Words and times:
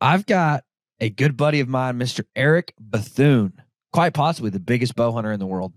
I've 0.00 0.26
got 0.26 0.64
a 1.00 1.10
good 1.10 1.36
buddy 1.36 1.60
of 1.60 1.68
mine, 1.68 1.98
Mr. 1.98 2.24
Eric 2.34 2.74
Bethune, 2.78 3.54
quite 3.92 4.14
possibly 4.14 4.50
the 4.50 4.60
biggest 4.60 4.94
bow 4.94 5.12
hunter 5.12 5.32
in 5.32 5.40
the 5.40 5.46
world. 5.46 5.72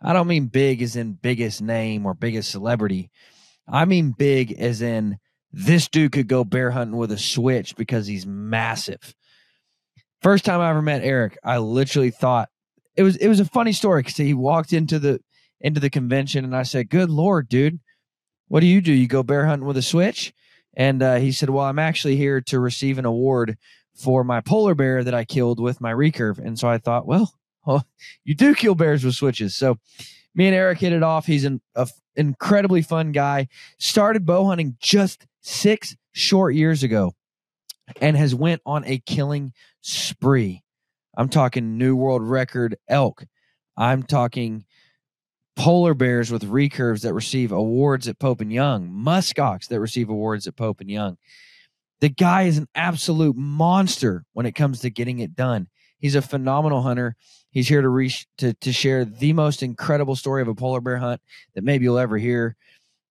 I 0.00 0.12
don't 0.12 0.28
mean 0.28 0.46
big 0.46 0.82
as 0.82 0.96
in 0.96 1.14
biggest 1.14 1.60
name 1.60 2.06
or 2.06 2.14
biggest 2.14 2.50
celebrity. 2.50 3.10
I 3.66 3.84
mean 3.84 4.12
big 4.16 4.52
as 4.52 4.80
in 4.80 5.18
this 5.52 5.88
dude 5.88 6.12
could 6.12 6.28
go 6.28 6.44
bear 6.44 6.70
hunting 6.70 6.96
with 6.96 7.10
a 7.10 7.18
switch 7.18 7.74
because 7.76 8.06
he's 8.06 8.26
massive. 8.26 9.14
First 10.22 10.44
time 10.44 10.60
I 10.60 10.70
ever 10.70 10.82
met 10.82 11.02
Eric, 11.02 11.38
I 11.42 11.58
literally 11.58 12.10
thought 12.10 12.48
it 12.96 13.02
was 13.02 13.16
it 13.16 13.28
was 13.28 13.40
a 13.40 13.44
funny 13.44 13.72
story 13.72 14.02
because 14.02 14.16
he 14.16 14.34
walked 14.34 14.72
into 14.72 14.98
the 14.98 15.20
into 15.60 15.80
the 15.80 15.90
convention 15.90 16.44
and 16.44 16.54
I 16.54 16.64
said, 16.64 16.90
"Good 16.90 17.10
lord, 17.10 17.48
dude, 17.48 17.80
what 18.48 18.60
do 18.60 18.66
you 18.66 18.80
do? 18.80 18.92
You 18.92 19.06
go 19.06 19.22
bear 19.22 19.46
hunting 19.46 19.66
with 19.66 19.76
a 19.76 19.82
switch?" 19.82 20.32
And 20.78 21.02
uh, 21.02 21.16
he 21.16 21.32
said, 21.32 21.50
"Well, 21.50 21.66
I'm 21.66 21.78
actually 21.78 22.16
here 22.16 22.40
to 22.42 22.58
receive 22.58 22.98
an 22.98 23.04
award 23.04 23.58
for 23.94 24.24
my 24.24 24.40
polar 24.40 24.74
bear 24.74 25.04
that 25.04 25.12
I 25.12 25.26
killed 25.26 25.60
with 25.60 25.80
my 25.80 25.92
recurve." 25.92 26.38
And 26.38 26.58
so 26.58 26.68
I 26.68 26.78
thought, 26.78 27.06
well, 27.06 27.34
well 27.66 27.86
you 28.24 28.34
do 28.34 28.54
kill 28.54 28.74
bears 28.74 29.04
with 29.04 29.16
switches. 29.16 29.54
So 29.54 29.78
me 30.34 30.46
and 30.46 30.54
Eric 30.54 30.78
hit 30.78 30.92
it 30.92 31.02
off. 31.02 31.26
He's 31.26 31.44
an 31.44 31.60
incredibly 32.14 32.80
fun 32.80 33.12
guy. 33.12 33.48
Started 33.78 34.24
bow 34.24 34.46
hunting 34.46 34.76
just 34.80 35.26
six 35.42 35.96
short 36.12 36.54
years 36.54 36.82
ago 36.82 37.12
and 38.00 38.16
has 38.16 38.34
went 38.34 38.62
on 38.64 38.84
a 38.84 38.98
killing 38.98 39.52
spree. 39.80 40.62
I'm 41.16 41.28
talking 41.28 41.76
new 41.76 41.96
world 41.96 42.22
record 42.22 42.76
elk. 42.88 43.24
I'm 43.76 44.04
talking 44.04 44.64
polar 45.58 45.92
bears 45.92 46.30
with 46.30 46.44
recurves 46.44 47.02
that 47.02 47.12
receive 47.12 47.50
awards 47.50 48.06
at 48.06 48.20
Pope 48.20 48.40
and 48.40 48.52
Young, 48.52 48.88
muskox 48.88 49.66
that 49.66 49.80
receive 49.80 50.08
awards 50.08 50.46
at 50.46 50.54
Pope 50.54 50.80
and 50.80 50.88
Young. 50.88 51.18
The 52.00 52.08
guy 52.08 52.44
is 52.44 52.58
an 52.58 52.68
absolute 52.76 53.36
monster 53.36 54.24
when 54.34 54.46
it 54.46 54.52
comes 54.52 54.80
to 54.80 54.90
getting 54.90 55.18
it 55.18 55.34
done. 55.34 55.66
He's 55.98 56.14
a 56.14 56.22
phenomenal 56.22 56.80
hunter. 56.82 57.16
He's 57.50 57.68
here 57.68 57.82
to 57.82 57.88
reach 57.88 58.24
to 58.38 58.54
to 58.54 58.72
share 58.72 59.04
the 59.04 59.32
most 59.32 59.64
incredible 59.64 60.14
story 60.14 60.42
of 60.42 60.48
a 60.48 60.54
polar 60.54 60.80
bear 60.80 60.98
hunt 60.98 61.20
that 61.56 61.64
maybe 61.64 61.84
you'll 61.84 61.98
ever 61.98 62.18
hear 62.18 62.56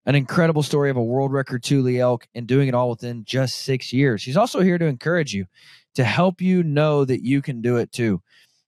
an 0.06 0.16
incredible 0.16 0.64
story 0.64 0.90
of 0.90 0.96
a 0.96 1.04
world 1.04 1.34
record 1.34 1.64
Tule 1.64 2.00
elk 2.00 2.28
and 2.34 2.48
doing 2.48 2.70
it 2.70 2.74
all 2.74 2.90
within 2.90 3.26
just 3.26 3.58
six 3.58 3.92
years. 3.92 4.24
He's 4.24 4.38
also 4.38 4.62
here 4.62 4.78
to 4.78 4.86
encourage 4.86 5.34
you, 5.34 5.48
to 5.96 6.06
help 6.06 6.40
you 6.40 6.64
know 6.64 7.04
that 7.04 7.26
you 7.26 7.42
can 7.42 7.62
do 7.62 7.76
it 7.76 7.92
too, 7.92 8.22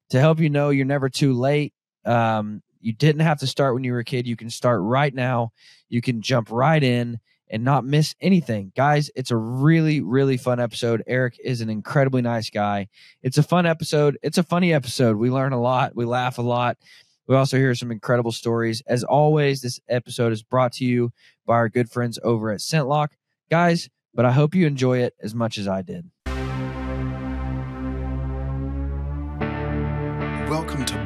to 0.09 0.19
help 0.19 0.41
you 0.41 0.49
know 0.49 0.69
you're 0.69 0.86
never 0.86 1.08
too 1.08 1.31
late. 1.31 1.73
Um, 2.03 2.61
you 2.80 2.94
didn't 2.94 3.22
have 3.22 3.39
to 3.39 3.47
start 3.47 3.73
when 3.73 3.83
you 3.83 3.91
were 3.94 3.99
a 3.99 4.05
kid. 4.05 4.27
You 4.27 4.35
can 4.35 4.49
start 4.49 4.81
right 4.81 5.13
now. 5.13 5.52
You 5.89 6.02
can 6.02 6.22
jump 6.22 6.49
right 6.52 6.81
in 6.81 7.19
and 7.49 7.63
not 7.63 7.83
miss 7.83 8.16
anything. 8.21 8.71
Guys, 8.75 9.09
it's 9.16 9.31
a 9.31 9.36
really, 9.36 10.02
really 10.02 10.38
fun 10.38 10.59
episode. 10.59 11.03
Eric 11.08 11.39
is 11.44 11.61
an 11.61 11.69
incredibly 11.69 12.21
nice 12.21 12.49
guy. 12.49 12.88
It's 13.23 13.38
a 13.38 13.44
fun 13.44 13.66
episode. 13.66 14.17
It's 14.21 14.38
a 14.38 14.44
funny 14.44 14.73
episode. 14.73 15.17
We 15.17 15.31
learn 15.31 15.52
a 15.52 15.59
lot, 15.59 15.95
we 15.95 16.05
laugh 16.05 16.38
a 16.38 16.44
lot. 16.44 16.77
We 17.27 17.36
also 17.36 17.58
hear 17.58 17.75
some 17.75 17.91
incredible 17.91 18.31
stories. 18.31 18.81
As 18.88 19.03
always, 19.03 19.61
this 19.61 19.80
episode 19.87 20.32
is 20.32 20.42
brought 20.42 20.73
to 20.73 20.86
you 20.86 21.11
by 21.45 21.53
our 21.55 21.70
good 21.70 21.92
friends 21.92 22.17
over 22.23 22.52
at 22.52 22.59
ScentLok. 22.59 23.09
Guys, 23.52 23.89
but 24.15 24.26
I 24.26 24.32
hope 24.32 24.55
you 24.55 24.65
enjoy 24.65 24.99
it 24.99 25.14
as 25.21 25.36
much 25.36 25.58
as 25.59 25.67
I 25.67 25.83
did. 25.83 26.09
Welcome 30.49 30.86
to 30.86 30.98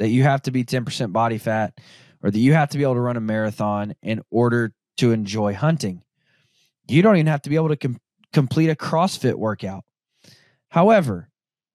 that 0.00 0.08
you 0.08 0.22
have 0.22 0.42
to 0.42 0.50
be 0.50 0.64
10% 0.64 1.12
body 1.12 1.36
fat 1.36 1.78
or 2.22 2.30
that 2.30 2.38
you 2.38 2.54
have 2.54 2.70
to 2.70 2.78
be 2.78 2.84
able 2.84 2.94
to 2.94 3.00
run 3.00 3.18
a 3.18 3.20
marathon 3.20 3.94
in 4.02 4.22
order 4.30 4.72
to 4.96 5.12
enjoy 5.12 5.54
hunting. 5.54 6.02
You 6.88 7.02
don't 7.02 7.16
even 7.16 7.26
have 7.26 7.42
to 7.42 7.50
be 7.50 7.56
able 7.56 7.68
to 7.68 7.76
com- 7.76 8.00
complete 8.32 8.70
a 8.70 8.74
CrossFit 8.74 9.34
workout. 9.34 9.84
However, 10.70 11.28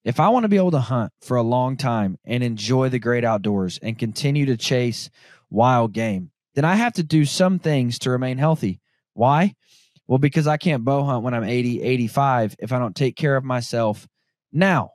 if 0.03 0.19
I 0.19 0.29
want 0.29 0.43
to 0.43 0.49
be 0.49 0.57
able 0.57 0.71
to 0.71 0.79
hunt 0.79 1.13
for 1.21 1.37
a 1.37 1.43
long 1.43 1.77
time 1.77 2.17
and 2.25 2.43
enjoy 2.43 2.89
the 2.89 2.99
great 2.99 3.23
outdoors 3.23 3.77
and 3.81 3.97
continue 3.97 4.47
to 4.47 4.57
chase 4.57 5.11
wild 5.51 5.93
game, 5.93 6.31
then 6.55 6.65
I 6.65 6.75
have 6.75 6.93
to 6.93 7.03
do 7.03 7.25
some 7.25 7.59
things 7.59 7.99
to 7.99 8.09
remain 8.09 8.39
healthy. 8.39 8.81
Why? 9.13 9.53
Well, 10.07 10.19
because 10.19 10.47
I 10.47 10.57
can't 10.57 10.83
bow 10.83 11.03
hunt 11.03 11.23
when 11.23 11.35
I'm 11.35 11.43
80, 11.43 11.81
85 11.81 12.55
if 12.57 12.71
I 12.71 12.79
don't 12.79 12.95
take 12.95 13.15
care 13.15 13.35
of 13.35 13.43
myself 13.43 14.07
now. 14.51 14.94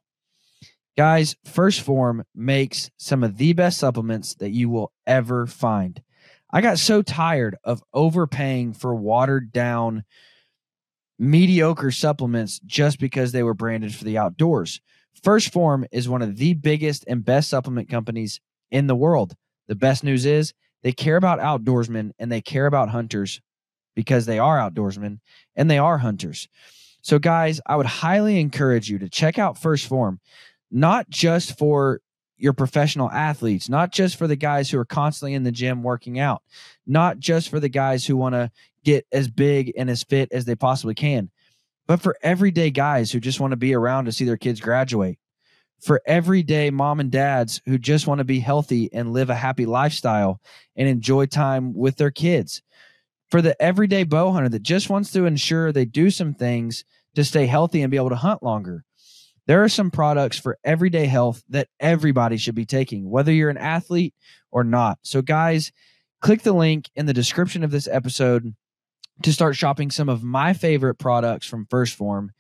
Guys, 1.01 1.35
1st 1.47 1.81
Phorm 1.81 2.25
makes 2.35 2.91
some 2.99 3.25
of 3.25 3.39
the 3.39 3.55
best 3.55 3.79
supplements 3.79 4.35
that 4.35 4.51
you 4.51 4.69
will 4.69 4.93
ever 5.07 5.47
find. 5.47 6.03
I 6.51 6.61
got 6.61 6.79
so 6.79 7.01
tired 7.01 7.57
of 7.65 7.83
overpaying 7.95 8.75
for 8.75 8.95
watered 8.95 9.51
down, 9.51 10.05
mediocre 11.19 11.91
supplements 11.91 12.61
just 12.67 13.01
because 13.01 13.33
they 13.33 13.43
were 13.43 13.55
branded 13.55 13.95
for 13.95 14.05
the 14.05 14.19
outdoors. 14.19 14.83
1st 15.25 15.53
Phorm 15.53 15.87
is 15.91 16.07
one 16.07 16.21
of 16.21 16.37
the 16.37 16.53
biggest 16.53 17.07
and 17.09 17.25
best 17.25 17.49
supplement 17.49 17.89
companies 17.89 18.39
in 18.71 18.87
the 18.87 18.95
world. 18.95 19.35
The 19.69 19.77
best 19.77 20.05
news 20.05 20.27
is 20.27 20.53
they 20.83 20.93
care 20.93 21.17
about 21.17 21.39
outdoorsmen 21.39 22.11
and 22.19 22.31
they 22.31 22.43
care 22.43 22.67
about 22.67 22.91
hunters 22.91 23.41
because 23.97 24.27
they 24.27 24.39
are 24.39 24.59
outdoorsmen 24.59 25.21
and 25.57 25.71
they 25.71 25.79
are 25.79 25.97
hunters. 25.97 26.47
So, 27.03 27.19
guys, 27.19 27.63
I 27.67 27.77
would 27.77 27.87
highly 27.87 28.39
encourage 28.39 28.91
you 28.91 28.99
to 28.99 29.09
check 29.09 29.39
out 29.39 29.57
1st 29.57 29.87
Phorm, 29.87 30.21
not 30.71 31.09
just 31.11 31.59
for 31.59 32.01
your 32.37 32.53
professional 32.53 33.11
athletes, 33.11 33.69
not 33.69 33.93
just 33.93 34.17
for 34.17 34.27
the 34.27 34.37
guys 34.37 34.71
who 34.71 34.79
are 34.79 34.85
constantly 34.85 35.35
in 35.35 35.43
the 35.43 35.53
gym 35.53 35.83
working 35.83 36.19
out, 36.19 36.43
not 36.87 37.19
just 37.19 37.51
for 37.51 37.61
the 37.61 37.69
guys 37.69 38.07
who 38.07 38.17
want 38.17 38.35
to 38.35 38.51
get 38.83 39.07
as 39.13 39.29
big 39.29 39.73
and 39.77 39.91
as 39.91 40.03
fit 40.03 40.33
as 40.33 40.47
they 40.47 40.55
possibly 40.55 40.95
can, 40.95 41.31
but 41.87 42.01
for 42.01 42.17
everyday 42.23 42.71
guys 42.71 43.13
who 43.13 43.21
just 43.21 43.41
want 43.41 43.51
to 43.51 43.57
be 43.57 43.75
around 43.75 44.07
to 44.07 44.13
see 44.13 44.25
their 44.25 44.39
kids 44.39 44.61
graduate, 44.61 45.19
for 45.81 46.01
everyday 46.07 46.71
mom 46.71 47.01
and 47.01 47.11
dads 47.11 47.61
who 47.67 47.79
just 47.79 48.07
want 48.07 48.19
to 48.19 48.25
be 48.25 48.41
healthy 48.41 48.91
and 48.93 49.13
live 49.13 49.31
a 49.31 49.35
happy 49.35 49.67
lifestyle 49.67 50.41
and 50.77 50.89
enjoy 50.89 51.27
time 51.27 51.75
with 51.75 51.97
their 51.97 52.11
kids, 52.11 52.63
for 53.31 53.43
the 53.43 53.61
everyday 53.61 54.05
bow 54.05 54.33
hunter 54.33 54.49
that 54.49 54.63
just 54.63 54.89
wants 54.91 55.11
to 55.13 55.25
ensure 55.25 55.73
they 55.73 55.85
do 55.85 56.11
some 56.11 56.35
things 56.35 56.85
to 57.15 57.25
stay 57.25 57.47
healthy 57.47 57.83
and 57.83 57.91
be 57.91 57.97
able 57.97 58.11
to 58.11 58.17
hunt 58.17 58.43
longer. 58.43 58.85
There 59.51 59.65
are 59.65 59.69
some 59.69 59.91
products 59.91 60.39
for 60.39 60.61
everyday 60.63 61.07
health 61.07 61.43
that 61.49 61.67
everybody 61.81 62.37
should 62.37 62.55
be 62.55 62.67
taking, 62.67 63.11
whether 63.11 63.33
you're 63.33 63.51
an 63.51 63.59
athlete 63.59 64.15
or 64.53 64.63
not. 64.63 65.01
So, 65.03 65.23
guys, 65.23 65.73
click 66.21 66.43
the 66.43 66.53
link 66.53 66.89
in 66.95 67.07
the 67.07 67.13
description 67.13 67.65
of 67.65 67.73
this 67.73 67.89
episode 67.89 68.55
to 69.25 69.33
start 69.33 69.57
shopping 69.57 69.91
some 69.91 70.09
of 70.09 70.23
my 70.23 70.53
favorite 70.53 71.01
products 71.01 71.49
from 71.49 71.67
1st 71.67 71.95
Phorm. 71.95 72.31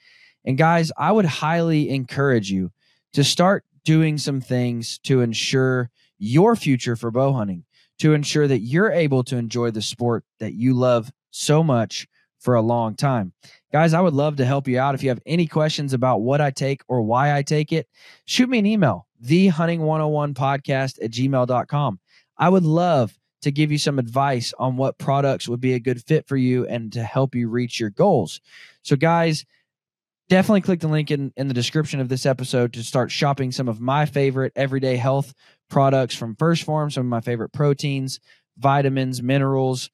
And 0.44 0.56
guys, 0.56 0.92
I 0.96 1.10
would 1.10 1.24
highly 1.24 1.90
encourage 1.90 2.48
you 2.48 2.70
to 3.14 3.24
start 3.24 3.64
doing 3.84 4.16
some 4.16 4.40
things 4.40 5.00
to 5.00 5.20
ensure 5.20 5.90
your 6.16 6.54
future 6.54 6.94
for 6.94 7.10
bow 7.10 7.32
hunting, 7.32 7.64
to 7.98 8.14
ensure 8.14 8.46
that 8.46 8.60
you're 8.60 8.92
able 8.92 9.24
to 9.24 9.36
enjoy 9.36 9.72
the 9.72 9.82
sport 9.82 10.22
that 10.38 10.54
you 10.54 10.74
love 10.74 11.10
so 11.32 11.64
much 11.64 12.06
for 12.38 12.54
a 12.54 12.62
long 12.62 12.94
time. 12.94 13.32
Guys, 13.72 13.94
I 13.94 14.00
would 14.00 14.14
love 14.14 14.36
to 14.36 14.44
help 14.44 14.66
you 14.66 14.80
out. 14.80 14.96
If 14.96 15.02
you 15.02 15.10
have 15.10 15.22
any 15.26 15.46
questions 15.46 15.92
about 15.92 16.22
what 16.22 16.40
I 16.40 16.50
take 16.50 16.82
or 16.88 17.02
why 17.02 17.36
I 17.36 17.42
take 17.42 17.72
it, 17.72 17.88
shoot 18.24 18.48
me 18.48 18.58
an 18.58 18.66
email, 18.66 19.06
thehunting101podcast 19.24 21.02
at 21.02 21.10
gmail.com. 21.12 22.00
I 22.36 22.48
would 22.48 22.64
love 22.64 23.16
to 23.42 23.52
give 23.52 23.70
you 23.70 23.78
some 23.78 23.98
advice 23.98 24.52
on 24.58 24.76
what 24.76 24.98
products 24.98 25.48
would 25.48 25.60
be 25.60 25.74
a 25.74 25.80
good 25.80 26.02
fit 26.02 26.26
for 26.26 26.36
you 26.36 26.66
and 26.66 26.92
to 26.92 27.02
help 27.02 27.34
you 27.34 27.48
reach 27.48 27.78
your 27.78 27.90
goals. 27.90 28.40
So, 28.82 28.96
guys, 28.96 29.46
definitely 30.28 30.62
click 30.62 30.80
the 30.80 30.88
link 30.88 31.10
in, 31.10 31.32
in 31.36 31.48
the 31.48 31.54
description 31.54 32.00
of 32.00 32.08
this 32.08 32.26
episode 32.26 32.72
to 32.72 32.82
start 32.82 33.10
shopping 33.10 33.52
some 33.52 33.68
of 33.68 33.80
my 33.80 34.04
favorite 34.04 34.52
everyday 34.56 34.96
health 34.96 35.32
products 35.68 36.14
from 36.14 36.34
1st 36.36 36.64
Phorm, 36.64 36.90
some 36.90 37.06
of 37.06 37.10
my 37.10 37.20
favorite 37.20 37.52
proteins, 37.52 38.20
vitamins, 38.58 39.22
minerals, 39.22 39.90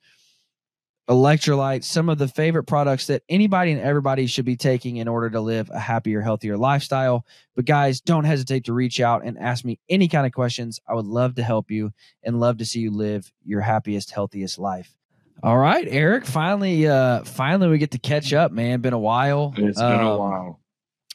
electrolytes, 1.08 1.84
some 1.84 2.08
of 2.08 2.18
the 2.18 2.26
favorite 2.28 2.64
products 2.64 3.06
that 3.06 3.22
anybody 3.28 3.72
and 3.72 3.80
everybody 3.80 4.26
should 4.26 4.44
be 4.44 4.56
taking 4.56 4.96
in 4.96 5.06
order 5.06 5.30
to 5.30 5.40
live 5.40 5.70
a 5.70 5.78
happier, 5.78 6.20
healthier 6.20 6.56
lifestyle. 6.56 7.24
But 7.54 7.64
guys, 7.64 8.00
don't 8.00 8.24
hesitate 8.24 8.64
to 8.64 8.72
reach 8.72 9.00
out 9.00 9.24
and 9.24 9.38
ask 9.38 9.64
me 9.64 9.78
any 9.88 10.08
kind 10.08 10.26
of 10.26 10.32
questions. 10.32 10.80
I 10.88 10.94
would 10.94 11.06
love 11.06 11.36
to 11.36 11.42
help 11.42 11.70
you 11.70 11.92
and 12.24 12.40
love 12.40 12.58
to 12.58 12.64
see 12.64 12.80
you 12.80 12.90
live 12.90 13.30
your 13.44 13.60
happiest, 13.60 14.10
healthiest 14.10 14.58
life. 14.58 14.96
All 15.42 15.58
right, 15.58 15.86
Eric. 15.88 16.24
Finally, 16.24 16.88
uh, 16.88 17.22
finally 17.22 17.68
we 17.68 17.78
get 17.78 17.92
to 17.92 17.98
catch 17.98 18.32
up, 18.32 18.52
man. 18.52 18.80
Been 18.80 18.94
a 18.94 18.98
while. 18.98 19.54
It's 19.56 19.78
been 19.78 20.00
a 20.00 20.12
um, 20.12 20.18
while. 20.18 20.60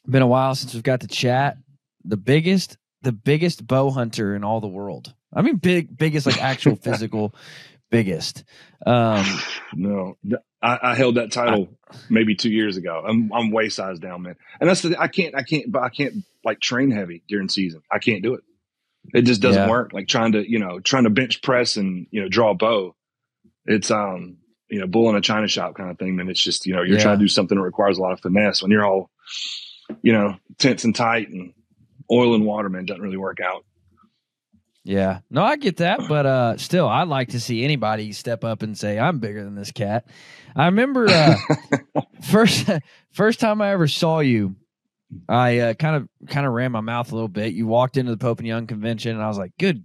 Been 0.07 0.21
a 0.21 0.27
while 0.27 0.55
since 0.55 0.73
we've 0.73 0.83
got 0.83 1.01
to 1.01 1.07
chat. 1.07 1.57
The 2.05 2.17
biggest, 2.17 2.77
the 3.01 3.11
biggest 3.11 3.65
bow 3.65 3.89
hunter 3.89 4.35
in 4.35 4.43
all 4.43 4.61
the 4.61 4.67
world. 4.67 5.13
I 5.33 5.41
mean, 5.41 5.57
big, 5.57 5.97
biggest, 5.97 6.25
like 6.25 6.41
actual 6.41 6.75
physical 6.81 7.33
biggest. 7.91 8.43
Um, 8.83 9.23
no, 9.75 10.17
I, 10.61 10.79
I, 10.81 10.95
held 10.95 11.15
that 11.15 11.31
title 11.31 11.69
I, 11.91 11.95
maybe 12.09 12.33
two 12.33 12.49
years 12.49 12.77
ago. 12.77 13.03
I'm 13.07 13.31
I'm 13.31 13.51
way 13.51 13.69
sized 13.69 14.01
down, 14.01 14.23
man. 14.23 14.35
And 14.59 14.67
that's 14.67 14.81
the 14.81 14.99
I 14.99 15.07
can't 15.07 15.35
I 15.35 15.43
can't 15.43 15.71
but 15.71 15.83
I 15.83 15.89
can't 15.89 16.15
like 16.43 16.59
train 16.59 16.89
heavy 16.89 17.21
during 17.27 17.49
season. 17.49 17.83
I 17.91 17.99
can't 17.99 18.23
do 18.23 18.33
it. 18.33 18.43
It 19.13 19.23
just 19.23 19.41
doesn't 19.41 19.63
yeah. 19.63 19.69
work. 19.69 19.93
Like 19.93 20.07
trying 20.07 20.31
to 20.31 20.49
you 20.49 20.57
know 20.57 20.79
trying 20.79 21.03
to 21.03 21.11
bench 21.11 21.43
press 21.43 21.77
and 21.77 22.07
you 22.09 22.21
know 22.21 22.29
draw 22.29 22.51
a 22.51 22.55
bow. 22.55 22.95
It's 23.65 23.91
um 23.91 24.37
you 24.69 24.79
know 24.79 24.87
bull 24.87 25.09
in 25.09 25.15
a 25.15 25.21
china 25.21 25.47
shop 25.47 25.75
kind 25.75 25.91
of 25.91 25.99
thing. 25.99 26.19
And 26.19 26.29
it's 26.29 26.41
just 26.41 26.65
you 26.65 26.73
know 26.73 26.81
you're 26.81 26.97
yeah. 26.97 27.03
trying 27.03 27.19
to 27.19 27.23
do 27.23 27.27
something 27.27 27.57
that 27.57 27.63
requires 27.63 27.97
a 27.97 28.01
lot 28.01 28.13
of 28.13 28.21
finesse 28.21 28.61
when 28.63 28.71
you're 28.71 28.85
all 28.85 29.11
you 30.01 30.13
know 30.13 30.37
tense 30.57 30.83
and 30.83 30.95
tight 30.95 31.29
and 31.29 31.53
oil 32.11 32.33
and 32.33 32.45
water. 32.45 32.69
Man, 32.69 32.85
doesn't 32.85 33.03
really 33.03 33.17
work 33.17 33.39
out. 33.41 33.65
Yeah. 34.83 35.19
No, 35.29 35.43
I 35.43 35.57
get 35.57 35.77
that, 35.77 36.01
but 36.07 36.25
uh 36.25 36.57
still 36.57 36.87
I'd 36.87 37.07
like 37.07 37.29
to 37.29 37.39
see 37.39 37.63
anybody 37.63 38.11
step 38.13 38.43
up 38.43 38.63
and 38.63 38.77
say 38.77 38.97
I'm 38.97 39.19
bigger 39.19 39.43
than 39.43 39.55
this 39.55 39.71
cat. 39.71 40.07
I 40.55 40.65
remember 40.65 41.07
uh 41.07 41.35
first 42.23 42.69
first 43.11 43.39
time 43.39 43.61
I 43.61 43.71
ever 43.71 43.87
saw 43.87 44.19
you, 44.19 44.55
I 45.29 45.59
uh, 45.59 45.73
kind 45.75 45.95
of 45.95 46.29
kind 46.29 46.47
of 46.47 46.53
ran 46.53 46.71
my 46.71 46.81
mouth 46.81 47.11
a 47.11 47.15
little 47.15 47.27
bit. 47.27 47.53
You 47.53 47.67
walked 47.67 47.97
into 47.97 48.11
the 48.11 48.17
Pope 48.17 48.39
and 48.39 48.47
Young 48.47 48.65
convention 48.67 49.11
and 49.11 49.23
I 49.23 49.27
was 49.27 49.37
like, 49.37 49.51
"Good 49.59 49.83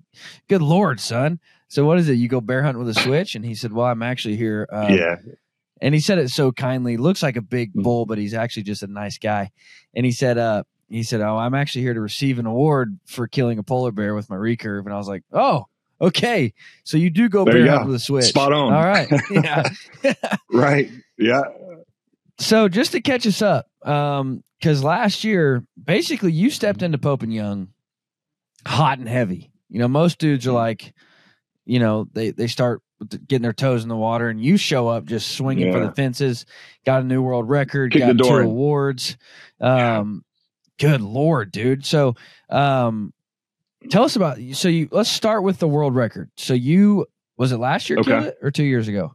good 0.48 0.62
lord, 0.62 1.00
son." 1.00 1.40
So 1.68 1.84
what 1.84 1.98
is 1.98 2.08
it? 2.08 2.14
You 2.14 2.28
go 2.28 2.40
bear 2.40 2.62
hunting 2.62 2.82
with 2.82 2.96
a 2.96 3.00
switch? 3.00 3.34
And 3.34 3.44
he 3.44 3.54
said, 3.54 3.72
"Well, 3.72 3.86
I'm 3.86 4.02
actually 4.02 4.36
here 4.36 4.68
uh, 4.72 4.88
Yeah. 4.88 5.16
And 5.82 5.94
he 5.94 6.00
said 6.00 6.18
it 6.18 6.30
so 6.30 6.52
kindly. 6.52 6.96
Looks 6.96 7.22
like 7.22 7.36
a 7.36 7.42
big 7.42 7.74
mm. 7.74 7.82
bull, 7.82 8.06
but 8.06 8.18
he's 8.18 8.34
actually 8.34 8.62
just 8.62 8.82
a 8.82 8.86
nice 8.86 9.18
guy. 9.18 9.50
And 9.94 10.06
he 10.06 10.12
said, 10.12 10.38
uh, 10.38 10.62
he 10.88 11.02
said, 11.02 11.20
"Oh, 11.20 11.36
I'm 11.36 11.54
actually 11.54 11.82
here 11.82 11.94
to 11.94 12.00
receive 12.00 12.38
an 12.38 12.46
award 12.46 12.98
for 13.06 13.26
killing 13.26 13.58
a 13.58 13.62
polar 13.62 13.92
bear 13.92 14.14
with 14.14 14.30
my 14.30 14.36
recurve." 14.36 14.84
And 14.84 14.92
I 14.92 14.96
was 14.96 15.08
like, 15.08 15.22
"Oh, 15.32 15.66
okay. 16.00 16.52
So 16.84 16.96
you 16.96 17.10
do 17.10 17.28
go 17.28 17.44
there 17.44 17.64
bear 17.64 17.84
with 17.84 17.94
a 17.94 17.98
switch. 17.98 18.26
Spot 18.26 18.52
on. 18.52 18.72
All 18.72 18.84
right. 18.84 19.08
Yeah. 19.30 19.68
right. 20.52 20.90
Yeah. 21.18 21.42
So 22.38 22.68
just 22.68 22.92
to 22.92 23.00
catch 23.00 23.26
us 23.26 23.42
up, 23.42 23.66
um, 23.82 24.42
because 24.58 24.82
last 24.82 25.24
year, 25.24 25.64
basically, 25.82 26.32
you 26.32 26.50
stepped 26.50 26.82
into 26.82 26.98
Pope 26.98 27.22
and 27.22 27.32
Young 27.32 27.68
hot 28.66 28.98
and 28.98 29.08
heavy. 29.08 29.50
You 29.68 29.78
know, 29.78 29.88
most 29.88 30.18
dudes 30.18 30.46
are 30.46 30.52
like, 30.52 30.94
you 31.64 31.78
know, 31.78 32.08
they 32.12 32.30
they 32.30 32.46
start 32.46 32.82
getting 33.26 33.42
their 33.42 33.52
toes 33.52 33.82
in 33.82 33.88
the 33.88 33.96
water, 33.96 34.28
and 34.28 34.42
you 34.42 34.56
show 34.56 34.88
up 34.88 35.04
just 35.04 35.32
swinging 35.32 35.66
yeah. 35.66 35.72
for 35.72 35.80
the 35.80 35.92
fences. 35.92 36.46
Got 36.84 37.02
a 37.02 37.04
new 37.04 37.22
world 37.22 37.48
record. 37.48 37.92
Kick 37.92 38.02
got 38.02 38.18
two 38.18 38.36
awards. 38.36 39.16
Um, 39.60 40.24
Good 40.78 41.00
lord, 41.00 41.52
dude. 41.52 41.86
So, 41.86 42.14
um, 42.50 43.12
tell 43.90 44.04
us 44.04 44.16
about. 44.16 44.38
So 44.52 44.68
you 44.68 44.88
let's 44.90 45.10
start 45.10 45.42
with 45.42 45.58
the 45.58 45.68
world 45.68 45.94
record. 45.94 46.30
So 46.36 46.54
you 46.54 47.06
was 47.36 47.52
it 47.52 47.58
last 47.58 47.88
year 47.88 47.98
okay. 48.00 48.32
or 48.42 48.50
two 48.50 48.64
years 48.64 48.88
ago? 48.88 49.14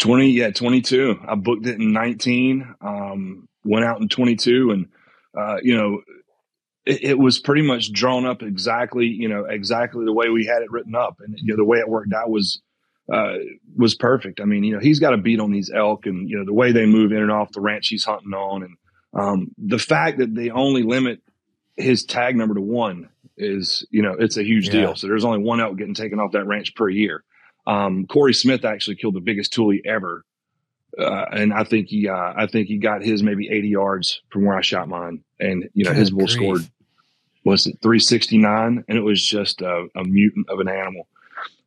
Twenty, 0.00 0.30
yeah, 0.30 0.50
twenty 0.50 0.80
two. 0.80 1.18
I 1.26 1.34
booked 1.34 1.66
it 1.66 1.80
in 1.80 1.92
nineteen. 1.92 2.74
Um, 2.80 3.48
went 3.64 3.84
out 3.84 4.00
in 4.00 4.08
twenty 4.08 4.36
two, 4.36 4.70
and 4.70 4.86
uh, 5.36 5.56
you 5.62 5.76
know, 5.76 6.02
it, 6.86 7.04
it, 7.04 7.18
was 7.18 7.38
pretty 7.38 7.62
much 7.62 7.92
drawn 7.92 8.24
up 8.24 8.42
exactly, 8.42 9.06
you 9.06 9.28
know, 9.28 9.44
exactly 9.44 10.04
the 10.04 10.12
way 10.12 10.30
we 10.30 10.46
had 10.46 10.62
it 10.62 10.70
written 10.70 10.94
up, 10.94 11.16
and 11.20 11.36
you 11.38 11.48
know, 11.48 11.56
the 11.56 11.64
way 11.64 11.78
it 11.78 11.88
worked 11.88 12.12
out 12.12 12.30
was 12.30 12.62
uh, 13.12 13.34
was 13.76 13.94
perfect. 13.94 14.40
I 14.40 14.44
mean, 14.44 14.64
you 14.64 14.74
know, 14.74 14.80
he's 14.80 15.00
got 15.00 15.14
a 15.14 15.18
beat 15.18 15.40
on 15.40 15.50
these 15.50 15.70
elk, 15.74 16.06
and 16.06 16.28
you 16.28 16.38
know, 16.38 16.44
the 16.44 16.54
way 16.54 16.72
they 16.72 16.86
move 16.86 17.12
in 17.12 17.18
and 17.18 17.32
off 17.32 17.52
the 17.52 17.60
ranch 17.60 17.88
he's 17.88 18.04
hunting 18.04 18.32
on, 18.32 18.62
and 18.62 18.76
um, 19.14 19.52
the 19.58 19.78
fact 19.78 20.18
that 20.18 20.34
they 20.34 20.50
only 20.50 20.82
limit 20.82 21.20
his 21.76 22.04
tag 22.04 22.36
number 22.36 22.54
to 22.54 22.60
one 22.60 23.08
is, 23.36 23.86
you 23.90 24.02
know, 24.02 24.14
it's 24.18 24.36
a 24.36 24.42
huge 24.42 24.66
yeah. 24.66 24.72
deal. 24.72 24.96
So 24.96 25.06
there's 25.06 25.24
only 25.24 25.38
one 25.38 25.60
elk 25.60 25.76
getting 25.78 25.94
taken 25.94 26.18
off 26.18 26.32
that 26.32 26.46
ranch 26.46 26.74
per 26.74 26.88
year. 26.88 27.24
Um, 27.66 28.06
Corey 28.06 28.34
Smith 28.34 28.64
actually 28.64 28.96
killed 28.96 29.14
the 29.14 29.20
biggest 29.20 29.52
tule 29.52 29.76
ever. 29.84 30.24
Uh, 30.98 31.26
and 31.30 31.52
I 31.52 31.64
think 31.64 31.88
he, 31.88 32.08
uh, 32.08 32.32
I 32.36 32.46
think 32.46 32.66
he 32.66 32.78
got 32.78 33.02
his 33.02 33.22
maybe 33.22 33.48
80 33.48 33.68
yards 33.68 34.22
from 34.30 34.44
where 34.44 34.56
I 34.56 34.62
shot 34.62 34.88
mine. 34.88 35.22
And, 35.38 35.68
you 35.74 35.84
know, 35.84 35.90
Good 35.90 35.98
his 35.98 36.10
bull 36.10 36.26
grief. 36.26 36.30
scored, 36.30 36.70
was 37.44 37.66
it 37.66 37.78
369? 37.82 38.84
And 38.88 38.98
it 38.98 39.02
was 39.02 39.24
just 39.24 39.60
a, 39.60 39.86
a 39.94 40.02
mutant 40.04 40.48
of 40.48 40.60
an 40.60 40.68
animal. 40.68 41.06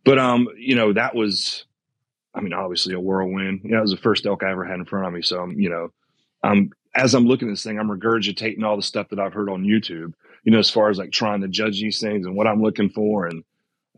But, 0.04 0.18
um, 0.18 0.48
you 0.58 0.76
know, 0.76 0.94
that 0.94 1.16
was, 1.16 1.66
I 2.34 2.42
mean, 2.42 2.54
obviously 2.54 2.94
a 2.94 3.00
whirlwind. 3.00 3.62
You 3.64 3.72
know, 3.72 3.78
it 3.78 3.82
was 3.82 3.92
the 3.92 3.98
first 3.98 4.26
elk 4.26 4.44
I 4.44 4.52
ever 4.52 4.66
had 4.66 4.80
in 4.80 4.86
front 4.86 5.08
of 5.08 5.14
me. 5.14 5.22
So, 5.22 5.40
I'm, 5.40 5.52
you 5.60 5.70
know, 5.70 5.90
I'm 6.44 6.72
as 6.96 7.14
I'm 7.14 7.26
looking 7.26 7.48
at 7.48 7.52
this 7.52 7.64
thing, 7.64 7.80
I'm 7.80 7.90
regurgitating 7.90 8.64
all 8.64 8.76
the 8.76 8.84
stuff 8.84 9.10
that 9.10 9.20
I've 9.20 9.34
heard 9.34 9.50
on 9.50 9.64
YouTube, 9.64 10.14
you 10.44 10.52
know, 10.52 10.60
as 10.60 10.70
far 10.70 10.90
as 10.90 10.98
like 10.98 11.12
trying 11.12 11.42
to 11.42 11.48
judge 11.48 11.80
these 11.80 12.00
things 12.00 12.26
and 12.26 12.36
what 12.36 12.48
I'm 12.48 12.62
looking 12.62 12.90
for 12.90 13.28
and, 13.28 13.44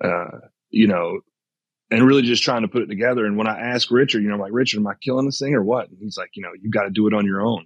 uh, 0.03 0.39
you 0.69 0.87
know, 0.87 1.19
and 1.89 2.05
really 2.05 2.21
just 2.21 2.43
trying 2.43 2.63
to 2.63 2.67
put 2.67 2.81
it 2.81 2.87
together. 2.87 3.25
And 3.25 3.37
when 3.37 3.47
I 3.47 3.59
ask 3.59 3.91
Richard, 3.91 4.21
you 4.21 4.27
know, 4.27 4.35
I'm 4.35 4.41
like, 4.41 4.53
Richard, 4.53 4.79
am 4.79 4.87
I 4.87 4.93
killing 5.01 5.25
this 5.25 5.39
thing 5.39 5.53
or 5.53 5.63
what? 5.63 5.89
And 5.89 5.97
he's 5.99 6.17
like, 6.17 6.31
you 6.33 6.43
know, 6.43 6.49
you've 6.59 6.73
got 6.73 6.83
to 6.83 6.89
do 6.89 7.07
it 7.07 7.13
on 7.13 7.25
your 7.25 7.41
own. 7.41 7.65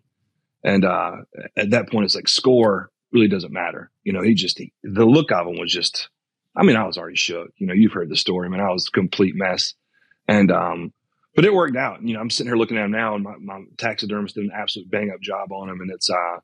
And, 0.64 0.86
uh, 0.86 1.18
at 1.56 1.72
that 1.72 1.90
point, 1.90 2.06
it's 2.06 2.16
like 2.16 2.28
score 2.28 2.90
really 3.12 3.28
doesn't 3.28 3.54
matter. 3.54 3.92
You 4.04 4.14
know, 4.14 4.22
he 4.22 4.34
just, 4.34 4.58
he, 4.58 4.74
the 4.84 5.06
look 5.06 5.32
of 5.32 5.48
him 5.48 5.60
was 5.60 5.72
just, 5.72 6.10
I 6.56 6.64
mean, 6.64 6.76
I 6.76 6.86
was 6.86 6.98
already 6.98 7.16
shook. 7.16 7.52
You 7.58 7.68
know, 7.68 7.74
you've 7.74 7.94
heard 7.94 8.10
the 8.10 8.18
story. 8.18 8.48
I 8.48 8.50
mean, 8.50 8.60
I 8.60 8.72
was 8.72 8.88
a 8.88 8.92
complete 8.92 9.36
mess. 9.36 9.74
And, 10.28 10.52
um, 10.52 10.94
but 11.38 11.46
it 11.46 11.54
worked 11.54 11.78
out. 11.78 12.02
You 12.02 12.16
know, 12.16 12.20
I'm 12.20 12.32
sitting 12.32 12.50
here 12.50 12.58
looking 12.58 12.78
at 12.78 12.86
him 12.86 12.92
now, 12.92 13.14
and 13.14 13.24
my, 13.24 13.36
my 13.38 13.64
taxidermist 13.78 14.34
did 14.34 14.46
an 14.46 14.52
absolute 14.56 14.90
bang 14.90 15.12
up 15.12 15.22
job 15.22 15.52
on 15.52 15.70
him, 15.70 15.82
and 15.82 15.92
it's 15.92 16.10
uh, 16.10 16.40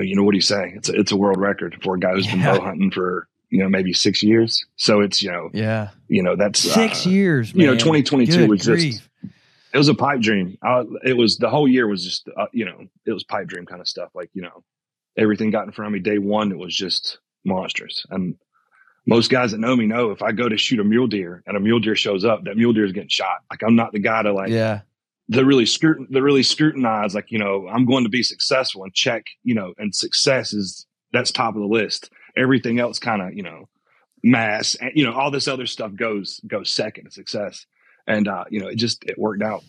you 0.00 0.14
know, 0.14 0.22
what 0.22 0.30
do 0.30 0.38
you 0.38 0.40
say? 0.40 0.72
It's 0.76 0.88
a, 0.88 0.92
it's 0.94 1.10
a 1.10 1.16
world 1.16 1.40
record 1.40 1.76
for 1.82 1.96
a 1.96 1.98
guy 1.98 2.12
who's 2.12 2.26
yeah. 2.26 2.36
been 2.36 2.44
bow 2.44 2.60
hunting 2.64 2.92
for 2.92 3.26
you 3.50 3.58
know 3.58 3.68
maybe 3.68 3.92
six 3.92 4.22
years. 4.22 4.66
So 4.76 5.00
it's 5.00 5.20
you 5.20 5.32
know, 5.32 5.50
yeah, 5.52 5.90
you 6.06 6.22
know 6.22 6.36
that's 6.36 6.60
six 6.60 7.08
uh, 7.08 7.10
years. 7.10 7.52
Man. 7.52 7.62
You 7.62 7.66
know, 7.72 7.76
2022 7.76 8.46
was 8.46 8.64
grief. 8.64 8.92
just 8.92 9.02
it 9.72 9.78
was 9.78 9.88
a 9.88 9.94
pipe 9.94 10.20
dream. 10.20 10.56
I, 10.62 10.84
it 11.02 11.16
was 11.16 11.38
the 11.38 11.50
whole 11.50 11.66
year 11.66 11.88
was 11.88 12.04
just 12.04 12.28
uh, 12.36 12.46
you 12.52 12.66
know 12.66 12.86
it 13.04 13.12
was 13.12 13.24
pipe 13.24 13.48
dream 13.48 13.66
kind 13.66 13.80
of 13.80 13.88
stuff. 13.88 14.10
Like 14.14 14.30
you 14.32 14.42
know, 14.42 14.62
everything 15.18 15.50
got 15.50 15.66
in 15.66 15.72
front 15.72 15.88
of 15.88 15.92
me 15.92 15.98
day 15.98 16.18
one. 16.18 16.52
It 16.52 16.58
was 16.58 16.72
just 16.76 17.18
monstrous, 17.44 18.06
and 18.10 18.36
most 19.06 19.30
guys 19.30 19.52
that 19.52 19.58
know 19.58 19.76
me 19.76 19.86
know 19.86 20.10
if 20.10 20.22
I 20.22 20.32
go 20.32 20.48
to 20.48 20.56
shoot 20.56 20.80
a 20.80 20.84
mule 20.84 21.06
deer 21.06 21.42
and 21.46 21.56
a 21.56 21.60
mule 21.60 21.80
deer 21.80 21.96
shows 21.96 22.24
up, 22.24 22.44
that 22.44 22.56
mule 22.56 22.72
deer 22.72 22.84
is 22.84 22.92
getting 22.92 23.08
shot. 23.08 23.42
Like 23.50 23.62
I'm 23.62 23.76
not 23.76 23.92
the 23.92 23.98
guy 23.98 24.22
to 24.22 24.32
like, 24.32 24.50
yeah, 24.50 24.80
the 25.28 25.44
really 25.44 25.66
scrutin, 25.66 26.06
the 26.10 26.22
really 26.22 26.42
scrutinize. 26.42 27.14
Like 27.14 27.30
you 27.30 27.38
know, 27.38 27.68
I'm 27.68 27.84
going 27.84 28.04
to 28.04 28.10
be 28.10 28.22
successful 28.22 28.84
and 28.84 28.94
check, 28.94 29.24
you 29.42 29.54
know, 29.54 29.74
and 29.78 29.94
success 29.94 30.52
is 30.52 30.86
that's 31.12 31.30
top 31.30 31.54
of 31.54 31.60
the 31.60 31.68
list. 31.68 32.10
Everything 32.36 32.80
else 32.80 32.98
kind 32.98 33.22
of, 33.22 33.34
you 33.34 33.42
know, 33.42 33.68
mass, 34.22 34.74
and 34.76 34.90
you 34.94 35.04
know, 35.04 35.12
all 35.12 35.30
this 35.30 35.48
other 35.48 35.66
stuff 35.66 35.94
goes 35.94 36.40
goes 36.46 36.70
second 36.70 37.04
to 37.04 37.10
success. 37.10 37.66
And 38.06 38.26
uh, 38.26 38.44
you 38.50 38.60
know, 38.60 38.68
it 38.68 38.76
just 38.76 39.04
it 39.04 39.18
worked 39.18 39.42
out. 39.42 39.62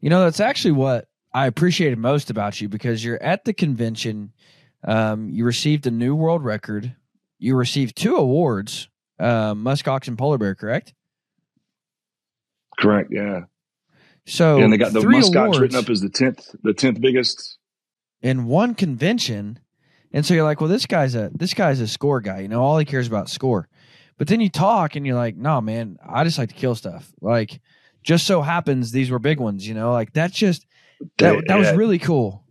You 0.00 0.10
know, 0.10 0.24
that's 0.24 0.40
actually 0.40 0.72
what 0.72 1.08
I 1.32 1.46
appreciated 1.46 1.98
most 1.98 2.30
about 2.30 2.60
you 2.60 2.68
because 2.68 3.04
you're 3.04 3.22
at 3.22 3.44
the 3.44 3.52
convention. 3.52 4.32
Um, 4.84 5.30
you 5.30 5.44
received 5.44 5.86
a 5.86 5.90
new 5.90 6.14
world 6.14 6.44
record 6.44 6.94
you 7.38 7.56
received 7.56 7.96
two 7.96 8.16
awards, 8.16 8.88
uh, 9.18 9.54
muskox 9.54 10.08
and 10.08 10.18
polar 10.18 10.38
bear, 10.38 10.54
correct? 10.54 10.94
Correct. 12.78 13.10
Yeah. 13.12 13.42
So 14.26 14.58
yeah, 14.58 14.64
and 14.64 14.72
they 14.72 14.76
got 14.76 14.92
the 14.92 15.00
muskox 15.00 15.60
written 15.60 15.78
up 15.78 15.88
as 15.88 16.00
the 16.00 16.08
tenth, 16.08 16.54
the 16.62 16.74
tenth 16.74 17.00
biggest 17.00 17.58
in 18.22 18.46
one 18.46 18.74
convention. 18.74 19.60
And 20.12 20.24
so 20.24 20.34
you're 20.34 20.44
like, 20.44 20.60
well, 20.60 20.68
this 20.68 20.86
guy's 20.86 21.14
a 21.14 21.30
this 21.34 21.54
guy's 21.54 21.80
a 21.80 21.86
score 21.86 22.20
guy. 22.20 22.40
You 22.40 22.48
know, 22.48 22.62
all 22.62 22.78
he 22.78 22.84
cares 22.84 23.06
about 23.06 23.30
score. 23.30 23.68
But 24.18 24.28
then 24.28 24.40
you 24.40 24.48
talk 24.48 24.96
and 24.96 25.06
you're 25.06 25.16
like, 25.16 25.36
no, 25.36 25.60
man, 25.60 25.98
I 26.06 26.24
just 26.24 26.38
like 26.38 26.48
to 26.48 26.54
kill 26.54 26.74
stuff. 26.74 27.12
Like, 27.20 27.60
just 28.02 28.26
so 28.26 28.40
happens 28.40 28.90
these 28.90 29.10
were 29.10 29.18
big 29.18 29.38
ones. 29.38 29.66
You 29.66 29.74
know, 29.74 29.92
like 29.92 30.12
that's 30.12 30.36
just 30.36 30.66
that 31.18 31.44
that 31.46 31.58
was 31.58 31.72
really 31.72 31.98
cool. 31.98 32.44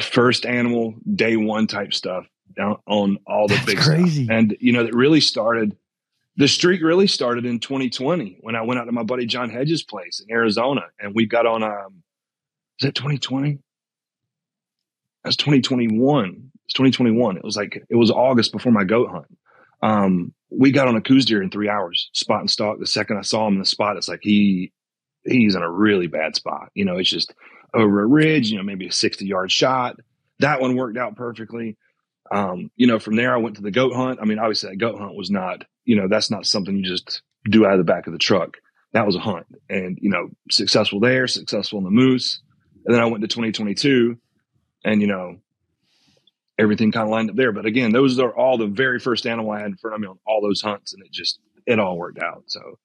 First 0.00 0.46
animal 0.46 0.94
day 1.14 1.36
one 1.36 1.66
type 1.66 1.92
stuff 1.92 2.26
on 2.58 3.18
all 3.26 3.48
the 3.48 3.54
That's 3.54 3.66
big 3.66 3.78
crazy. 3.78 4.24
stuff. 4.24 4.36
And 4.36 4.56
you 4.60 4.72
know, 4.72 4.84
that 4.84 4.94
really 4.94 5.20
started 5.20 5.76
the 6.36 6.48
streak 6.48 6.82
really 6.82 7.06
started 7.06 7.46
in 7.46 7.60
2020 7.60 8.38
when 8.42 8.56
I 8.56 8.62
went 8.62 8.78
out 8.78 8.84
to 8.84 8.92
my 8.92 9.02
buddy 9.02 9.26
John 9.26 9.48
Hedges' 9.48 9.82
place 9.82 10.20
in 10.20 10.34
Arizona, 10.34 10.82
and 11.00 11.14
we 11.14 11.26
got 11.26 11.46
on 11.46 11.62
um 11.62 12.02
is 12.78 12.86
that 12.86 12.94
2020? 12.94 13.58
That's 15.24 15.36
2021. 15.36 16.50
It's 16.66 16.74
2021. 16.74 17.36
It 17.38 17.44
was 17.44 17.56
like 17.56 17.82
it 17.88 17.96
was 17.96 18.10
August 18.10 18.52
before 18.52 18.72
my 18.72 18.84
goat 18.84 19.10
hunt. 19.10 19.26
Um, 19.82 20.34
we 20.50 20.70
got 20.70 20.88
on 20.88 20.96
a 20.96 21.00
Coues 21.00 21.24
deer 21.24 21.42
in 21.42 21.50
three 21.50 21.68
hours, 21.68 22.10
spot 22.12 22.40
and 22.40 22.50
stalk. 22.50 22.78
The 22.78 22.86
second 22.86 23.18
I 23.18 23.22
saw 23.22 23.46
him 23.46 23.54
in 23.54 23.60
the 23.60 23.66
spot, 23.66 23.96
it's 23.96 24.08
like 24.08 24.20
he 24.22 24.72
he's 25.24 25.54
in 25.54 25.62
a 25.62 25.70
really 25.70 26.06
bad 26.06 26.36
spot. 26.36 26.70
You 26.74 26.84
know, 26.84 26.96
it's 26.96 27.10
just 27.10 27.34
over 27.74 28.02
a 28.02 28.06
ridge, 28.06 28.50
you 28.50 28.56
know, 28.56 28.62
maybe 28.62 28.86
a 28.86 28.92
60 28.92 29.26
yard 29.26 29.50
shot. 29.50 29.98
That 30.38 30.60
one 30.60 30.76
worked 30.76 30.98
out 30.98 31.16
perfectly. 31.16 31.76
Um, 32.30 32.70
you 32.76 32.86
know, 32.86 32.98
from 32.98 33.16
there 33.16 33.34
I 33.34 33.38
went 33.38 33.56
to 33.56 33.62
the 33.62 33.70
goat 33.70 33.94
hunt. 33.94 34.18
I 34.20 34.24
mean, 34.24 34.38
obviously 34.38 34.70
that 34.70 34.76
goat 34.76 34.98
hunt 34.98 35.14
was 35.14 35.30
not, 35.30 35.64
you 35.84 35.96
know, 35.96 36.08
that's 36.08 36.30
not 36.30 36.46
something 36.46 36.76
you 36.76 36.82
just 36.82 37.22
do 37.44 37.66
out 37.66 37.72
of 37.72 37.78
the 37.78 37.84
back 37.84 38.06
of 38.06 38.12
the 38.12 38.18
truck. 38.18 38.58
That 38.92 39.06
was 39.06 39.16
a 39.16 39.20
hunt 39.20 39.46
and, 39.68 39.98
you 40.00 40.10
know, 40.10 40.30
successful 40.50 41.00
there, 41.00 41.26
successful 41.26 41.78
in 41.78 41.84
the 41.84 41.90
moose. 41.90 42.40
And 42.84 42.94
then 42.94 43.02
I 43.02 43.06
went 43.06 43.22
to 43.22 43.28
2022 43.28 44.16
and, 44.84 45.00
you 45.00 45.06
know, 45.06 45.36
everything 46.58 46.92
kind 46.92 47.04
of 47.04 47.10
lined 47.10 47.30
up 47.30 47.36
there. 47.36 47.52
But 47.52 47.66
again, 47.66 47.92
those 47.92 48.18
are 48.18 48.34
all 48.34 48.58
the 48.58 48.66
very 48.66 48.98
first 48.98 49.26
animal 49.26 49.50
I 49.50 49.58
had 49.58 49.66
in 49.66 49.76
front 49.76 49.94
of 49.94 50.00
me 50.00 50.08
on 50.08 50.18
all 50.26 50.40
those 50.40 50.62
hunts 50.62 50.94
and 50.94 51.02
it 51.02 51.12
just, 51.12 51.38
it 51.66 51.78
all 51.78 51.98
worked 51.98 52.20
out. 52.20 52.44
So 52.46 52.78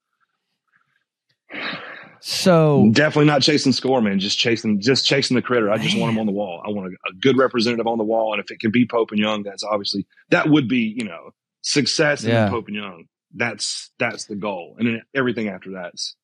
so 2.21 2.89
definitely 2.93 3.25
not 3.25 3.41
chasing 3.41 3.71
score, 3.71 4.01
man. 4.01 4.19
Just 4.19 4.37
chasing, 4.37 4.79
just 4.79 5.05
chasing 5.05 5.35
the 5.35 5.41
critter. 5.41 5.71
I 5.71 5.77
just 5.77 5.95
man. 5.95 6.01
want 6.01 6.13
him 6.13 6.19
on 6.19 6.25
the 6.27 6.31
wall. 6.31 6.61
I 6.65 6.69
want 6.69 6.93
a, 6.93 7.09
a, 7.09 7.13
good 7.19 7.37
representative 7.37 7.87
on 7.87 7.97
the 7.97 8.03
wall, 8.03 8.33
and 8.33 8.41
if 8.41 8.51
it 8.51 8.59
can 8.59 8.71
be 8.71 8.87
Pope 8.87 9.11
and 9.11 9.19
Young, 9.19 9.43
that's 9.43 9.63
obviously 9.63 10.05
that 10.29 10.49
would 10.49 10.67
be 10.67 10.93
you 10.95 11.05
know 11.05 11.31
success 11.61 12.23
yeah. 12.23 12.45
in 12.45 12.51
Pope 12.51 12.67
and 12.67 12.75
Young. 12.75 13.05
That's 13.33 13.91
that's 13.99 14.25
the 14.25 14.35
goal, 14.35 14.75
and 14.77 14.87
then 14.87 15.01
everything 15.15 15.47
after 15.49 15.71
that's 15.71 16.15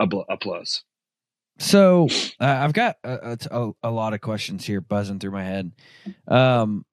a, 0.00 0.04
a 0.28 0.36
plus. 0.36 0.82
So 1.58 2.08
uh, 2.38 2.44
I've 2.44 2.74
got 2.74 2.96
a, 3.02 3.38
a, 3.50 3.70
a, 3.84 3.90
lot 3.90 4.12
of 4.12 4.20
questions 4.20 4.66
here 4.66 4.82
buzzing 4.82 5.18
through 5.18 5.30
my 5.30 5.44
head. 5.44 5.72
Um, 6.28 6.84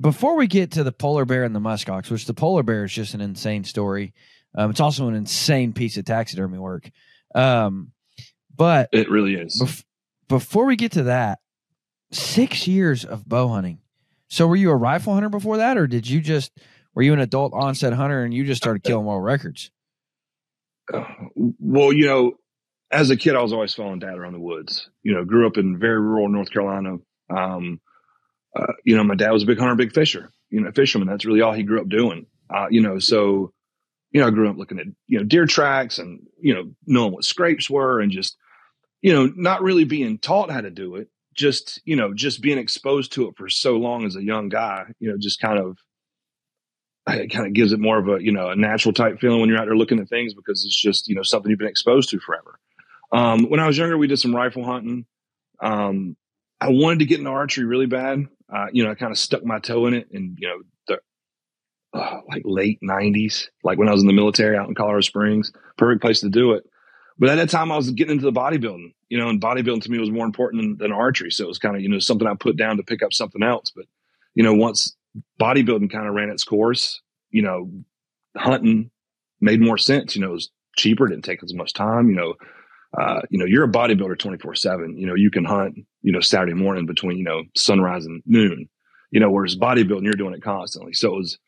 before 0.00 0.36
we 0.36 0.46
get 0.46 0.72
to 0.72 0.84
the 0.84 0.92
polar 0.92 1.24
bear 1.24 1.44
and 1.44 1.54
the 1.54 1.60
muskox, 1.60 2.10
which 2.10 2.26
the 2.26 2.34
polar 2.34 2.62
bear 2.62 2.84
is 2.84 2.92
just 2.92 3.14
an 3.14 3.20
insane 3.20 3.64
story. 3.64 4.14
Um, 4.56 4.70
it's 4.70 4.80
also 4.80 5.08
an 5.08 5.14
insane 5.14 5.72
piece 5.72 5.96
of 5.96 6.04
taxidermy 6.04 6.58
work. 6.58 6.90
Um, 7.34 7.92
but 8.56 8.88
it 8.92 9.10
really 9.10 9.34
is. 9.34 9.60
Bef- 9.62 9.84
before 10.28 10.66
we 10.66 10.76
get 10.76 10.92
to 10.92 11.04
that, 11.04 11.40
six 12.12 12.66
years 12.66 13.04
of 13.04 13.28
bow 13.28 13.48
hunting. 13.48 13.80
So 14.28 14.46
were 14.46 14.56
you 14.56 14.70
a 14.70 14.76
rifle 14.76 15.14
hunter 15.14 15.28
before 15.28 15.58
that, 15.58 15.76
or 15.76 15.86
did 15.86 16.08
you 16.08 16.20
just 16.20 16.52
were 16.94 17.02
you 17.02 17.12
an 17.12 17.20
adult 17.20 17.52
onset 17.52 17.92
hunter 17.92 18.24
and 18.24 18.32
you 18.32 18.44
just 18.44 18.62
started 18.62 18.82
killing 18.84 19.04
world 19.04 19.24
records? 19.24 19.70
Uh, 20.92 21.04
well, 21.34 21.92
you 21.92 22.06
know, 22.06 22.32
as 22.90 23.10
a 23.10 23.16
kid, 23.16 23.34
I 23.34 23.42
was 23.42 23.52
always 23.52 23.74
following 23.74 23.98
dad 23.98 24.16
around 24.16 24.34
the 24.34 24.40
woods. 24.40 24.88
You 25.02 25.14
know, 25.14 25.24
grew 25.24 25.46
up 25.46 25.56
in 25.56 25.78
very 25.78 26.00
rural 26.00 26.28
North 26.28 26.50
Carolina. 26.50 26.96
Um, 27.34 27.80
uh, 28.54 28.72
you 28.84 28.96
know, 28.96 29.04
my 29.04 29.14
dad 29.14 29.30
was 29.30 29.42
a 29.42 29.46
big 29.46 29.58
hunter, 29.58 29.74
big 29.74 29.92
fisher. 29.92 30.30
You 30.50 30.60
know, 30.60 30.70
fisherman. 30.70 31.08
That's 31.08 31.24
really 31.24 31.40
all 31.40 31.52
he 31.52 31.62
grew 31.64 31.80
up 31.80 31.88
doing. 31.88 32.26
Uh, 32.54 32.66
you 32.70 32.82
know, 32.82 32.98
so 32.98 33.52
you 34.14 34.20
know, 34.20 34.28
I 34.28 34.30
grew 34.30 34.48
up 34.48 34.56
looking 34.56 34.78
at, 34.78 34.86
you 35.08 35.18
know, 35.18 35.24
deer 35.24 35.44
tracks 35.44 35.98
and, 35.98 36.24
you 36.40 36.54
know, 36.54 36.70
knowing 36.86 37.12
what 37.12 37.24
scrapes 37.24 37.68
were 37.68 38.00
and 38.00 38.12
just, 38.12 38.36
you 39.02 39.12
know, 39.12 39.30
not 39.34 39.60
really 39.60 39.84
being 39.84 40.18
taught 40.18 40.52
how 40.52 40.60
to 40.60 40.70
do 40.70 40.94
it. 40.94 41.08
Just, 41.34 41.82
you 41.84 41.96
know, 41.96 42.14
just 42.14 42.40
being 42.40 42.56
exposed 42.56 43.12
to 43.14 43.26
it 43.26 43.36
for 43.36 43.48
so 43.48 43.76
long 43.76 44.06
as 44.06 44.14
a 44.14 44.22
young 44.22 44.48
guy, 44.48 44.84
you 45.00 45.10
know, 45.10 45.18
just 45.18 45.40
kind 45.40 45.58
of, 45.58 45.78
it 47.08 47.32
kind 47.32 47.44
of 47.44 47.54
gives 47.54 47.72
it 47.72 47.80
more 47.80 47.98
of 47.98 48.08
a, 48.08 48.22
you 48.22 48.30
know, 48.30 48.50
a 48.50 48.56
natural 48.56 48.92
type 48.92 49.18
feeling 49.18 49.40
when 49.40 49.48
you're 49.48 49.58
out 49.58 49.66
there 49.66 49.76
looking 49.76 49.98
at 49.98 50.08
things 50.08 50.32
because 50.32 50.64
it's 50.64 50.80
just, 50.80 51.08
you 51.08 51.16
know, 51.16 51.24
something 51.24 51.50
you've 51.50 51.58
been 51.58 51.66
exposed 51.66 52.10
to 52.10 52.20
forever. 52.20 52.60
Um, 53.10 53.50
when 53.50 53.58
I 53.58 53.66
was 53.66 53.76
younger, 53.76 53.98
we 53.98 54.06
did 54.06 54.20
some 54.20 54.34
rifle 54.34 54.64
hunting. 54.64 55.06
Um, 55.60 56.16
I 56.60 56.70
wanted 56.70 57.00
to 57.00 57.06
get 57.06 57.18
into 57.18 57.30
archery 57.30 57.64
really 57.64 57.86
bad. 57.86 58.28
Uh, 58.48 58.66
you 58.72 58.84
know, 58.84 58.92
I 58.92 58.94
kind 58.94 59.10
of 59.10 59.18
stuck 59.18 59.44
my 59.44 59.58
toe 59.58 59.86
in 59.86 59.94
it 59.94 60.08
and, 60.12 60.38
you 60.38 60.46
know, 60.46 60.62
uh, 61.94 62.20
like 62.28 62.42
late 62.44 62.78
90s, 62.82 63.46
like 63.62 63.78
when 63.78 63.88
I 63.88 63.92
was 63.92 64.02
in 64.02 64.06
the 64.06 64.12
military 64.12 64.56
out 64.56 64.68
in 64.68 64.74
Colorado 64.74 65.00
Springs. 65.00 65.52
Perfect 65.78 66.02
place 66.02 66.20
to 66.20 66.28
do 66.28 66.52
it. 66.52 66.64
But 67.18 67.30
at 67.30 67.36
that 67.36 67.50
time, 67.50 67.70
I 67.70 67.76
was 67.76 67.90
getting 67.92 68.14
into 68.14 68.24
the 68.24 68.32
bodybuilding, 68.32 68.92
you 69.08 69.18
know, 69.18 69.28
and 69.28 69.40
bodybuilding 69.40 69.82
to 69.82 69.90
me 69.90 69.98
was 69.98 70.10
more 70.10 70.26
important 70.26 70.62
than, 70.62 70.76
than 70.78 70.92
archery. 70.92 71.30
So 71.30 71.44
it 71.44 71.48
was 71.48 71.58
kind 71.58 71.76
of, 71.76 71.82
you 71.82 71.88
know, 71.88 72.00
something 72.00 72.26
I 72.26 72.34
put 72.34 72.56
down 72.56 72.76
to 72.76 72.82
pick 72.82 73.02
up 73.02 73.12
something 73.12 73.42
else. 73.42 73.70
But, 73.74 73.86
you 74.34 74.42
know, 74.42 74.52
once 74.54 74.96
bodybuilding 75.40 75.92
kind 75.92 76.08
of 76.08 76.14
ran 76.14 76.30
its 76.30 76.42
course, 76.42 77.00
you 77.30 77.42
know, 77.42 77.70
hunting 78.36 78.90
made 79.40 79.60
more 79.60 79.78
sense. 79.78 80.16
You 80.16 80.22
know, 80.22 80.30
it 80.30 80.34
was 80.34 80.50
cheaper, 80.76 81.06
didn't 81.06 81.24
take 81.24 81.42
as 81.44 81.54
much 81.54 81.72
time. 81.72 82.08
You 82.08 82.16
know, 82.16 82.34
uh, 82.98 83.20
you 83.30 83.38
know, 83.38 83.44
you're 83.44 83.64
a 83.64 83.70
bodybuilder 83.70 84.18
24 84.18 84.54
seven. 84.56 84.96
You 84.98 85.06
know, 85.06 85.14
you 85.14 85.30
can 85.30 85.44
hunt, 85.44 85.76
you 86.02 86.12
know, 86.12 86.20
Saturday 86.20 86.54
morning 86.54 86.86
between, 86.86 87.16
you 87.16 87.24
know, 87.24 87.42
sunrise 87.56 88.06
and 88.06 88.22
noon, 88.26 88.68
you 89.10 89.20
know, 89.20 89.30
whereas 89.30 89.56
bodybuilding, 89.56 90.04
you're 90.04 90.14
doing 90.14 90.34
it 90.34 90.42
constantly. 90.42 90.94
So 90.94 91.14
it 91.14 91.18
was, 91.18 91.38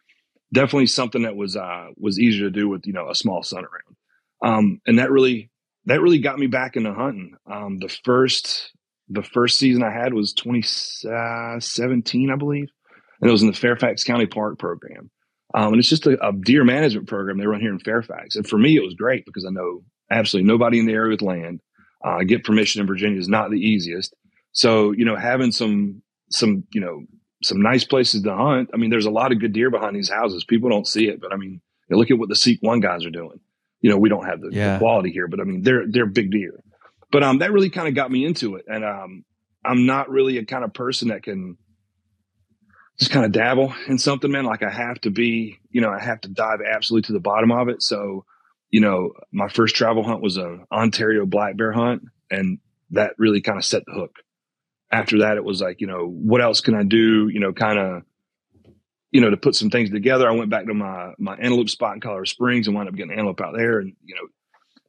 definitely 0.53 0.87
something 0.87 1.23
that 1.23 1.37
was 1.37 1.57
uh, 1.57 1.89
was 1.97 2.19
easier 2.19 2.45
to 2.45 2.51
do 2.51 2.69
with 2.69 2.87
you 2.87 2.93
know 2.93 3.09
a 3.11 3.15
small 3.15 3.43
son 3.43 3.65
around, 3.65 3.97
um, 4.43 4.81
and 4.87 4.99
that 4.99 5.11
really 5.11 5.51
that 5.87 6.01
really 6.01 6.19
got 6.19 6.39
me 6.39 6.47
back 6.47 6.77
into 6.77 6.93
hunting. 6.93 7.35
Um, 7.51 7.79
the 7.79 7.89
first 8.05 8.73
the 9.09 9.23
first 9.23 9.59
season 9.59 9.83
I 9.83 9.93
had 9.93 10.15
was 10.15 10.33
2017, 10.35 12.31
I 12.31 12.37
believe, 12.37 12.69
and 13.21 13.29
it 13.29 13.33
was 13.33 13.43
in 13.43 13.49
the 13.49 13.55
Fairfax 13.55 14.05
County 14.05 14.27
Park 14.27 14.59
program. 14.59 15.11
Um, 15.55 15.73
and 15.73 15.79
it's 15.79 15.89
just 15.89 16.07
a, 16.07 16.19
a, 16.27 16.33
deer 16.33 16.65
management 16.65 17.09
program 17.09 17.39
they 17.39 17.47
run 17.47 17.61
here 17.61 17.71
in 17.71 17.79
Fairfax. 17.79 18.35
And 18.37 18.47
for 18.47 18.59
me, 18.59 18.77
it 18.77 18.83
was 18.83 18.95
great 18.95 19.25
because 19.25 19.47
I 19.47 19.51
know 19.51 19.85
absolutely 20.11 20.49
nobody 20.49 20.79
in 20.81 20.87
the 20.87 20.93
area 20.93 21.13
with 21.13 21.23
land. 21.23 21.61
Uh, 22.05 22.25
get 22.25 22.45
permission 22.45 22.81
in 22.81 22.87
Virginia 22.87 23.19
is 23.19 23.29
not 23.29 23.51
the 23.51 23.61
easiest. 23.61 24.15
So, 24.53 24.93
you 24.93 25.05
know, 25.05 25.17
having 25.17 25.53
some, 25.53 26.03
some, 26.31 26.65
you 26.73 26.81
know, 26.81 27.05
some 27.47 27.61
nice 27.61 27.85
places 27.85 28.23
to 28.23 28.35
hunt. 28.35 28.71
I 28.75 28.77
mean, 28.77 28.91
there's 28.91 29.07
a 29.07 29.11
lot 29.11 29.33
of 29.33 29.41
good 29.41 29.53
deer 29.53 29.71
behind 29.71 29.97
these 29.97 30.11
houses. 30.11 30.45
People 30.45 30.71
don't 30.71 30.87
see 30.87 31.09
it, 31.09 31.21
but 31.21 31.33
I 31.33 31.37
mean, 31.37 31.61
you 31.89 31.97
look 31.97 32.11
at 32.11 32.19
what 32.19 32.29
the 32.29 32.37
Seek 32.37 32.59
One 32.63 32.81
guys 32.81 33.05
are 33.07 33.11
doing. 33.11 33.41
You 33.81 33.91
know, 33.91 33.99
we 33.99 34.09
don't 34.09 34.27
have 34.27 34.41
the, 34.41 34.51
yeah. 34.53 34.75
the 34.75 34.79
quality 34.79 35.13
here, 35.13 35.29
but 35.29 35.41
I 35.41 35.45
mean, 35.45 35.63
they're 35.63 35.85
they're 35.89 36.07
big 36.07 36.31
deer. 36.31 36.61
But 37.13 37.23
um, 37.23 37.39
that 37.39 37.53
really 37.53 37.71
kind 37.71 37.89
of 37.89 37.95
got 37.95 38.11
me 38.11 38.25
into 38.25 38.57
it, 38.57 38.65
and 38.67 38.85
um, 38.85 39.25
I'm 39.65 39.87
not 39.87 40.11
really 40.11 40.39
a 40.39 40.45
kind 40.45 40.65
of 40.65 40.75
person 40.75 41.09
that 41.09 41.23
can 41.23 41.57
just 42.99 43.11
kind 43.11 43.25
of 43.27 43.33
dabble 43.33 43.75
in 43.89 43.99
something, 43.99 44.31
man. 44.31 44.45
Like 44.45 44.63
I 44.63 44.71
have 44.71 45.01
to 45.03 45.11
be, 45.11 45.59
you 45.71 45.81
know, 45.81 45.91
I 45.91 46.01
have 46.01 46.21
to 46.23 46.29
dive 46.29 46.61
absolutely 46.61 47.07
to 47.09 47.13
the 47.13 47.21
bottom 47.21 47.53
of 47.53 47.69
it. 47.69 47.83
So, 47.83 48.25
you 48.71 48.81
know, 48.81 49.13
my 49.33 49.49
first 49.49 49.77
travel 49.77 50.03
hunt 50.03 50.23
was 50.23 50.37
a 50.37 50.59
Ontario 50.73 51.27
black 51.27 51.57
bear 51.57 51.73
hunt, 51.73 52.03
and 52.31 52.59
that 52.91 53.13
really 53.19 53.41
kind 53.41 53.59
of 53.59 53.65
set 53.65 53.85
the 53.87 53.93
hook 53.93 54.13
after 54.91 55.19
that, 55.19 55.37
it 55.37 55.45
was 55.45 55.61
like, 55.61 55.81
you 55.81 55.87
know, 55.87 56.07
what 56.07 56.41
else 56.41 56.61
can 56.61 56.75
I 56.75 56.83
do? 56.83 57.29
You 57.29 57.41
know, 57.41 57.53
kind 57.53 57.79
of, 57.79 58.03
you 59.11 59.21
know, 59.21 59.31
to 59.31 59.37
put 59.37 59.55
some 59.55 59.71
things 59.71 59.91
together. 59.91 60.29
I 60.29 60.33
went 60.33 60.51
back 60.51 60.67
to 60.67 60.75
my 60.75 61.13
my 61.19 61.37
antelope 61.37 61.69
spot 61.69 61.95
in 61.95 62.01
Colorado 62.01 62.25
Springs 62.25 62.67
and 62.67 62.77
wound 62.77 62.89
up 62.89 62.95
getting 62.95 63.13
antelope 63.13 63.41
out 63.41 63.55
there, 63.57 63.79
and 63.79 63.95
you 64.05 64.15
know, 64.15 64.29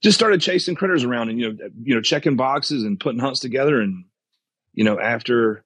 just 0.01 0.17
started 0.17 0.41
chasing 0.41 0.75
critters 0.75 1.03
around 1.03 1.29
and 1.29 1.39
you 1.39 1.53
know, 1.53 1.69
you 1.83 1.95
know, 1.95 2.01
checking 2.01 2.35
boxes 2.35 2.83
and 2.83 2.99
putting 2.99 3.19
hunts 3.19 3.39
together. 3.39 3.81
And 3.81 4.05
you 4.73 4.83
know, 4.83 4.99
after 4.99 5.63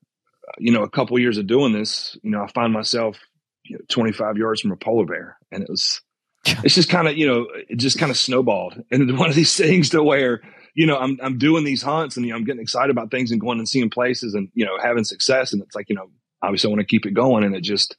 you 0.57 0.71
know 0.71 0.83
a 0.83 0.89
couple 0.89 1.19
years 1.19 1.37
of 1.37 1.47
doing 1.47 1.73
this, 1.73 2.17
you 2.23 2.31
know, 2.31 2.43
I 2.43 2.47
find 2.51 2.71
myself 2.71 3.17
you 3.65 3.77
know, 3.77 3.85
25 3.89 4.37
yards 4.37 4.61
from 4.61 4.71
a 4.71 4.77
polar 4.77 5.05
bear, 5.05 5.37
and 5.51 5.63
it 5.63 5.69
was. 5.69 6.01
It's 6.63 6.73
just 6.73 6.89
kind 6.89 7.07
of, 7.07 7.15
you 7.15 7.27
know, 7.27 7.45
it 7.69 7.75
just 7.75 7.99
kind 7.99 8.09
of 8.09 8.17
snowballed. 8.17 8.83
And 8.89 9.15
one 9.15 9.29
of 9.29 9.35
these 9.35 9.55
things 9.55 9.91
to 9.91 10.01
where, 10.01 10.41
you 10.73 10.85
know, 10.85 10.97
I'm 10.97 11.19
I'm 11.21 11.37
doing 11.37 11.63
these 11.63 11.81
hunts 11.81 12.17
and 12.17 12.25
you 12.25 12.31
know, 12.31 12.37
I'm 12.37 12.43
getting 12.43 12.61
excited 12.61 12.91
about 12.91 13.11
things 13.11 13.31
and 13.31 13.41
going 13.41 13.59
and 13.59 13.67
seeing 13.67 13.89
places 13.89 14.33
and 14.33 14.49
you 14.53 14.65
know 14.65 14.77
having 14.81 15.03
success. 15.03 15.53
And 15.53 15.61
it's 15.61 15.75
like 15.75 15.89
you 15.89 15.95
know, 15.95 16.09
obviously 16.41 16.69
I 16.69 16.71
want 16.71 16.81
to 16.81 16.85
keep 16.85 17.05
it 17.05 17.13
going, 17.13 17.43
and 17.43 17.55
it 17.55 17.61
just 17.61 17.95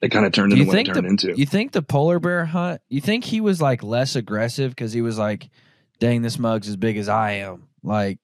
it 0.00 0.10
kind 0.10 0.26
of 0.26 0.32
turned 0.32 0.52
into 0.52 0.64
what 0.64 0.78
it 0.78 0.86
turned 0.86 1.04
the, 1.04 1.10
into. 1.10 1.34
You 1.36 1.46
think 1.46 1.72
the 1.72 1.82
polar 1.82 2.18
bear 2.18 2.44
hunt? 2.44 2.80
You 2.88 3.00
think 3.00 3.24
he 3.24 3.40
was 3.40 3.60
like 3.60 3.82
less 3.82 4.16
aggressive 4.16 4.70
because 4.70 4.92
he 4.92 5.02
was 5.02 5.18
like, 5.18 5.50
"Dang, 6.00 6.22
this 6.22 6.38
mug's 6.38 6.68
as 6.68 6.76
big 6.76 6.96
as 6.96 7.08
I 7.08 7.32
am." 7.32 7.68
Like, 7.82 8.18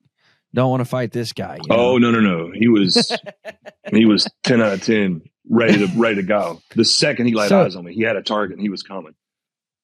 don't 0.55 0.71
want 0.71 0.81
to 0.81 0.89
fight 0.89 1.13
this 1.13 1.33
guy. 1.33 1.57
You 1.57 1.69
oh, 1.71 1.77
know? 1.77 1.83
Oh 1.83 1.99
no 1.99 2.11
no 2.11 2.21
no! 2.21 2.53
He 2.53 2.69
was 2.69 3.17
he 3.93 4.07
was 4.07 4.29
ten 4.45 4.63
out 4.63 4.73
of 4.73 4.83
ten, 4.83 5.23
ready 5.49 5.87
to 5.87 5.99
ready 5.99 6.17
to 6.17 6.23
go. 6.23 6.61
The 6.75 6.85
second 6.85 7.27
he 7.27 7.35
laid 7.35 7.51
so, 7.51 7.65
eyes 7.65 7.77
on 7.77 7.85
me, 7.85 7.95
he 7.95 8.03
had 8.03 8.17
a 8.17 8.23
target 8.23 8.57
and 8.57 8.63
he 8.63 8.71
was 8.71 8.83
coming 8.83 9.15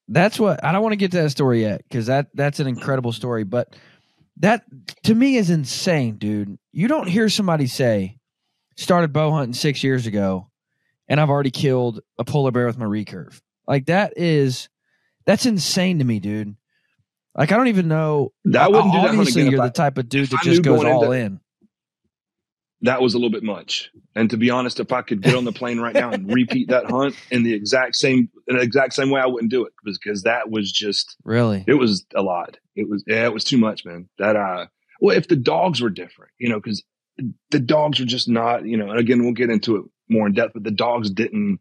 that's 0.07 0.39
what 0.39 0.63
I 0.63 0.71
don't 0.71 0.81
want 0.81 0.93
to 0.93 0.97
get 0.97 1.11
to 1.11 1.21
that 1.21 1.29
story 1.31 1.61
yet 1.61 1.83
because 1.83 2.07
that 2.07 2.27
that's 2.33 2.59
an 2.59 2.67
incredible 2.67 3.11
story. 3.11 3.43
But 3.43 3.75
that 4.37 4.63
to 5.03 5.15
me 5.15 5.37
is 5.37 5.49
insane, 5.49 6.17
dude. 6.17 6.57
You 6.71 6.87
don't 6.87 7.07
hear 7.07 7.29
somebody 7.29 7.67
say, 7.67 8.17
"Started 8.75 9.13
bow 9.13 9.31
hunting 9.31 9.53
six 9.53 9.83
years 9.83 10.05
ago, 10.05 10.49
and 11.07 11.19
I've 11.19 11.29
already 11.29 11.51
killed 11.51 12.01
a 12.17 12.23
polar 12.23 12.51
bear 12.51 12.65
with 12.65 12.77
my 12.77 12.85
recurve." 12.85 13.41
Like 13.67 13.87
that 13.87 14.13
is 14.17 14.69
that's 15.25 15.45
insane 15.45 15.99
to 15.99 16.05
me, 16.05 16.19
dude. 16.19 16.55
Like 17.35 17.51
I 17.51 17.57
don't 17.57 17.67
even 17.67 17.87
know. 17.87 18.31
That 18.45 18.71
wouldn't 18.71 18.93
do 18.93 19.01
that 19.01 19.09
Obviously, 19.09 19.49
you're 19.49 19.61
I, 19.61 19.67
the 19.67 19.73
type 19.73 19.97
of 19.97 20.07
dude 20.07 20.29
that 20.29 20.41
just 20.43 20.61
goes 20.61 20.83
all 20.83 21.11
into, 21.11 21.11
in 21.11 21.39
that 22.81 23.01
was 23.01 23.13
a 23.13 23.17
little 23.17 23.31
bit 23.31 23.43
much. 23.43 23.89
And 24.15 24.29
to 24.29 24.37
be 24.37 24.49
honest, 24.49 24.79
if 24.79 24.91
I 24.91 25.01
could 25.01 25.21
get 25.21 25.35
on 25.35 25.43
the 25.45 25.51
plane 25.51 25.79
right 25.79 25.95
now 25.95 26.11
and 26.11 26.31
repeat 26.33 26.69
that 26.69 26.85
hunt 26.85 27.15
in 27.31 27.43
the 27.43 27.53
exact 27.53 27.95
same 27.95 28.29
in 28.47 28.57
the 28.57 28.61
exact 28.61 28.93
same 28.93 29.09
way, 29.09 29.21
I 29.21 29.25
wouldn't 29.25 29.51
do 29.51 29.65
it 29.65 29.73
because 29.83 30.23
that 30.23 30.49
was 30.49 30.71
just 30.71 31.15
really 31.23 31.63
it 31.67 31.75
was 31.75 32.05
a 32.15 32.21
lot. 32.21 32.57
It 32.75 32.89
was 32.89 33.03
yeah, 33.07 33.25
it 33.25 33.33
was 33.33 33.43
too 33.43 33.57
much, 33.57 33.85
man. 33.85 34.07
That 34.19 34.35
uh 34.35 34.67
well, 35.01 35.17
if 35.17 35.27
the 35.27 35.35
dogs 35.35 35.81
were 35.81 35.89
different, 35.89 36.31
you 36.37 36.49
know, 36.49 36.59
because 36.59 36.83
the 37.51 37.59
dogs 37.59 37.99
were 37.99 38.05
just 38.05 38.27
not, 38.27 38.65
you 38.65 38.77
know, 38.77 38.89
and 38.89 38.99
again, 38.99 39.23
we'll 39.23 39.33
get 39.33 39.49
into 39.49 39.77
it 39.77 39.85
more 40.09 40.27
in 40.27 40.33
depth, 40.33 40.53
but 40.53 40.63
the 40.63 40.71
dogs 40.71 41.09
didn't, 41.09 41.59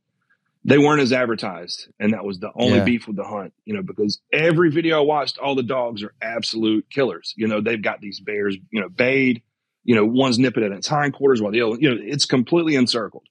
they 0.64 0.78
weren't 0.78 1.00
as 1.00 1.12
advertised. 1.12 1.88
And 2.00 2.12
that 2.12 2.24
was 2.24 2.38
the 2.40 2.50
only 2.56 2.78
Yeah. 2.78 2.84
beef 2.84 3.06
with 3.06 3.16
the 3.16 3.24
hunt, 3.24 3.52
you 3.64 3.74
know, 3.74 3.82
because 3.82 4.20
every 4.32 4.70
video 4.70 4.98
I 4.98 5.04
watched, 5.04 5.38
all 5.38 5.54
the 5.54 5.62
dogs 5.62 6.02
are 6.02 6.12
absolute 6.22 6.86
killers. 6.90 7.34
You 7.36 7.46
know, 7.48 7.60
they've 7.60 7.80
got 7.80 8.00
these 8.00 8.20
bears, 8.20 8.56
you 8.70 8.80
know, 8.80 8.88
bayed, 8.88 9.42
you 9.84 9.94
know, 9.94 10.04
one's 10.04 10.38
nipping 10.38 10.64
at 10.64 10.72
its 10.72 10.88
hindquarters 10.88 11.40
while 11.42 11.52
the 11.52 11.60
other, 11.60 11.76
you 11.78 11.90
know, 11.94 12.00
it's 12.00 12.24
completely 12.24 12.74
encircled. 12.74 13.24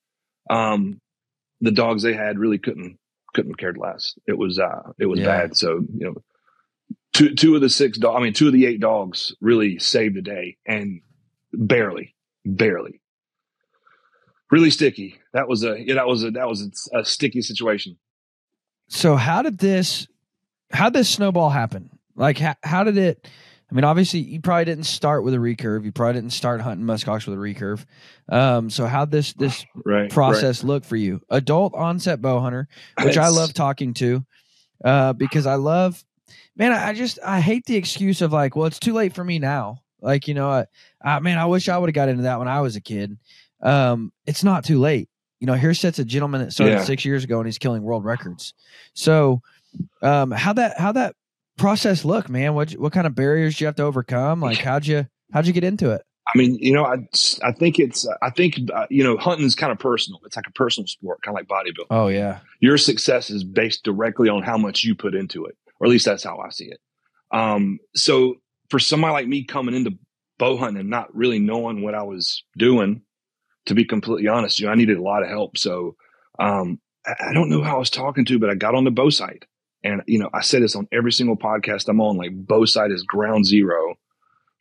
Um, 0.49 1.01
the 1.61 1.71
dogs 1.71 2.03
they 2.03 2.13
had 2.13 2.37
really 2.37 2.57
couldn't, 2.59 2.97
couldn't 3.33 3.55
cared 3.55 3.77
less. 3.77 4.13
It 4.27 4.37
was, 4.37 4.59
uh, 4.59 4.91
it 4.99 5.05
was 5.07 5.19
Yeah. 5.19 5.25
bad. 5.25 5.57
So, 5.57 5.79
you 5.97 6.05
know, 6.05 6.15
two, 7.13 7.33
two 7.35 7.55
of 7.55 7.61
the 7.61 7.69
six 7.69 7.97
dogs, 7.97 8.17
I 8.19 8.23
mean, 8.23 8.33
two 8.33 8.47
of 8.47 8.53
the 8.53 8.65
eight 8.65 8.79
dogs 8.79 9.33
really 9.41 9.79
saved 9.79 10.15
the 10.15 10.21
day 10.21 10.57
and 10.65 11.01
barely, 11.53 12.15
barely. 12.45 12.99
Really 14.51 14.69
sticky. 14.69 15.19
That 15.33 15.47
was 15.47 15.63
a 15.63 15.79
yeah, 15.79 15.95
that 15.95 16.05
was 16.05 16.23
a 16.23 16.29
that 16.31 16.47
was 16.47 16.61
a, 16.93 16.99
a 16.99 17.05
sticky 17.05 17.41
situation. 17.41 17.97
So 18.87 19.15
how 19.15 19.41
did 19.41 19.57
this 19.57 20.07
how 20.71 20.89
did 20.89 20.99
this 20.99 21.09
snowball 21.09 21.49
happen? 21.49 21.89
Like 22.15 22.37
how, 22.37 22.53
how 22.61 22.83
did 22.83 22.97
it 22.99 23.27
I 23.71 23.75
mean 23.75 23.83
obviously 23.83 24.19
you 24.19 24.39
probably 24.41 24.65
didn't 24.65 24.83
start 24.85 25.23
with 25.23 25.33
a 25.33 25.37
recurve. 25.37 25.83
You 25.85 25.91
probably 25.91 26.13
didn't 26.21 26.33
start 26.33 26.61
hunting 26.61 26.85
muskox 26.85 27.25
with 27.27 27.37
a 27.37 27.41
recurve. 27.41 27.85
Um 28.29 28.69
so 28.69 28.85
how 28.85 29.05
this 29.05 29.33
this 29.33 29.65
Right. 29.85 30.09
process 30.09 30.63
look 30.63 30.85
for 30.85 30.95
you? 30.95 31.21
Adult 31.29 31.73
onset 31.75 32.21
bow 32.21 32.39
hunter, 32.39 32.67
which 33.03 33.17
I 33.17 33.29
love 33.29 33.53
talking 33.53 33.93
to 33.95 34.25
uh 34.83 35.13
because 35.13 35.45
I 35.45 35.55
love 35.55 36.03
man 36.55 36.71
I 36.71 36.89
I 36.89 36.93
just 36.93 37.19
I 37.25 37.39
hate 37.39 37.65
the 37.65 37.75
excuse 37.75 38.21
of 38.21 38.31
like 38.33 38.55
well 38.55 38.65
it's 38.67 38.79
too 38.79 38.93
late 38.93 39.13
for 39.15 39.23
me 39.23 39.39
now. 39.39 39.79
Like 40.01 40.27
you 40.27 40.33
know 40.33 40.49
I, 40.49 40.65
I 41.03 41.19
man 41.19 41.37
I 41.37 41.45
wish 41.45 41.69
I 41.69 41.77
would 41.77 41.89
have 41.89 41.95
got 41.95 42.09
into 42.09 42.23
that 42.23 42.39
when 42.39 42.47
I 42.47 42.61
was 42.61 42.75
a 42.75 42.81
kid. 42.81 43.17
Um 43.61 44.11
it's 44.25 44.43
not 44.43 44.63
too 44.65 44.79
late. 44.79 45.09
You 45.39 45.47
know, 45.47 45.55
here 45.55 45.73
sits 45.73 45.99
a 45.99 46.05
gentleman 46.05 46.39
that 46.41 46.53
started 46.53 46.75
Yeah. 46.75 46.83
six 46.85 47.03
years 47.03 47.25
ago 47.25 47.37
and 47.39 47.45
he's 47.45 47.57
killing 47.57 47.83
world 47.83 48.05
records. 48.05 48.53
So, 48.93 49.41
um, 50.01 50.31
how 50.31 50.53
that 50.53 50.79
how 50.79 50.93
that 50.93 51.15
process 51.57 52.05
look, 52.05 52.29
man? 52.29 52.53
What 52.53 52.71
what 52.73 52.93
kind 52.93 53.07
of 53.07 53.15
barriers 53.15 53.57
do 53.57 53.63
you 53.63 53.67
have 53.67 53.75
to 53.75 53.83
overcome? 53.83 54.41
Like, 54.41 54.57
how'd 54.59 54.85
you 54.85 55.07
how'd 55.31 55.47
you 55.47 55.53
get 55.53 55.63
into 55.63 55.91
it? 55.91 56.01
I 56.33 56.37
mean, 56.37 56.55
you 56.55 56.73
know, 56.73 56.85
I 56.85 56.97
I 57.43 57.51
think 57.51 57.79
it's 57.79 58.07
I 58.21 58.29
think 58.29 58.59
uh, 58.73 58.87
you 58.89 59.03
know 59.03 59.17
hunting 59.17 59.45
is 59.45 59.55
kind 59.55 59.71
of 59.71 59.79
personal. 59.79 60.19
It's 60.25 60.35
like 60.35 60.47
a 60.47 60.51
personal 60.51 60.87
sport, 60.87 61.21
kind 61.23 61.37
of 61.37 61.41
like 61.41 61.47
bodybuilding. 61.47 61.87
Oh 61.89 62.07
yeah, 62.07 62.39
Your 62.59 62.77
success 62.77 63.29
is 63.29 63.43
based 63.43 63.83
directly 63.83 64.29
on 64.29 64.43
how 64.43 64.57
much 64.57 64.83
you 64.83 64.95
put 64.95 65.15
into 65.15 65.45
it, 65.45 65.55
or 65.79 65.87
at 65.87 65.89
least 65.89 66.05
that's 66.05 66.23
how 66.23 66.39
I 66.39 66.49
see 66.49 66.65
it. 66.65 66.79
Um, 67.31 67.79
so 67.95 68.35
for 68.69 68.79
somebody 68.79 69.13
like 69.13 69.27
me 69.27 69.43
coming 69.43 69.75
into 69.75 69.97
bow 70.37 70.57
hunting 70.57 70.79
and 70.79 70.89
not 70.89 71.13
really 71.15 71.39
knowing 71.39 71.81
what 71.81 71.95
I 71.95 72.03
was 72.03 72.43
doing, 72.57 73.01
to 73.65 73.75
be 73.75 73.85
completely 73.85 74.27
honest, 74.27 74.59
you 74.59 74.65
know, 74.65 74.71
I 74.71 74.75
needed 74.75 74.97
a 74.97 75.01
lot 75.03 75.23
of 75.23 75.29
help. 75.29 75.57
So 75.57 75.95
um, 76.39 76.79
I, 77.05 77.15
I 77.29 77.33
don't 77.33 77.49
know 77.49 77.61
who 77.61 77.69
I 77.69 77.77
was 77.77 77.89
talking 77.89 78.25
to, 78.25 78.39
but 78.39 78.49
I 78.49 78.55
got 78.55 78.75
on 78.75 78.83
the 78.83 78.91
Bowsite. 78.91 79.43
And, 79.83 80.01
you 80.07 80.17
know, 80.19 80.29
I 80.33 80.41
say 80.41 80.59
this 80.59 80.75
on 80.75 80.87
every 80.91 81.11
single 81.11 81.35
podcast 81.35 81.89
I'm 81.89 81.99
on, 81.99 82.17
like 82.17 82.31
Bowsite 82.31 82.93
is 82.93 83.03
ground 83.03 83.45
zero 83.45 83.95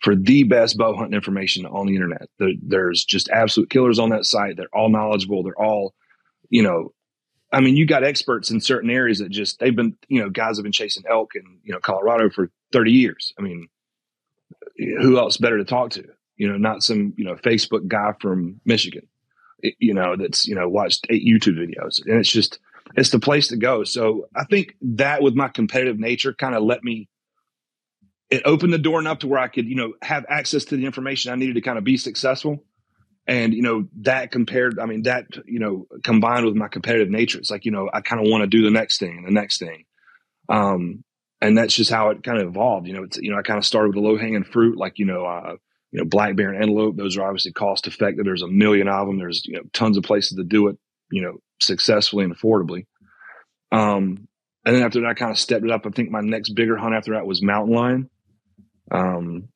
for 0.00 0.16
the 0.16 0.42
best 0.42 0.76
bow 0.76 0.96
hunting 0.96 1.14
information 1.14 1.64
on 1.64 1.86
the 1.86 1.94
internet. 1.94 2.28
There, 2.38 2.52
there's 2.60 3.04
just 3.04 3.28
absolute 3.28 3.70
killers 3.70 4.00
on 4.00 4.10
that 4.10 4.26
site. 4.26 4.56
They're 4.56 4.74
all 4.74 4.88
knowledgeable. 4.88 5.44
They're 5.44 5.60
all, 5.60 5.94
you 6.50 6.62
know, 6.62 6.92
I 7.52 7.60
mean, 7.60 7.76
you 7.76 7.86
got 7.86 8.02
experts 8.02 8.50
in 8.50 8.60
certain 8.60 8.90
areas 8.90 9.18
that 9.18 9.30
just, 9.30 9.60
they've 9.60 9.76
been, 9.76 9.96
you 10.08 10.20
know, 10.20 10.30
guys 10.30 10.56
have 10.56 10.64
been 10.64 10.72
chasing 10.72 11.04
elk 11.08 11.36
in, 11.36 11.44
you 11.62 11.72
know, 11.72 11.80
Colorado 11.80 12.30
for 12.30 12.50
30 12.72 12.90
years. 12.90 13.32
I 13.38 13.42
mean, 13.42 13.68
who 14.76 15.18
else 15.18 15.36
better 15.36 15.58
to 15.58 15.64
talk 15.64 15.90
to? 15.90 16.04
You 16.36 16.48
know, 16.48 16.56
not 16.56 16.82
some, 16.82 17.14
you 17.16 17.24
know, 17.24 17.36
Facebook 17.36 17.86
guy 17.86 18.14
from 18.20 18.60
Michigan, 18.64 19.06
you 19.78 19.94
know, 19.94 20.16
that's, 20.16 20.48
you 20.48 20.56
know, 20.56 20.68
watched 20.68 21.06
eight 21.10 21.24
YouTube 21.24 21.58
videos. 21.58 22.04
And 22.04 22.18
it's 22.18 22.32
just, 22.32 22.58
it's 22.96 23.10
the 23.10 23.18
place 23.18 23.48
to 23.48 23.56
go. 23.56 23.84
So 23.84 24.28
I 24.34 24.44
think 24.44 24.74
that 24.82 25.22
with 25.22 25.34
my 25.34 25.48
competitive 25.48 25.98
nature 25.98 26.32
kind 26.32 26.54
of 26.54 26.62
let 26.62 26.82
me, 26.84 27.08
it 28.30 28.42
opened 28.44 28.72
the 28.72 28.78
door 28.78 28.98
enough 28.98 29.20
to 29.20 29.28
where 29.28 29.40
I 29.40 29.48
could, 29.48 29.66
you 29.66 29.74
know, 29.74 29.94
have 30.02 30.24
access 30.28 30.64
to 30.66 30.76
the 30.76 30.86
information 30.86 31.32
I 31.32 31.36
needed 31.36 31.54
to 31.54 31.60
kind 31.60 31.78
of 31.78 31.84
be 31.84 31.96
successful. 31.96 32.64
And, 33.26 33.54
you 33.54 33.62
know, 33.62 33.86
that 34.00 34.32
compared, 34.32 34.78
I 34.78 34.86
mean, 34.86 35.02
that, 35.02 35.26
you 35.46 35.60
know, 35.60 35.86
combined 36.02 36.44
with 36.44 36.56
my 36.56 36.68
competitive 36.68 37.08
nature, 37.08 37.38
it's 37.38 37.50
like, 37.50 37.64
you 37.64 37.70
know, 37.70 37.88
I 37.92 38.00
kind 38.00 38.20
of 38.20 38.30
want 38.30 38.42
to 38.42 38.48
do 38.48 38.62
the 38.62 38.70
next 38.70 38.98
thing 38.98 39.18
and 39.18 39.26
the 39.26 39.40
next 39.40 39.58
thing. 39.58 39.84
Um, 40.48 41.04
and 41.40 41.56
that's 41.56 41.74
just 41.74 41.90
how 41.90 42.10
it 42.10 42.22
kind 42.22 42.38
of 42.38 42.48
evolved. 42.48 42.86
You 42.86 42.94
know, 42.94 43.04
it's, 43.04 43.18
you 43.18 43.30
know, 43.30 43.38
I 43.38 43.42
kind 43.42 43.58
of 43.58 43.64
started 43.64 43.88
with 43.88 43.96
the 43.96 44.08
low 44.08 44.18
hanging 44.18 44.44
fruit, 44.44 44.76
like, 44.76 44.98
you 44.98 45.06
know, 45.06 45.24
uh, 45.24 45.56
you 45.92 46.00
know, 46.00 46.04
black 46.04 46.34
bear 46.36 46.52
and 46.52 46.62
antelope. 46.62 46.96
Those 46.96 47.16
are 47.16 47.22
obviously 47.22 47.52
cost 47.52 47.86
effective. 47.86 48.24
There's 48.24 48.42
a 48.42 48.48
million 48.48 48.88
of 48.88 49.06
them. 49.06 49.18
There's, 49.18 49.44
you 49.44 49.54
know, 49.54 49.62
tons 49.72 49.96
of 49.96 50.04
places 50.04 50.36
to 50.36 50.44
do 50.44 50.68
it, 50.68 50.78
you 51.10 51.22
know, 51.22 51.38
successfully 51.62 52.24
and 52.24 52.36
affordably. 52.36 52.86
Um, 53.70 54.28
and 54.64 54.76
then 54.76 54.82
after 54.82 55.00
that, 55.00 55.08
I 55.08 55.14
kind 55.14 55.30
of 55.30 55.38
stepped 55.38 55.64
it 55.64 55.70
up. 55.70 55.86
I 55.86 55.90
think 55.90 56.10
my 56.10 56.20
next 56.20 56.50
bigger 56.50 56.76
hunt 56.76 56.94
after 56.94 57.14
that 57.14 57.26
was 57.26 57.42
mountain 57.42 57.74
lion. 57.74 58.10
Um, 58.90 59.48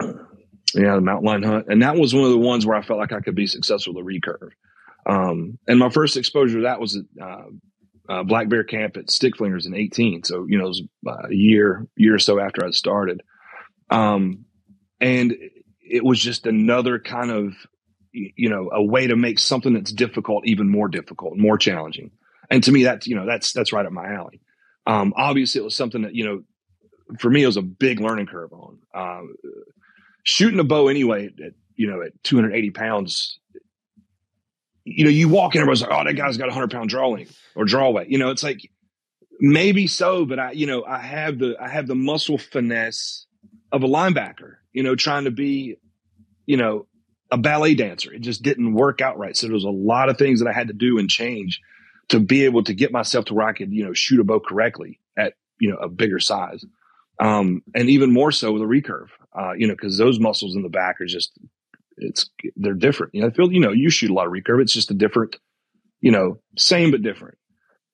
yeah, 0.00 0.94
the 0.94 1.00
mountain 1.00 1.26
lion 1.26 1.42
hunt. 1.42 1.66
And 1.68 1.82
that 1.82 1.96
was 1.96 2.14
one 2.14 2.24
of 2.24 2.30
the 2.30 2.38
ones 2.38 2.66
where 2.66 2.76
I 2.76 2.82
felt 2.82 2.98
like 2.98 3.12
I 3.12 3.20
could 3.20 3.34
be 3.34 3.46
successful 3.46 3.94
with 3.94 4.04
a 4.04 4.06
recurve. 4.06 4.50
Um, 5.06 5.58
and 5.66 5.78
my 5.78 5.88
first 5.88 6.16
exposure 6.16 6.58
to 6.58 6.62
that 6.64 6.80
was 6.80 7.00
uh, 7.20 7.42
uh, 8.08 8.22
Black 8.22 8.48
Bear 8.48 8.64
Camp 8.64 8.96
at 8.96 9.10
Stick 9.10 9.36
Flingers 9.36 9.66
in 9.66 9.74
18. 9.74 10.24
So, 10.24 10.46
you 10.46 10.58
know, 10.58 10.66
it 10.66 10.68
was 10.68 10.82
a 11.06 11.34
year, 11.34 11.86
year 11.96 12.14
or 12.14 12.18
so 12.18 12.38
after 12.38 12.64
I 12.64 12.70
started. 12.70 13.22
Um, 13.90 14.44
and 15.00 15.34
it 15.80 16.04
was 16.04 16.20
just 16.20 16.46
another 16.46 16.98
kind 16.98 17.30
of, 17.30 17.54
you 18.12 18.48
know, 18.48 18.70
a 18.72 18.82
way 18.82 19.06
to 19.06 19.16
make 19.16 19.38
something 19.38 19.74
that's 19.74 19.92
difficult 19.92 20.46
even 20.46 20.68
more 20.68 20.88
difficult, 20.88 21.36
more 21.36 21.58
challenging. 21.58 22.10
And 22.50 22.62
to 22.64 22.72
me, 22.72 22.84
that's, 22.84 23.06
you 23.06 23.16
know, 23.16 23.26
that's, 23.26 23.52
that's 23.52 23.72
right 23.72 23.84
up 23.84 23.92
my 23.92 24.12
alley. 24.12 24.40
Um, 24.86 25.12
obviously 25.16 25.60
it 25.60 25.64
was 25.64 25.76
something 25.76 26.02
that, 26.02 26.14
you 26.14 26.24
know, 26.24 26.42
for 27.18 27.30
me, 27.30 27.42
it 27.42 27.46
was 27.46 27.56
a 27.56 27.62
big 27.62 28.00
learning 28.00 28.26
curve 28.26 28.52
on, 28.52 28.78
uh, 28.94 29.22
shooting 30.22 30.60
a 30.60 30.64
bow 30.64 30.88
anyway 30.88 31.26
at, 31.26 31.52
you 31.76 31.86
know, 31.86 32.02
at 32.02 32.12
280 32.24 32.70
pounds, 32.70 33.38
you 34.84 35.04
know, 35.04 35.10
you 35.10 35.28
walk 35.28 35.54
in, 35.54 35.60
everybody's 35.60 35.82
like, 35.82 35.90
oh, 35.92 36.04
that 36.04 36.14
guy's 36.14 36.36
got 36.36 36.46
a 36.46 36.48
100 36.48 36.70
pound 36.70 36.88
draw 36.88 37.08
length 37.08 37.38
or 37.54 37.64
draw 37.64 37.90
weight. 37.90 38.08
You 38.08 38.18
know, 38.18 38.30
it's 38.30 38.42
like 38.42 38.70
maybe 39.38 39.86
so, 39.86 40.24
but 40.24 40.38
I, 40.38 40.50
you 40.52 40.66
know, 40.66 40.84
I 40.84 40.98
have 40.98 41.38
the 41.38 41.56
I 41.60 41.68
have 41.68 41.86
the 41.86 41.94
muscle 41.94 42.38
finesse 42.38 43.26
of 43.70 43.82
a 43.82 43.86
linebacker. 43.86 44.56
You 44.72 44.82
know, 44.82 44.94
trying 44.96 45.24
to 45.24 45.30
be, 45.30 45.76
you 46.46 46.56
know, 46.56 46.86
a 47.30 47.38
ballet 47.38 47.74
dancer. 47.74 48.12
It 48.12 48.20
just 48.20 48.42
didn't 48.42 48.74
work 48.74 49.00
out 49.00 49.18
right. 49.18 49.36
So 49.36 49.46
there 49.46 49.54
was 49.54 49.64
a 49.64 49.70
lot 49.70 50.08
of 50.08 50.16
things 50.16 50.40
that 50.40 50.48
I 50.48 50.52
had 50.52 50.68
to 50.68 50.74
do 50.74 50.98
and 50.98 51.08
change 51.08 51.60
to 52.08 52.20
be 52.20 52.44
able 52.44 52.64
to 52.64 52.74
get 52.74 52.92
myself 52.92 53.26
to 53.26 53.34
where 53.34 53.46
I 53.46 53.52
could, 53.52 53.72
you 53.72 53.84
know, 53.84 53.92
shoot 53.92 54.20
a 54.20 54.24
bow 54.24 54.40
correctly 54.40 54.98
at 55.16 55.34
you 55.58 55.70
know 55.70 55.76
a 55.76 55.88
bigger 55.88 56.20
size, 56.20 56.64
um, 57.20 57.62
and 57.74 57.90
even 57.90 58.12
more 58.12 58.32
so 58.32 58.52
with 58.52 58.62
a 58.62 58.66
recurve. 58.66 59.08
Uh, 59.38 59.52
you 59.52 59.68
know, 59.68 59.74
because 59.74 59.98
those 59.98 60.18
muscles 60.18 60.56
in 60.56 60.62
the 60.62 60.68
back 60.68 61.00
are 61.00 61.06
just 61.06 61.38
it's 61.96 62.30
they're 62.56 62.74
different. 62.74 63.14
You 63.14 63.22
know, 63.22 63.28
I 63.28 63.30
feel 63.30 63.52
you 63.52 63.60
know 63.60 63.72
you 63.72 63.90
shoot 63.90 64.10
a 64.10 64.14
lot 64.14 64.26
of 64.26 64.32
recurve. 64.32 64.62
It's 64.62 64.72
just 64.72 64.90
a 64.90 64.94
different, 64.94 65.36
you 66.00 66.10
know, 66.10 66.40
same 66.56 66.90
but 66.90 67.02
different. 67.02 67.38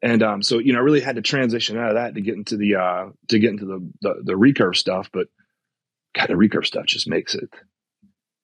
And 0.03 0.23
um, 0.23 0.42
so 0.42 0.59
you 0.59 0.73
know, 0.73 0.79
I 0.79 0.83
really 0.83 1.01
had 1.01 1.16
to 1.16 1.23
transition 1.23 1.79
out 1.79 1.88
of 1.88 1.94
that 1.94 2.14
to 2.14 2.20
get 2.20 2.35
into 2.35 2.57
the 2.57 2.77
uh, 2.77 3.07
to 3.29 3.38
get 3.38 3.51
into 3.51 3.64
the, 3.64 3.90
the 4.03 4.14
the 4.25 4.33
recurve 4.35 4.77
stuff. 4.77 5.11
But 5.12 5.29
God, 6.14 6.29
the 6.29 6.35
recurve 6.35 6.66
stuff 6.66 6.87
just 6.87 7.09
makes 7.09 7.35
it, 7.35 7.49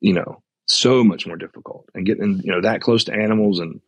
you 0.00 0.14
know, 0.14 0.42
so 0.70 1.02
much 1.02 1.26
more 1.26 1.36
difficult. 1.36 1.88
And 1.94 2.06
getting 2.06 2.40
you 2.44 2.52
know 2.52 2.60
that 2.62 2.80
close 2.80 3.04
to 3.04 3.12
animals 3.12 3.58
and 3.58 3.80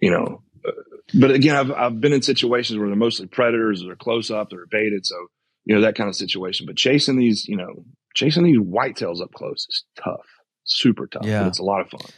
you 0.00 0.10
know, 0.10 0.42
uh, 0.66 0.70
but 1.14 1.30
again, 1.30 1.56
I've 1.56 1.72
I've 1.72 2.00
been 2.00 2.12
in 2.12 2.22
situations 2.22 2.78
where 2.78 2.88
they're 2.88 2.96
mostly 2.96 3.26
predators, 3.26 3.82
they're 3.82 3.96
close 3.96 4.30
up, 4.30 4.50
they're 4.50 4.66
baited, 4.66 5.04
so 5.04 5.16
you 5.64 5.74
know 5.74 5.82
that 5.82 5.96
kind 5.96 6.08
of 6.08 6.16
situation. 6.16 6.66
But 6.66 6.76
chasing 6.76 7.16
these, 7.16 7.46
you 7.48 7.56
know, 7.56 7.84
chasing 8.14 8.44
these 8.44 8.58
whitetails 8.58 9.20
up 9.20 9.32
close 9.32 9.66
is 9.68 9.84
tough, 9.96 10.26
super 10.64 11.06
tough. 11.06 11.24
Yeah. 11.24 11.40
but 11.40 11.48
it's 11.48 11.58
a 11.58 11.64
lot 11.64 11.80
of 11.80 11.90
fun. 11.90 12.10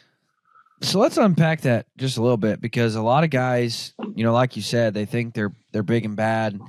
So 0.82 0.98
let's 0.98 1.16
unpack 1.16 1.62
that 1.62 1.86
just 1.96 2.18
a 2.18 2.22
little 2.22 2.36
bit 2.36 2.60
because 2.60 2.94
a 2.94 3.02
lot 3.02 3.24
of 3.24 3.30
guys, 3.30 3.94
you 4.14 4.24
know, 4.24 4.34
like 4.34 4.56
you 4.56 4.62
said, 4.62 4.92
they 4.92 5.06
think 5.06 5.34
they're 5.34 5.54
they're 5.72 5.82
big 5.82 6.04
and 6.04 6.16
bad, 6.16 6.60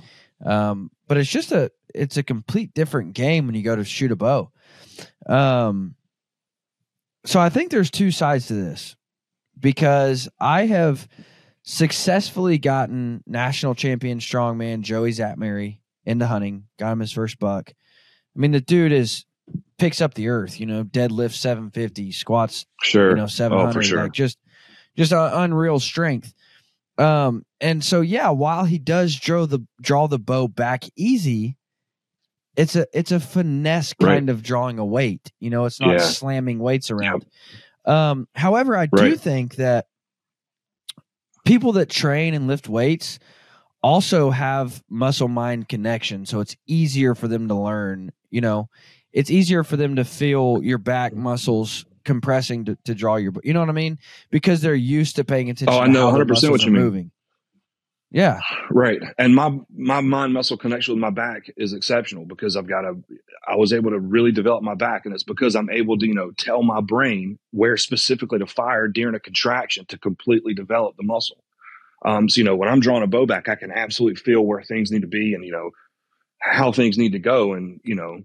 um, 0.46 0.90
but 1.08 1.18
it's 1.18 1.30
just 1.30 1.52
a 1.52 1.72
it's 1.94 2.16
a 2.16 2.24
complete 2.24 2.74
different 2.74 3.14
game 3.14 3.46
when 3.46 3.56
you 3.56 3.64
go 3.64 3.76
to 3.76 3.84
shoot 3.84 4.12
a 4.12 4.16
bow. 4.16 4.52
Um, 5.28 5.96
so 7.26 7.40
I 7.40 7.50
think 7.50 7.72
there's 7.72 7.92
two 7.92 8.12
sides 8.12 8.48
to 8.48 8.54
this 8.54 8.96
because 9.60 10.30
I 10.40 10.66
have 10.68 11.08
successfully 11.64 12.58
gotten 12.58 13.24
national 13.26 13.76
champion 13.76 14.20
strongman 14.20 14.82
Joey 14.82 15.12
Szatmary 15.12 15.80
into 16.06 16.28
hunting, 16.28 16.66
got 16.80 16.92
him 16.94 17.00
his 17.00 17.12
first 17.12 17.40
buck. 17.40 17.72
I 18.36 18.40
mean, 18.40 18.52
the 18.52 18.62
dude 18.62 18.92
is 18.92 19.26
picks 19.78 20.02
up 20.02 20.14
the 20.14 20.30
earth, 20.30 20.60
you 20.60 20.66
know, 20.66 20.84
deadlift 20.84 21.34
750, 21.34 22.12
squats 22.12 22.66
Sure, 22.84 23.10
you 23.12 23.16
know, 23.16 23.28
700, 23.28 23.78
Oh, 23.78 23.82
sure. 23.82 24.04
like 24.04 24.12
just, 24.12 24.38
just 24.96 25.12
unreal 25.12 25.80
strength. 25.80 26.34
Um, 26.98 27.44
and 27.60 27.84
so, 27.84 28.02
yeah, 28.02 28.30
while 28.30 28.66
he 28.66 28.78
does 28.78 29.16
draw 29.16 29.46
the, 29.46 29.60
draw 29.82 30.08
the 30.08 30.20
bow 30.20 30.48
back 30.48 30.84
easy, 30.96 31.58
it's 32.58 32.76
a 32.76 32.86
it's 32.94 33.12
a 33.12 33.20
finesse 33.20 33.94
Right. 34.02 34.16
kind 34.16 34.30
of 34.30 34.42
drawing 34.44 34.80
a 34.80 34.86
weight. 34.86 35.32
You 35.40 35.50
know, 35.50 35.66
it's 35.66 35.80
not 35.80 35.92
Yeah. 35.92 36.00
slamming 36.00 36.60
weights 36.60 36.92
around. 36.92 37.26
Um, 37.86 38.28
however, 38.36 38.76
I 38.76 38.88
do 38.88 39.16
think 39.16 39.56
that 39.56 39.88
people 41.46 41.74
that 41.74 41.90
train 41.90 42.34
and 42.34 42.48
lift 42.48 42.68
weights 42.70 43.20
also 43.84 44.32
have 44.32 44.84
muscle 44.90 45.28
mind 45.28 45.70
connection, 45.70 46.26
so 46.26 46.40
it's 46.40 46.56
easier 46.66 47.14
for 47.16 47.28
them 47.28 47.48
to 47.50 47.56
learn. 47.56 48.12
You 48.32 48.42
know, 48.42 48.70
it's 49.14 49.30
easier 49.30 49.64
for 49.64 49.78
them 49.78 49.98
to 49.98 50.04
feel 50.04 50.60
your 50.64 50.80
back 50.80 51.14
muscles 51.16 51.86
compressing 52.04 52.66
to, 52.66 52.78
to 52.86 52.96
draw 52.96 53.16
your. 53.18 53.34
You 53.44 53.54
know 53.54 53.60
what 53.60 53.70
I 53.70 53.74
mean? 53.74 54.00
Because 54.32 54.62
they're 54.62 54.74
used 54.76 55.16
to 55.18 55.24
paying 55.24 55.50
attention. 55.50 55.74
Oh, 55.74 55.80
I 55.82 55.88
know 55.88 56.12
100% 56.12 56.50
what 56.50 56.64
you 56.64 56.72
mean. 56.72 56.82
Moving. 56.82 57.12
Yeah. 58.16 58.40
Right. 58.72 59.02
And 59.18 59.36
my 59.36 59.60
my 59.76 60.00
mind 60.00 60.32
muscle 60.32 60.56
connection 60.56 60.94
with 60.94 61.02
my 61.02 61.10
back 61.10 61.52
is 61.58 61.74
exceptional 61.74 62.26
because 62.26 62.56
I've 62.56 62.66
got 62.66 62.86
a 62.86 62.96
I 63.46 63.58
was 63.58 63.74
able 63.74 63.92
to 63.92 64.00
really 64.00 64.32
develop 64.32 64.64
my 64.64 64.74
back 64.74 65.02
and 65.06 65.14
it's 65.14 65.26
because 65.26 65.54
I'm 65.54 65.70
able 65.70 65.98
to, 65.98 66.08
you 66.08 66.14
know, 66.14 66.32
tell 66.32 66.64
my 66.64 66.80
brain 66.80 67.38
where 67.52 67.76
specifically 67.76 68.40
to 68.40 68.48
fire 68.48 68.88
during 68.88 69.16
a 69.16 69.20
contraction 69.20 69.86
to 69.88 69.98
completely 69.98 70.54
develop 70.54 70.96
the 70.96 71.04
muscle. 71.04 71.44
Um 72.06 72.30
so 72.30 72.40
you 72.40 72.46
know, 72.46 72.56
when 72.56 72.70
I'm 72.70 72.80
drawing 72.80 73.04
a 73.04 73.08
bow 73.08 73.26
back, 73.26 73.50
I 73.50 73.56
can 73.56 73.72
absolutely 73.72 74.16
feel 74.16 74.46
where 74.46 74.62
things 74.64 74.92
need 74.92 75.02
to 75.02 75.08
be 75.10 75.34
and 75.34 75.44
you 75.44 75.52
know 75.52 75.72
how 76.40 76.72
things 76.72 76.98
need 76.98 77.14
to 77.14 77.20
go 77.20 77.54
and 77.54 77.82
you 77.84 77.96
know 77.96 78.20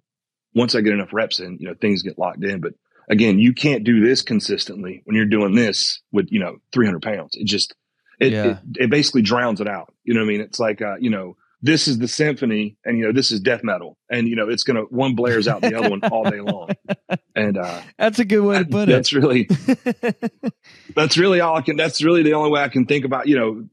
once 0.55 0.74
I 0.76 0.83
get 0.83 0.94
enough 0.94 1.12
reps 1.12 1.40
in, 1.40 1.59
you 1.61 1.68
know, 1.68 1.74
things 1.81 2.03
get 2.03 2.18
locked 2.18 2.44
in, 2.44 2.61
but 2.61 2.74
again, 3.11 3.38
you 3.38 3.53
can't 3.55 3.85
do 3.85 4.05
this 4.05 4.22
consistently 4.22 5.03
when 5.05 5.16
you're 5.16 5.26
doing 5.26 5.55
this 5.55 6.00
with, 6.12 6.29
you 6.31 6.40
know, 6.40 6.57
300 6.72 7.03
pounds. 7.03 7.33
It 7.35 7.46
just 7.46 7.74
it, 8.20 8.33
Yeah. 8.33 8.44
it 8.44 8.59
it 8.85 8.90
basically 8.90 9.22
drowns 9.22 9.61
it 9.61 9.68
out. 9.68 9.92
You 10.04 10.14
know 10.14 10.20
what 10.20 10.26
I 10.26 10.28
mean? 10.28 10.40
It's 10.42 10.61
like 10.61 10.80
uh, 10.83 10.96
you 11.00 11.11
know, 11.11 11.37
this 11.62 11.88
is 11.88 11.98
the 11.98 12.09
symphony 12.09 12.76
and 12.85 12.98
you 12.98 13.06
know, 13.06 13.12
this 13.12 13.33
is 13.33 13.40
death 13.40 13.62
metal. 13.64 13.98
And 14.11 14.28
you 14.28 14.37
know, 14.37 14.48
it's 14.48 14.62
gonna 14.62 14.83
one 14.83 15.14
blares 15.14 15.48
out 15.48 15.61
the 15.62 15.74
other 15.76 15.90
one 15.90 16.02
all 16.04 16.28
day 16.30 16.40
long. 16.40 16.70
And 17.37 17.56
uh 17.56 17.80
That's 17.96 18.18
a 18.18 18.24
good 18.24 18.40
way 18.40 18.59
to 18.59 18.64
put 18.64 18.88
it. 18.88 18.92
that's 18.92 19.12
really 19.12 19.48
that's 20.94 21.16
really 21.16 21.40
all 21.40 21.56
I 21.56 21.62
can 21.62 21.76
that's 21.76 22.02
really 22.02 22.22
the 22.22 22.35
only 22.35 22.50
way 22.50 22.61
I 22.62 22.68
can 22.68 22.87
think 22.87 23.04
about, 23.04 23.28
you 23.28 23.38
know, 23.38 23.64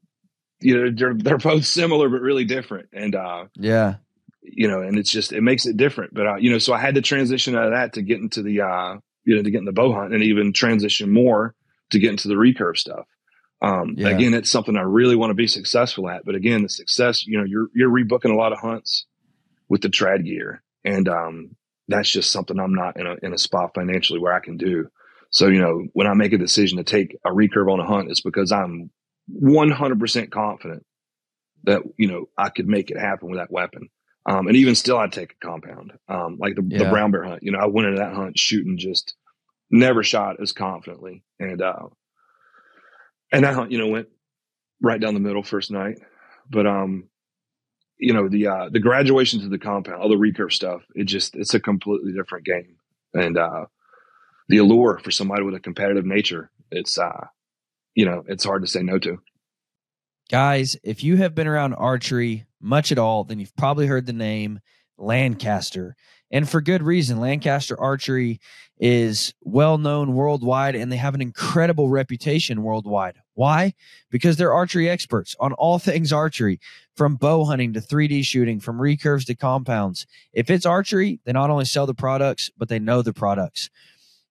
you 0.59 0.75
know, 0.77 0.91
they're 0.95 1.13
they're 1.15 1.37
both 1.37 1.65
similar 1.65 2.07
but 2.09 2.21
really 2.21 2.45
different. 2.45 2.89
And 2.93 3.15
uh 3.15 3.45
yeah. 3.55 3.95
you 4.41 4.67
know, 4.67 4.81
and 4.81 4.97
it's 4.97 5.11
just 5.11 5.33
it 5.33 5.41
makes 5.41 5.65
it 5.65 5.75
different. 5.77 6.13
But 6.13 6.27
uh, 6.27 6.35
you 6.37 6.51
know, 6.51 6.59
so 6.59 6.73
I 6.73 6.79
had 6.79 6.95
to 6.95 7.01
transition 7.01 7.55
out 7.55 7.65
of 7.65 7.71
that 7.71 7.93
to 7.93 8.01
get 8.01 8.19
into 8.19 8.41
the 8.41 8.61
uh, 8.61 8.97
you 9.25 9.35
know, 9.35 9.43
to 9.43 9.51
get 9.51 9.59
in 9.59 9.65
the 9.65 9.73
bow 9.73 9.93
hunt 9.93 10.13
and 10.13 10.23
even 10.23 10.53
transition 10.53 11.11
more 11.11 11.53
to 11.91 11.99
get 11.99 12.11
into 12.11 12.27
the 12.27 12.35
recurve 12.35 12.77
stuff. 12.77 13.05
Um, 13.61 13.95
Yeah. 13.97 14.09
again, 14.09 14.33
it's 14.33 14.51
something 14.51 14.77
I 14.77 14.81
really 14.81 15.15
want 15.15 15.31
to 15.31 15.35
be 15.35 15.47
successful 15.47 16.09
at. 16.09 16.25
But 16.25 16.35
again, 16.35 16.63
the 16.63 16.69
success, 16.69 17.25
you 17.25 17.37
know, 17.37 17.43
you're 17.43 17.69
you're 17.73 17.89
rebooking 17.89 18.31
a 18.31 18.37
lot 18.37 18.53
of 18.53 18.59
hunts 18.59 19.05
with 19.67 19.81
the 19.81 19.89
trad 19.89 20.25
gear, 20.25 20.63
and 20.83 21.07
um, 21.09 21.55
that's 21.87 22.09
just 22.09 22.31
something 22.31 22.59
I'm 22.59 22.75
not 22.75 22.97
in 22.99 23.07
a 23.07 23.15
in 23.23 23.33
a 23.33 23.37
spot 23.37 23.73
financially 23.73 24.19
where 24.19 24.33
I 24.33 24.39
can 24.39 24.57
do. 24.57 24.89
So 25.31 25.47
you 25.47 25.59
know, 25.59 25.87
when 25.93 26.07
I 26.07 26.13
make 26.13 26.33
a 26.33 26.37
decision 26.37 26.77
to 26.77 26.83
take 26.83 27.17
a 27.25 27.29
recurve 27.29 27.71
on 27.71 27.79
a 27.79 27.85
hunt, 27.85 28.11
it's 28.11 28.21
because 28.21 28.51
I'm 28.51 28.91
100% 29.29 30.31
confident 30.31 30.85
that 31.63 31.81
you 31.97 32.07
know 32.07 32.29
I 32.37 32.49
could 32.49 32.67
make 32.67 32.91
it 32.91 32.99
happen 32.99 33.29
with 33.29 33.39
that 33.39 33.51
weapon. 33.51 33.89
Um, 34.25 34.47
and 34.47 34.57
even 34.57 34.75
still, 34.75 34.97
I'd 34.97 35.13
take 35.13 35.31
a 35.41 35.45
compound, 35.45 35.93
um, 36.09 36.37
like 36.37 36.55
the, 36.55 36.61
the 36.61 36.85
brown 36.89 37.11
bear 37.11 37.23
hunt. 37.23 37.43
You 37.43 37.53
know, 37.53 37.59
I 37.59 37.67
went 37.67 37.87
into 37.87 37.99
that 37.99 38.13
hunt 38.13 38.37
shooting 38.37 38.77
just 38.77 39.15
never 39.71 40.03
shot 40.03 40.41
as 40.41 40.51
confidently, 40.51 41.23
and 41.39 41.61
uh, 41.61 41.87
and 43.31 43.45
hunt, 43.45 43.71
you 43.71 43.77
know, 43.77 43.87
went 43.87 44.07
right 44.81 44.99
down 44.99 45.13
the 45.13 45.19
middle 45.19 45.43
first 45.43 45.71
night. 45.71 45.99
But 46.49 46.67
um, 46.67 47.09
you 47.97 48.13
know, 48.13 48.29
the 48.29 48.47
uh, 48.47 48.69
the 48.69 48.79
graduation 48.79 49.41
to 49.41 49.49
the 49.49 49.57
compound, 49.57 50.01
all 50.01 50.09
the 50.09 50.15
recurve 50.15 50.53
stuff, 50.53 50.83
it 50.95 51.05
just 51.05 51.35
it's 51.35 51.53
a 51.53 51.59
completely 51.59 52.13
different 52.13 52.45
game, 52.45 52.77
and 53.13 53.37
uh, 53.37 53.65
the 54.49 54.57
allure 54.57 54.99
for 54.99 55.11
somebody 55.11 55.43
with 55.43 55.55
a 55.55 55.59
competitive 55.59 56.05
nature, 56.05 56.51
it's 56.71 56.97
uh, 56.97 57.27
you 57.95 58.05
know, 58.05 58.23
it's 58.27 58.45
hard 58.45 58.61
to 58.61 58.67
say 58.67 58.83
no 58.83 58.99
to. 58.99 59.19
Guys, 60.29 60.77
if 60.83 61.03
you 61.03 61.17
have 61.17 61.33
been 61.33 61.47
around 61.47 61.73
archery 61.73 62.45
much 62.61 62.91
at 62.91 62.99
all, 62.99 63.23
then 63.23 63.39
you've 63.39 63.55
probably 63.55 63.87
heard 63.87 64.05
the 64.05 64.13
name 64.13 64.59
Lancaster. 64.97 65.95
And 66.31 66.47
for 66.49 66.61
good 66.61 66.83
reason. 66.83 67.19
Lancaster 67.19 67.79
Archery 67.79 68.39
is 68.79 69.33
well 69.41 69.77
known 69.77 70.13
worldwide 70.13 70.75
and 70.75 70.91
they 70.91 70.97
have 70.97 71.15
an 71.15 71.21
incredible 71.21 71.89
reputation 71.89 72.63
worldwide. 72.63 73.15
Why? 73.33 73.73
Because 74.09 74.37
they're 74.37 74.53
archery 74.53 74.89
experts 74.89 75.35
on 75.39 75.53
all 75.53 75.79
things 75.79 76.11
archery, 76.11 76.59
from 76.95 77.15
bow 77.15 77.45
hunting 77.45 77.73
to 77.73 77.79
3D 77.79 78.25
shooting, 78.25 78.59
from 78.59 78.77
recurves 78.77 79.25
to 79.27 79.35
compounds. 79.35 80.05
If 80.33 80.49
it's 80.49 80.65
archery, 80.65 81.19
they 81.23 81.31
not 81.31 81.49
only 81.49 81.65
sell 81.65 81.85
the 81.85 81.93
products, 81.93 82.51
but 82.57 82.69
they 82.69 82.79
know 82.79 83.01
the 83.01 83.13
products. 83.13 83.69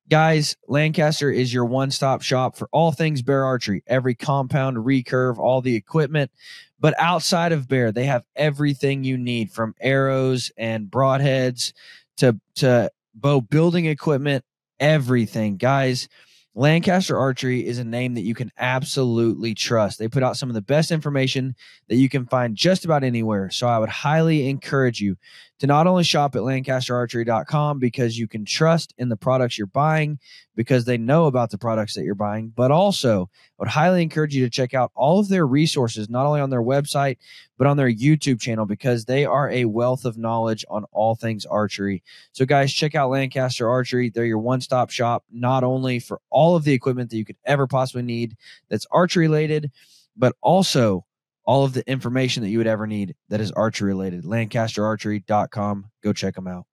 Guys, 0.09 0.57
Lancaster 0.69 1.33
is 1.33 1.53
your 1.53 1.65
one 1.65 1.91
stop 1.91 2.23
shop 2.23 2.57
for 2.57 2.69
all 2.71 2.93
things 2.93 3.23
bear 3.23 3.45
archery, 3.45 3.83
every 3.89 4.15
compound, 4.15 4.77
recurve, 4.77 5.39
all 5.39 5.61
the 5.61 5.75
equipment. 5.75 6.31
But 6.79 6.95
outside 6.99 7.53
of 7.53 7.69
bear, 7.69 7.93
they 7.93 8.05
have 8.05 8.25
everything 8.35 9.05
you 9.05 9.17
need 9.17 9.51
from 9.51 9.75
arrows 9.81 10.51
and 10.57 10.91
broadheads 10.91 11.73
to, 12.19 12.39
to 12.57 12.91
bow 13.15 13.41
building 13.41 13.87
equipment, 13.87 14.45
everything. 14.79 15.57
Guys, 15.57 16.09
Lancaster 16.55 17.19
Archery 17.19 17.67
is 17.67 17.79
a 17.79 17.85
name 17.85 18.15
that 18.15 18.23
you 18.23 18.35
can 18.35 18.51
absolutely 18.59 19.55
trust. 19.55 19.99
They 19.99 20.09
put 20.09 20.23
out 20.23 20.39
some 20.39 20.49
of 20.49 20.55
the 20.55 20.63
best 20.63 20.91
information 20.91 21.55
that 21.89 21.97
you 21.97 22.09
can 22.09 22.27
find 22.27 22.57
just 22.57 22.87
about 22.87 23.05
anywhere. 23.05 23.51
So 23.51 23.69
I 23.69 23.79
would 23.79 23.91
highly 23.91 24.49
encourage 24.49 24.99
you 24.99 25.17
to 25.59 25.67
not 25.67 25.87
only 25.87 26.05
shop 26.05 26.37
at 26.37 26.43
lancasterarchery.com 26.43 27.79
because 27.79 28.19
you 28.19 28.29
can 28.29 28.45
trust 28.45 28.93
in 28.99 29.09
the 29.09 29.17
products 29.17 29.57
you're 29.57 29.67
buying 29.67 30.19
because 30.55 30.85
they 30.85 30.99
know 30.99 31.27
about 31.27 31.51
the 31.51 31.59
products 31.59 31.95
that 31.95 32.05
you're 32.05 32.15
buying, 32.15 32.53
but 32.55 32.71
also 32.71 33.31
I 33.59 33.63
would 33.63 33.69
highly 33.69 34.03
encourage 34.03 34.35
you 34.35 34.45
to 34.45 34.51
check 34.51 34.75
out 34.75 34.93
all 34.95 35.19
of 35.19 35.29
their 35.29 35.47
resources, 35.47 36.11
not 36.11 36.27
only 36.27 36.41
on 36.41 36.51
their 36.51 36.63
website, 36.63 37.17
but 37.57 37.67
on 37.67 37.79
their 37.79 37.91
YouTube 37.91 38.39
channel 38.39 38.67
because 38.67 39.07
they 39.07 39.25
are 39.25 39.51
a 39.51 39.65
wealth 39.65 40.05
of 40.05 40.19
knowledge 40.19 40.65
on 40.69 40.85
all 40.93 41.15
things 41.15 41.47
archery. 41.47 42.03
So, 42.33 42.45
guys, 42.45 42.73
check 42.73 42.95
out 42.95 43.11
Lancaster 43.11 43.69
Archery. 43.69 44.11
They're 44.11 44.27
your 44.27 44.39
one 44.39 44.61
stop 44.61 44.91
shop, 44.91 45.25
not 45.33 45.65
only 45.65 45.99
for 46.01 46.21
all 46.29 46.55
of 46.55 46.65
the 46.65 46.75
equipment 46.75 47.11
that 47.11 47.17
you 47.17 47.25
could 47.25 47.39
ever 47.47 47.67
possibly 47.67 48.03
need 48.03 48.37
that's 48.69 48.87
archery 48.91 49.27
related, 49.27 49.71
but 50.17 50.37
also 50.43 51.06
all 51.47 51.65
of 51.65 51.73
the 51.73 51.89
information 51.89 52.43
that 52.43 52.51
you 52.51 52.59
would 52.59 52.67
ever 52.67 52.87
need 52.87 53.15
that 53.29 53.41
is 53.41 53.53
archery 53.53 53.89
related. 53.89 54.25
LancasterArchery.com. 54.25 55.91
Go 56.03 56.13
check 56.13 56.35
them 56.35 56.49
out. 56.49 56.67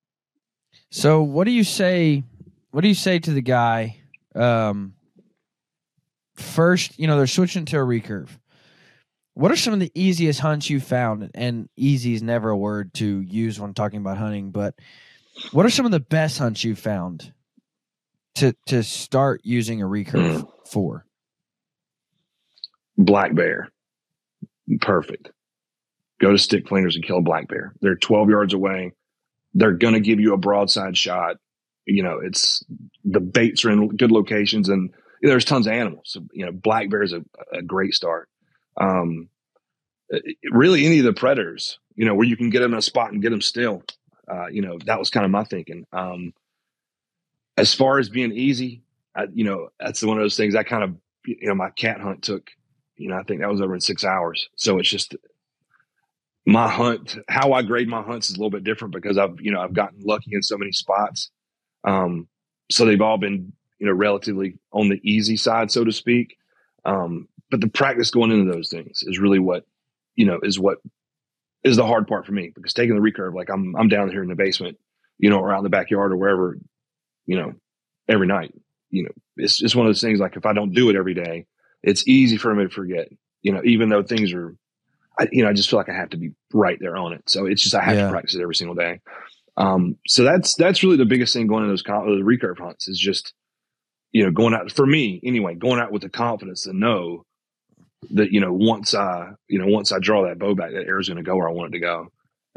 So, 0.89 1.21
what 1.21 1.45
do 1.45 1.51
you 1.51 1.63
say? 1.63 2.23
What 2.71 2.81
do 2.81 2.87
you 2.87 2.95
say 2.95 3.19
to 3.19 3.31
the 3.31 3.41
guy? 3.41 3.97
Um, 4.35 4.95
first, 6.35 6.99
you 6.99 7.07
know, 7.07 7.17
they're 7.17 7.27
switching 7.27 7.65
to 7.65 7.77
a 7.77 7.81
recurve. 7.81 8.29
What 9.35 9.51
are 9.51 9.55
some 9.55 9.73
of 9.73 9.79
the 9.79 9.91
easiest 9.95 10.39
hunts 10.39 10.69
you 10.69 10.79
found? 10.79 11.31
And 11.33 11.69
easy 11.75 12.13
is 12.13 12.21
never 12.21 12.49
a 12.49 12.57
word 12.57 12.93
to 12.95 13.21
use 13.21 13.59
when 13.59 13.73
talking 13.73 13.99
about 13.99 14.17
hunting, 14.17 14.51
but 14.51 14.75
what 15.51 15.65
are 15.65 15.71
some 15.71 15.85
of 15.85 15.91
the 15.91 15.99
best 15.99 16.37
hunts 16.37 16.63
you've 16.63 16.79
found 16.79 17.33
to 18.35 18.55
to 18.67 18.83
start 18.83 19.41
using 19.43 19.81
a 19.81 19.85
recurve 19.85 20.47
for? 20.67 21.05
Black 22.97 23.33
bear, 23.33 23.69
perfect. 24.81 25.31
Go 26.21 26.31
to 26.31 26.37
stick 26.37 26.65
flingers 26.65 26.95
and 26.95 27.03
kill 27.03 27.17
a 27.17 27.21
black 27.21 27.47
bear. 27.47 27.73
They're 27.81 27.95
12 27.95 28.29
yards 28.29 28.53
away. 28.53 28.93
They're 29.53 29.73
going 29.73 29.93
to 29.93 29.99
give 29.99 30.19
you 30.19 30.33
a 30.33 30.37
broadside 30.37 30.97
shot. 30.97 31.37
You 31.85 32.03
know, 32.03 32.19
it's 32.23 32.63
the 33.03 33.19
baits 33.19 33.65
are 33.65 33.71
in 33.71 33.89
good 33.89 34.11
locations 34.11 34.69
and 34.69 34.93
there's 35.21 35.45
tons 35.45 35.67
of 35.67 35.73
animals. 35.73 36.03
So, 36.05 36.21
you 36.31 36.45
know, 36.45 36.51
black 36.51 36.89
bear 36.89 37.03
is 37.03 37.13
a, 37.13 37.23
a 37.51 37.61
great 37.61 37.93
start. 37.93 38.29
Um, 38.79 39.29
really 40.51 40.85
any 40.85 40.99
of 40.99 41.05
the 41.05 41.13
predators, 41.13 41.79
you 41.95 42.05
know, 42.05 42.15
where 42.15 42.27
you 42.27 42.37
can 42.37 42.49
get 42.49 42.59
them 42.59 42.73
in 42.73 42.79
a 42.79 42.81
spot 42.81 43.11
and 43.11 43.21
get 43.21 43.29
them 43.29 43.41
still. 43.41 43.83
Uh, 44.31 44.47
you 44.47 44.61
know, 44.61 44.77
that 44.85 44.99
was 44.99 45.09
kind 45.09 45.25
of 45.25 45.31
my 45.31 45.43
thinking. 45.43 45.85
Um, 45.91 46.33
as 47.57 47.73
far 47.73 47.99
as 47.99 48.09
being 48.09 48.31
easy, 48.31 48.83
I, 49.15 49.25
you 49.33 49.43
know, 49.43 49.69
that's 49.79 50.03
one 50.03 50.17
of 50.17 50.23
those 50.23 50.37
things 50.37 50.55
I 50.55 50.63
kind 50.63 50.83
of, 50.83 50.95
you 51.25 51.47
know, 51.47 51.55
my 51.55 51.69
cat 51.69 52.01
hunt 52.01 52.23
took, 52.23 52.49
you 52.95 53.09
know, 53.09 53.17
I 53.17 53.23
think 53.23 53.41
that 53.41 53.49
was 53.49 53.61
over 53.61 53.73
in 53.73 53.81
six 53.81 54.03
hours. 54.03 54.49
So 54.55 54.79
it's 54.79 54.89
just 54.89 55.15
my 56.45 56.67
hunt, 56.69 57.17
how 57.27 57.53
I 57.53 57.61
grade 57.61 57.87
my 57.87 58.01
hunts 58.01 58.29
is 58.29 58.35
a 58.35 58.39
little 58.39 58.51
bit 58.51 58.63
different 58.63 58.93
because 58.93 59.17
I've, 59.17 59.39
you 59.39 59.51
know, 59.51 59.61
I've 59.61 59.73
gotten 59.73 60.01
lucky 60.03 60.31
in 60.33 60.43
so 60.43 60.57
many 60.57 60.71
spots. 60.71 61.31
Um, 61.83 62.27
so 62.69 62.85
they've 62.85 63.01
all 63.01 63.17
been, 63.17 63.53
you 63.79 63.87
know, 63.87 63.93
relatively 63.93 64.59
on 64.71 64.89
the 64.89 64.99
easy 65.03 65.37
side, 65.37 65.71
so 65.71 65.83
to 65.83 65.91
speak. 65.91 66.37
Um, 66.85 67.27
but 67.49 67.61
the 67.61 67.69
practice 67.69 68.11
going 68.11 68.31
into 68.31 68.51
those 68.51 68.69
things 68.69 69.03
is 69.03 69.19
really 69.19 69.39
what, 69.39 69.65
you 70.15 70.25
know, 70.25 70.39
is 70.43 70.59
what 70.59 70.79
is 71.63 71.77
the 71.77 71.85
hard 71.85 72.07
part 72.07 72.25
for 72.25 72.33
me 72.33 72.51
because 72.53 72.73
taking 72.73 72.95
the 72.95 73.01
recurve, 73.01 73.33
like 73.33 73.49
I'm, 73.49 73.75
I'm 73.75 73.87
down 73.87 74.09
here 74.09 74.21
in 74.21 74.29
the 74.29 74.35
basement, 74.35 74.77
you 75.17 75.29
know, 75.29 75.39
or 75.39 75.53
out 75.53 75.59
in 75.59 75.63
the 75.63 75.69
backyard 75.69 76.11
or 76.11 76.17
wherever, 76.17 76.57
you 77.25 77.37
know, 77.37 77.53
every 78.09 78.27
night, 78.27 78.53
you 78.89 79.03
know, 79.03 79.11
it's 79.37 79.61
it's 79.61 79.75
one 79.75 79.85
of 79.85 79.89
those 79.89 80.01
things 80.01 80.19
like 80.19 80.35
if 80.35 80.45
I 80.45 80.53
don't 80.53 80.73
do 80.73 80.89
it 80.89 80.95
every 80.95 81.13
day, 81.13 81.45
it's 81.83 82.07
easy 82.07 82.37
for 82.37 82.53
me 82.55 82.63
to 82.63 82.69
forget, 82.69 83.09
you 83.41 83.51
know, 83.51 83.61
even 83.65 83.89
though 83.89 84.03
things 84.03 84.33
are, 84.33 84.55
I, 85.19 85.27
you 85.31 85.43
know, 85.43 85.49
I 85.49 85.53
just 85.53 85.69
feel 85.69 85.77
like 85.79 85.89
I 85.89 85.93
have 85.95 86.09
to 86.11 86.17
be 86.17 86.31
right 86.53 86.77
there 86.79 86.95
on 86.97 87.13
it. 87.13 87.23
So 87.29 87.45
it's 87.45 87.61
just, 87.61 87.75
I 87.75 87.81
have 87.83 87.95
Yeah. 87.95 88.05
to 88.05 88.11
practice 88.11 88.35
it 88.35 88.41
every 88.41 88.55
single 88.55 88.75
day. 88.75 89.01
Um, 89.57 89.97
so 90.07 90.23
that's 90.23 90.55
that's 90.55 90.81
really 90.83 90.97
the 90.97 91.05
biggest 91.05 91.33
thing 91.33 91.45
going 91.45 91.63
into 91.63 91.73
those, 91.73 91.83
those 91.83 92.23
recurve 92.23 92.57
hunts 92.57 92.87
is 92.87 92.97
just 92.97 93.33
you 94.11 94.23
know 94.23 94.31
going 94.31 94.55
out 94.55 94.71
for 94.71 94.85
me 94.85 95.19
anyway, 95.23 95.53
going 95.53 95.79
out 95.79 95.91
with 95.91 96.01
the 96.01 96.09
confidence 96.09 96.63
to 96.63 96.73
know 96.73 97.23
that 98.11 98.31
you 98.31 98.39
know 98.41 98.51
once 98.51 98.95
I 98.95 99.33
you 99.47 99.59
know 99.59 99.67
once 99.67 99.91
I 99.91 99.99
draw 99.99 100.23
that 100.27 100.39
bow 100.39 100.55
back, 100.55 100.71
that 100.71 100.87
arrow's 100.87 101.07
going 101.07 101.17
to 101.17 101.23
go 101.23 101.35
where 101.35 101.47
I 101.47 101.51
want 101.51 101.69
it 101.69 101.77
to 101.77 101.81
go, 101.85 102.07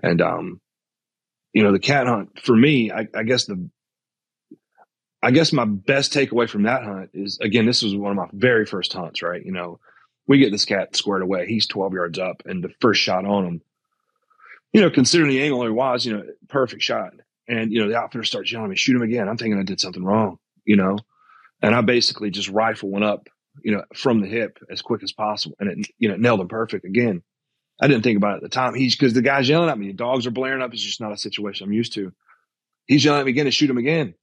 and 0.03 0.23
um, 0.23 0.61
you 1.53 1.63
know 1.63 1.73
the 1.73 1.79
cat 1.79 2.07
hunt 2.07 2.41
for 2.41 2.57
me, 2.57 2.91
I, 2.91 3.07
I 3.15 3.25
guess 3.25 3.45
the 3.45 3.69
I 5.27 5.33
guess 5.33 5.53
my 5.53 5.65
best 5.65 6.13
takeaway 6.13 6.49
from 6.49 6.63
that 6.63 6.85
hunt 6.85 7.11
is 7.13 7.41
again, 7.41 7.67
this 7.67 7.83
was 7.83 7.97
one 7.97 8.13
of 8.13 8.17
my 8.17 8.29
very 8.33 8.65
first 8.65 8.93
hunts, 8.93 9.23
right? 9.23 9.45
You 9.45 9.51
know, 9.51 9.81
we 10.29 10.39
get 10.39 10.53
this 10.53 10.65
cat 10.65 10.95
squared 10.95 11.23
away. 11.23 11.49
He's 11.49 11.67
12 11.67 11.95
yards 11.95 12.19
up, 12.21 12.45
and 12.47 12.63
the 12.63 12.71
first 12.81 13.01
shot 13.01 13.25
on 13.25 13.45
him, 13.45 13.63
you 14.73 14.81
know, 14.81 14.89
considering 14.89 15.31
the 15.31 15.43
angle 15.43 15.65
he 15.65 15.71
was, 15.71 16.07
you 16.07 16.17
know, 16.17 16.23
perfect 16.49 16.83
shot. 16.83 17.13
And, 17.49 17.73
you 17.73 17.81
know, 17.81 17.89
the 17.89 17.97
outfitter 17.97 18.23
starts 18.23 18.53
yelling 18.53 18.67
at 18.67 18.71
me, 18.71 18.77
shoot 18.77 18.95
him 18.95 19.03
again. 19.03 19.29
I'm 19.29 19.37
thinking 19.37 19.59
I 19.59 19.65
did 19.65 19.81
something 19.81 20.05
wrong, 20.05 20.39
you 20.65 20.77
know? 20.77 20.97
And 21.61 21.75
I 21.75 21.81
basically 21.81 22.31
just 22.31 22.49
rifle 22.49 22.91
one 22.91 23.03
up, 23.03 23.29
you 23.65 23.73
know, 23.73 23.83
from 23.97 24.21
the 24.21 24.29
hip 24.29 24.61
as 24.71 24.81
quick 24.81 25.03
as 25.03 25.11
possible. 25.11 25.57
And 25.59 25.71
it, 25.71 25.91
you 25.99 26.09
know, 26.09 26.15
nailed 26.15 26.41
him 26.41 26.47
perfect 26.47 26.85
again. 26.85 27.25
I 27.81 27.89
didn't 27.89 28.05
think 28.05 28.17
about 28.17 28.35
it 28.35 28.37
at 28.37 28.43
the 28.43 28.49
time. 28.49 28.75
He's 28.75 28.95
because 28.95 29.13
the 29.13 29.23
guy's 29.23 29.49
yelling 29.49 29.71
at 29.71 29.79
me. 29.79 29.89
The 29.89 29.95
dogs 29.95 30.25
are 30.29 30.31
blaring 30.31 30.63
up. 30.63 30.73
It's 30.73 30.83
just 30.83 31.01
not 31.01 31.13
a 31.13 31.17
situation 31.17 31.67
I'm 31.67 31.73
used 31.73 31.95
to. 31.95 32.13
He's 32.87 33.05
yelling 33.05 33.21
at 33.21 33.27
me 33.27 33.33
again 33.33 33.47
to 33.47 33.51
shoot 33.51 33.69
him 33.69 33.79
again. 33.79 34.15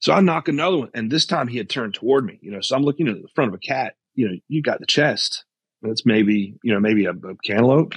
So 0.00 0.12
I 0.12 0.20
knock 0.20 0.48
another 0.48 0.78
one. 0.78 0.90
And 0.94 1.10
this 1.10 1.26
time 1.26 1.48
he 1.48 1.58
had 1.58 1.70
turned 1.70 1.94
toward 1.94 2.24
me, 2.24 2.38
you 2.42 2.50
know, 2.50 2.60
so 2.60 2.76
I'm 2.76 2.82
looking 2.82 3.08
at 3.08 3.14
the 3.14 3.28
front 3.34 3.48
of 3.48 3.54
a 3.54 3.58
cat, 3.58 3.94
you 4.14 4.28
know, 4.28 4.34
you 4.48 4.62
got 4.62 4.80
the 4.80 4.86
chest. 4.86 5.44
That's 5.82 6.06
maybe, 6.06 6.56
you 6.62 6.72
know, 6.72 6.80
maybe 6.80 7.04
a, 7.06 7.10
a 7.10 7.36
cantaloupe 7.44 7.94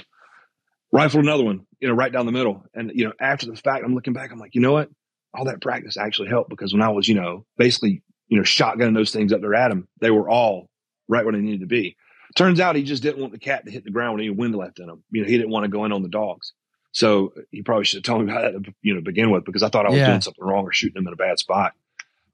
rifled 0.92 1.24
another 1.24 1.44
one, 1.44 1.66
you 1.78 1.88
know, 1.88 1.94
right 1.94 2.12
down 2.12 2.26
the 2.26 2.32
middle. 2.32 2.64
And, 2.74 2.90
you 2.94 3.04
know, 3.04 3.12
after 3.20 3.46
the 3.46 3.56
fact, 3.56 3.84
I'm 3.84 3.94
looking 3.94 4.12
back, 4.12 4.32
I'm 4.32 4.38
like, 4.38 4.54
you 4.54 4.60
know 4.60 4.72
what? 4.72 4.90
All 5.32 5.44
that 5.44 5.60
practice 5.62 5.96
actually 5.96 6.28
helped 6.28 6.50
because 6.50 6.72
when 6.72 6.82
I 6.82 6.88
was, 6.88 7.06
you 7.08 7.14
know, 7.14 7.46
basically, 7.56 8.02
you 8.28 8.36
know, 8.36 8.42
shotgunning 8.42 8.94
those 8.94 9.12
things 9.12 9.32
up 9.32 9.40
there 9.40 9.54
at 9.54 9.70
him, 9.70 9.86
they 10.00 10.10
were 10.10 10.28
all 10.28 10.68
right 11.08 11.24
where 11.24 11.32
they 11.32 11.40
needed 11.40 11.60
to 11.60 11.66
be. 11.66 11.96
Turns 12.36 12.60
out 12.60 12.76
he 12.76 12.82
just 12.82 13.02
didn't 13.02 13.20
want 13.20 13.32
the 13.32 13.38
cat 13.38 13.64
to 13.64 13.70
hit 13.70 13.84
the 13.84 13.90
ground 13.90 14.14
when 14.14 14.20
any 14.20 14.30
wind 14.30 14.54
left 14.54 14.78
in 14.78 14.88
him. 14.88 15.02
You 15.10 15.22
know, 15.22 15.28
he 15.28 15.36
didn't 15.36 15.50
want 15.50 15.64
to 15.64 15.70
go 15.70 15.84
in 15.84 15.92
on 15.92 16.02
the 16.02 16.08
dogs. 16.08 16.52
So 16.92 17.32
he 17.50 17.62
probably 17.62 17.84
should 17.84 17.98
have 17.98 18.04
told 18.04 18.24
me 18.24 18.32
about 18.32 18.52
that, 18.52 18.64
to, 18.64 18.74
you 18.82 18.94
know, 18.94 19.00
begin 19.00 19.30
with, 19.30 19.44
because 19.44 19.62
I 19.62 19.68
thought 19.68 19.86
I 19.86 19.90
was 19.90 19.98
Yeah. 19.98 20.06
doing 20.06 20.20
something 20.20 20.44
wrong 20.44 20.64
or 20.64 20.72
shooting 20.72 21.00
him 21.00 21.06
in 21.06 21.12
a 21.12 21.16
bad 21.16 21.38
spot. 21.38 21.72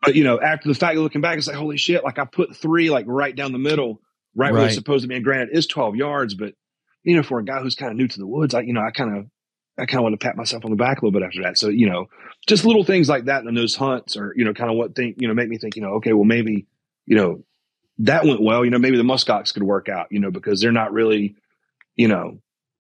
But, 0.06 0.14
you 0.14 0.24
know, 0.24 0.40
after 0.40 0.68
the 0.68 0.74
fact, 0.74 0.96
looking 0.96 1.20
back, 1.20 1.36
it's 1.36 1.46
like, 1.48 1.56
holy 1.56 1.76
shit, 1.76 2.04
like 2.04 2.18
I 2.18 2.24
put 2.24 2.56
three, 2.56 2.90
like 2.90 3.04
right 3.08 3.34
down 3.34 3.52
the 3.52 3.58
middle, 3.58 4.00
right, 4.34 4.52
where 4.52 4.62
Right. 4.62 4.66
it's 4.66 4.74
supposed 4.76 5.02
to 5.02 5.08
be. 5.08 5.16
And 5.16 5.24
granted, 5.24 5.50
it's 5.52 5.66
12 5.66 5.96
yards, 5.96 6.34
but, 6.34 6.54
you 7.02 7.16
know, 7.16 7.22
for 7.22 7.38
a 7.38 7.44
guy 7.44 7.60
who's 7.60 7.74
kind 7.74 7.90
of 7.90 7.96
new 7.96 8.08
to 8.08 8.18
the 8.18 8.26
woods, 8.26 8.54
I, 8.54 8.60
you 8.60 8.72
know, 8.72 8.80
I 8.80 8.90
kind 8.92 9.16
of, 9.16 9.26
I 9.78 9.84
kind 9.84 9.98
of 9.98 10.04
want 10.04 10.18
to 10.18 10.24
pat 10.24 10.36
myself 10.36 10.64
on 10.64 10.70
the 10.70 10.76
back 10.76 11.02
a 11.02 11.04
little 11.04 11.18
bit 11.18 11.26
after 11.26 11.42
that. 11.42 11.58
So, 11.58 11.68
you 11.68 11.88
know, 11.90 12.06
just 12.46 12.64
little 12.64 12.84
things 12.84 13.08
like 13.08 13.26
that 13.26 13.44
in 13.44 13.54
those 13.54 13.74
hunts 13.76 14.16
or, 14.16 14.32
you 14.36 14.44
know, 14.44 14.54
kind 14.54 14.70
of 14.70 14.76
what 14.76 14.94
think, 14.94 15.16
you 15.20 15.28
know, 15.28 15.34
make 15.34 15.48
me 15.48 15.58
think, 15.58 15.76
you 15.76 15.82
know, 15.82 15.94
okay, 15.96 16.12
well, 16.14 16.24
maybe, 16.24 16.66
you 17.04 17.16
know, 17.16 17.44
that 17.98 18.24
went 18.24 18.42
well. 18.42 18.64
You 18.64 18.70
know, 18.70 18.78
maybe 18.78 18.96
the 18.96 19.02
muskox 19.02 19.52
could 19.52 19.62
work 19.62 19.88
out, 19.88 20.06
you 20.10 20.20
know, 20.20 20.30
because 20.30 20.60
they're 20.60 20.72
not 20.72 20.92
really, 20.92 21.36
you 21.94 22.08
know, 22.08 22.38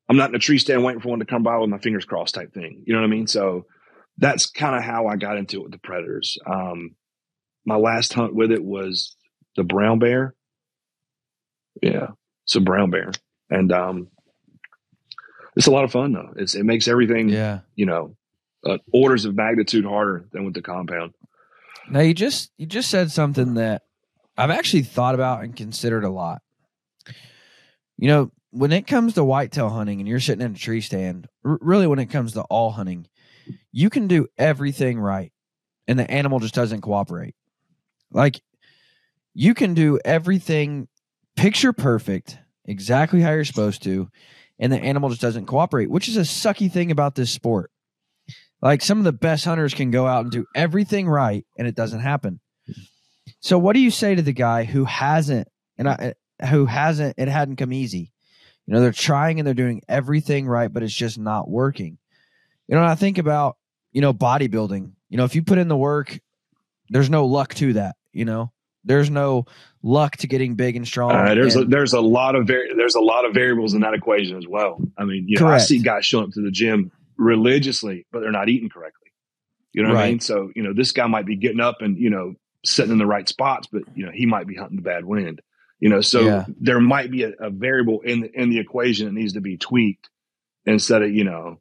I'm 0.08 0.16
not 0.16 0.30
in 0.30 0.36
a 0.36 0.38
tree 0.38 0.58
stand 0.58 0.84
waiting 0.84 1.00
for 1.00 1.08
one 1.08 1.18
to 1.18 1.24
come 1.24 1.42
by 1.42 1.58
with 1.58 1.68
my 1.70 1.78
fingers 1.78 2.04
crossed 2.04 2.34
type 2.34 2.54
thing. 2.54 2.84
You 2.86 2.94
know 2.94 3.00
what 3.00 3.06
I 3.06 3.10
mean? 3.10 3.26
So 3.26 3.66
that's 4.18 4.46
kind 4.46 4.76
of 4.76 4.82
how 4.82 5.06
I 5.06 5.16
got 5.16 5.36
into 5.36 5.58
it 5.58 5.62
with 5.64 5.72
the 5.72 5.78
predators. 5.78 6.38
Um, 6.46 6.94
my 7.66 7.76
last 7.76 8.12
hunt 8.14 8.34
with 8.34 8.50
it 8.52 8.64
was 8.64 9.16
the 9.56 9.64
brown 9.64 9.98
bear. 9.98 10.34
Yeah, 11.82 12.08
it's 12.44 12.54
a 12.56 12.60
brown 12.60 12.90
bear, 12.90 13.12
and 13.50 13.70
um, 13.72 14.08
it's 15.56 15.66
a 15.66 15.70
lot 15.70 15.84
of 15.84 15.92
fun 15.92 16.12
though. 16.12 16.32
It's 16.36 16.54
it 16.54 16.64
makes 16.64 16.88
everything 16.88 17.28
Yeah. 17.28 17.60
you 17.74 17.84
know 17.86 18.16
uh, 18.64 18.78
orders 18.92 19.24
of 19.26 19.34
magnitude 19.34 19.84
harder 19.84 20.26
than 20.32 20.44
with 20.44 20.54
the 20.54 20.62
compound. 20.62 21.14
Now 21.90 22.00
you 22.00 22.14
just 22.14 22.50
you 22.56 22.66
just 22.66 22.90
said 22.90 23.10
something 23.12 23.54
that 23.54 23.82
I've 24.38 24.50
actually 24.50 24.82
thought 24.84 25.14
about 25.14 25.42
and 25.44 25.54
considered 25.54 26.04
a 26.04 26.10
lot. 26.10 26.40
You 27.98 28.08
know, 28.08 28.32
when 28.50 28.72
it 28.72 28.86
comes 28.86 29.14
to 29.14 29.24
whitetail 29.24 29.68
hunting 29.70 30.00
and 30.00 30.08
you're 30.08 30.20
sitting 30.20 30.44
in 30.44 30.52
a 30.52 30.58
tree 30.58 30.80
stand, 30.80 31.28
r- 31.44 31.58
really 31.60 31.86
when 31.86 31.98
it 31.98 32.06
comes 32.06 32.32
to 32.32 32.42
all 32.42 32.70
hunting, 32.70 33.06
you 33.72 33.88
can 33.90 34.06
do 34.06 34.26
everything 34.36 34.98
right 34.98 35.32
and 35.88 35.98
the 35.98 36.10
animal 36.10 36.38
just 36.40 36.54
doesn't 36.54 36.80
cooperate. 36.82 37.34
Like 38.16 38.40
you 39.34 39.52
can 39.52 39.74
do 39.74 40.00
everything 40.02 40.88
picture 41.36 41.74
perfect, 41.74 42.38
exactly 42.64 43.20
how 43.20 43.30
you're 43.30 43.44
supposed 43.44 43.82
to, 43.82 44.08
and 44.58 44.72
the 44.72 44.78
animal 44.78 45.10
just 45.10 45.20
doesn't 45.20 45.44
cooperate, 45.44 45.90
which 45.90 46.08
is 46.08 46.16
a 46.16 46.20
sucky 46.20 46.72
thing 46.72 46.90
about 46.90 47.14
this 47.14 47.30
sport. 47.30 47.70
Like 48.62 48.80
some 48.80 48.96
of 48.96 49.04
the 49.04 49.12
best 49.12 49.44
hunters 49.44 49.74
can 49.74 49.90
go 49.90 50.06
out 50.06 50.22
and 50.22 50.32
do 50.32 50.46
everything 50.54 51.06
right 51.06 51.44
and 51.58 51.68
it 51.68 51.74
doesn't 51.74 52.00
happen. 52.00 52.40
So 53.40 53.58
what 53.58 53.74
do 53.74 53.80
you 53.80 53.90
say 53.90 54.14
to 54.14 54.22
the 54.22 54.32
guy 54.32 54.64
who 54.64 54.86
hasn't 54.86 55.46
and 55.76 55.86
I 55.86 56.14
eh, 56.40 56.46
who 56.46 56.64
hasn't 56.64 57.16
it 57.18 57.28
hadn't 57.28 57.56
come 57.56 57.72
easy? 57.72 58.12
You 58.66 58.74
know, 58.74 58.80
they're 58.80 58.92
trying 58.92 59.38
and 59.38 59.46
they're 59.46 59.54
doing 59.54 59.82
everything 59.90 60.46
right, 60.46 60.72
but 60.72 60.82
it's 60.82 60.94
just 60.94 61.18
not 61.18 61.50
working. 61.50 61.98
You 62.66 62.76
know, 62.76 62.82
I 62.82 62.94
think 62.94 63.18
about, 63.18 63.58
you 63.92 64.00
know, 64.00 64.14
bodybuilding. 64.14 64.92
You 65.10 65.16
know, 65.18 65.24
if 65.24 65.34
you 65.34 65.42
put 65.42 65.58
in 65.58 65.68
the 65.68 65.76
work, 65.76 66.18
there's 66.90 67.10
no 67.10 67.26
luck 67.26 67.54
to 67.54 67.74
that, 67.74 67.96
you 68.16 68.24
know. 68.24 68.52
There's 68.84 69.10
no 69.10 69.46
luck 69.82 70.16
to 70.18 70.28
getting 70.28 70.54
big 70.54 70.76
and 70.76 70.86
strong. 70.86 71.10
Uh, 71.10 71.34
there's 71.34 71.56
a, 71.56 71.64
there's 71.64 71.92
a 71.92 72.00
lot 72.00 72.36
of 72.36 72.46
vari- 72.46 72.72
there's 72.76 72.94
a 72.94 73.00
lot 73.00 73.24
of 73.24 73.34
variables 73.34 73.74
in 73.74 73.80
that 73.80 73.94
equation 73.94 74.38
as 74.38 74.46
well. 74.46 74.78
I 74.96 75.04
mean, 75.04 75.24
you 75.28 75.40
know, 75.40 75.48
I 75.48 75.58
see 75.58 75.80
guys 75.80 76.06
showing 76.06 76.26
up 76.26 76.30
to 76.34 76.40
the 76.40 76.52
gym 76.52 76.92
religiously, 77.16 78.06
but 78.12 78.20
they're 78.20 78.30
not 78.30 78.48
eating 78.48 78.68
correctly. 78.68 79.10
You 79.72 79.82
know 79.82 79.88
what 79.92 79.98
I 79.98 80.08
mean? 80.10 80.20
So 80.20 80.50
you 80.54 80.62
know, 80.62 80.72
this 80.72 80.92
guy 80.92 81.06
might 81.08 81.26
be 81.26 81.34
getting 81.34 81.58
up 81.60 81.78
and 81.80 81.98
you 81.98 82.10
know 82.10 82.34
sitting 82.64 82.92
in 82.92 82.98
the 82.98 83.06
right 83.06 83.28
spots, 83.28 83.66
but 83.72 83.82
you 83.96 84.06
know 84.06 84.12
he 84.14 84.24
might 84.24 84.46
be 84.46 84.54
hunting 84.54 84.76
the 84.76 84.82
bad 84.82 85.04
wind. 85.04 85.42
You 85.80 85.88
know, 85.88 86.00
so 86.00 86.20
Yeah. 86.20 86.44
there 86.60 86.80
might 86.80 87.10
be 87.10 87.24
a, 87.24 87.32
a 87.40 87.50
variable 87.50 88.00
in 88.02 88.20
the, 88.20 88.30
in 88.40 88.50
the 88.50 88.60
equation 88.60 89.06
that 89.06 89.12
needs 89.14 89.32
to 89.34 89.40
be 89.40 89.56
tweaked 89.58 90.08
instead 90.64 91.02
of 91.02 91.10
you 91.10 91.24
know 91.24 91.60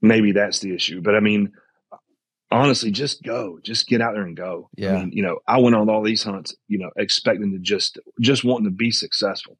maybe 0.00 0.32
that's 0.32 0.60
the 0.60 0.74
issue. 0.74 1.00
But 1.02 1.14
I 1.14 1.20
mean, 1.20 1.52
honestly, 2.50 2.90
just 2.90 3.22
go, 3.22 3.58
just 3.62 3.86
get 3.86 4.00
out 4.00 4.14
there 4.14 4.22
and 4.24 4.36
go. 4.36 4.70
Yeah. 4.76 4.94
I 4.94 4.98
mean, 5.00 5.12
you 5.12 5.22
know, 5.22 5.40
I 5.46 5.58
went 5.58 5.76
on 5.76 5.88
all 5.88 6.02
these 6.02 6.22
hunts, 6.22 6.54
you 6.68 6.78
know, 6.78 6.90
expecting 6.96 7.52
to 7.52 7.58
just 7.58 7.98
just 8.20 8.44
wanting 8.44 8.66
to 8.66 8.70
be 8.74 8.90
successful. 8.90 9.58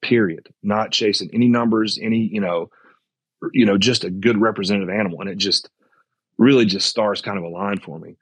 Period. 0.00 0.48
Not 0.62 0.92
chasing 0.92 1.30
any 1.32 1.48
numbers, 1.48 1.98
any 2.00 2.28
you 2.32 2.40
know, 2.40 2.70
you 3.52 3.66
know, 3.66 3.78
just 3.78 4.04
a 4.04 4.10
good 4.10 4.38
representative 4.40 4.90
animal, 4.90 5.20
and 5.20 5.28
it 5.28 5.38
just 5.38 5.68
really 6.38 6.66
just 6.66 6.88
stars 6.88 7.20
kind 7.20 7.36
of 7.36 7.44
a 7.44 7.48
line 7.48 7.80
for 7.80 7.98
me. 7.98 8.16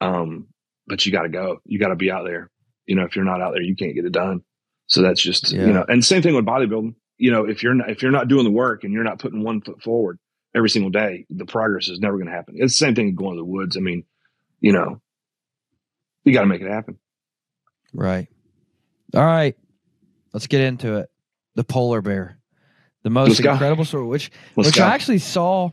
Um, 0.00 0.48
but 0.86 1.04
you 1.06 1.12
got 1.12 1.22
to 1.22 1.28
go. 1.30 1.60
You 1.64 1.78
got 1.78 1.88
to 1.88 1.96
be 1.96 2.10
out 2.10 2.24
there. 2.24 2.50
You 2.86 2.96
know, 2.96 3.04
if 3.04 3.16
you're 3.16 3.24
not 3.24 3.40
out 3.40 3.52
there, 3.52 3.62
you 3.62 3.74
can't 3.74 3.94
get 3.94 4.04
it 4.04 4.12
done. 4.12 4.42
So 4.88 5.02
that's 5.02 5.20
just 5.20 5.52
Yeah. 5.52 5.66
you 5.66 5.72
know, 5.72 5.84
and 5.88 6.04
same 6.04 6.22
thing 6.22 6.34
with 6.34 6.44
bodybuilding. 6.44 6.94
You 7.18 7.30
know, 7.32 7.44
if 7.44 7.62
you're 7.62 7.74
not 7.74 7.88
if 7.90 8.02
you're 8.02 8.12
not 8.12 8.28
doing 8.28 8.44
the 8.44 8.50
work 8.50 8.84
and 8.84 8.92
you're 8.92 9.02
not 9.02 9.18
putting 9.18 9.42
one 9.42 9.62
foot 9.62 9.82
forward 9.82 10.18
every 10.56 10.70
single 10.70 10.90
day, 10.90 11.26
the 11.28 11.44
progress 11.44 11.88
is 11.88 12.00
never 12.00 12.16
going 12.16 12.28
to 12.28 12.32
happen. 12.32 12.54
It's 12.56 12.78
the 12.78 12.86
same 12.86 12.94
thing 12.94 13.14
going 13.14 13.36
to 13.36 13.40
the 13.40 13.44
woods. 13.44 13.76
I 13.76 13.80
mean, 13.80 14.04
you 14.60 14.72
know, 14.72 15.00
you 16.24 16.32
got 16.32 16.40
to 16.40 16.46
make 16.46 16.62
it 16.62 16.70
happen. 16.70 16.98
Right. 17.92 18.28
All 19.14 19.24
right. 19.24 19.54
Let's 20.32 20.46
get 20.46 20.62
into 20.62 20.96
it. 20.96 21.10
The 21.54 21.64
polar 21.64 22.02
bear. 22.02 22.38
The 23.02 23.10
most 23.10 23.28
Let's 23.28 23.40
go. 23.40 23.52
incredible 23.52 23.84
story, 23.84 24.06
which 24.06 24.30
Let's 24.56 24.68
which 24.68 24.76
go. 24.76 24.84
I 24.84 24.88
actually 24.88 25.18
saw 25.18 25.70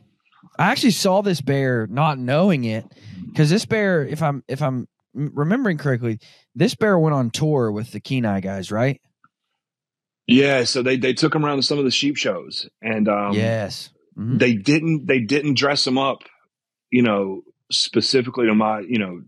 I 0.60 0.72
actually 0.72 0.92
saw 0.92 1.22
this 1.22 1.42
bear 1.42 1.88
not 1.88 2.20
knowing 2.20 2.64
it 2.66 2.86
because 3.26 3.50
this 3.50 3.66
bear, 3.66 4.06
if 4.06 4.22
I'm 4.22 4.44
if 4.48 4.62
I'm 4.62 4.88
remembering 5.16 5.80
correctly, 5.80 6.20
this 6.54 6.76
bear 6.76 7.00
went 7.00 7.16
on 7.16 7.32
tour 7.32 7.72
with 7.72 7.92
the 7.92 8.00
Kenai 8.00 8.42
guys, 8.42 8.72
right? 8.72 9.02
yeah, 10.28 10.64
so 10.64 10.82
they 10.82 10.98
they 10.98 11.14
took 11.14 11.34
him 11.36 11.46
around 11.46 11.58
to 11.58 11.64
some 11.64 11.80
of 11.80 11.86
the 11.86 11.92
sheep 11.92 12.18
shows, 12.18 12.70
and 12.82 13.10
um, 13.10 13.34
yes. 13.34 13.90
Mhm. 14.18 14.40
they 14.40 14.54
didn't 14.54 15.08
they 15.08 15.20
didn't 15.20 15.56
dress 15.56 15.86
him 15.86 15.98
up, 15.98 16.20
you 16.92 17.02
know, 17.02 17.42
specifically 17.72 18.48
to 18.48 18.56
my 18.56 18.80
you 18.82 19.00
know 19.00 19.22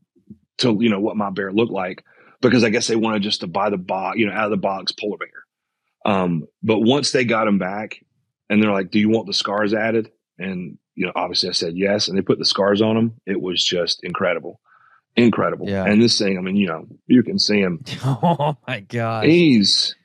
to 0.59 0.77
you 0.79 0.89
know 0.89 0.99
what 0.99 1.17
my 1.17 1.29
bear 1.29 1.51
looked 1.51 1.71
like 1.71 2.03
because 2.41 2.63
I 2.63 2.69
guess 2.69 2.87
they 2.87 2.95
wanted 2.95 3.23
just 3.23 3.41
to 3.41 3.47
buy 3.47 3.69
the 3.69 3.77
box 3.77 4.17
you 4.17 4.27
know 4.27 4.33
out 4.33 4.45
of 4.45 4.51
the 4.51 4.57
box 4.57 4.91
polar 4.91 5.17
bear. 5.17 6.13
Um, 6.13 6.47
but 6.61 6.79
once 6.79 7.11
they 7.11 7.25
got 7.25 7.47
him 7.47 7.57
back, 7.57 8.03
and 8.49 8.61
they're 8.61 8.71
like, 8.71 8.91
"Do 8.91 8.99
you 8.99 9.09
want 9.09 9.25
the 9.25 9.33
scars 9.33 9.73
added?" 9.73 10.11
And 10.37 10.77
you 10.93 11.07
know, 11.07 11.11
obviously 11.15 11.49
I 11.49 11.53
said 11.53 11.75
yes, 11.75 12.07
and 12.07 12.17
they 12.17 12.21
put 12.21 12.37
the 12.37 12.45
scars 12.45 12.81
on 12.81 12.95
him. 12.95 13.19
It 13.25 13.41
was 13.41 13.63
just 13.63 14.03
incredible, 14.03 14.61
incredible. 15.15 15.67
Yeah. 15.67 15.83
And 15.83 16.01
this 16.01 16.17
thing, 16.19 16.37
I 16.37 16.41
mean, 16.41 16.55
you 16.55 16.67
know, 16.67 16.85
you 17.07 17.23
can 17.23 17.39
see 17.39 17.59
him 17.59 17.83
Oh 18.05 18.55
my 18.67 18.81
god, 18.81 19.25
He's 19.25 19.95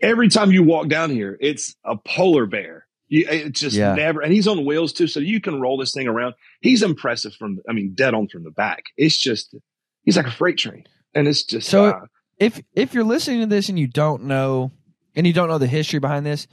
every 0.00 0.28
time 0.28 0.52
you 0.52 0.62
walk 0.62 0.88
down 0.88 1.10
here, 1.10 1.36
it's 1.40 1.74
a 1.84 1.96
polar 1.96 2.46
bear. 2.46 2.83
You, 3.14 3.26
it's 3.28 3.60
just 3.60 3.76
Yeah. 3.76 3.94
never, 3.94 4.20
and 4.22 4.32
he's 4.32 4.48
on 4.48 4.64
wheels 4.64 4.92
too, 4.92 5.06
so 5.06 5.20
you 5.20 5.40
can 5.40 5.60
roll 5.60 5.76
this 5.78 5.92
thing 5.92 6.08
around. 6.08 6.34
He's 6.60 6.82
impressive 6.82 7.32
from, 7.34 7.60
I 7.68 7.72
mean, 7.72 7.92
dead 7.94 8.12
on 8.14 8.26
from 8.28 8.42
the 8.42 8.50
back. 8.50 8.82
It's 8.96 9.16
just, 9.16 9.54
he's 10.02 10.16
like 10.16 10.26
a 10.26 10.30
freight 10.32 10.58
train, 10.58 10.84
and 11.14 11.28
it's 11.28 11.44
just 11.44 11.68
So- 11.68 11.84
uh, 11.86 12.00
if 12.38 12.60
if 12.74 12.92
you're 12.94 13.04
listening 13.04 13.40
to 13.40 13.46
this 13.46 13.68
and 13.68 13.78
you 13.78 13.86
don't 13.86 14.24
know 14.24 14.72
and 15.14 15.24
you 15.24 15.32
don't 15.32 15.46
know 15.48 15.58
the 15.58 15.68
history 15.68 16.00
behind 16.00 16.26
this, 16.26 16.48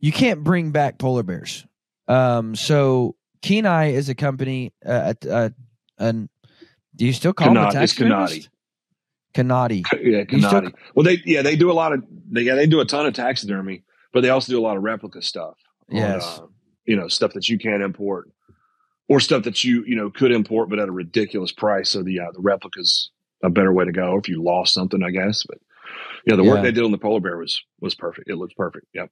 you 0.00 0.10
can't 0.10 0.42
bring 0.42 0.72
back 0.72 0.98
polar 0.98 1.22
bears. 1.22 1.64
Um, 2.08 2.56
so 2.56 3.14
Kenai 3.40 3.92
is 3.92 4.08
a 4.08 4.16
company. 4.16 4.72
Uh, 4.84 5.14
uh, 5.30 5.50
an 5.98 6.28
do 6.96 7.06
you 7.06 7.12
still 7.12 7.32
call 7.32 7.54
them 7.54 7.58
a 7.58 7.60
Kanati. 7.66 7.82
It's 7.82 7.94
taxidermist? 7.94 8.48
Kanati. 9.34 9.82
yeah, 10.02 10.24
You 10.28 10.42
still- 10.42 10.72
Well, 10.96 11.04
they 11.04 11.18
yeah 11.24 11.42
they 11.42 11.54
do 11.54 11.70
a 11.70 11.74
lot 11.74 11.92
of 11.92 12.02
they 12.30 12.42
yeah 12.42 12.56
they 12.56 12.66
do 12.66 12.80
a 12.80 12.84
ton 12.84 13.06
of 13.06 13.14
taxidermy, 13.14 13.84
but 14.12 14.22
they 14.22 14.30
also 14.30 14.52
do 14.52 14.58
a 14.58 14.64
lot 14.66 14.76
of 14.76 14.82
replica 14.82 15.22
stuff. 15.22 15.54
On, 15.92 15.96
Yes. 15.96 16.40
uh, 16.40 16.46
you 16.86 16.96
know 16.96 17.08
stuff 17.08 17.32
that 17.34 17.48
you 17.48 17.58
can't 17.58 17.82
import, 17.82 18.30
or 19.08 19.20
stuff 19.20 19.44
that 19.44 19.62
you 19.64 19.84
you 19.86 19.96
know 19.96 20.10
could 20.10 20.32
import 20.32 20.68
but 20.70 20.78
at 20.78 20.88
a 20.88 20.92
ridiculous 20.92 21.52
price. 21.52 21.90
So 21.90 22.02
the 22.02 22.20
uh, 22.20 22.32
the 22.32 22.40
replicas 22.40 23.10
a 23.42 23.50
better 23.50 23.72
way 23.72 23.84
to 23.86 23.92
go 23.92 24.16
if 24.18 24.28
you 24.28 24.42
lost 24.42 24.74
something, 24.74 25.02
I 25.02 25.10
guess. 25.10 25.44
But 25.48 25.58
yeah, 26.26 26.36
the 26.36 26.44
work 26.44 26.56
Yeah. 26.56 26.62
they 26.62 26.72
did 26.72 26.84
on 26.84 26.90
the 26.90 26.98
polar 26.98 27.20
bear 27.20 27.36
was 27.38 27.62
was 27.80 27.94
perfect. 27.94 28.28
It 28.30 28.36
looks 28.36 28.54
perfect. 28.54 28.86
Yep. 28.94 29.10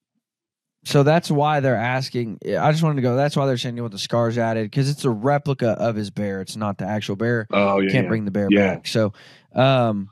So 0.85 1.03
that's 1.03 1.29
why 1.31 1.59
they're 1.61 1.75
asking. 1.77 2.39
I 2.59 2.71
just 2.71 2.85
wanted 2.85 2.97
to 2.97 3.03
go. 3.03 3.17
That's 3.17 3.37
why 3.37 3.47
they're 3.47 3.57
saying 3.59 3.77
you 3.77 3.83
want 3.83 3.93
the 3.93 3.99
scars 3.99 4.39
added 4.39 4.65
because 4.71 4.89
it's 4.89 5.05
a 5.05 5.11
replica 5.11 5.71
of 5.71 5.97
his 5.97 6.11
bear. 6.11 6.41
It's 6.41 6.57
not 6.57 6.79
the 6.79 6.85
actual 6.87 7.17
bear. 7.17 7.47
Oh 7.53 7.81
yeah. 7.81 7.91
Can't 7.91 8.05
yeah. 8.05 8.09
bring 8.09 8.25
the 8.25 8.31
bear 8.31 8.47
Yeah. 8.51 8.75
back. 8.77 8.87
So, 8.87 9.13
um, 9.55 10.09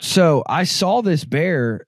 so 0.00 0.42
I 0.46 0.64
saw 0.64 1.00
this 1.02 1.24
bear, 1.24 1.86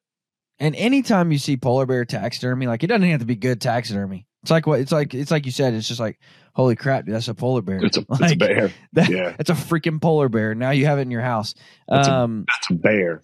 and 0.58 0.74
anytime 0.76 1.32
you 1.32 1.38
see 1.38 1.56
polar 1.56 1.86
bear 1.86 2.04
taxidermy, 2.04 2.66
like 2.66 2.82
it 2.84 2.88
doesn't 2.88 3.08
have 3.08 3.20
to 3.20 3.26
be 3.26 3.36
good 3.36 3.60
taxidermy. 3.60 4.26
It's 4.42 4.50
like 4.50 4.66
what 4.66 4.80
it's 4.80 4.92
like. 4.92 5.12
It's 5.14 5.30
like 5.30 5.44
you 5.46 5.52
said. 5.52 5.74
It's 5.74 5.88
just 5.88 5.98
like, 6.00 6.18
holy 6.54 6.76
crap, 6.76 7.04
dude, 7.04 7.14
that's 7.14 7.28
a 7.28 7.34
polar 7.34 7.62
bear. 7.62 7.84
It's 7.84 7.96
a 7.96 8.04
it's 8.08 8.32
a 8.32 8.36
bear. 8.36 8.72
That, 8.92 9.08
Yeah. 9.08 9.34
That's 9.36 9.50
a 9.50 9.54
freaking 9.54 10.00
polar 10.00 10.28
bear. 10.28 10.54
Now 10.54 10.70
you 10.70 10.86
have 10.86 10.98
it 10.98 11.02
in 11.02 11.10
your 11.10 11.20
house. 11.22 11.54
That's 11.88 12.06
a- 12.08 12.12
Um, 12.12 12.44
It's 12.60 12.70
a 12.70 12.74
bear. 12.74 13.20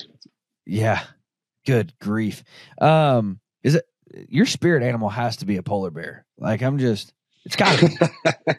yeah. 0.66 1.02
Good 1.64 1.92
grief. 2.00 2.42
Um, 2.80 3.38
is 3.62 3.76
it 3.76 3.84
your 4.28 4.46
spirit 4.46 4.82
animal 4.82 5.08
has 5.08 5.36
to 5.38 5.46
be 5.46 5.56
a 5.58 5.62
polar 5.62 5.90
bear? 5.92 6.26
Like 6.38 6.60
I'm 6.60 6.78
just, 6.78 7.14
it's 7.44 7.54
got 7.56 7.78
to. 7.78 8.56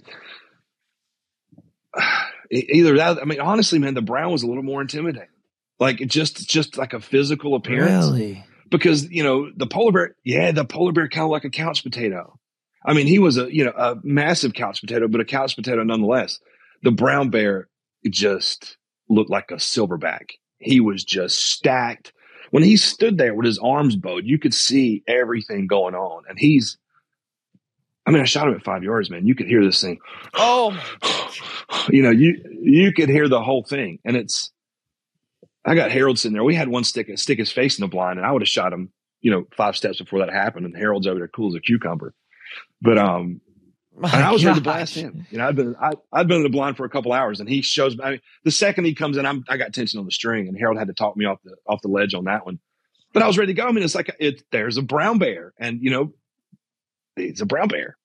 Either 2.49 2.97
that, 2.97 3.17
I 3.21 3.25
mean, 3.25 3.39
honestly, 3.39 3.79
man, 3.79 3.93
the 3.93 4.01
brown 4.01 4.31
was 4.31 4.43
a 4.43 4.47
little 4.47 4.63
more 4.63 4.81
intimidating. 4.81 5.27
Like 5.79 6.01
it 6.01 6.07
just, 6.09 6.47
just 6.49 6.77
like 6.77 6.93
a 6.93 6.99
physical 6.99 7.55
appearance. 7.55 8.05
really. 8.09 8.45
Because 8.69 9.09
you 9.09 9.23
know 9.23 9.49
the 9.55 9.67
polar 9.67 9.91
bear, 9.91 10.15
yeah, 10.23 10.51
the 10.51 10.65
polar 10.65 10.91
bear 10.91 11.07
kind 11.07 11.25
of 11.25 11.31
like 11.31 11.45
a 11.45 11.49
couch 11.49 11.83
potato. 11.83 12.39
I 12.85 12.93
mean, 12.93 13.07
he 13.07 13.19
was 13.19 13.37
a 13.37 13.53
you 13.53 13.63
know 13.65 13.73
a 13.75 13.95
massive 14.03 14.53
couch 14.53 14.81
potato, 14.81 15.07
but 15.07 15.21
a 15.21 15.25
couch 15.25 15.55
potato 15.55 15.83
nonetheless. 15.83 16.39
The 16.83 16.91
brown 16.91 17.29
bear 17.29 17.69
just 18.09 18.77
looked 19.09 19.29
like 19.29 19.51
a 19.51 19.55
silverback. 19.55 20.31
He 20.59 20.79
was 20.79 21.03
just 21.03 21.39
stacked. 21.39 22.13
When 22.51 22.63
he 22.63 22.77
stood 22.77 23.17
there 23.17 23.33
with 23.33 23.45
his 23.45 23.57
arms 23.57 23.95
bowed, 23.95 24.25
you 24.25 24.37
could 24.37 24.53
see 24.53 25.03
everything 25.07 25.67
going 25.67 25.95
on, 25.95 26.23
and 26.27 26.37
he's. 26.37 26.77
I 28.05 28.11
mean, 28.11 28.21
I 28.21 28.25
shot 28.25 28.49
him 28.49 28.55
at 28.55 28.65
five 28.65 28.83
yards, 28.83 29.09
man. 29.09 29.25
You 29.25 29.33
could 29.33 29.47
hear 29.47 29.63
this 29.63 29.79
thing 29.79 29.97
Oh 30.33 30.77
you 31.89 32.01
know, 32.03 32.11
you 32.11 32.35
you 32.61 32.93
could 32.93 33.09
hear 33.09 33.27
the 33.27 33.41
whole 33.41 33.63
thing, 33.63 33.99
and 34.05 34.15
it's. 34.15 34.51
I 35.65 35.75
got 35.75 35.91
Harold 35.91 36.19
sitting 36.19 36.33
there. 36.33 36.43
We 36.43 36.55
had 36.55 36.67
one 36.67 36.83
stick 36.83 37.09
stick 37.17 37.39
his 37.39 37.51
face 37.51 37.77
in 37.77 37.83
the 37.83 37.87
blind, 37.87 38.19
and 38.19 38.25
I 38.25 38.31
would 38.31 38.41
have 38.41 38.49
shot 38.49 38.73
him, 38.73 38.91
you 39.21 39.31
know, 39.31 39.45
five 39.55 39.75
steps 39.75 39.99
before 39.99 40.19
that 40.19 40.29
happened. 40.29 40.65
And 40.65 40.75
Harold's 40.75 41.07
over 41.07 41.19
there 41.19 41.27
cool 41.27 41.49
as 41.49 41.55
a 41.55 41.61
cucumber. 41.61 42.13
But 42.81 42.97
um, 42.97 43.41
and 43.95 44.07
I 44.07 44.31
was 44.31 44.43
ready 44.43 44.59
to 44.59 44.63
blast 44.63 44.95
him. 44.95 45.25
You 45.29 45.37
know, 45.37 45.47
I've 45.47 45.55
been 45.55 45.75
I, 45.79 45.91
I'd 46.11 46.27
been 46.27 46.37
in 46.37 46.43
the 46.43 46.49
blind 46.49 46.77
for 46.77 46.85
a 46.85 46.89
couple 46.89 47.13
hours, 47.13 47.39
and 47.39 47.47
he 47.47 47.61
shows. 47.61 47.97
I 48.01 48.11
mean, 48.11 48.21
the 48.43 48.51
second 48.51 48.85
he 48.85 48.95
comes 48.95 49.17
in, 49.17 49.25
I'm 49.25 49.43
I 49.47 49.57
got 49.57 49.73
tension 49.73 49.99
on 49.99 50.05
the 50.05 50.11
string, 50.11 50.47
and 50.47 50.57
Harold 50.57 50.77
had 50.77 50.87
to 50.87 50.93
talk 50.93 51.15
me 51.15 51.25
off 51.25 51.39
the 51.43 51.55
off 51.67 51.81
the 51.81 51.89
ledge 51.89 52.13
on 52.13 52.25
that 52.25 52.45
one. 52.45 52.59
But 53.13 53.23
I 53.23 53.27
was 53.27 53.37
ready 53.37 53.53
to 53.53 53.61
go. 53.61 53.67
I 53.67 53.71
mean, 53.71 53.83
it's 53.83 53.95
like 53.95 54.13
it. 54.19 54.43
There's 54.51 54.77
a 54.77 54.81
brown 54.81 55.19
bear, 55.19 55.53
and 55.57 55.79
you 55.81 55.91
know, 55.91 56.13
it's 57.15 57.41
a 57.41 57.45
brown 57.45 57.67
bear. 57.67 57.97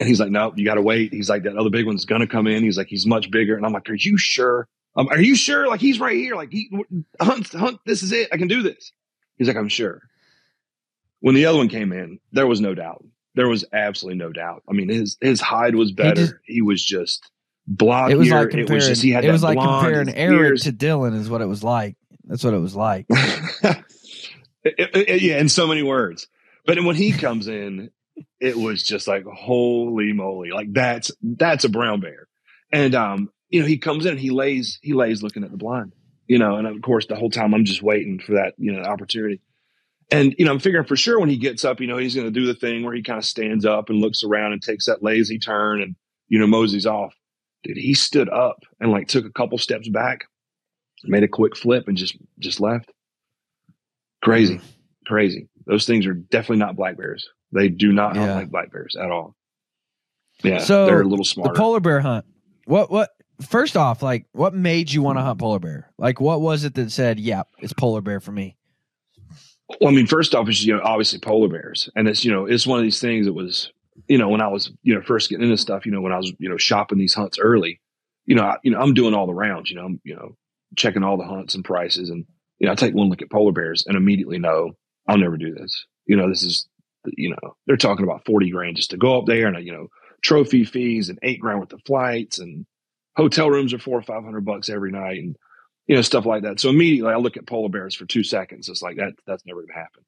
And 0.00 0.08
he's 0.08 0.18
like, 0.18 0.30
no, 0.30 0.52
you 0.56 0.64
got 0.64 0.74
to 0.74 0.82
wait. 0.82 1.12
He's 1.12 1.28
like, 1.28 1.42
that 1.42 1.56
other 1.56 1.70
big 1.70 1.86
one's 1.86 2.04
going 2.04 2.20
to 2.20 2.26
come 2.26 2.46
in. 2.46 2.62
He's 2.62 2.78
like, 2.78 2.88
he's 2.88 3.06
much 3.06 3.30
bigger. 3.30 3.56
And 3.56 3.66
I'm 3.66 3.72
like, 3.72 3.88
are 3.90 3.94
you 3.94 4.16
sure? 4.16 4.68
Um, 4.98 5.08
are 5.08 5.20
you 5.20 5.34
sure? 5.36 5.68
Like, 5.68 5.80
he's 5.80 6.00
right 6.00 6.16
here. 6.16 6.34
Like, 6.34 6.50
he, 6.52 6.70
hunt, 7.20 7.48
hunt, 7.52 7.78
this 7.86 8.02
is 8.02 8.12
it. 8.12 8.28
I 8.32 8.36
can 8.36 8.48
do 8.48 8.62
this. 8.62 8.92
He's 9.36 9.46
like, 9.48 9.56
I'm 9.56 9.68
sure. 9.68 10.02
When 11.20 11.34
the 11.34 11.46
other 11.46 11.58
one 11.58 11.68
came 11.68 11.92
in, 11.92 12.18
there 12.32 12.46
was 12.46 12.60
no 12.60 12.74
doubt. 12.74 13.04
There 13.34 13.48
was 13.48 13.64
absolutely 13.72 14.18
no 14.18 14.32
doubt. 14.32 14.64
I 14.68 14.72
mean, 14.72 14.88
his, 14.88 15.16
his 15.20 15.40
hide 15.40 15.74
was 15.76 15.92
better. 15.92 16.40
He, 16.44 16.56
just- 16.58 16.66
was 16.66 16.84
just 16.84 17.30
blockier. 17.72 18.10
It 18.10 18.16
was 18.18 18.30
like 18.30 18.46
it 18.48 18.50
comparing. 18.50 18.74
was 18.74 18.88
just, 18.88 19.02
he 19.02 19.10
had 19.12 19.24
it 19.24 19.30
was 19.30 19.42
like 19.42 19.56
blonde, 19.56 19.84
comparing 19.86 20.14
Eric 20.14 20.60
to 20.62 20.72
Dylan. 20.72 21.14
Is 21.14 21.30
what 21.30 21.40
it 21.42 21.46
was 21.46 21.62
like. 21.62 21.96
That's 22.24 22.42
what 22.44 22.54
it 22.54 22.58
was 22.60 22.74
like. 22.76 23.06
It- 24.64 24.74
it- 24.78 25.08
it- 25.08 25.22
yeah, 25.22 25.38
in 25.38 25.48
so 25.48 25.66
many 25.66 25.82
words. 25.82 26.26
But 26.66 26.82
when 26.82 26.96
he 26.96 27.12
comes 27.12 27.46
in, 27.48 27.90
it 28.40 28.56
was 28.56 28.82
just 28.82 29.06
like 29.06 29.24
holy 29.24 30.12
moly, 30.12 30.50
like 30.50 30.72
that's 30.72 31.10
that's 31.22 31.64
a 31.64 31.68
brown 31.68 32.00
bear. 32.00 32.26
And 32.72 32.94
um, 32.94 33.30
you 33.48 33.60
know, 33.60 33.66
he 33.66 33.78
comes 33.78 34.04
in 34.04 34.12
and 34.12 34.20
he 34.20 34.30
lays 34.30 34.78
he 34.82 34.92
lays 34.92 35.22
looking 35.22 35.44
at 35.44 35.50
the 35.50 35.56
blind, 35.56 35.92
you 36.26 36.38
know, 36.38 36.56
and 36.56 36.66
of 36.66 36.80
course 36.82 37.06
the 37.06 37.16
whole 37.16 37.30
time 37.30 37.54
I'm 37.54 37.64
just 37.64 37.82
waiting 37.82 38.18
for 38.18 38.32
that 38.32 38.54
you 38.58 38.72
know 38.72 38.82
opportunity. 38.82 39.40
And 40.10 40.34
you 40.38 40.44
know, 40.44 40.52
I'm 40.52 40.58
figuring 40.58 40.86
for 40.86 40.96
sure 40.96 41.20
when 41.20 41.28
he 41.28 41.36
gets 41.36 41.64
up, 41.64 41.80
you 41.80 41.86
know, 41.86 41.98
he's 41.98 42.14
going 42.14 42.26
to 42.26 42.30
do 42.30 42.46
the 42.46 42.54
thing 42.54 42.82
where 42.82 42.94
he 42.94 43.02
kind 43.02 43.18
of 43.18 43.24
stands 43.24 43.66
up 43.66 43.90
and 43.90 44.00
looks 44.00 44.22
around 44.22 44.52
and 44.52 44.62
takes 44.62 44.86
that 44.86 45.02
lazy 45.02 45.38
turn 45.38 45.82
and 45.82 45.96
you 46.28 46.38
know 46.38 46.46
moseys 46.46 46.86
off. 46.86 47.14
Dude, 47.64 47.76
he 47.76 47.94
stood 47.94 48.28
up 48.28 48.60
and 48.80 48.90
like 48.90 49.08
took 49.08 49.24
a 49.24 49.32
couple 49.32 49.58
steps 49.58 49.88
back, 49.88 50.24
made 51.04 51.24
a 51.24 51.28
quick 51.28 51.56
flip 51.56 51.88
and 51.88 51.96
just 51.96 52.16
just 52.38 52.60
left. 52.60 52.90
Crazy, 54.22 54.56
hmm. 54.56 54.64
crazy. 55.06 55.48
Those 55.66 55.86
things 55.86 56.06
are 56.06 56.14
definitely 56.14 56.58
not 56.58 56.76
black 56.76 56.96
bears. 56.96 57.28
They 57.52 57.68
do 57.68 57.92
not 57.92 58.16
hunt 58.16 58.32
like 58.32 58.50
black 58.50 58.72
bears 58.72 58.96
at 58.96 59.10
all. 59.10 59.34
Yeah, 60.42 60.58
So, 60.58 60.86
they're 60.86 61.00
a 61.00 61.04
little 61.04 61.24
the 61.24 61.52
polar 61.54 61.80
bear 61.80 62.00
hunt. 62.00 62.24
What 62.64 62.90
what? 62.90 63.10
First 63.40 63.76
off, 63.76 64.02
like, 64.02 64.26
what 64.32 64.54
made 64.54 64.90
you 64.90 65.02
want 65.02 65.18
to 65.18 65.22
hunt 65.22 65.38
polar 65.38 65.60
bear? 65.60 65.92
Like, 65.96 66.20
what 66.20 66.40
was 66.40 66.64
it 66.64 66.74
that 66.74 66.90
said, 66.90 67.20
"Yep, 67.20 67.48
it's 67.60 67.72
polar 67.72 68.00
bear 68.00 68.20
for 68.20 68.32
me"? 68.32 68.56
Well, 69.80 69.90
I 69.90 69.92
mean, 69.92 70.06
first 70.06 70.34
off, 70.34 70.48
it's 70.48 70.64
you 70.64 70.74
know 70.74 70.82
obviously 70.82 71.20
polar 71.20 71.48
bears, 71.48 71.88
and 71.94 72.08
it's 72.08 72.24
you 72.24 72.32
know 72.32 72.46
it's 72.46 72.66
one 72.66 72.78
of 72.78 72.82
these 72.82 73.00
things 73.00 73.26
that 73.26 73.34
was 73.34 73.70
you 74.08 74.18
know 74.18 74.28
when 74.28 74.40
I 74.40 74.48
was 74.48 74.72
you 74.82 74.94
know 74.94 75.02
first 75.02 75.28
getting 75.28 75.44
into 75.44 75.58
stuff, 75.58 75.86
you 75.86 75.92
know 75.92 76.00
when 76.00 76.12
I 76.12 76.16
was 76.16 76.32
you 76.38 76.48
know 76.48 76.56
shopping 76.56 76.98
these 76.98 77.14
hunts 77.14 77.38
early, 77.38 77.80
you 78.26 78.34
know 78.34 78.44
I, 78.44 78.56
you 78.62 78.70
know 78.70 78.80
I'm 78.80 78.94
doing 78.94 79.14
all 79.14 79.26
the 79.26 79.34
rounds, 79.34 79.70
you 79.70 79.76
know 79.76 79.84
I'm 79.84 80.00
you 80.04 80.16
know 80.16 80.36
checking 80.76 81.02
all 81.04 81.16
the 81.16 81.26
hunts 81.26 81.54
and 81.54 81.64
prices, 81.64 82.10
and 82.10 82.24
you 82.58 82.66
know 82.66 82.72
I 82.72 82.74
take 82.74 82.94
one 82.94 83.08
look 83.08 83.22
at 83.22 83.30
polar 83.30 83.52
bears 83.52 83.84
and 83.86 83.96
immediately 83.96 84.38
know 84.38 84.72
I'll 85.06 85.18
never 85.18 85.36
do 85.36 85.54
this. 85.54 85.84
You 86.06 86.16
know 86.16 86.28
this 86.28 86.42
is 86.42 86.68
you 87.04 87.30
know 87.30 87.56
they're 87.66 87.76
talking 87.76 88.04
about 88.04 88.24
forty 88.24 88.50
grand 88.50 88.76
just 88.76 88.90
to 88.90 88.96
go 88.96 89.18
up 89.18 89.26
there, 89.26 89.46
and 89.46 89.64
you 89.64 89.72
know 89.72 89.88
trophy 90.22 90.64
fees 90.64 91.08
and 91.08 91.18
eight 91.22 91.40
grand 91.40 91.60
worth 91.60 91.72
of 91.72 91.82
flights, 91.86 92.38
and 92.38 92.66
hotel 93.18 93.50
rooms 93.50 93.74
are 93.74 93.78
four 93.78 93.98
or 93.98 94.02
five 94.02 94.24
hundred 94.24 94.46
bucks 94.46 94.70
every 94.70 94.92
night, 94.92 95.18
and 95.18 95.36
you 95.88 95.96
know, 95.96 96.02
stuff 96.02 96.26
like 96.26 96.42
that. 96.42 96.60
So 96.60 96.68
immediately 96.68 97.12
I 97.12 97.16
look 97.16 97.36
at 97.36 97.46
polar 97.46 97.70
bears 97.70 97.94
for 97.94 98.04
two 98.04 98.22
seconds. 98.22 98.68
It's 98.68 98.82
like 98.82 98.96
that, 98.96 99.14
that's 99.26 99.44
never 99.44 99.62
going 99.62 99.68
to 99.68 99.74
happen. 99.74 100.04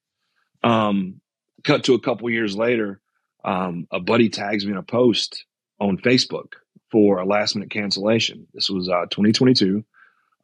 Um, 0.62 1.20
cut 1.64 1.84
to 1.84 1.94
a 1.94 2.00
couple 2.00 2.28
years 2.30 2.54
later, 2.54 3.00
um, 3.44 3.88
a 3.90 3.98
buddy 3.98 4.28
tags 4.28 4.64
me 4.64 4.72
in 4.72 4.78
a 4.78 4.82
post 4.82 5.46
on 5.80 5.96
Facebook 5.96 6.52
for 6.92 7.18
a 7.18 7.24
last 7.24 7.56
minute 7.56 7.70
cancellation. 7.70 8.46
This 8.52 8.68
was, 8.68 8.90
uh, 8.90 9.06
2022. 9.10 9.82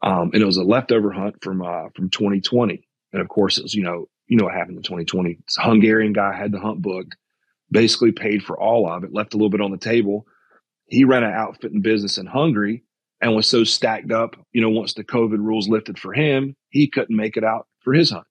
Um, 0.03 0.31
and 0.33 0.43
it 0.43 0.47
was 0.47 0.57
a 0.57 0.65
leftover 0.65 1.13
hunt 1.13 1.43
from, 1.43 1.61
uh, 1.61 1.91
from 1.95 2.09
2020. 2.09 2.89
And 3.13 3.21
of 3.21 3.29
course 3.29 3.59
it 3.59 3.63
was, 3.63 3.75
you 3.75 3.83
know, 3.83 4.09
you 4.27 4.39
know 4.39 4.45
what 4.45 4.55
happened 4.55 4.79
in 4.79 4.83
2020. 4.83 5.35
This 5.35 5.59
Hungarian 5.61 6.15
guy 6.15 6.35
had 6.35 6.51
the 6.51 6.61
hunt 6.61 6.81
booked, 6.81 7.15
basically 7.71 8.13
paid 8.13 8.43
for 8.43 8.59
all 8.59 8.91
of 8.91 9.05
it, 9.05 9.13
left 9.13 9.35
a 9.35 9.37
little 9.37 9.51
bit 9.51 9.61
on 9.61 9.71
the 9.71 9.77
table. 9.77 10.27
He 10.87 11.05
ran 11.05 11.25
an 11.25 11.33
outfitting 11.33 11.83
business 11.83 12.19
in 12.19 12.27
Hungary 12.27 12.85
and 13.21 13.35
was 13.35 13.49
so 13.49 13.65
stacked 13.65 14.13
up, 14.13 14.37
you 14.53 14.61
know, 14.61 14.71
once 14.71 14.95
the 14.95 15.05
COVID 15.05 15.39
rules 15.39 15.69
lifted 15.69 15.99
for 15.99 16.13
him, 16.13 16.55
he 16.71 16.89
couldn't 16.89 17.17
make 17.17 17.37
it 17.37 17.45
out 17.45 17.67
for 17.81 17.93
his 17.93 18.11
hunt. 18.11 18.27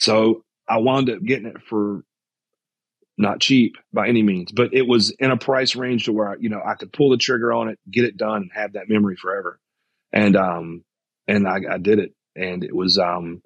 So 0.00 0.44
I 0.68 0.78
wound 0.78 1.10
up 1.10 1.22
getting 1.22 1.46
it 1.46 1.62
for 1.68 2.02
not 3.16 3.40
cheap 3.40 3.76
by 3.92 4.08
any 4.08 4.22
means, 4.22 4.52
but 4.52 4.72
it 4.72 4.86
was 4.86 5.10
in 5.10 5.30
a 5.30 5.36
price 5.36 5.74
range 5.74 6.04
to 6.04 6.12
where, 6.12 6.36
you 6.38 6.48
know, 6.48 6.62
I 6.64 6.74
could 6.74 6.92
pull 6.92 7.10
the 7.10 7.16
trigger 7.16 7.52
on 7.52 7.68
it, 7.68 7.78
get 7.90 8.04
it 8.04 8.16
done 8.16 8.42
and 8.42 8.50
have 8.54 8.74
that 8.74 8.88
memory 8.88 9.16
forever. 9.16 9.58
And, 10.12 10.36
um, 10.36 10.84
and 11.26 11.46
I, 11.46 11.58
I 11.70 11.78
did 11.78 11.98
it 11.98 12.12
and 12.36 12.62
it 12.64 12.74
was, 12.74 12.98
um, 12.98 13.42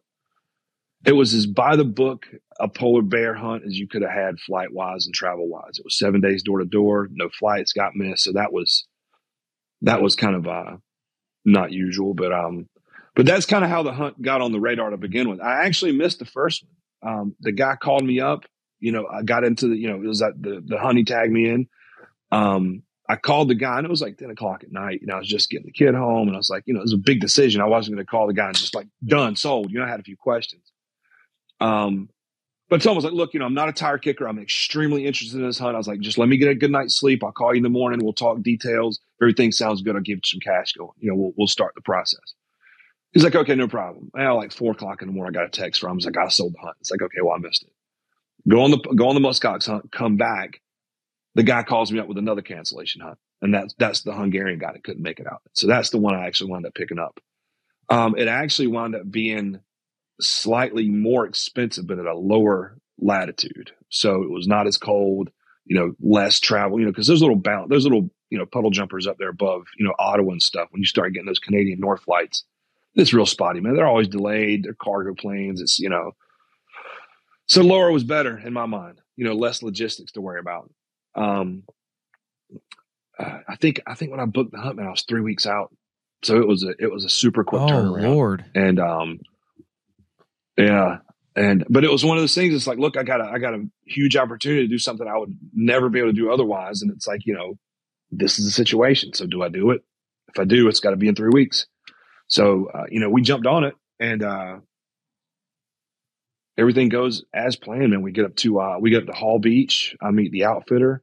it 1.04 1.12
was 1.12 1.34
as 1.34 1.46
by 1.46 1.76
the 1.76 1.84
book 1.84 2.26
a 2.60 2.68
polar 2.68 3.02
bear 3.02 3.34
hunt 3.34 3.64
as 3.66 3.78
you 3.78 3.88
could 3.88 4.02
have 4.02 4.10
had 4.10 4.38
flight 4.38 4.72
wise 4.72 5.06
and 5.06 5.14
travel 5.14 5.48
wise. 5.48 5.78
It 5.78 5.84
was 5.84 5.98
seven 5.98 6.20
days 6.20 6.42
door 6.42 6.60
to 6.60 6.64
door, 6.64 7.08
no 7.10 7.28
flights 7.28 7.72
got 7.72 7.96
missed. 7.96 8.24
So 8.24 8.32
that 8.32 8.52
was, 8.52 8.86
that 9.82 10.02
was 10.02 10.14
kind 10.14 10.36
of 10.36 10.46
uh 10.46 10.76
not 11.44 11.72
usual, 11.72 12.14
but 12.14 12.32
um 12.32 12.68
but 13.14 13.26
that's 13.26 13.46
kind 13.46 13.64
of 13.64 13.70
how 13.70 13.82
the 13.82 13.92
hunt 13.92 14.20
got 14.22 14.40
on 14.40 14.52
the 14.52 14.60
radar 14.60 14.90
to 14.90 14.96
begin 14.96 15.28
with. 15.28 15.40
I 15.40 15.66
actually 15.66 15.92
missed 15.92 16.18
the 16.18 16.24
first 16.24 16.64
one. 17.00 17.12
Um 17.12 17.36
the 17.40 17.52
guy 17.52 17.74
called 17.76 18.04
me 18.04 18.20
up, 18.20 18.44
you 18.78 18.92
know, 18.92 19.06
I 19.06 19.22
got 19.22 19.44
into 19.44 19.68
the, 19.68 19.76
you 19.76 19.88
know, 19.88 19.96
it 19.96 20.06
was 20.06 20.20
that 20.20 20.40
the 20.40 20.62
the 20.64 20.78
honey 20.78 21.04
tagged 21.04 21.32
me 21.32 21.48
in. 21.48 21.68
Um 22.30 22.84
I 23.08 23.16
called 23.16 23.48
the 23.48 23.54
guy 23.56 23.78
and 23.78 23.84
it 23.84 23.90
was 23.90 24.00
like 24.00 24.16
10 24.16 24.30
o'clock 24.30 24.62
at 24.62 24.72
night. 24.72 25.00
You 25.00 25.08
know, 25.08 25.16
I 25.16 25.18
was 25.18 25.28
just 25.28 25.50
getting 25.50 25.66
the 25.66 25.72
kid 25.72 25.94
home 25.94 26.28
and 26.28 26.36
I 26.36 26.38
was 26.38 26.48
like, 26.48 26.62
you 26.66 26.72
know, 26.72 26.80
it 26.80 26.84
was 26.84 26.94
a 26.94 26.98
big 26.98 27.20
decision. 27.20 27.60
I 27.60 27.66
wasn't 27.66 27.96
going 27.96 28.06
to 28.06 28.10
call 28.10 28.26
the 28.28 28.32
guy 28.32 28.46
and 28.46 28.56
just 28.56 28.74
like 28.74 28.86
done, 29.04 29.34
sold. 29.36 29.70
You 29.70 29.80
know, 29.80 29.84
I 29.84 29.88
had 29.88 30.00
a 30.00 30.04
few 30.04 30.16
questions. 30.16 30.71
Um, 31.62 32.08
but 32.68 32.80
Tom 32.80 32.96
was 32.96 33.04
like, 33.04 33.12
look, 33.12 33.34
you 33.34 33.40
know, 33.40 33.46
I'm 33.46 33.54
not 33.54 33.68
a 33.68 33.72
tire 33.72 33.98
kicker. 33.98 34.26
I'm 34.26 34.38
extremely 34.38 35.06
interested 35.06 35.38
in 35.38 35.46
this 35.46 35.58
hunt. 35.58 35.74
I 35.74 35.78
was 35.78 35.86
like, 35.86 36.00
just 36.00 36.16
let 36.16 36.28
me 36.28 36.38
get 36.38 36.48
a 36.48 36.54
good 36.54 36.70
night's 36.70 36.98
sleep. 36.98 37.22
I'll 37.22 37.30
call 37.30 37.52
you 37.52 37.58
in 37.58 37.62
the 37.62 37.68
morning. 37.68 38.00
We'll 38.02 38.14
talk 38.14 38.40
details. 38.40 38.98
If 39.18 39.22
everything 39.22 39.52
sounds 39.52 39.82
good. 39.82 39.94
I'll 39.94 40.00
give 40.00 40.16
you 40.16 40.22
some 40.24 40.40
cash 40.40 40.72
going. 40.72 40.90
You 40.98 41.10
know, 41.10 41.16
we'll, 41.16 41.32
we'll 41.36 41.48
start 41.48 41.74
the 41.74 41.82
process. 41.82 42.34
He's 43.12 43.24
like, 43.24 43.34
okay, 43.34 43.54
no 43.54 43.68
problem. 43.68 44.10
Now, 44.14 44.36
like 44.36 44.52
four 44.52 44.72
o'clock 44.72 45.02
in 45.02 45.08
the 45.08 45.12
morning, 45.12 45.36
I 45.36 45.40
got 45.40 45.46
a 45.46 45.50
text 45.50 45.82
from 45.82 45.90
him. 45.90 45.96
He's 45.98 46.06
like, 46.06 46.16
I 46.16 46.28
sold 46.28 46.54
the 46.54 46.60
hunt. 46.60 46.76
It's 46.80 46.90
like, 46.90 47.02
okay, 47.02 47.18
well, 47.22 47.34
I 47.34 47.38
missed 47.38 47.62
it. 47.62 47.72
Go 48.48 48.62
on 48.62 48.70
the 48.70 48.78
go 48.78 49.08
on 49.08 49.14
the 49.14 49.20
muskox 49.20 49.66
hunt. 49.66 49.92
Come 49.92 50.16
back. 50.16 50.60
The 51.34 51.42
guy 51.42 51.62
calls 51.62 51.92
me 51.92 51.98
up 51.98 52.08
with 52.08 52.18
another 52.18 52.42
cancellation 52.42 53.02
hunt, 53.02 53.18
and 53.42 53.54
that's 53.54 53.74
that's 53.78 54.02
the 54.02 54.14
Hungarian 54.14 54.58
guy 54.58 54.72
that 54.72 54.82
couldn't 54.82 55.02
make 55.02 55.20
it 55.20 55.26
out. 55.26 55.42
So 55.52 55.66
that's 55.66 55.90
the 55.90 55.98
one 55.98 56.14
I 56.14 56.26
actually 56.26 56.50
wound 56.50 56.66
up 56.66 56.74
picking 56.74 56.98
up. 56.98 57.20
Um, 57.88 58.16
it 58.16 58.28
actually 58.28 58.68
wound 58.68 58.96
up 58.96 59.08
being 59.10 59.60
slightly 60.22 60.88
more 60.88 61.26
expensive, 61.26 61.86
but 61.86 61.98
at 61.98 62.06
a 62.06 62.14
lower 62.14 62.76
latitude. 62.98 63.72
So 63.88 64.22
it 64.22 64.30
was 64.30 64.46
not 64.46 64.66
as 64.66 64.78
cold, 64.78 65.30
you 65.64 65.76
know, 65.76 65.94
less 66.00 66.40
travel, 66.40 66.78
you 66.78 66.86
know, 66.86 66.92
because 66.92 67.06
those 67.06 67.20
little 67.20 67.36
bound, 67.36 67.70
those 67.70 67.84
little, 67.84 68.10
you 68.30 68.38
know, 68.38 68.46
puddle 68.46 68.70
jumpers 68.70 69.06
up 69.06 69.18
there 69.18 69.28
above, 69.28 69.66
you 69.78 69.86
know, 69.86 69.94
Ottawa 69.98 70.32
and 70.32 70.42
stuff, 70.42 70.68
when 70.70 70.80
you 70.80 70.86
start 70.86 71.12
getting 71.12 71.26
those 71.26 71.38
Canadian 71.38 71.80
North 71.80 72.02
flights, 72.02 72.44
it's 72.94 73.12
real 73.12 73.26
spotty, 73.26 73.60
man. 73.60 73.74
They're 73.74 73.86
always 73.86 74.08
delayed. 74.08 74.64
They're 74.64 74.74
cargo 74.74 75.14
planes. 75.14 75.60
It's, 75.60 75.78
you 75.78 75.88
know, 75.88 76.12
so 77.46 77.62
lower 77.62 77.90
was 77.90 78.04
better 78.04 78.38
in 78.38 78.52
my 78.52 78.66
mind, 78.66 79.00
you 79.16 79.24
know, 79.24 79.34
less 79.34 79.62
logistics 79.62 80.12
to 80.12 80.20
worry 80.20 80.40
about. 80.40 80.70
Um, 81.14 81.64
uh, 83.18 83.38
I 83.48 83.56
think, 83.56 83.82
I 83.86 83.94
think 83.94 84.10
when 84.10 84.20
I 84.20 84.26
booked 84.26 84.52
the 84.52 84.58
hunt, 84.58 84.76
man, 84.76 84.86
I 84.86 84.90
was 84.90 85.02
three 85.02 85.20
weeks 85.20 85.46
out. 85.46 85.74
So 86.22 86.36
it 86.36 86.46
was 86.46 86.62
a, 86.64 86.70
it 86.78 86.90
was 86.90 87.04
a 87.04 87.08
super 87.08 87.44
quick 87.44 87.62
oh, 87.62 87.66
turnaround. 87.66 88.02
Lord. 88.02 88.44
And, 88.54 88.78
um, 88.78 89.20
yeah, 90.56 90.98
and 91.34 91.64
but 91.68 91.84
it 91.84 91.90
was 91.90 92.04
one 92.04 92.16
of 92.16 92.22
those 92.22 92.34
things. 92.34 92.54
It's 92.54 92.66
like, 92.66 92.78
look, 92.78 92.96
I 92.96 93.02
got 93.02 93.20
a 93.20 93.24
I 93.24 93.38
got 93.38 93.54
a 93.54 93.64
huge 93.86 94.16
opportunity 94.16 94.62
to 94.62 94.68
do 94.68 94.78
something 94.78 95.06
I 95.06 95.18
would 95.18 95.36
never 95.54 95.88
be 95.88 95.98
able 95.98 96.10
to 96.10 96.14
do 96.14 96.32
otherwise. 96.32 96.82
And 96.82 96.90
it's 96.90 97.06
like, 97.06 97.24
you 97.24 97.34
know, 97.34 97.58
this 98.10 98.38
is 98.38 98.44
the 98.44 98.50
situation. 98.50 99.14
So 99.14 99.26
do 99.26 99.42
I 99.42 99.48
do 99.48 99.70
it? 99.70 99.82
If 100.28 100.38
I 100.38 100.44
do, 100.44 100.68
it's 100.68 100.80
got 100.80 100.90
to 100.90 100.96
be 100.96 101.08
in 101.08 101.14
three 101.14 101.30
weeks. 101.32 101.66
So 102.28 102.70
uh, 102.72 102.84
you 102.90 103.00
know, 103.00 103.08
we 103.08 103.22
jumped 103.22 103.46
on 103.46 103.64
it, 103.64 103.74
and 103.98 104.22
uh, 104.22 104.58
everything 106.58 106.88
goes 106.88 107.24
as 107.32 107.56
planned. 107.56 107.94
And 107.94 108.02
we 108.02 108.12
get 108.12 108.26
up 108.26 108.36
to 108.36 108.60
uh, 108.60 108.78
we 108.78 108.90
get 108.90 109.02
up 109.02 109.08
to 109.08 109.18
Hall 109.18 109.38
Beach. 109.38 109.96
I 110.02 110.10
meet 110.10 110.32
the 110.32 110.44
outfitter. 110.44 111.02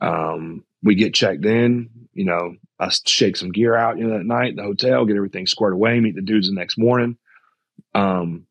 Um, 0.00 0.64
we 0.82 0.94
get 0.94 1.14
checked 1.14 1.44
in. 1.44 1.90
You 2.12 2.24
know, 2.24 2.56
I 2.78 2.88
shake 3.06 3.36
some 3.36 3.52
gear 3.52 3.76
out. 3.76 3.98
You 3.98 4.06
know, 4.06 4.18
that 4.18 4.24
night, 4.24 4.56
the 4.56 4.62
hotel, 4.62 5.04
get 5.04 5.16
everything 5.16 5.46
squared 5.46 5.74
away. 5.74 6.00
Meet 6.00 6.16
the 6.16 6.22
dudes 6.22 6.48
the 6.48 6.54
next 6.54 6.78
morning. 6.78 7.18
Um, 7.94 8.46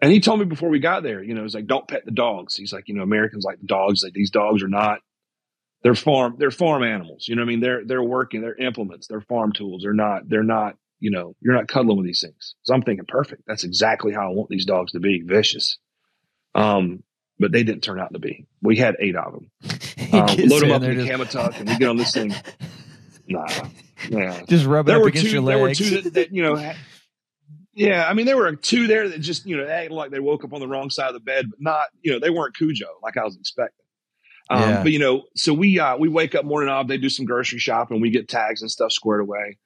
and 0.00 0.12
he 0.12 0.20
told 0.20 0.38
me 0.38 0.46
before 0.46 0.68
we 0.68 0.78
got 0.78 1.02
there, 1.02 1.22
you 1.22 1.34
know, 1.34 1.42
he's 1.42 1.54
like, 1.54 1.66
don't 1.66 1.88
pet 1.88 2.04
the 2.04 2.12
dogs. 2.12 2.56
He's 2.56 2.72
like, 2.72 2.88
you 2.88 2.94
know, 2.94 3.02
Americans 3.02 3.44
like 3.44 3.60
the 3.60 3.66
dogs. 3.66 4.02
Like 4.02 4.12
these 4.12 4.30
dogs 4.30 4.62
are 4.62 4.68
not, 4.68 5.00
they're 5.82 5.94
farm, 5.94 6.36
they're 6.38 6.50
farm 6.50 6.82
animals. 6.82 7.26
You 7.28 7.36
know 7.36 7.42
what 7.42 7.48
I 7.48 7.50
mean? 7.50 7.60
They're, 7.60 7.84
they're 7.84 8.02
working, 8.02 8.40
they're 8.40 8.56
implements, 8.56 9.08
they're 9.08 9.20
farm 9.20 9.52
tools. 9.52 9.82
They're 9.82 9.92
not, 9.94 10.28
they're 10.28 10.44
not, 10.44 10.76
you 11.00 11.10
know, 11.10 11.34
you're 11.40 11.54
not 11.54 11.68
cuddling 11.68 11.96
with 11.96 12.06
these 12.06 12.20
things. 12.20 12.54
So 12.62 12.74
I'm 12.74 12.82
thinking, 12.82 13.06
perfect. 13.06 13.42
That's 13.46 13.64
exactly 13.64 14.12
how 14.12 14.30
I 14.30 14.34
want 14.34 14.50
these 14.50 14.66
dogs 14.66 14.92
to 14.92 15.00
be 15.00 15.22
vicious. 15.24 15.78
Um, 16.54 17.02
but 17.40 17.52
they 17.52 17.62
didn't 17.62 17.82
turn 17.82 18.00
out 18.00 18.12
to 18.12 18.18
be. 18.18 18.46
We 18.62 18.76
had 18.76 18.96
eight 19.00 19.16
of 19.16 19.32
them. 19.32 19.50
Um, 20.10 20.24
load 20.24 20.62
them 20.62 20.70
up 20.70 20.82
in 20.84 20.96
the 20.96 21.04
just... 21.04 21.36
and 21.60 21.68
we 21.68 21.76
get 21.76 21.86
on 21.86 21.98
this 21.98 22.12
thing. 22.12 22.34
Nah, 23.30 23.46
yeah. 24.08 24.42
Just 24.48 24.64
rub 24.64 24.86
it 24.86 24.92
there 24.92 25.02
up 25.02 25.06
against 25.06 25.26
two, 25.26 25.32
your 25.32 25.42
legs. 25.42 25.78
There 25.78 25.90
were 25.90 25.96
two 25.96 26.02
that, 26.02 26.14
that 26.14 26.32
you 26.32 26.42
know 26.42 26.72
yeah, 27.78 28.08
I 28.08 28.12
mean, 28.12 28.26
there 28.26 28.36
were 28.36 28.56
two 28.56 28.88
there 28.88 29.08
that 29.08 29.20
just, 29.20 29.46
you 29.46 29.56
know, 29.56 29.66
acted 29.66 29.92
like 29.92 30.10
they 30.10 30.18
woke 30.18 30.42
up 30.42 30.52
on 30.52 30.58
the 30.58 30.66
wrong 30.66 30.90
side 30.90 31.08
of 31.08 31.14
the 31.14 31.20
bed, 31.20 31.48
but 31.48 31.60
not, 31.60 31.84
you 32.02 32.10
know, 32.10 32.18
they 32.18 32.30
weren't 32.30 32.56
Cujo 32.56 32.86
like 33.02 33.16
I 33.16 33.24
was 33.24 33.36
expecting. 33.36 33.84
Um, 34.50 34.60
yeah. 34.60 34.82
But 34.82 34.92
you 34.92 34.98
know, 34.98 35.24
so 35.36 35.52
we 35.52 35.78
uh, 35.78 35.96
we 35.96 36.08
wake 36.08 36.34
up 36.34 36.44
morning 36.44 36.70
off, 36.70 36.88
they 36.88 36.96
do 36.96 37.08
some 37.08 37.26
grocery 37.26 37.58
shopping, 37.58 38.00
we 38.00 38.10
get 38.10 38.28
tags 38.28 38.62
and 38.62 38.70
stuff 38.70 38.92
squared 38.92 39.20
away, 39.20 39.58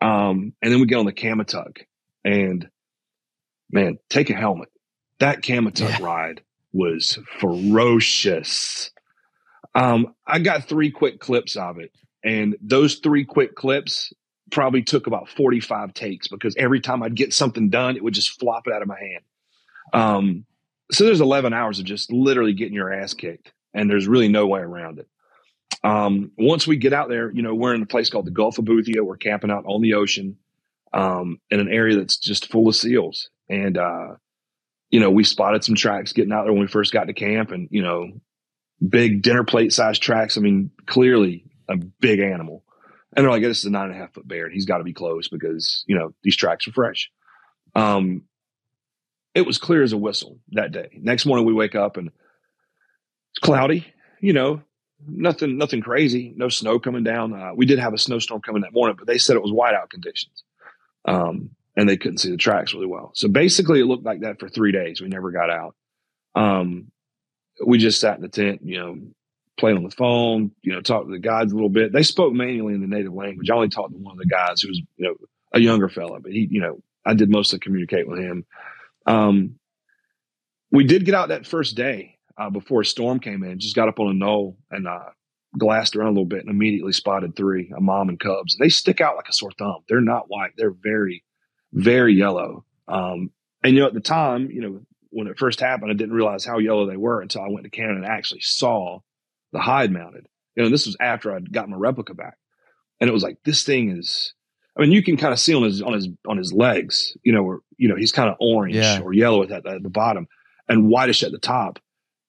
um, 0.00 0.54
and 0.62 0.72
then 0.72 0.80
we 0.80 0.86
get 0.86 0.98
on 0.98 1.04
the 1.04 1.12
Kamatug, 1.12 1.78
and 2.24 2.68
man, 3.70 3.98
take 4.08 4.30
a 4.30 4.34
helmet. 4.34 4.68
That 5.18 5.42
Kamatug 5.42 5.98
yeah. 5.98 6.04
ride 6.04 6.42
was 6.72 7.18
ferocious. 7.40 8.90
Um, 9.74 10.14
I 10.26 10.38
got 10.38 10.68
three 10.68 10.90
quick 10.92 11.18
clips 11.18 11.56
of 11.56 11.78
it, 11.78 11.90
and 12.24 12.56
those 12.62 12.96
three 12.96 13.24
quick 13.24 13.54
clips 13.56 14.12
probably 14.50 14.82
took 14.82 15.06
about 15.06 15.28
45 15.28 15.94
takes 15.94 16.28
because 16.28 16.54
every 16.56 16.80
time 16.80 17.02
I'd 17.02 17.14
get 17.14 17.32
something 17.34 17.70
done, 17.70 17.96
it 17.96 18.04
would 18.04 18.14
just 18.14 18.38
flop 18.38 18.66
it 18.66 18.72
out 18.72 18.82
of 18.82 18.88
my 18.88 18.98
hand. 18.98 19.24
Um, 19.92 20.44
so 20.92 21.04
there's 21.04 21.20
11 21.20 21.52
hours 21.52 21.78
of 21.78 21.84
just 21.84 22.12
literally 22.12 22.52
getting 22.52 22.74
your 22.74 22.92
ass 22.92 23.14
kicked, 23.14 23.52
and 23.72 23.88
there's 23.88 24.08
really 24.08 24.28
no 24.28 24.46
way 24.46 24.60
around 24.60 24.98
it. 24.98 25.08
Um, 25.82 26.32
once 26.36 26.66
we 26.66 26.76
get 26.76 26.92
out 26.92 27.08
there, 27.08 27.30
you 27.30 27.42
know, 27.42 27.54
we're 27.54 27.74
in 27.74 27.82
a 27.82 27.86
place 27.86 28.10
called 28.10 28.26
the 28.26 28.32
Gulf 28.32 28.58
of 28.58 28.64
Boothia. 28.64 29.02
We're 29.02 29.16
camping 29.16 29.50
out 29.50 29.64
on 29.66 29.80
the 29.80 29.94
ocean 29.94 30.36
um, 30.92 31.40
in 31.50 31.60
an 31.60 31.68
area 31.68 31.96
that's 31.96 32.18
just 32.18 32.50
full 32.50 32.68
of 32.68 32.76
seals. 32.76 33.30
And, 33.48 33.78
uh, 33.78 34.16
you 34.90 35.00
know, 35.00 35.10
we 35.10 35.24
spotted 35.24 35.64
some 35.64 35.76
tracks 35.76 36.12
getting 36.12 36.32
out 36.32 36.44
there 36.44 36.52
when 36.52 36.62
we 36.62 36.68
first 36.68 36.92
got 36.92 37.04
to 37.04 37.14
camp 37.14 37.50
and, 37.50 37.68
you 37.70 37.82
know, 37.82 38.08
big 38.86 39.22
dinner 39.22 39.44
plate 39.44 39.72
sized 39.72 40.02
tracks. 40.02 40.36
I 40.36 40.40
mean, 40.40 40.70
clearly 40.86 41.44
a 41.68 41.76
big 41.76 42.18
animal. 42.18 42.64
And 43.16 43.24
they're 43.24 43.30
like, 43.30 43.42
this 43.42 43.58
is 43.58 43.64
a 43.64 43.70
nine 43.70 43.86
and 43.86 43.94
a 43.94 43.98
half 43.98 44.14
foot 44.14 44.26
bear 44.26 44.44
and 44.44 44.54
he's 44.54 44.66
got 44.66 44.78
to 44.78 44.84
be 44.84 44.92
close 44.92 45.28
because, 45.28 45.84
you 45.86 45.96
know, 45.96 46.14
these 46.22 46.36
tracks 46.36 46.68
are 46.68 46.72
fresh. 46.72 47.10
Um, 47.74 48.22
it 49.34 49.46
was 49.46 49.58
clear 49.58 49.82
as 49.82 49.92
a 49.92 49.98
whistle 49.98 50.38
that 50.52 50.72
day. 50.72 50.98
Next 51.00 51.26
morning 51.26 51.46
we 51.46 51.52
wake 51.52 51.74
up 51.74 51.96
and 51.96 52.08
it's 52.08 53.38
cloudy, 53.40 53.86
you 54.20 54.32
know, 54.32 54.62
nothing, 55.06 55.56
nothing 55.56 55.80
crazy, 55.80 56.32
no 56.36 56.48
snow 56.48 56.78
coming 56.78 57.04
down. 57.04 57.32
Uh, 57.32 57.52
we 57.54 57.66
did 57.66 57.78
have 57.78 57.94
a 57.94 57.98
snowstorm 57.98 58.42
coming 58.42 58.62
that 58.62 58.72
morning, 58.72 58.96
but 58.98 59.06
they 59.06 59.18
said 59.18 59.36
it 59.36 59.42
was 59.42 59.52
whiteout 59.52 59.90
conditions. 59.90 60.44
Um, 61.04 61.50
and 61.76 61.88
they 61.88 61.96
couldn't 61.96 62.18
see 62.18 62.30
the 62.30 62.36
tracks 62.36 62.74
really 62.74 62.86
well. 62.86 63.12
So 63.14 63.28
basically 63.28 63.80
it 63.80 63.86
looked 63.86 64.04
like 64.04 64.20
that 64.20 64.38
for 64.38 64.48
three 64.48 64.72
days. 64.72 65.00
We 65.00 65.08
never 65.08 65.30
got 65.30 65.50
out. 65.50 65.74
Um, 66.34 66.90
we 67.64 67.78
just 67.78 68.00
sat 68.00 68.16
in 68.16 68.22
the 68.22 68.28
tent, 68.28 68.60
you 68.64 68.78
know, 68.78 68.98
played 69.60 69.76
on 69.76 69.84
the 69.84 69.90
phone, 69.90 70.50
you 70.62 70.72
know, 70.72 70.80
talked 70.80 71.06
to 71.06 71.12
the 71.12 71.18
guys 71.20 71.52
a 71.52 71.54
little 71.54 71.68
bit. 71.68 71.92
They 71.92 72.02
spoke 72.02 72.32
mainly 72.32 72.74
in 72.74 72.80
the 72.80 72.86
native 72.86 73.12
language. 73.12 73.50
I 73.50 73.54
only 73.54 73.68
talked 73.68 73.92
to 73.92 73.98
one 73.98 74.12
of 74.12 74.18
the 74.18 74.26
guys 74.26 74.60
who 74.60 74.68
was, 74.68 74.80
you 74.96 75.06
know, 75.06 75.14
a 75.52 75.60
younger 75.60 75.88
fella, 75.88 76.20
but 76.20 76.32
he, 76.32 76.48
you 76.50 76.60
know, 76.60 76.82
I 77.04 77.14
did 77.14 77.30
mostly 77.30 77.58
communicate 77.58 78.08
with 78.08 78.18
him. 78.18 78.44
Um, 79.06 79.56
we 80.72 80.84
did 80.84 81.04
get 81.04 81.14
out 81.14 81.28
that 81.28 81.46
first 81.46 81.76
day 81.76 82.18
uh, 82.38 82.50
before 82.50 82.80
a 82.80 82.84
storm 82.84 83.20
came 83.20 83.42
in, 83.44 83.58
just 83.58 83.76
got 83.76 83.88
up 83.88 84.00
on 84.00 84.10
a 84.10 84.14
knoll 84.14 84.56
and 84.70 84.88
uh, 84.88 85.10
glassed 85.58 85.96
around 85.96 86.08
a 86.08 86.12
little 86.12 86.24
bit 86.24 86.40
and 86.40 86.50
immediately 86.50 86.92
spotted 86.92 87.36
three, 87.36 87.72
a 87.76 87.80
mom 87.80 88.08
and 88.08 88.20
cubs. 88.20 88.56
They 88.58 88.68
stick 88.68 89.00
out 89.00 89.16
like 89.16 89.28
a 89.28 89.32
sore 89.32 89.50
thumb. 89.58 89.82
They're 89.88 90.00
not 90.00 90.26
white. 90.28 90.52
They're 90.56 90.70
very, 90.70 91.24
very 91.72 92.14
yellow. 92.14 92.64
Um, 92.88 93.30
and, 93.62 93.74
you 93.74 93.80
know, 93.80 93.88
at 93.88 93.94
the 93.94 94.00
time, 94.00 94.50
you 94.50 94.60
know, 94.60 94.80
when 95.10 95.26
it 95.26 95.38
first 95.38 95.60
happened, 95.60 95.90
I 95.90 95.94
didn't 95.94 96.14
realize 96.14 96.44
how 96.44 96.58
yellow 96.58 96.86
they 96.86 96.96
were 96.96 97.20
until 97.20 97.42
I 97.42 97.48
went 97.50 97.64
to 97.64 97.70
Canada 97.70 97.96
and 97.96 98.06
actually 98.06 98.40
saw 98.42 99.00
the 99.52 99.60
hide 99.60 99.90
mounted. 99.90 100.26
You 100.56 100.64
know, 100.64 100.70
this 100.70 100.86
was 100.86 100.96
after 101.00 101.32
I'd 101.32 101.52
got 101.52 101.68
my 101.68 101.76
replica 101.76 102.14
back. 102.14 102.36
And 103.00 103.08
it 103.08 103.12
was 103.12 103.22
like, 103.22 103.38
this 103.44 103.64
thing 103.64 103.96
is, 103.96 104.34
I 104.76 104.82
mean, 104.82 104.92
you 104.92 105.02
can 105.02 105.16
kind 105.16 105.32
of 105.32 105.40
see 105.40 105.54
on 105.54 105.62
his, 105.62 105.82
on 105.82 105.92
his, 105.92 106.08
on 106.28 106.36
his 106.36 106.52
legs, 106.52 107.16
you 107.22 107.32
know, 107.32 107.42
where, 107.42 107.58
you 107.76 107.88
know, 107.88 107.96
he's 107.96 108.12
kind 108.12 108.28
of 108.28 108.36
orange 108.40 108.76
yeah. 108.76 109.00
or 109.00 109.12
yellow 109.12 109.42
at, 109.42 109.50
at 109.50 109.82
the 109.82 109.90
bottom 109.90 110.28
and 110.68 110.88
whitish 110.88 111.22
at 111.22 111.32
the 111.32 111.38
top. 111.38 111.78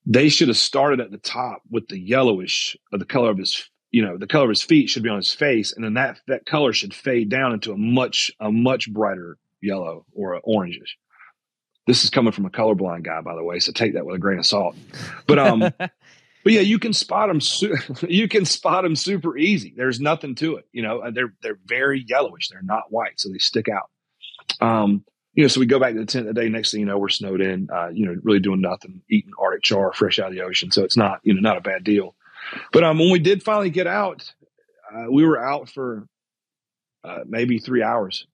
They 0.04 0.28
should 0.28 0.48
have 0.48 0.56
started 0.56 1.00
at 1.00 1.10
the 1.10 1.18
top 1.18 1.62
with 1.70 1.88
the 1.88 1.98
yellowish 1.98 2.76
of 2.92 2.98
the 2.98 3.06
color 3.06 3.30
of 3.30 3.38
his, 3.38 3.68
you 3.90 4.02
know, 4.02 4.16
the 4.16 4.26
color 4.26 4.44
of 4.44 4.50
his 4.50 4.62
feet 4.62 4.88
should 4.88 5.02
be 5.02 5.08
on 5.08 5.16
his 5.16 5.32
face. 5.32 5.72
And 5.72 5.84
then 5.84 5.94
that, 5.94 6.20
that 6.26 6.46
color 6.46 6.72
should 6.72 6.94
fade 6.94 7.28
down 7.28 7.52
into 7.52 7.72
a 7.72 7.76
much, 7.76 8.32
a 8.40 8.50
much 8.50 8.92
brighter 8.92 9.38
yellow 9.60 10.04
or 10.12 10.40
orangish. 10.42 10.96
This 11.86 12.04
is 12.04 12.10
coming 12.10 12.32
from 12.32 12.46
a 12.46 12.50
colorblind 12.50 13.04
guy, 13.04 13.20
by 13.20 13.34
the 13.34 13.44
way. 13.44 13.58
So 13.58 13.72
take 13.72 13.94
that 13.94 14.06
with 14.06 14.16
a 14.16 14.18
grain 14.18 14.38
of 14.38 14.46
salt. 14.46 14.76
But, 15.26 15.38
um, 15.38 15.70
but 16.44 16.52
yeah, 16.52 16.60
you 16.60 16.78
can 16.78 16.92
spot 16.92 17.28
them. 17.28 17.40
Su- 17.40 17.76
you 18.08 18.28
can 18.28 18.44
spot 18.44 18.84
them 18.84 18.96
super 18.96 19.36
easy. 19.36 19.74
There's 19.76 20.00
nothing 20.00 20.34
to 20.36 20.56
it. 20.56 20.66
You 20.72 20.82
know, 20.82 21.10
they're 21.12 21.34
they're 21.42 21.58
very 21.64 22.04
yellowish. 22.06 22.48
They're 22.48 22.62
not 22.62 22.90
white, 22.90 23.18
so 23.18 23.28
they 23.30 23.38
stick 23.38 23.66
out. 23.68 23.90
Um, 24.60 25.04
you 25.34 25.44
know, 25.44 25.48
so 25.48 25.60
we 25.60 25.66
go 25.66 25.78
back 25.78 25.94
to 25.94 26.00
the 26.00 26.06
tent 26.06 26.26
the 26.26 26.34
day. 26.34 26.48
Next 26.48 26.72
thing 26.72 26.80
you 26.80 26.86
know, 26.86 26.98
we're 26.98 27.08
snowed 27.08 27.40
in. 27.40 27.68
Uh, 27.72 27.88
you 27.88 28.06
know, 28.06 28.16
really 28.22 28.40
doing 28.40 28.60
nothing, 28.60 29.02
eating 29.10 29.32
Arctic 29.38 29.62
char 29.62 29.92
fresh 29.92 30.18
out 30.18 30.28
of 30.28 30.34
the 30.34 30.42
ocean. 30.42 30.70
So 30.70 30.84
it's 30.84 30.96
not 30.96 31.20
you 31.22 31.34
know 31.34 31.40
not 31.40 31.56
a 31.56 31.62
bad 31.62 31.84
deal. 31.84 32.14
But 32.72 32.84
um, 32.84 32.98
when 32.98 33.10
we 33.10 33.18
did 33.18 33.42
finally 33.42 33.70
get 33.70 33.86
out, 33.86 34.30
uh, 34.92 35.06
we 35.10 35.24
were 35.24 35.42
out 35.42 35.68
for 35.68 36.06
uh, 37.04 37.20
maybe 37.26 37.58
three 37.58 37.82
hours, 37.82 38.26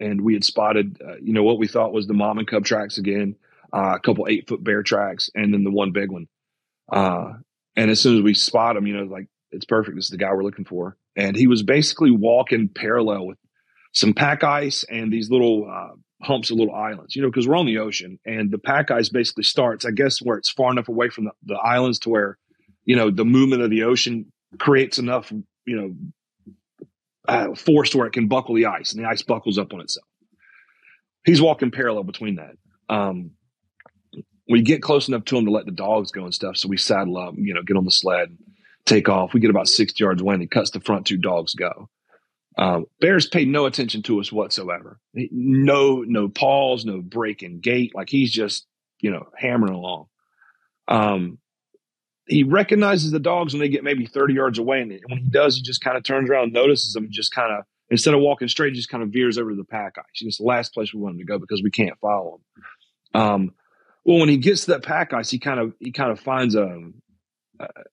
and 0.00 0.20
we 0.20 0.34
had 0.34 0.44
spotted 0.44 1.00
uh, 1.04 1.16
you 1.20 1.32
know 1.32 1.42
what 1.42 1.58
we 1.58 1.68
thought 1.68 1.92
was 1.92 2.06
the 2.06 2.14
mom 2.14 2.38
and 2.38 2.48
cub 2.48 2.64
tracks 2.64 2.98
again, 2.98 3.36
uh, 3.72 3.94
a 3.96 4.00
couple 4.00 4.26
eight 4.28 4.48
foot 4.48 4.62
bear 4.64 4.82
tracks, 4.82 5.28
and 5.34 5.52
then 5.52 5.64
the 5.64 5.70
one 5.70 5.92
big 5.92 6.10
one. 6.10 6.28
Uh, 6.90 7.34
and 7.78 7.92
as 7.92 8.00
soon 8.00 8.16
as 8.16 8.22
we 8.22 8.34
spot 8.34 8.76
him, 8.76 8.88
you 8.88 8.96
know, 8.96 9.04
like 9.04 9.28
it's 9.52 9.64
perfect. 9.64 9.94
This 9.94 10.06
is 10.06 10.10
the 10.10 10.16
guy 10.16 10.32
we're 10.32 10.42
looking 10.42 10.64
for. 10.64 10.96
And 11.14 11.36
he 11.36 11.46
was 11.46 11.62
basically 11.62 12.10
walking 12.10 12.68
parallel 12.68 13.26
with 13.28 13.38
some 13.92 14.14
pack 14.14 14.42
ice 14.42 14.84
and 14.90 15.12
these 15.12 15.30
little 15.30 15.70
uh, 15.70 15.94
humps 16.20 16.50
of 16.50 16.58
little 16.58 16.74
islands, 16.74 17.14
you 17.14 17.22
know, 17.22 17.28
because 17.28 17.46
we're 17.46 17.56
on 17.56 17.66
the 17.66 17.78
ocean 17.78 18.18
and 18.26 18.50
the 18.50 18.58
pack 18.58 18.90
ice 18.90 19.10
basically 19.10 19.44
starts, 19.44 19.84
I 19.84 19.92
guess, 19.92 20.18
where 20.20 20.36
it's 20.36 20.50
far 20.50 20.72
enough 20.72 20.88
away 20.88 21.08
from 21.08 21.26
the, 21.26 21.30
the 21.44 21.54
islands 21.54 22.00
to 22.00 22.10
where, 22.10 22.36
you 22.84 22.96
know, 22.96 23.12
the 23.12 23.24
movement 23.24 23.62
of 23.62 23.70
the 23.70 23.84
ocean 23.84 24.32
creates 24.58 24.98
enough, 24.98 25.30
you 25.64 25.76
know, 25.76 25.94
uh, 27.28 27.54
force 27.54 27.94
where 27.94 28.08
it 28.08 28.12
can 28.12 28.26
buckle 28.26 28.56
the 28.56 28.66
ice 28.66 28.92
and 28.92 29.04
the 29.04 29.08
ice 29.08 29.22
buckles 29.22 29.56
up 29.56 29.72
on 29.72 29.80
itself. 29.82 30.06
He's 31.24 31.40
walking 31.40 31.70
parallel 31.70 32.02
between 32.02 32.36
that. 32.36 32.56
Um, 32.88 33.32
we 34.48 34.62
get 34.62 34.82
close 34.82 35.08
enough 35.08 35.24
to 35.26 35.36
him 35.36 35.44
to 35.44 35.50
let 35.50 35.66
the 35.66 35.72
dogs 35.72 36.10
go 36.10 36.24
and 36.24 36.34
stuff. 36.34 36.56
So 36.56 36.68
we 36.68 36.76
saddle 36.76 37.18
up, 37.18 37.34
you 37.36 37.54
know, 37.54 37.62
get 37.62 37.76
on 37.76 37.84
the 37.84 37.90
sled, 37.90 38.30
and 38.30 38.38
take 38.86 39.08
off. 39.08 39.34
We 39.34 39.40
get 39.40 39.50
about 39.50 39.68
60 39.68 40.02
yards 40.02 40.22
away 40.22 40.34
and 40.34 40.42
he 40.42 40.48
cuts 40.48 40.70
the 40.70 40.80
front 40.80 41.06
two 41.06 41.18
dogs 41.18 41.54
go. 41.54 41.88
Um, 42.56 42.86
Bears 43.00 43.28
paid 43.28 43.46
no 43.48 43.66
attention 43.66 44.02
to 44.04 44.20
us 44.20 44.32
whatsoever. 44.32 44.98
No, 45.14 46.02
no 46.06 46.28
pause, 46.28 46.84
no 46.84 47.00
break 47.00 47.42
in 47.42 47.60
gait. 47.60 47.94
Like 47.94 48.08
he's 48.08 48.32
just, 48.32 48.66
you 49.00 49.12
know, 49.12 49.28
hammering 49.36 49.74
along. 49.74 50.06
Um, 50.88 51.38
he 52.26 52.42
recognizes 52.42 53.10
the 53.10 53.20
dogs 53.20 53.52
when 53.52 53.60
they 53.60 53.68
get 53.68 53.84
maybe 53.84 54.06
30 54.06 54.34
yards 54.34 54.58
away. 54.58 54.80
And 54.80 54.98
when 55.06 55.18
he 55.18 55.30
does, 55.30 55.56
he 55.56 55.62
just 55.62 55.82
kind 55.82 55.96
of 55.96 56.02
turns 56.02 56.28
around, 56.28 56.52
notices 56.52 56.94
them, 56.94 57.08
just 57.10 57.32
kind 57.32 57.52
of, 57.52 57.64
instead 57.90 58.14
of 58.14 58.20
walking 58.20 58.48
straight, 58.48 58.72
he 58.72 58.76
just 58.76 58.90
kind 58.90 59.04
of 59.04 59.10
veers 59.10 59.38
over 59.38 59.50
to 59.50 59.56
the 59.56 59.64
pack 59.64 59.94
ice. 59.96 60.04
It's 60.20 60.38
the 60.38 60.44
last 60.44 60.74
place 60.74 60.92
we 60.92 61.00
want 61.00 61.14
him 61.14 61.20
to 61.20 61.24
go 61.26 61.38
because 61.38 61.62
we 61.62 61.70
can't 61.70 61.98
follow 62.00 62.40
him. 63.14 63.20
Um, 63.20 63.50
well, 64.08 64.20
when 64.20 64.30
he 64.30 64.38
gets 64.38 64.64
to 64.64 64.70
that 64.70 64.82
pack 64.82 65.12
ice, 65.12 65.28
he 65.28 65.38
kind 65.38 65.60
of, 65.60 65.74
he 65.80 65.92
kind 65.92 66.10
of 66.10 66.18
finds 66.18 66.54
a, 66.54 66.62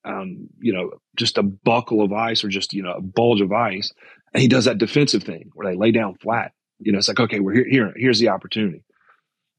um, 0.06 0.48
you 0.62 0.72
know, 0.72 0.92
just 1.18 1.38
a 1.38 1.44
buckle 1.44 2.02
of 2.02 2.14
ice 2.14 2.46
or 2.46 2.48
just, 2.48 2.72
you 2.72 2.84
know, 2.84 2.94
a 2.94 3.02
bulge 3.02 3.42
of 3.42 3.52
ice. 3.52 3.92
And 4.34 4.42
he 4.42 4.48
does 4.48 4.64
that 4.64 4.78
defensive 4.78 5.24
thing 5.24 5.50
where 5.54 5.70
they 5.70 5.78
lay 5.78 5.92
down 5.92 6.16
flat. 6.16 6.54
You 6.80 6.94
know, 6.94 7.00
it's 7.00 7.10
like, 7.10 7.20
okay, 7.20 7.42
we're 7.42 7.56
here, 7.56 7.66
here 7.70 7.94
here's 7.98 8.20
the 8.20 8.30
opportunity. 8.30 8.86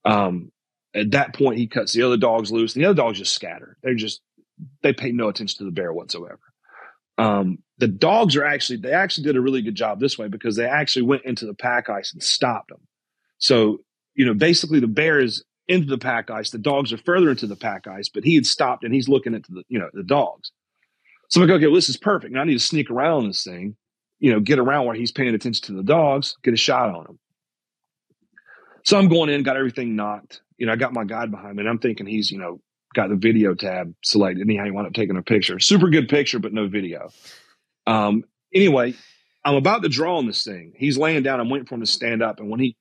Um, 0.06 0.50
at 0.94 1.10
that 1.10 1.34
point, 1.34 1.58
he 1.58 1.66
cuts 1.66 1.92
the 1.92 2.04
other 2.04 2.16
dogs 2.16 2.50
loose. 2.50 2.72
The 2.72 2.86
other 2.86 2.94
dogs 3.02 3.18
just 3.18 3.34
scatter. 3.34 3.76
They're 3.82 3.94
just, 3.94 4.22
they 4.82 4.94
pay 4.94 5.12
no 5.12 5.28
attention 5.28 5.58
to 5.58 5.64
the 5.64 5.72
bear 5.72 5.92
whatsoever. 5.92 6.40
Um, 7.18 7.58
the 7.76 7.88
dogs 7.88 8.34
are 8.34 8.46
actually, 8.46 8.78
they 8.78 8.92
actually 8.92 9.24
did 9.24 9.36
a 9.36 9.42
really 9.42 9.60
good 9.60 9.74
job 9.74 10.00
this 10.00 10.16
way 10.16 10.28
because 10.28 10.56
they 10.56 10.64
actually 10.64 11.02
went 11.02 11.26
into 11.26 11.44
the 11.44 11.52
pack 11.52 11.90
ice 11.90 12.14
and 12.14 12.22
stopped 12.22 12.70
them. 12.70 12.80
So, 13.36 13.80
you 14.14 14.24
know, 14.24 14.32
basically 14.32 14.80
the 14.80 14.86
bear 14.86 15.20
is 15.20 15.44
into 15.68 15.86
the 15.86 15.98
pack 15.98 16.30
ice. 16.30 16.50
The 16.50 16.58
dogs 16.58 16.92
are 16.92 16.98
further 16.98 17.30
into 17.30 17.46
the 17.46 17.56
pack 17.56 17.86
ice, 17.86 18.08
but 18.08 18.24
he 18.24 18.34
had 18.34 18.46
stopped 18.46 18.84
and 18.84 18.94
he's 18.94 19.08
looking 19.08 19.34
into 19.34 19.52
the, 19.52 19.62
you 19.68 19.78
know, 19.78 19.90
the 19.92 20.04
dogs. 20.04 20.52
So 21.28 21.40
I'm 21.40 21.48
like, 21.48 21.56
okay, 21.56 21.66
well, 21.66 21.74
this 21.74 21.88
is 21.88 21.96
perfect. 21.96 22.32
Now 22.32 22.42
I 22.42 22.44
need 22.44 22.54
to 22.54 22.58
sneak 22.60 22.90
around 22.90 23.26
this 23.26 23.42
thing, 23.42 23.76
you 24.20 24.32
know, 24.32 24.40
get 24.40 24.58
around 24.58 24.86
where 24.86 24.94
he's 24.94 25.12
paying 25.12 25.34
attention 25.34 25.66
to 25.66 25.72
the 25.72 25.82
dogs, 25.82 26.36
get 26.42 26.54
a 26.54 26.56
shot 26.56 26.94
on 26.94 27.06
him. 27.06 27.18
So 28.84 28.96
I'm 28.98 29.08
going 29.08 29.28
in, 29.30 29.42
got 29.42 29.56
everything 29.56 29.96
nocked. 29.96 30.42
You 30.58 30.66
know, 30.66 30.72
I 30.72 30.76
got 30.76 30.92
my 30.92 31.04
guide 31.04 31.30
behind 31.30 31.56
me 31.56 31.62
and 31.62 31.68
I'm 31.68 31.78
thinking 31.78 32.06
he's, 32.06 32.30
you 32.30 32.38
know, 32.38 32.60
got 32.94 33.08
the 33.08 33.16
video 33.16 33.54
tab 33.54 33.92
selected. 34.04 34.42
Anyhow, 34.42 34.64
he 34.64 34.70
wound 34.70 34.86
up 34.86 34.92
taking 34.92 35.16
a 35.16 35.22
picture. 35.22 35.58
Super 35.58 35.90
good 35.90 36.08
picture, 36.08 36.38
but 36.38 36.52
no 36.52 36.68
video. 36.68 37.10
Um, 37.86 38.24
anyway, 38.54 38.94
I'm 39.44 39.56
about 39.56 39.82
to 39.82 39.88
draw 39.88 40.18
on 40.18 40.26
this 40.26 40.44
thing. 40.44 40.72
He's 40.76 40.96
laying 40.96 41.22
down. 41.24 41.40
I'm 41.40 41.50
waiting 41.50 41.66
for 41.66 41.74
him 41.74 41.80
to 41.80 41.86
stand 41.86 42.22
up. 42.22 42.38
And 42.38 42.48
when 42.48 42.60
he 42.60 42.76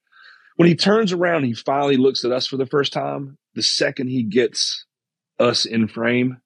when 0.55 0.67
he 0.67 0.75
turns 0.75 1.11
around, 1.11 1.43
he 1.43 1.53
finally 1.53 1.97
looks 1.97 2.23
at 2.23 2.31
us 2.31 2.47
for 2.47 2.57
the 2.57 2.65
first 2.65 2.93
time. 2.93 3.37
The 3.55 3.63
second 3.63 4.07
he 4.07 4.23
gets 4.23 4.85
us 5.39 5.65
in 5.65 5.87
frame, 5.87 6.37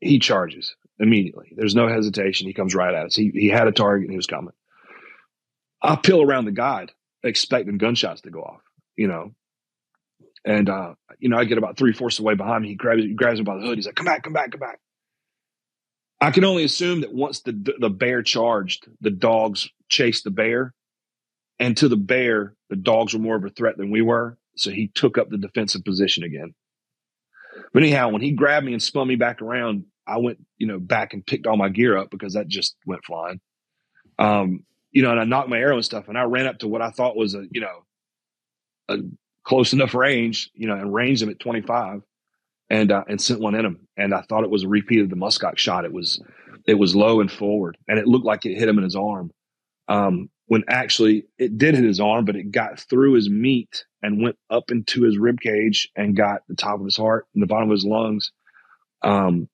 he 0.00 0.18
charges 0.18 0.74
immediately. 0.98 1.52
There's 1.56 1.74
no 1.74 1.88
hesitation. 1.88 2.46
He 2.46 2.54
comes 2.54 2.74
right 2.74 2.94
at 2.94 3.06
us. 3.06 3.16
He, 3.16 3.30
he 3.32 3.48
had 3.48 3.68
a 3.68 3.72
target 3.72 4.04
and 4.04 4.12
he 4.12 4.16
was 4.16 4.26
coming. 4.26 4.54
I 5.82 5.96
peel 5.96 6.22
around 6.22 6.44
the 6.44 6.52
guide, 6.52 6.92
expecting 7.22 7.78
gunshots 7.78 8.22
to 8.22 8.30
go 8.30 8.40
off, 8.40 8.60
you 8.96 9.08
know. 9.08 9.32
And, 10.44 10.68
uh, 10.68 10.94
you 11.18 11.28
know, 11.28 11.36
I 11.36 11.44
get 11.44 11.58
about 11.58 11.76
three 11.76 11.92
fourths 11.92 12.18
away 12.18 12.34
behind 12.34 12.62
me. 12.62 12.68
He 12.68 12.74
grabs, 12.74 13.02
he 13.02 13.14
grabs 13.14 13.38
me 13.38 13.44
by 13.44 13.56
the 13.56 13.62
hood. 13.62 13.78
He's 13.78 13.86
like, 13.86 13.96
come 13.96 14.06
back, 14.06 14.22
come 14.22 14.32
back, 14.32 14.50
come 14.52 14.60
back. 14.60 14.78
I 16.20 16.30
can 16.30 16.44
only 16.44 16.64
assume 16.64 17.02
that 17.02 17.12
once 17.12 17.40
the, 17.40 17.74
the 17.78 17.90
bear 17.90 18.22
charged, 18.22 18.88
the 19.00 19.10
dogs 19.10 19.68
chased 19.88 20.24
the 20.24 20.30
bear 20.30 20.74
and 21.58 21.76
to 21.78 21.88
the 21.88 21.96
bear, 21.96 22.54
the 22.70 22.76
dogs 22.76 23.14
were 23.14 23.20
more 23.20 23.36
of 23.36 23.44
a 23.44 23.50
threat 23.50 23.76
than 23.76 23.90
we 23.90 24.02
were. 24.02 24.38
So 24.56 24.70
he 24.70 24.88
took 24.88 25.18
up 25.18 25.30
the 25.30 25.38
defensive 25.38 25.84
position 25.84 26.24
again. 26.24 26.54
But 27.72 27.82
anyhow, 27.82 28.08
when 28.08 28.22
he 28.22 28.32
grabbed 28.32 28.66
me 28.66 28.72
and 28.72 28.82
spun 28.82 29.08
me 29.08 29.16
back 29.16 29.42
around, 29.42 29.84
I 30.06 30.18
went, 30.18 30.38
you 30.56 30.66
know, 30.66 30.78
back 30.78 31.12
and 31.12 31.26
picked 31.26 31.46
all 31.46 31.56
my 31.56 31.68
gear 31.68 31.96
up 31.96 32.10
because 32.10 32.34
that 32.34 32.48
just 32.48 32.76
went 32.86 33.04
flying. 33.04 33.40
Um, 34.18 34.64
you 34.90 35.02
know, 35.02 35.10
and 35.10 35.20
I 35.20 35.24
nocked 35.24 35.48
my 35.48 35.58
arrow 35.58 35.76
and 35.76 35.84
stuff, 35.84 36.08
and 36.08 36.16
I 36.16 36.22
ran 36.22 36.46
up 36.46 36.58
to 36.60 36.68
what 36.68 36.82
I 36.82 36.90
thought 36.90 37.16
was 37.16 37.34
a, 37.34 37.44
you 37.50 37.60
know, 37.60 37.84
a 38.88 38.98
close 39.44 39.72
enough 39.72 39.94
range, 39.94 40.50
you 40.54 40.66
know, 40.66 40.74
and 40.74 40.92
ranged 40.92 41.22
him 41.22 41.28
at 41.28 41.38
25 41.38 42.02
and, 42.70 42.92
uh, 42.92 43.04
and 43.08 43.20
sent 43.20 43.40
one 43.40 43.54
in 43.54 43.64
him. 43.64 43.86
And 43.96 44.14
I 44.14 44.22
thought 44.22 44.44
it 44.44 44.50
was 44.50 44.64
a 44.64 44.68
repeat 44.68 45.00
of 45.00 45.10
the 45.10 45.16
muskox 45.16 45.58
shot. 45.58 45.84
It 45.84 45.92
was, 45.92 46.20
it 46.66 46.74
was 46.74 46.96
low 46.96 47.20
and 47.20 47.30
forward 47.30 47.78
and 47.86 47.98
it 47.98 48.06
looked 48.06 48.26
like 48.26 48.44
it 48.44 48.58
hit 48.58 48.68
him 48.68 48.78
in 48.78 48.84
his 48.84 48.96
arm. 48.96 49.30
Um, 49.88 50.28
when 50.48 50.64
actually 50.66 51.26
it 51.38 51.58
did 51.58 51.74
hit 51.74 51.84
his 51.84 52.00
arm, 52.00 52.24
but 52.24 52.34
it 52.34 52.50
got 52.50 52.80
through 52.80 53.12
his 53.12 53.28
meat 53.28 53.84
and 54.02 54.22
went 54.22 54.36
up 54.50 54.70
into 54.70 55.02
his 55.02 55.18
rib 55.18 55.40
cage 55.40 55.90
and 55.94 56.16
got 56.16 56.40
the 56.48 56.54
top 56.54 56.80
of 56.80 56.84
his 56.84 56.96
heart 56.96 57.26
and 57.34 57.42
the 57.42 57.46
bottom 57.46 57.68
of 57.68 57.74
his 57.74 57.84
lungs. 57.84 58.32
Um, 59.02 59.48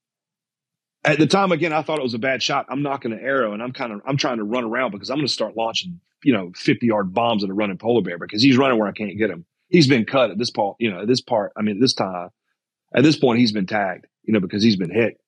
at 1.03 1.19
the 1.19 1.27
time, 1.27 1.51
again, 1.51 1.73
I 1.73 1.81
thought 1.81 1.99
it 1.99 2.03
was 2.03 2.13
a 2.13 2.19
bad 2.19 2.41
shot. 2.41 2.67
I'm 2.69 2.79
nocking 2.79 3.13
an 3.13 3.19
arrow 3.19 3.53
and 3.53 3.61
I'm 3.61 3.73
kind 3.73 3.91
of, 3.91 4.01
I'm 4.07 4.15
trying 4.15 4.37
to 4.37 4.45
run 4.45 4.63
around 4.63 4.91
because 4.91 5.09
I'm 5.09 5.17
going 5.17 5.27
to 5.27 5.33
start 5.33 5.57
launching, 5.57 5.99
you 6.23 6.31
know, 6.31 6.51
50 6.55 6.87
yard 6.87 7.13
bombs 7.13 7.43
at 7.43 7.49
a 7.49 7.53
running 7.53 7.77
polar 7.77 8.01
bear 8.01 8.17
because 8.17 8.41
he's 8.41 8.57
running 8.57 8.79
where 8.79 8.87
I 8.87 8.93
can't 8.93 9.17
get 9.17 9.29
him. 9.29 9.45
He's 9.67 9.87
been 9.87 10.05
cut 10.05 10.31
at 10.31 10.37
this 10.37 10.49
part, 10.49 10.77
you 10.79 10.91
know, 10.91 11.01
at 11.01 11.07
this 11.07 11.21
part. 11.21 11.51
I 11.57 11.61
mean, 11.61 11.81
this 11.81 11.93
time, 11.93 12.29
at 12.93 13.03
this 13.03 13.17
point, 13.17 13.39
he's 13.39 13.51
been 13.51 13.65
tagged, 13.65 14.07
you 14.23 14.33
know, 14.33 14.39
because 14.39 14.63
he's 14.63 14.77
been 14.77 14.93
hit. 14.93 15.19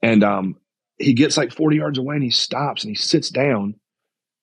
And, 0.00 0.22
um, 0.22 0.56
he 0.98 1.14
gets 1.14 1.36
like 1.36 1.52
40 1.52 1.76
yards 1.76 1.98
away 1.98 2.14
and 2.14 2.24
he 2.24 2.30
stops 2.30 2.84
and 2.84 2.90
he 2.90 2.94
sits 2.94 3.28
down 3.28 3.74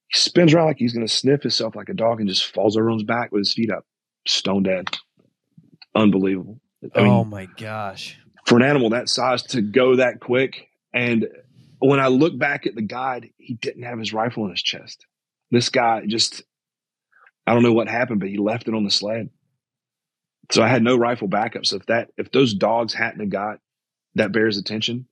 he 0.10 0.20
spins 0.20 0.54
around 0.54 0.66
like 0.66 0.78
he's 0.78 0.94
going 0.94 1.06
to 1.06 1.14
sniff 1.14 1.44
himself 1.44 1.76
like 1.76 1.90
a 1.90 1.94
dog 1.94 2.20
and 2.20 2.28
just 2.28 2.54
falls 2.54 2.76
over 2.76 2.90
on 2.90 2.98
his 2.98 3.04
back 3.04 3.32
with 3.32 3.42
his 3.42 3.54
feet 3.54 3.72
up, 3.72 3.86
stone 4.26 4.64
dead. 4.64 4.90
Unbelievable. 5.96 6.60
I 6.96 7.04
mean, 7.04 7.12
oh 7.12 7.24
my 7.24 7.46
gosh. 7.46 8.18
For 8.46 8.58
an 8.58 8.64
animal 8.64 8.92
that 8.92 9.10
size 9.10 9.44
to 9.44 9.62
go 9.62 9.98
that 9.98 10.20
quick. 10.20 10.68
And 10.94 11.28
when 11.80 12.00
I 12.00 12.08
look 12.08 12.38
back 12.38 12.66
at 12.66 12.76
the 12.76 12.82
guide, 12.82 13.30
he 13.38 13.54
didn't 13.54 13.84
have 13.84 14.00
his 14.00 14.12
rifle 14.12 14.46
in 14.46 14.52
his 14.52 14.64
chest. 14.64 15.06
This 15.52 15.70
guy 15.70 16.04
just, 16.08 16.42
I 17.46 17.54
don't 17.54 17.64
know 17.64 17.74
what 17.74 17.88
happened, 17.88 18.20
but 18.20 18.30
he 18.30 18.38
left 18.38 18.68
it 18.68 18.74
on 18.74 18.84
the 18.84 18.92
sled. 18.92 19.30
So 20.52 20.64
I 20.64 20.68
had 20.68 20.82
no 20.82 20.98
rifle 20.98 21.28
backup. 21.28 21.66
So 21.66 21.76
if 21.76 21.86
that, 21.86 22.10
if 22.18 22.32
those 22.32 22.56
dogs 22.56 22.94
hadn't 22.94 23.20
have 23.20 23.30
got 23.30 23.60
that 24.16 24.32
bear's 24.32 24.58
attention, 24.58 25.08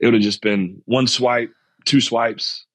it 0.00 0.06
would 0.06 0.14
have 0.14 0.22
just 0.22 0.42
been 0.42 0.82
one 0.86 1.06
swipe, 1.06 1.52
two 1.84 2.00
swipes, 2.00 2.66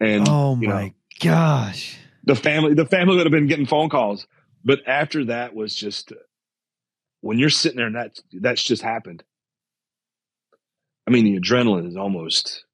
and 0.00 0.28
oh 0.28 0.56
my 0.56 0.66
know, 0.66 0.90
gosh. 1.22 1.98
The 2.24 2.36
family, 2.36 2.74
the 2.74 2.86
family 2.86 3.16
would 3.16 3.26
have 3.26 3.32
been 3.32 3.46
getting 3.46 3.66
phone 3.66 3.88
calls. 3.88 4.26
But 4.64 4.80
after 4.86 5.24
that 5.26 5.54
was 5.54 5.74
just 5.74 6.12
when 7.20 7.38
you're 7.38 7.50
sitting 7.50 7.78
there 7.78 7.86
and 7.86 7.96
that 7.96 8.18
that's 8.40 8.62
just 8.62 8.82
happened. 8.82 9.22
I 11.06 11.10
mean, 11.10 11.24
the 11.24 11.40
adrenaline 11.40 11.88
is 11.88 11.96
almost. 11.96 12.64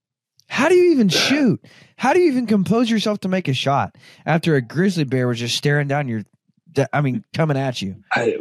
How 0.49 0.68
do 0.68 0.74
you 0.74 0.92
even 0.92 1.09
shoot? 1.09 1.64
How 1.96 2.12
do 2.12 2.20
you 2.20 2.30
even 2.30 2.46
compose 2.46 2.90
yourself 2.90 3.20
to 3.20 3.28
make 3.28 3.49
a 3.49 3.53
shot 3.53 3.96
after 4.26 4.57
a 4.57 4.62
grizzly 4.62 5.05
bear 5.05 5.28
was 5.28 5.38
just 5.38 5.57
staring 5.57 5.88
down 5.88 6.09
your? 6.09 6.22
I 6.92 7.01
mean, 7.01 7.24
coming 7.34 7.57
at 7.57 7.80
you. 7.80 7.96
I, 8.12 8.36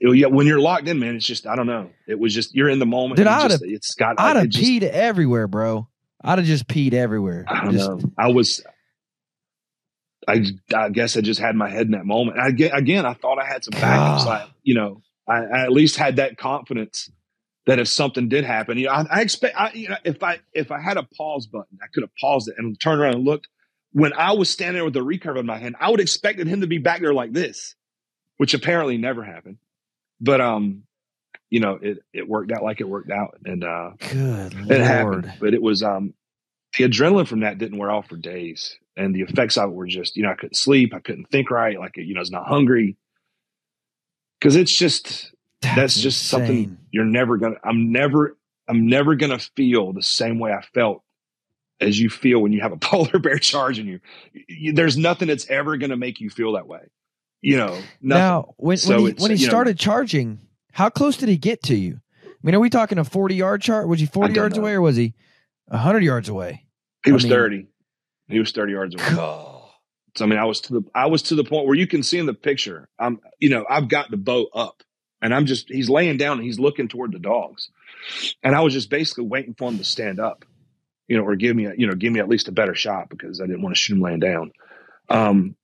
yeah, 0.00 0.26
when 0.26 0.46
you're 0.46 0.60
locked 0.60 0.88
in, 0.88 0.98
man, 0.98 1.16
it's 1.16 1.26
just 1.26 1.46
I 1.46 1.56
don't 1.56 1.66
know. 1.66 1.90
It 2.06 2.18
was 2.18 2.34
just 2.34 2.54
you're 2.54 2.68
in 2.68 2.78
the 2.78 2.86
moment. 2.86 3.16
Did 3.16 3.26
I? 3.26 3.48
It's 3.62 3.94
got. 3.94 4.18
I'd 4.18 4.36
have 4.36 4.46
peed 4.46 4.82
everywhere, 4.82 5.46
bro. 5.46 5.88
I'd 6.22 6.38
have 6.38 6.46
just 6.46 6.68
peed 6.68 6.92
everywhere. 6.92 7.44
I 7.48 7.64
don't 7.64 7.72
just, 7.72 7.90
know. 7.90 8.00
I 8.18 8.28
was. 8.28 8.62
I, 10.28 10.44
I 10.74 10.90
guess 10.90 11.16
I 11.16 11.22
just 11.22 11.40
had 11.40 11.56
my 11.56 11.68
head 11.68 11.86
in 11.86 11.92
that 11.92 12.04
moment. 12.04 12.38
I, 12.38 12.48
again, 12.48 13.06
I 13.06 13.14
thought 13.14 13.38
I 13.38 13.46
had 13.46 13.64
some 13.64 13.72
backups. 13.72 14.26
Like, 14.26 14.48
you 14.62 14.74
know, 14.74 15.00
I, 15.26 15.38
I, 15.38 15.62
at 15.64 15.72
least 15.72 15.96
had 15.96 16.16
that 16.16 16.36
confidence 16.36 17.10
that 17.66 17.78
if 17.78 17.88
something 17.88 18.28
did 18.28 18.44
happen, 18.44 18.76
you 18.76 18.86
know, 18.86 18.92
I, 18.92 19.06
I 19.10 19.20
expect, 19.22 19.58
I, 19.58 19.72
you 19.72 19.88
know, 19.88 19.96
if 20.04 20.22
I 20.22 20.40
if 20.52 20.70
I 20.70 20.80
had 20.80 20.98
a 20.98 21.04
pause 21.16 21.46
button, 21.46 21.78
I 21.82 21.86
could 21.92 22.02
have 22.02 22.14
paused 22.20 22.48
it 22.48 22.56
and 22.58 22.78
turned 22.78 23.00
around 23.00 23.14
and 23.14 23.24
looked. 23.24 23.48
When 23.92 24.12
I 24.12 24.32
was 24.32 24.50
standing 24.50 24.74
there 24.74 24.84
with 24.84 24.94
the 24.94 25.00
recurve 25.00 25.38
in 25.38 25.46
my 25.46 25.58
hand, 25.58 25.74
I 25.80 25.90
would 25.90 26.00
expected 26.00 26.46
him 26.46 26.60
to 26.60 26.68
be 26.68 26.78
back 26.78 27.00
there 27.00 27.14
like 27.14 27.32
this, 27.32 27.74
which 28.36 28.54
apparently 28.54 28.98
never 28.98 29.24
happened. 29.24 29.56
But 30.20 30.40
um, 30.40 30.84
you 31.50 31.60
know, 31.60 31.78
it 31.82 31.98
it 32.12 32.28
worked 32.28 32.52
out 32.52 32.62
like 32.62 32.80
it 32.80 32.88
worked 32.88 33.10
out, 33.10 33.36
and 33.44 33.64
uh, 33.64 33.90
good 33.98 34.52
it 34.54 34.66
Lord. 34.66 34.80
happened. 34.80 35.32
But 35.40 35.52
it 35.54 35.60
was 35.62 35.82
um, 35.82 36.14
the 36.78 36.84
adrenaline 36.84 37.26
from 37.26 37.40
that 37.40 37.58
didn't 37.58 37.78
wear 37.78 37.90
off 37.90 38.08
for 38.08 38.16
days, 38.16 38.76
and 38.96 39.14
the 39.14 39.22
effects 39.22 39.58
of 39.58 39.70
it 39.70 39.74
were 39.74 39.86
just, 39.86 40.16
you 40.16 40.22
know, 40.22 40.30
I 40.30 40.34
couldn't 40.34 40.56
sleep, 40.56 40.94
I 40.94 41.00
couldn't 41.00 41.28
think 41.30 41.50
right, 41.50 41.78
like 41.78 41.96
you 41.96 42.14
know, 42.14 42.20
I 42.20 42.22
was 42.22 42.30
not 42.30 42.46
hungry, 42.46 42.96
because 44.38 44.56
it's 44.56 44.74
just 44.76 45.32
that's, 45.60 45.76
that's 45.76 46.00
just 46.00 46.22
insane. 46.32 46.46
something 46.46 46.78
you're 46.90 47.04
never 47.04 47.36
gonna. 47.36 47.56
I'm 47.64 47.92
never, 47.92 48.36
I'm 48.68 48.86
never 48.86 49.14
gonna 49.16 49.38
feel 49.56 49.92
the 49.92 50.02
same 50.02 50.38
way 50.38 50.52
I 50.52 50.62
felt 50.74 51.02
as 51.80 51.98
you 51.98 52.10
feel 52.10 52.40
when 52.40 52.52
you 52.52 52.60
have 52.60 52.72
a 52.72 52.76
polar 52.78 53.18
bear 53.18 53.38
charging 53.38 53.86
you. 53.86 54.00
you 54.48 54.72
there's 54.72 54.96
nothing 54.96 55.28
that's 55.28 55.48
ever 55.48 55.76
going 55.78 55.90
to 55.90 55.96
make 55.96 56.20
you 56.20 56.28
feel 56.30 56.52
that 56.52 56.66
way. 56.66 56.80
You 57.40 57.56
know, 57.56 57.68
nothing. 57.68 57.82
Now, 58.02 58.54
when, 58.58 58.76
So 58.76 58.96
when 59.02 59.16
he, 59.16 59.22
when 59.22 59.30
he 59.30 59.36
you 59.38 59.46
know- 59.46 59.50
started 59.50 59.78
charging, 59.78 60.38
how 60.72 60.88
close 60.88 61.16
did 61.16 61.28
he 61.28 61.36
get 61.36 61.62
to 61.64 61.74
you? 61.76 62.00
I 62.24 62.28
mean, 62.42 62.54
are 62.54 62.60
we 62.60 62.70
talking 62.70 62.98
a 62.98 63.04
40 63.04 63.34
yard 63.34 63.62
chart? 63.62 63.88
Was 63.88 64.00
he 64.00 64.06
40 64.06 64.34
yards 64.34 64.56
know. 64.56 64.62
away 64.62 64.72
or 64.72 64.80
was 64.80 64.96
he 64.96 65.14
100 65.66 66.02
yards 66.02 66.28
away? 66.28 66.66
he 67.04 67.10
I 67.10 67.14
was 67.14 67.24
mean- 67.24 67.32
30. 67.32 67.66
He 68.28 68.38
was 68.38 68.52
30 68.52 68.72
yards 68.72 68.94
away. 68.94 69.04
So 70.16 70.24
I 70.24 70.28
mean, 70.28 70.38
I 70.38 70.44
was 70.44 70.60
to 70.62 70.72
the 70.74 70.82
I 70.94 71.06
was 71.06 71.22
to 71.24 71.34
the 71.34 71.44
point 71.44 71.66
where 71.66 71.76
you 71.76 71.86
can 71.86 72.02
see 72.02 72.18
in 72.18 72.26
the 72.26 72.34
picture. 72.34 72.88
I'm 72.98 73.20
you 73.38 73.48
know 73.50 73.64
I've 73.68 73.88
got 73.88 74.10
the 74.10 74.16
bow 74.16 74.46
up, 74.54 74.82
and 75.22 75.32
I'm 75.34 75.46
just 75.46 75.68
he's 75.68 75.88
laying 75.88 76.16
down 76.16 76.38
and 76.38 76.44
he's 76.44 76.58
looking 76.58 76.88
toward 76.88 77.12
the 77.12 77.18
dogs, 77.20 77.70
and 78.42 78.56
I 78.56 78.60
was 78.60 78.72
just 78.72 78.90
basically 78.90 79.26
waiting 79.26 79.54
for 79.54 79.70
him 79.70 79.78
to 79.78 79.84
stand 79.84 80.18
up, 80.18 80.44
you 81.06 81.16
know, 81.16 81.24
or 81.24 81.36
give 81.36 81.54
me 81.54 81.66
a, 81.66 81.74
you 81.76 81.86
know 81.86 81.94
give 81.94 82.12
me 82.12 82.18
at 82.20 82.28
least 82.28 82.48
a 82.48 82.52
better 82.52 82.74
shot 82.74 83.08
because 83.08 83.40
I 83.40 83.46
didn't 83.46 83.62
want 83.62 83.74
to 83.76 83.80
shoot 83.80 83.94
him 83.94 84.00
laying 84.00 84.18
down. 84.18 84.50
Um, 85.08 85.54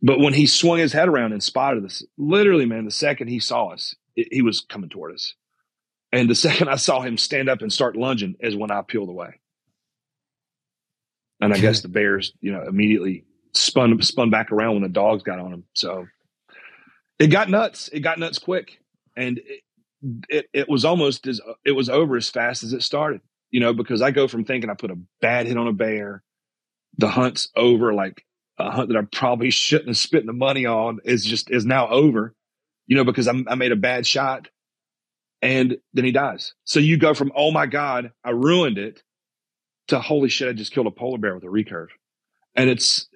but 0.00 0.20
when 0.20 0.32
he 0.32 0.46
swung 0.46 0.78
his 0.78 0.92
head 0.92 1.08
around 1.08 1.32
and 1.32 1.42
spotted 1.42 1.84
us, 1.84 2.04
literally, 2.16 2.66
man, 2.66 2.84
the 2.84 2.90
second 2.92 3.28
he 3.28 3.40
saw 3.40 3.68
us, 3.68 3.96
it, 4.18 4.28
he 4.30 4.42
was 4.42 4.60
coming 4.60 4.90
toward 4.90 5.14
us, 5.14 5.34
and 6.12 6.28
the 6.28 6.34
second 6.46 6.68
I 6.68 6.76
saw 6.76 7.00
him 7.00 7.16
stand 7.16 7.48
up 7.48 7.62
and 7.62 7.72
start 7.72 7.96
lunging 7.96 8.36
is 8.40 8.56
when 8.56 8.70
I 8.70 8.82
peeled 8.82 9.08
away. 9.08 9.40
And 11.40 11.54
I 11.54 11.58
guess 11.58 11.82
the 11.82 11.88
bears, 11.88 12.32
you 12.40 12.50
know, 12.50 12.64
immediately 12.66 13.24
spun 13.54 14.00
spun 14.02 14.30
back 14.30 14.50
around 14.50 14.74
when 14.74 14.82
the 14.82 14.88
dogs 14.88 15.22
got 15.22 15.38
on 15.38 15.52
him. 15.52 15.64
So 15.74 16.06
it 17.18 17.28
got 17.28 17.48
nuts. 17.48 17.88
It 17.92 18.00
got 18.00 18.18
nuts 18.18 18.38
quick, 18.38 18.80
and 19.16 19.38
it, 19.38 19.62
it 20.28 20.46
it 20.52 20.68
was 20.68 20.84
almost 20.84 21.26
as 21.26 21.40
it 21.64 21.72
was 21.72 21.88
over 21.88 22.16
as 22.16 22.28
fast 22.28 22.62
as 22.62 22.72
it 22.72 22.82
started. 22.82 23.20
You 23.50 23.60
know, 23.60 23.72
because 23.72 24.02
I 24.02 24.10
go 24.10 24.28
from 24.28 24.44
thinking 24.44 24.68
I 24.68 24.74
put 24.74 24.90
a 24.90 24.98
bad 25.20 25.46
hit 25.46 25.56
on 25.56 25.68
a 25.68 25.72
bear, 25.72 26.22
the 26.96 27.08
hunt's 27.08 27.48
over. 27.56 27.94
Like 27.94 28.24
a 28.58 28.70
hunt 28.70 28.88
that 28.88 28.98
I 28.98 29.02
probably 29.02 29.50
shouldn't 29.50 29.88
have 29.88 29.98
spent 29.98 30.26
the 30.26 30.32
money 30.32 30.66
on 30.66 31.00
is 31.04 31.24
just 31.24 31.50
is 31.50 31.64
now 31.64 31.88
over. 31.88 32.34
You 32.88 32.96
know, 32.96 33.04
because 33.04 33.28
I'm, 33.28 33.46
I 33.48 33.54
made 33.54 33.70
a 33.70 33.76
bad 33.76 34.06
shot, 34.06 34.48
and 35.42 35.78
then 35.94 36.04
he 36.04 36.10
dies. 36.10 36.54
So 36.64 36.80
you 36.80 36.96
go 36.96 37.14
from 37.14 37.30
oh 37.36 37.52
my 37.52 37.66
god, 37.66 38.10
I 38.24 38.30
ruined 38.30 38.78
it, 38.78 39.02
to 39.88 40.00
holy 40.00 40.28
shit, 40.30 40.48
I 40.48 40.52
just 40.52 40.72
killed 40.72 40.86
a 40.88 40.90
polar 40.90 41.18
bear 41.18 41.34
with 41.34 41.44
a 41.44 41.48
recurve, 41.48 41.88
and 42.56 42.68
it's 42.68 43.06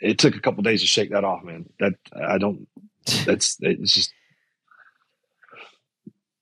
it 0.00 0.18
took 0.18 0.34
a 0.36 0.40
couple 0.40 0.62
days 0.62 0.80
to 0.80 0.86
shake 0.86 1.10
that 1.10 1.24
off, 1.24 1.42
man. 1.44 1.66
That 1.80 1.92
I 2.16 2.38
don't. 2.38 2.66
That's 3.26 3.56
it's 3.60 3.94
just 3.94 4.12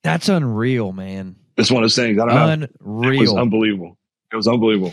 That's 0.03 0.29
unreal, 0.29 0.93
man. 0.93 1.37
it's 1.57 1.71
one 1.71 1.83
of 1.83 1.85
those 1.85 1.97
things. 1.97 2.19
I 2.21 2.27
don't 2.27 2.61
know. 2.61 2.65
It 2.67 2.71
was 2.81 3.31
Unreal. 3.31 3.39
unbelievable. 3.39 3.99
It 4.33 4.37
was 4.37 4.47
unbelievable, 4.47 4.93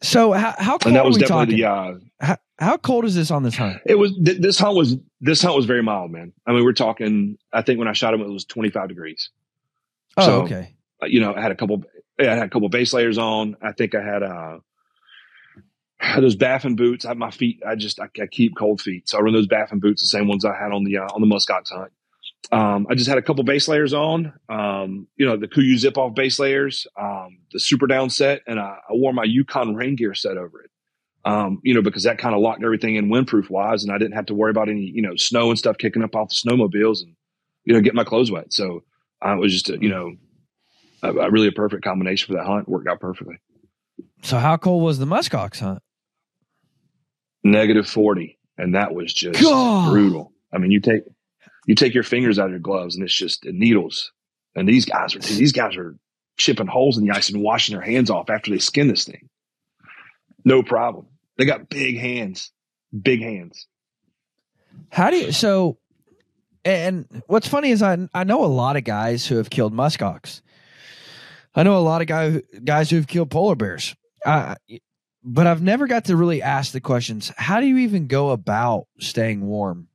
so 0.00 0.32
how, 0.32 0.54
how 0.58 0.78
cold 0.78 0.86
and 0.86 0.96
that 0.96 1.04
was 1.04 1.16
we 1.16 1.20
definitely 1.22 1.60
talking? 1.62 2.10
the. 2.20 2.24
Uh, 2.24 2.26
how, 2.26 2.36
how 2.58 2.76
cold 2.76 3.04
is 3.04 3.14
this 3.14 3.30
on 3.30 3.42
this 3.42 3.56
hunt? 3.56 3.80
it 3.86 3.94
was 3.96 4.12
th- 4.24 4.40
this 4.40 4.58
hunt 4.58 4.76
was 4.76 4.96
this 5.20 5.40
hunt 5.42 5.54
was 5.56 5.66
very 5.66 5.82
mild, 5.82 6.10
man. 6.10 6.32
I 6.46 6.52
mean, 6.52 6.64
we're 6.64 6.72
talking. 6.72 7.38
I 7.52 7.62
think 7.62 7.78
when 7.78 7.88
I 7.88 7.92
shot 7.92 8.14
him, 8.14 8.20
it 8.20 8.28
was 8.28 8.44
twenty 8.44 8.70
five 8.70 8.88
degrees. 8.88 9.30
Oh, 10.16 10.24
So- 10.26 10.42
okay. 10.42 10.74
Uh, 11.02 11.06
you 11.06 11.20
know, 11.20 11.32
I 11.34 11.40
had 11.40 11.52
a 11.52 11.54
couple. 11.54 11.84
I 12.20 12.24
had 12.24 12.38
a 12.38 12.48
couple 12.48 12.68
base 12.68 12.92
layers 12.92 13.18
on. 13.18 13.56
I 13.62 13.70
think 13.72 13.94
I 13.94 14.02
had 14.02 14.22
uh 14.24 14.58
those 16.16 16.36
baffin 16.36 16.74
boots. 16.76 17.04
I 17.04 17.08
had 17.08 17.18
my 17.18 17.30
feet. 17.30 17.60
I 17.66 17.74
just 17.76 18.00
I, 18.00 18.08
I 18.20 18.26
keep 18.26 18.56
cold 18.56 18.80
feet, 18.80 19.08
so 19.08 19.18
I 19.18 19.20
run 19.20 19.32
those 19.34 19.46
baffin 19.46 19.78
boots, 19.78 20.02
the 20.02 20.08
same 20.08 20.26
ones 20.28 20.44
I 20.44 20.56
had 20.56 20.72
on 20.72 20.84
the 20.84 20.98
uh, 20.98 21.06
on 21.14 21.20
the 21.20 21.26
muskox 21.26 21.70
hunt. 21.70 21.92
Um, 22.50 22.86
I 22.88 22.94
just 22.94 23.08
had 23.08 23.18
a 23.18 23.22
couple 23.22 23.44
base 23.44 23.68
layers 23.68 23.92
on. 23.92 24.32
Um, 24.48 25.06
you 25.16 25.26
know, 25.26 25.36
the 25.36 25.48
KUIU 25.48 25.76
zip 25.76 25.98
off 25.98 26.14
base 26.14 26.38
layers, 26.38 26.86
um, 26.98 27.38
the 27.52 27.60
super 27.60 27.86
down 27.86 28.10
set, 28.10 28.40
and 28.46 28.58
I, 28.58 28.78
I 28.88 28.92
wore 28.92 29.12
my 29.12 29.24
Yukon 29.24 29.74
rain 29.74 29.96
gear 29.96 30.14
set 30.14 30.36
over 30.36 30.62
it. 30.62 30.70
Um, 31.24 31.60
you 31.62 31.74
know, 31.74 31.82
because 31.82 32.04
that 32.04 32.18
kind 32.18 32.34
of 32.34 32.40
locked 32.40 32.62
everything 32.64 32.96
in 32.96 33.08
windproof 33.10 33.50
wise, 33.50 33.84
and 33.84 33.92
I 33.92 33.98
didn't 33.98 34.14
have 34.14 34.26
to 34.26 34.34
worry 34.34 34.50
about 34.50 34.68
any 34.68 34.90
you 34.94 35.02
know 35.02 35.14
snow 35.16 35.50
and 35.50 35.58
stuff 35.58 35.76
kicking 35.76 36.02
up 36.02 36.16
off 36.16 36.30
the 36.30 36.36
snowmobiles 36.36 37.02
and 37.02 37.14
you 37.64 37.74
know 37.74 37.80
get 37.80 37.94
my 37.94 38.04
clothes 38.04 38.30
wet. 38.30 38.52
So 38.52 38.84
uh, 39.24 39.34
it 39.34 39.40
was 39.40 39.52
just 39.52 39.68
a, 39.68 39.78
you 39.78 39.90
know 39.90 40.14
a, 41.02 41.12
a 41.12 41.30
really 41.30 41.48
a 41.48 41.52
perfect 41.52 41.84
combination 41.84 42.32
for 42.32 42.38
that 42.38 42.46
hunt. 42.46 42.68
Worked 42.68 42.88
out 42.88 43.00
perfectly. 43.00 43.36
So 44.22 44.38
how 44.38 44.56
cold 44.56 44.82
was 44.82 44.98
the 44.98 45.06
muskox 45.06 45.60
hunt? 45.60 45.82
Negative 47.44 47.86
forty, 47.86 48.38
and 48.56 48.74
that 48.74 48.94
was 48.94 49.12
just 49.12 49.42
God. 49.42 49.90
brutal. 49.90 50.32
I 50.52 50.58
mean, 50.58 50.70
you 50.70 50.80
take 50.80 51.02
you 51.68 51.74
take 51.74 51.92
your 51.92 52.02
fingers 52.02 52.38
out 52.38 52.46
of 52.46 52.50
your 52.50 52.60
gloves, 52.60 52.96
and 52.96 53.04
it's 53.04 53.14
just 53.14 53.44
needles. 53.44 54.10
And 54.56 54.66
these 54.66 54.86
guys 54.86 55.14
are 55.14 55.18
these 55.18 55.52
guys 55.52 55.76
are 55.76 55.96
chipping 56.38 56.66
holes 56.66 56.96
in 56.96 57.04
the 57.04 57.14
ice 57.14 57.28
and 57.28 57.42
washing 57.42 57.76
their 57.76 57.84
hands 57.84 58.10
off 58.10 58.30
after 58.30 58.50
they 58.50 58.58
skin 58.58 58.88
this 58.88 59.04
thing. 59.04 59.28
No 60.46 60.62
problem. 60.62 61.06
They 61.36 61.44
got 61.44 61.68
big 61.68 61.98
hands, 61.98 62.50
big 62.98 63.20
hands. 63.20 63.66
How 64.90 65.10
do 65.10 65.18
you 65.18 65.30
so? 65.30 65.76
And 66.64 67.22
what's 67.26 67.46
funny 67.46 67.70
is 67.70 67.82
I 67.82 68.08
I 68.14 68.24
know 68.24 68.44
a 68.44 68.46
lot 68.46 68.76
of 68.76 68.84
guys 68.84 69.26
who 69.26 69.36
have 69.36 69.50
killed 69.50 69.74
muskox. 69.74 70.40
I 71.54 71.64
know 71.64 71.76
a 71.76 71.80
lot 71.80 72.00
of 72.00 72.06
guy, 72.06 72.40
guys 72.64 72.88
who've 72.88 73.06
killed 73.06 73.30
polar 73.30 73.56
bears. 73.56 73.94
I, 74.24 74.56
but 75.22 75.46
I've 75.46 75.62
never 75.62 75.86
got 75.86 76.06
to 76.06 76.16
really 76.16 76.40
ask 76.40 76.72
the 76.72 76.80
questions. 76.80 77.30
How 77.36 77.60
do 77.60 77.66
you 77.66 77.78
even 77.78 78.06
go 78.06 78.30
about 78.30 78.86
staying 78.98 79.46
warm 79.46 79.88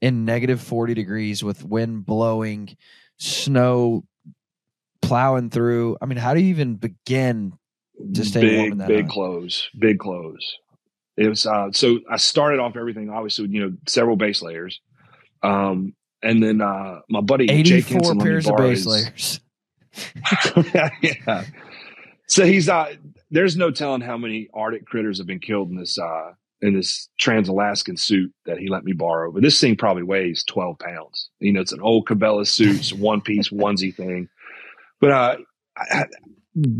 in 0.00 0.24
negative 0.24 0.60
forty 0.60 0.94
degrees 0.94 1.42
with 1.44 1.64
wind 1.64 2.06
blowing, 2.06 2.76
snow 3.18 4.04
plowing 5.02 5.50
through? 5.50 5.96
I 6.00 6.06
mean, 6.06 6.18
how 6.18 6.34
do 6.34 6.40
you 6.40 6.48
even 6.48 6.76
begin 6.76 7.52
to 8.14 8.24
stay 8.24 8.40
big, 8.40 8.58
warm 8.58 8.72
in 8.72 8.78
that? 8.78 8.88
big 8.88 9.08
clothes, 9.08 9.68
big 9.78 9.98
clothes. 9.98 10.56
It 11.16 11.28
was 11.28 11.46
uh, 11.46 11.70
so 11.72 11.98
I 12.10 12.16
started 12.16 12.60
off 12.60 12.76
everything 12.76 13.10
obviously 13.10 13.44
with 13.44 13.52
you 13.52 13.60
know 13.60 13.76
several 13.86 14.16
base 14.16 14.42
layers, 14.42 14.80
um, 15.42 15.94
and 16.22 16.42
then 16.42 16.60
uh, 16.60 17.00
my 17.08 17.20
buddy 17.20 17.46
Jake 17.46 17.58
Eighty-four 17.58 17.98
Henson 17.98 18.18
pairs 18.20 18.48
of 18.48 18.56
base 18.56 18.86
layers. 18.86 19.40
yeah. 21.02 21.44
So 22.26 22.46
he's 22.46 22.68
uh 22.68 22.94
there's 23.30 23.56
no 23.56 23.70
telling 23.70 24.00
how 24.00 24.16
many 24.16 24.48
Arctic 24.54 24.86
critters 24.86 25.18
have 25.18 25.26
been 25.26 25.40
killed 25.40 25.70
in 25.70 25.76
this 25.76 25.98
uh 25.98 26.32
in 26.62 26.74
this 26.74 27.08
trans-Alaskan 27.18 27.96
suit 27.96 28.32
that 28.46 28.58
he 28.58 28.68
let 28.68 28.84
me 28.84 28.92
borrow. 28.92 29.32
But 29.32 29.42
this 29.42 29.60
thing 29.60 29.76
probably 29.76 30.02
weighs 30.02 30.44
12 30.44 30.78
pounds. 30.78 31.30
You 31.38 31.52
know, 31.52 31.60
it's 31.60 31.72
an 31.72 31.80
old 31.80 32.06
Cabela 32.06 32.46
suit, 32.46 32.88
one 32.98 33.20
piece 33.20 33.48
onesie 33.50 33.94
thing. 33.94 34.28
But 35.00 35.10
uh 35.10 35.36
I, 35.76 35.84
I, 35.90 36.04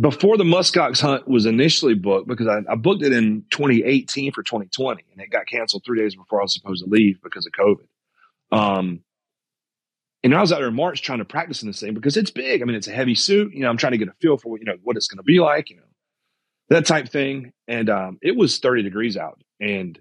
before 0.01 0.37
the 0.37 0.45
muskox 0.45 1.01
hunt 1.01 1.29
was 1.29 1.47
initially 1.47 1.95
booked, 1.95 2.29
because 2.29 2.49
I, 2.49 2.59
I 2.71 2.75
booked 2.75 3.05
it 3.05 3.13
in 3.13 3.45
2018 3.51 4.33
for 4.33 4.43
2020, 4.43 5.05
and 5.13 5.21
it 5.21 5.31
got 5.31 5.47
canceled 5.47 5.85
three 5.87 6.01
days 6.01 6.17
before 6.17 6.41
I 6.41 6.45
was 6.45 6.55
supposed 6.55 6.85
to 6.85 6.91
leave 6.91 7.23
because 7.23 7.47
of 7.47 7.53
COVID. 7.53 7.87
Um, 8.57 9.01
and 10.23 10.35
I 10.35 10.41
was 10.41 10.53
out 10.53 10.59
there 10.59 10.69
in 10.69 10.75
March 10.75 11.03
trying 11.03 11.21
to 11.21 11.25
practice 11.25 11.63
in 11.63 11.69
this 11.69 11.81
thing 11.81 11.95
because 11.95 12.17
it's 12.17 12.31
big. 12.31 12.61
I 12.61 12.65
mean, 12.65 12.75
it's 12.75 12.89
a 12.89 12.93
heavy 12.93 13.15
suit. 13.15 13.55
You 13.55 13.61
know, 13.61 13.71
I'm 13.71 13.77
trying 13.77 13.93
to 13.93 13.99
get 13.99 14.09
a 14.09 14.15
feel 14.21 14.37
for 14.37 14.51
what, 14.51 14.61
you 14.61 14.67
know, 14.67 14.77
what 14.83 14.97
it's 14.97 15.07
going 15.07 15.19
to 15.19 15.23
be 15.23 15.41
like, 15.41 15.71
you 15.71 15.77
know, 15.77 15.83
that 16.69 16.85
type 16.85 17.09
thing. 17.09 17.53
And 17.69 17.89
um, 17.89 18.19
it 18.21 18.37
was 18.37 18.59
30 18.59 18.83
degrees 18.83 19.17
out, 19.17 19.41
and 19.61 19.99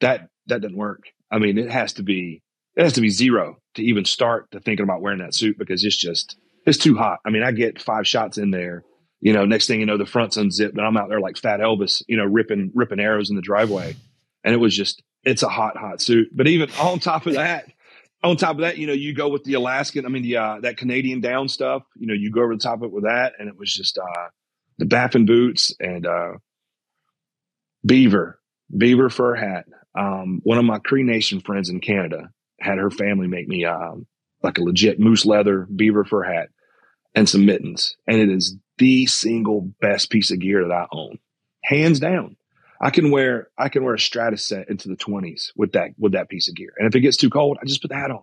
that 0.00 0.28
that 0.46 0.60
doesn't 0.60 0.76
work. 0.76 1.04
I 1.30 1.38
mean, 1.38 1.58
it 1.58 1.70
has 1.70 1.94
to 1.94 2.02
be 2.02 2.42
it 2.76 2.84
has 2.84 2.94
to 2.94 3.00
be 3.00 3.10
zero 3.10 3.58
to 3.74 3.82
even 3.82 4.04
start 4.04 4.50
to 4.52 4.60
thinking 4.60 4.84
about 4.84 5.02
wearing 5.02 5.20
that 5.20 5.34
suit 5.34 5.58
because 5.58 5.84
it's 5.84 5.96
just 5.96 6.36
it's 6.66 6.78
too 6.78 6.96
hot. 6.96 7.20
I 7.24 7.30
mean, 7.30 7.42
I 7.42 7.52
get 7.52 7.80
five 7.80 8.06
shots 8.06 8.38
in 8.38 8.50
there. 8.50 8.84
You 9.20 9.32
know, 9.32 9.46
next 9.46 9.66
thing 9.66 9.80
you 9.80 9.86
know, 9.86 9.98
the 9.98 10.06
front's 10.06 10.36
unzipped, 10.36 10.76
and 10.76 10.86
I'm 10.86 10.96
out 10.96 11.08
there 11.08 11.20
like 11.20 11.36
Fat 11.36 11.60
Elvis, 11.60 12.02
you 12.06 12.16
know, 12.16 12.24
ripping 12.24 12.70
ripping 12.74 13.00
arrows 13.00 13.30
in 13.30 13.36
the 13.36 13.42
driveway, 13.42 13.96
and 14.44 14.54
it 14.54 14.58
was 14.58 14.76
just 14.76 15.02
it's 15.24 15.42
a 15.42 15.48
hot 15.48 15.76
hot 15.76 16.00
suit. 16.00 16.28
But 16.32 16.46
even 16.46 16.70
on 16.78 17.00
top 17.00 17.26
of 17.26 17.34
that 17.34 17.66
on 18.22 18.36
top 18.36 18.56
of 18.56 18.62
that, 18.62 18.78
you 18.78 18.86
know, 18.86 18.92
you 18.92 19.14
go 19.14 19.28
with 19.28 19.44
the 19.44 19.54
Alaskan, 19.54 20.04
I 20.04 20.08
mean, 20.08 20.22
the, 20.22 20.36
uh, 20.36 20.60
that 20.62 20.76
Canadian 20.76 21.20
down 21.20 21.48
stuff, 21.48 21.82
you 21.96 22.06
know, 22.06 22.14
you 22.14 22.30
go 22.30 22.42
over 22.42 22.54
the 22.54 22.60
top 22.60 22.78
of 22.78 22.84
it 22.84 22.92
with 22.92 23.04
that. 23.04 23.34
And 23.38 23.48
it 23.48 23.56
was 23.56 23.72
just, 23.72 23.98
uh, 23.98 24.28
the 24.78 24.86
Baffin 24.86 25.24
boots 25.24 25.74
and, 25.78 26.06
uh, 26.06 26.32
Beaver, 27.86 28.37
Beaver 28.76 29.10
fur 29.10 29.34
hat. 29.34 29.66
Um, 29.98 30.40
one 30.44 30.58
of 30.58 30.64
my 30.64 30.78
Cree 30.78 31.02
Nation 31.02 31.40
friends 31.40 31.68
in 31.68 31.80
Canada 31.80 32.30
had 32.60 32.78
her 32.78 32.90
family 32.90 33.26
make 33.26 33.48
me, 33.48 33.64
um, 33.64 34.06
like 34.42 34.58
a 34.58 34.62
legit 34.62 35.00
moose 35.00 35.24
leather 35.24 35.66
Beaver 35.74 36.04
fur 36.04 36.22
hat 36.22 36.48
and 37.14 37.28
some 37.28 37.46
mittens. 37.46 37.96
And 38.06 38.20
it 38.20 38.28
is 38.28 38.56
the 38.78 39.06
single 39.06 39.72
best 39.80 40.10
piece 40.10 40.30
of 40.30 40.38
gear 40.38 40.66
that 40.66 40.72
I 40.72 40.86
own, 40.92 41.18
hands 41.64 42.00
down. 42.00 42.36
I 42.80 42.90
can 42.90 43.10
wear 43.10 43.48
I 43.58 43.68
can 43.70 43.82
wear 43.84 43.94
a 43.94 43.98
Stratus 43.98 44.46
set 44.46 44.68
into 44.70 44.88
the 44.88 44.96
twenties 44.96 45.52
with 45.56 45.72
that 45.72 45.90
with 45.98 46.12
that 46.12 46.28
piece 46.28 46.48
of 46.48 46.54
gear, 46.54 46.72
and 46.78 46.86
if 46.86 46.94
it 46.94 47.00
gets 47.00 47.16
too 47.16 47.30
cold, 47.30 47.58
I 47.60 47.64
just 47.64 47.82
put 47.82 47.88
the 47.88 47.96
hat 47.96 48.12
on. 48.12 48.22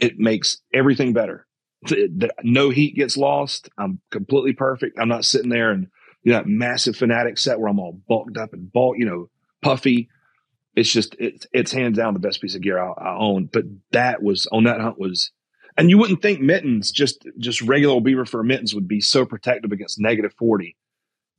It 0.00 0.18
makes 0.18 0.58
everything 0.74 1.12
better. 1.12 1.46
The- 1.82 2.34
no 2.42 2.70
heat 2.70 2.96
gets 2.96 3.16
lost. 3.16 3.68
I'm 3.78 4.00
completely 4.10 4.52
perfect. 4.52 4.98
I'm 4.98 5.08
not 5.08 5.24
sitting 5.24 5.50
there 5.50 5.70
and 5.70 5.86
you 6.24 6.32
know 6.32 6.38
that 6.38 6.48
massive 6.48 6.96
fanatic 6.96 7.38
set 7.38 7.60
where 7.60 7.68
I'm 7.68 7.78
all 7.78 8.00
bulked 8.08 8.36
up 8.36 8.52
and 8.52 8.72
bulk, 8.72 8.96
you 8.98 9.06
know, 9.06 9.30
puffy. 9.62 10.08
It's 10.74 10.92
just 10.92 11.16
it's 11.18 11.46
it's 11.52 11.72
hands 11.72 11.96
down 11.98 12.14
the 12.14 12.20
best 12.20 12.40
piece 12.40 12.54
of 12.54 12.62
gear 12.62 12.78
I, 12.78 12.92
I 12.92 13.16
own. 13.16 13.48
But 13.52 13.64
that 13.92 14.22
was 14.22 14.46
on 14.52 14.64
that 14.64 14.80
hunt 14.80 14.98
was, 14.98 15.32
and 15.76 15.90
you 15.90 15.98
wouldn't 15.98 16.22
think 16.22 16.40
mittens 16.40 16.92
just 16.92 17.26
just 17.38 17.62
regular 17.62 17.94
old 17.94 18.04
beaver 18.04 18.24
fur 18.24 18.42
mittens 18.42 18.74
would 18.74 18.86
be 18.88 19.00
so 19.00 19.24
protective 19.24 19.72
against 19.72 20.00
negative 20.00 20.32
forty 20.38 20.76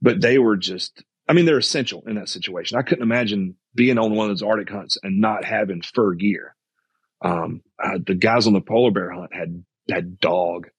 but 0.02 0.22
they 0.22 0.38
were 0.40 0.56
just, 0.56 1.04
I 1.28 1.34
mean, 1.34 1.44
they're 1.44 1.58
essential 1.58 2.04
in 2.08 2.16
that 2.16 2.30
situation. 2.30 2.78
I 2.78 2.84
couldn't 2.84 3.04
imagine 3.04 3.56
being 3.76 3.98
on 3.98 4.16
one 4.16 4.30
of 4.30 4.32
those 4.32 4.48
Arctic 4.48 4.70
hunts 4.70 4.98
and 5.04 5.20
not 5.20 5.44
having 5.44 5.82
fur 5.82 6.14
gear. 6.14 6.56
Um, 7.22 7.64
uh, 7.84 8.00
the 8.08 8.16
guys 8.16 8.48
on 8.48 8.54
the 8.54 8.62
polar 8.62 8.92
bear 8.92 9.12
hunt 9.12 9.34
had, 9.34 9.62
had 9.92 10.22
dog, 10.22 10.70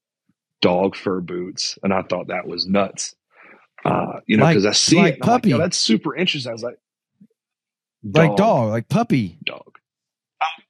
dog 0.62 0.96
fur 0.96 1.20
boots. 1.20 1.78
And 1.82 1.92
I 1.92 2.00
thought 2.00 2.28
that 2.28 2.46
was 2.46 2.66
nuts. 2.66 3.14
Uh, 3.84 4.20
you 4.26 4.38
know, 4.38 4.44
Like- 4.44 4.56
cause 4.56 4.64
I 4.64 4.72
see 4.72 4.96
like 4.96 5.16
it. 5.16 5.18
I'm 5.22 5.28
like, 5.28 5.42
puppy. 5.42 5.52
That's 5.52 5.76
super 5.76 6.16
interesting. 6.16 6.48
I 6.48 6.54
was 6.54 6.62
like, 6.62 6.78
like 8.02 8.36
dog, 8.36 8.70
like 8.70 8.88
puppy. 8.88 9.38
dog. 9.44 9.78
Um, 10.40 10.64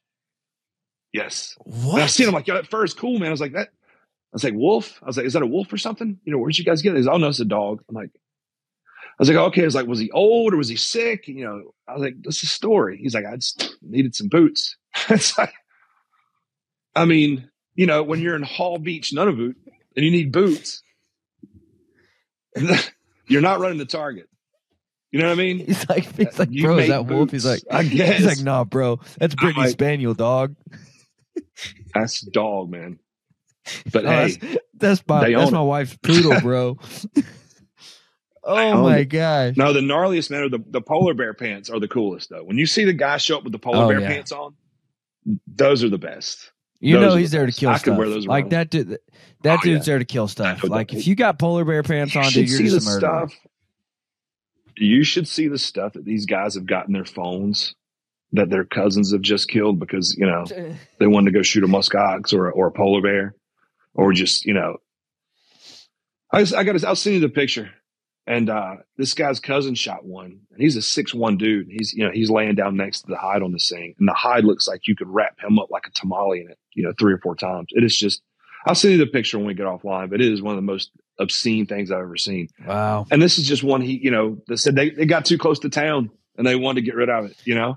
yes. 1.13 1.57
What? 1.61 1.95
And 1.95 2.03
I 2.03 2.07
seen 2.07 2.29
him 2.29 2.35
like, 2.35 2.47
yo, 2.47 2.55
that 2.55 2.69
fur 2.69 2.85
is 2.85 2.95
cool, 2.95 3.19
man. 3.19 3.29
I 3.29 3.33
was 3.33 3.41
like, 3.41 3.53
that. 3.53 3.69
I 3.69 4.35
was 4.35 4.45
like, 4.45 4.55
wolf. 4.55 4.99
I 5.03 5.07
was 5.07 5.17
like, 5.17 5.27
is 5.27 5.33
that 5.33 5.43
a 5.43 5.47
wolf 5.47 5.73
or 5.73 5.77
something? 5.77 6.19
You 6.25 6.33
know, 6.33 6.39
where'd 6.39 6.57
you 6.57 6.65
guys 6.65 6.83
get 6.83 6.95
it? 6.95 6.99
He's, 6.99 7.09
oh 7.09 7.17
no, 7.17 7.29
it's 7.29 7.41
a 7.41 7.45
dog. 7.45 7.83
I'm 7.89 7.95
like, 7.95 8.11
I 8.15 9.15
was 9.19 9.29
like, 9.29 9.39
okay. 9.39 9.63
I 9.63 9.65
was 9.67 9.75
like, 9.75 9.87
was 9.87 9.99
he 9.99 10.11
old 10.13 10.55
or 10.55 10.57
was 10.57 10.69
he 10.69 10.77
sick? 10.77 11.29
You 11.29 11.45
know, 11.45 11.75
I 11.87 11.95
was 11.95 12.03
like, 12.03 12.15
this 12.23 12.39
is 12.39 12.45
a 12.45 12.47
story. 12.47 12.99
He's 13.03 13.15
like, 13.15 13.27
I 13.27 13.37
just 13.37 13.77
needed 13.83 14.15
some 14.15 14.29
boots. 14.29 14.77
it's 15.09 15.37
like, 15.37 15.53
I 16.95 17.05
mean, 17.05 17.51
you 17.75 17.87
know, 17.87 18.03
when 18.03 18.21
you're 18.21 18.37
in 18.37 18.43
Hall 18.43 18.79
Beach, 18.79 19.13
Nunavut, 19.15 19.55
and 19.97 20.05
you 20.05 20.11
need 20.11 20.33
boots, 20.33 20.83
you're 23.27 23.41
not 23.41 23.61
running 23.61 23.79
the 23.79 23.85
target. 23.85 24.29
You 25.13 25.19
know 25.21 25.27
what 25.27 25.33
I 25.33 25.43
mean? 25.43 25.59
He's 25.67 25.89
like, 25.89 26.05
he's 26.17 26.39
like, 26.39 26.49
You 26.53 26.63
bro, 26.65 26.79
is 26.79 26.89
that 26.89 27.07
wolf? 27.07 27.31
He's 27.33 27.45
like, 27.45 27.63
I 27.71 27.83
guess. 27.85 28.17
he's 28.19 28.27
like, 28.27 28.41
nah, 28.45 28.65
bro, 28.65 29.01
that's 29.19 29.35
Brittany 29.35 29.65
like- 29.65 29.73
Spaniel, 29.73 30.15
dog. 30.15 30.55
That's 31.95 32.21
dog, 32.21 32.71
man. 32.71 32.99
But 33.93 34.05
Oh, 34.07 34.09
hey, 34.11 34.29
that's, 34.41 34.57
that's 34.75 35.03
my 35.09 35.31
that's 35.31 35.51
my 35.51 35.61
wife's 35.63 35.97
poodle, 36.03 36.41
bro. 36.41 36.79
oh 38.45 38.83
my 38.83 38.99
it. 38.99 39.05
gosh. 39.07 39.57
No, 39.57 39.73
the 39.73 39.81
gnarliest 39.81 40.31
man 40.31 40.43
are 40.43 40.49
the, 40.49 40.63
the 40.69 40.81
polar 40.81 41.15
bear 41.15 41.35
pants 41.35 41.71
are 41.71 41.79
the 41.81 41.89
coolest 41.89 42.31
though. 42.31 42.45
When 42.45 42.59
you 42.59 42.67
see 42.67 42.85
the 42.85 42.93
guy 42.93 43.17
show 43.19 43.39
up 43.39 43.45
with 43.45 43.53
the 43.53 43.59
polar 43.59 43.85
Oh, 43.85 43.89
bear 43.89 44.01
yeah. 44.01 44.09
pants 44.09 44.33
on, 44.33 44.55
those 45.47 45.85
are 45.85 45.89
the 45.89 45.99
best. 45.99 46.53
You 46.81 46.95
Those 46.99 47.03
know 47.13 47.17
he's 47.17 47.31
the 47.31 47.39
there 47.39 47.47
to 47.47 47.53
kill 47.53 47.69
I 47.71 47.75
could 47.75 47.81
stuff. 47.81 47.99
wear 47.99 48.09
those 48.09 48.27
like 48.27 48.45
around. 48.45 48.51
that 48.53 48.71
dude. 48.71 48.99
That 49.43 49.59
Oh, 49.59 49.63
dude's 49.63 49.87
yeah. 49.87 49.93
there 49.93 49.99
to 49.99 50.05
kill 50.07 50.29
stuff. 50.29 50.65
Like 50.65 50.95
if 50.95 51.07
you 51.07 51.15
got 51.15 51.39
polar 51.39 51.65
bear 51.65 51.83
pants 51.83 52.15
You 52.15 52.21
on, 52.23 52.31
dude, 52.33 52.49
you're 52.49 52.61
just 52.61 52.87
a 52.87 52.91
murderer. 52.91 53.29
stuff. 53.29 53.41
You 54.77 55.05
should 55.05 55.29
see 55.29 55.49
the 55.49 55.59
stuff 55.59 55.95
that 55.95 56.05
these 56.05 56.27
guys 56.27 56.55
have 56.55 56.67
got 56.67 56.87
in 56.87 56.93
their 56.93 57.05
phones 57.05 57.75
that 58.33 58.51
their 58.51 58.65
cousins 58.65 59.13
have 59.13 59.23
just 59.23 59.49
killed 59.49 59.79
because 59.79 60.17
you 60.17 60.27
know 60.27 60.45
they 60.99 61.07
wanted 61.07 61.33
to 61.33 61.39
go 61.39 61.43
shoot 61.43 61.65
a 61.65 61.69
musk 61.69 61.95
ox 61.95 62.33
or 62.33 62.49
a, 62.49 62.53
or 62.53 62.69
a 62.69 62.73
polar 62.73 63.03
bear 63.03 63.35
or 63.95 64.13
just 64.13 64.45
you 64.45 64.55
know. 64.55 64.79
I 66.33 66.41
I 66.57 66.65
got 66.65 66.83
I'll 66.85 66.97
send 66.97 67.15
you 67.15 67.21
the 67.21 67.29
picture, 67.29 67.71
and 68.27 68.49
uh, 68.49 68.77
this 68.97 69.15
guy's 69.15 69.41
cousin 69.41 69.75
shot 69.75 70.05
one, 70.05 70.41
and 70.53 70.63
he's 70.63 70.77
a 70.77 70.83
six 70.83 71.13
one 71.13 71.37
dude. 71.37 71.67
He's 71.69 71.93
you 71.93 72.05
know 72.05 72.13
he's 72.13 72.31
laying 72.31 72.55
down 72.55 72.77
next 72.77 73.03
to 73.03 73.07
the 73.09 73.17
hide 73.17 73.43
on 73.43 73.53
this 73.53 73.69
thing, 73.69 73.95
and 73.99 74.09
the 74.09 74.15
hide 74.15 74.45
looks 74.45 74.69
like 74.69 74.87
you 74.87 74.95
could 74.97 75.09
wrap 75.09 75.39
him 75.41 75.59
up 75.59 75.71
like 75.71 75.87
a 75.87 75.91
tamale 75.91 76.41
in 76.41 76.51
it, 76.51 76.59
you 76.75 76.85
know, 76.85 76.93
three 76.99 77.13
or 77.13 77.19
four 77.19 77.35
times. 77.35 77.69
It 77.71 77.85
is 77.85 77.97
just. 77.97 78.23
I'll 78.67 78.75
send 78.75 78.93
you 78.93 78.99
the 78.99 79.07
picture 79.07 79.39
when 79.39 79.47
we 79.47 79.55
get 79.55 79.65
offline, 79.65 80.11
but 80.11 80.21
it 80.21 80.31
is 80.31 80.43
one 80.43 80.55
of 80.55 80.59
the 80.59 80.71
most 80.71 80.91
obscene 81.21 81.67
things 81.67 81.91
I've 81.93 82.01
ever 82.01 82.17
seen. 82.17 82.49
Wow. 82.67 83.07
And 83.11 83.21
this 83.23 83.39
is 83.39 83.47
just 83.47 83.63
one 83.63 83.83
he, 83.83 84.01
you 84.03 84.11
know, 84.11 84.39
they 84.49 84.57
said 84.57 84.75
they, 84.75 84.91
they 84.91 85.05
got 85.07 85.25
too 85.27 85.39
close 85.39 85.59
to 85.61 85.69
town 85.69 86.11
and 86.37 86.47
they 86.47 86.57
wanted 86.57 86.81
to 86.81 86.87
get 86.87 86.95
rid 86.97 87.11
of 87.11 87.27
it, 87.27 87.37
you 87.45 87.55
know? 87.55 87.77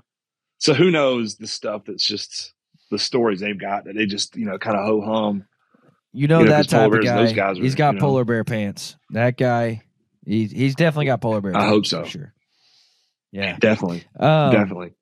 So 0.58 0.72
who 0.74 0.90
knows 0.90 1.36
the 1.36 1.46
stuff 1.46 1.82
that's 1.86 2.06
just 2.06 2.54
the 2.90 2.98
stories 2.98 3.40
they've 3.40 3.58
got 3.60 3.84
that 3.84 3.94
they 3.94 4.06
just, 4.06 4.34
you 4.34 4.46
know, 4.46 4.58
kind 4.58 4.76
of 4.76 4.84
ho 4.86 5.00
hum. 5.02 5.44
You 6.12 6.26
know 6.28 6.40
You 6.40 6.46
know, 6.46 6.50
that 6.52 6.68
type 6.68 6.92
of 6.92 7.02
guy. 7.04 7.16
those 7.16 7.32
guys 7.32 7.58
are, 7.58 7.62
he's 7.62 7.74
got 7.74 7.94
you 7.94 8.00
know- 8.00 8.06
polar 8.06 8.24
bear 8.24 8.44
pants. 8.44 8.96
That 9.10 9.36
guy, 9.36 9.82
he's 10.24 10.50
he's 10.52 10.74
definitely 10.74 11.06
got 11.06 11.20
polar 11.20 11.40
bear. 11.40 11.56
I 11.56 11.66
hope 11.66 11.84
for 11.84 11.88
so. 11.88 12.04
Sure. 12.04 12.32
Yeah. 13.32 13.56
Definitely. 13.58 14.04
Um, 14.18 14.52
definitely. 14.52 14.94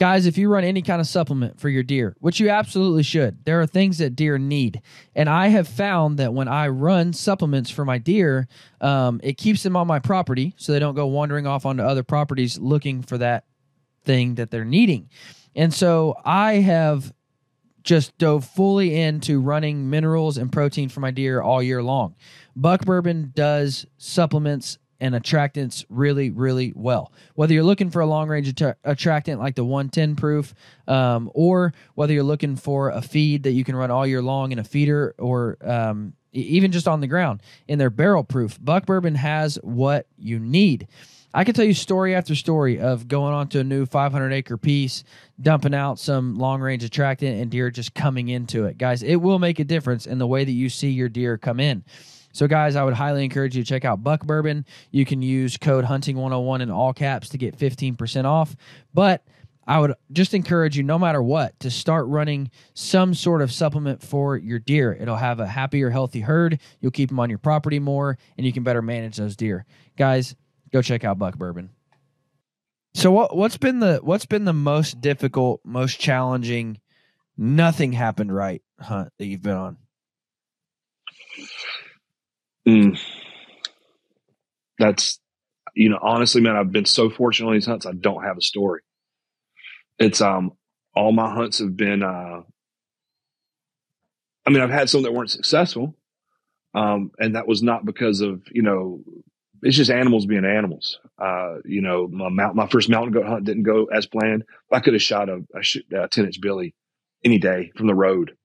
Guys, 0.00 0.24
if 0.24 0.38
you 0.38 0.48
run 0.48 0.64
any 0.64 0.80
kind 0.80 0.98
of 0.98 1.06
supplement 1.06 1.60
for 1.60 1.68
your 1.68 1.82
deer, 1.82 2.16
which 2.20 2.40
you 2.40 2.48
absolutely 2.48 3.02
should, 3.02 3.44
there 3.44 3.60
are 3.60 3.66
things 3.66 3.98
that 3.98 4.16
deer 4.16 4.38
need. 4.38 4.80
And 5.14 5.28
I 5.28 5.48
have 5.48 5.68
found 5.68 6.18
that 6.18 6.32
when 6.32 6.48
I 6.48 6.68
run 6.68 7.12
supplements 7.12 7.68
for 7.68 7.84
my 7.84 7.98
deer, 7.98 8.48
um, 8.80 9.20
it 9.22 9.36
keeps 9.36 9.62
them 9.62 9.76
on 9.76 9.86
my 9.86 9.98
property 9.98 10.54
so 10.56 10.72
they 10.72 10.78
don't 10.78 10.94
go 10.94 11.06
wandering 11.06 11.46
off 11.46 11.66
onto 11.66 11.82
other 11.82 12.02
properties 12.02 12.58
looking 12.58 13.02
for 13.02 13.18
that 13.18 13.44
thing 14.02 14.36
that 14.36 14.50
they're 14.50 14.64
needing. 14.64 15.10
And 15.54 15.72
so 15.74 16.16
I 16.24 16.54
have 16.54 17.12
just 17.82 18.16
dove 18.16 18.46
fully 18.46 18.98
into 18.98 19.38
running 19.38 19.90
minerals 19.90 20.38
and 20.38 20.50
protein 20.50 20.88
for 20.88 21.00
my 21.00 21.10
deer 21.10 21.42
all 21.42 21.62
year 21.62 21.82
long. 21.82 22.14
Buck 22.56 22.86
Bourbon 22.86 23.32
does 23.34 23.84
supplements 23.98 24.78
and 25.00 25.14
attractants 25.14 25.84
really, 25.88 26.30
really 26.30 26.72
well. 26.76 27.12
Whether 27.34 27.54
you're 27.54 27.64
looking 27.64 27.90
for 27.90 28.00
a 28.00 28.06
long 28.06 28.28
range 28.28 28.48
attra- 28.48 28.76
attractant 28.84 29.40
like 29.40 29.54
the 29.54 29.64
110 29.64 30.16
proof, 30.16 30.54
um, 30.86 31.30
or 31.34 31.72
whether 31.94 32.12
you're 32.12 32.22
looking 32.22 32.56
for 32.56 32.90
a 32.90 33.02
feed 33.02 33.44
that 33.44 33.52
you 33.52 33.64
can 33.64 33.76
run 33.76 33.90
all 33.90 34.06
year 34.06 34.22
long 34.22 34.52
in 34.52 34.58
a 34.58 34.64
feeder 34.64 35.14
or 35.18 35.56
um, 35.62 36.12
even 36.32 36.72
just 36.72 36.86
on 36.86 37.00
the 37.00 37.06
ground 37.06 37.42
in 37.66 37.78
their 37.78 37.90
barrel 37.90 38.24
proof, 38.24 38.58
Buck 38.62 38.86
Bourbon 38.86 39.14
has 39.14 39.56
what 39.62 40.06
you 40.16 40.38
need. 40.38 40.86
I 41.32 41.44
can 41.44 41.54
tell 41.54 41.64
you 41.64 41.74
story 41.74 42.14
after 42.14 42.34
story 42.34 42.80
of 42.80 43.06
going 43.06 43.32
onto 43.32 43.60
a 43.60 43.64
new 43.64 43.86
500 43.86 44.32
acre 44.32 44.56
piece, 44.56 45.04
dumping 45.40 45.74
out 45.74 46.00
some 46.00 46.36
long 46.36 46.60
range 46.60 46.82
attractant, 46.82 47.40
and 47.40 47.50
deer 47.50 47.70
just 47.70 47.94
coming 47.94 48.28
into 48.28 48.64
it. 48.64 48.78
Guys, 48.78 49.04
it 49.04 49.16
will 49.16 49.38
make 49.38 49.60
a 49.60 49.64
difference 49.64 50.06
in 50.06 50.18
the 50.18 50.26
way 50.26 50.44
that 50.44 50.50
you 50.50 50.68
see 50.68 50.90
your 50.90 51.08
deer 51.08 51.38
come 51.38 51.60
in. 51.60 51.84
So, 52.32 52.46
guys, 52.46 52.76
I 52.76 52.84
would 52.84 52.94
highly 52.94 53.24
encourage 53.24 53.56
you 53.56 53.62
to 53.62 53.68
check 53.68 53.84
out 53.84 54.02
Buck 54.02 54.24
Bourbon. 54.24 54.64
You 54.90 55.04
can 55.04 55.22
use 55.22 55.56
code 55.56 55.84
Hunting101 55.84 56.60
in 56.60 56.70
all 56.70 56.92
caps 56.92 57.28
to 57.30 57.38
get 57.38 57.58
15% 57.58 58.24
off. 58.24 58.56
But 58.94 59.24
I 59.66 59.78
would 59.78 59.94
just 60.12 60.34
encourage 60.34 60.76
you, 60.76 60.82
no 60.82 60.98
matter 60.98 61.22
what, 61.22 61.58
to 61.60 61.70
start 61.70 62.06
running 62.06 62.50
some 62.74 63.14
sort 63.14 63.42
of 63.42 63.52
supplement 63.52 64.02
for 64.02 64.36
your 64.36 64.58
deer. 64.58 64.92
It'll 64.92 65.16
have 65.16 65.38
a 65.38 65.46
happier, 65.46 65.90
healthy 65.90 66.20
herd. 66.20 66.58
You'll 66.80 66.90
keep 66.90 67.08
them 67.08 67.20
on 67.20 67.30
your 67.30 67.38
property 67.38 67.78
more, 67.78 68.18
and 68.36 68.46
you 68.46 68.52
can 68.52 68.64
better 68.64 68.82
manage 68.82 69.16
those 69.16 69.36
deer. 69.36 69.64
Guys, 69.96 70.34
go 70.72 70.82
check 70.82 71.04
out 71.04 71.18
Buck 71.18 71.36
Bourbon. 71.36 71.70
So 72.94 73.12
what 73.12 73.36
what's 73.36 73.56
been 73.56 73.78
the 73.78 74.00
what's 74.02 74.26
been 74.26 74.44
the 74.44 74.52
most 74.52 75.00
difficult, 75.00 75.60
most 75.64 76.00
challenging, 76.00 76.80
nothing 77.36 77.92
happened 77.92 78.34
right 78.34 78.62
hunt 78.80 79.12
that 79.18 79.26
you've 79.26 79.42
been 79.42 79.56
on? 79.56 79.76
Mm. 82.70 83.00
That's, 84.78 85.18
you 85.74 85.88
know, 85.88 85.98
honestly, 86.00 86.40
man, 86.40 86.56
I've 86.56 86.70
been 86.70 86.84
so 86.84 87.10
fortunate 87.10 87.48
on 87.48 87.54
these 87.54 87.66
hunts. 87.66 87.84
I 87.84 87.92
don't 87.92 88.22
have 88.22 88.38
a 88.38 88.42
story. 88.42 88.82
It's, 89.98 90.20
um, 90.20 90.52
all 90.94 91.12
my 91.12 91.32
hunts 91.32 91.58
have 91.58 91.76
been, 91.76 92.02
uh, 92.02 92.42
I 94.46 94.50
mean, 94.50 94.62
I've 94.62 94.70
had 94.70 94.88
some 94.88 95.02
that 95.02 95.12
weren't 95.12 95.30
successful. 95.30 95.96
Um, 96.74 97.10
and 97.18 97.34
that 97.34 97.48
was 97.48 97.62
not 97.62 97.84
because 97.84 98.20
of, 98.20 98.42
you 98.52 98.62
know, 98.62 99.00
it's 99.62 99.76
just 99.76 99.90
animals 99.90 100.26
being 100.26 100.44
animals. 100.44 101.00
Uh, 101.18 101.56
you 101.64 101.82
know, 101.82 102.06
my 102.06 102.28
mount, 102.28 102.54
my 102.54 102.68
first 102.68 102.88
mountain 102.88 103.12
goat 103.12 103.26
hunt 103.26 103.44
didn't 103.44 103.64
go 103.64 103.86
as 103.86 104.06
planned. 104.06 104.44
I 104.72 104.80
could 104.80 104.94
have 104.94 105.02
shot 105.02 105.28
a, 105.28 105.42
a, 105.54 105.62
sh- 105.62 105.78
a 105.92 106.08
10 106.08 106.26
inch 106.26 106.40
Billy 106.40 106.74
any 107.24 107.38
day 107.38 107.72
from 107.76 107.88
the 107.88 107.94
road, 107.94 108.36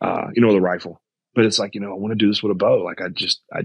uh, 0.00 0.28
you 0.34 0.40
know, 0.40 0.48
with 0.48 0.56
a 0.56 0.60
rifle 0.60 1.00
but 1.36 1.44
it's 1.44 1.58
like 1.58 1.74
you 1.74 1.80
know 1.80 1.92
I 1.92 1.96
want 1.96 2.10
to 2.12 2.16
do 2.16 2.28
this 2.28 2.42
with 2.42 2.50
a 2.50 2.56
bow. 2.56 2.82
Like 2.82 3.00
I 3.00 3.08
just 3.08 3.42
I 3.52 3.60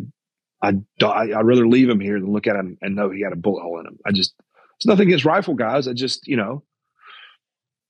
I 0.61 0.73
I'd 1.01 1.45
rather 1.45 1.67
leave 1.67 1.89
him 1.89 2.01
here 2.01 2.19
than 2.19 2.33
look 2.33 2.45
at 2.45 2.57
him 2.57 2.77
and 2.81 2.95
know 2.95 3.09
he 3.09 3.23
had 3.23 3.33
a 3.33 3.37
bullet 3.37 3.63
hole 3.63 3.79
in 3.79 3.87
him. 3.87 3.97
I 4.05 4.11
just 4.11 4.35
it's 4.75 4.85
nothing 4.85 5.07
against 5.07 5.25
rifle 5.25 5.55
guys. 5.55 5.87
I 5.87 5.93
just 5.93 6.27
you 6.27 6.35
know 6.35 6.63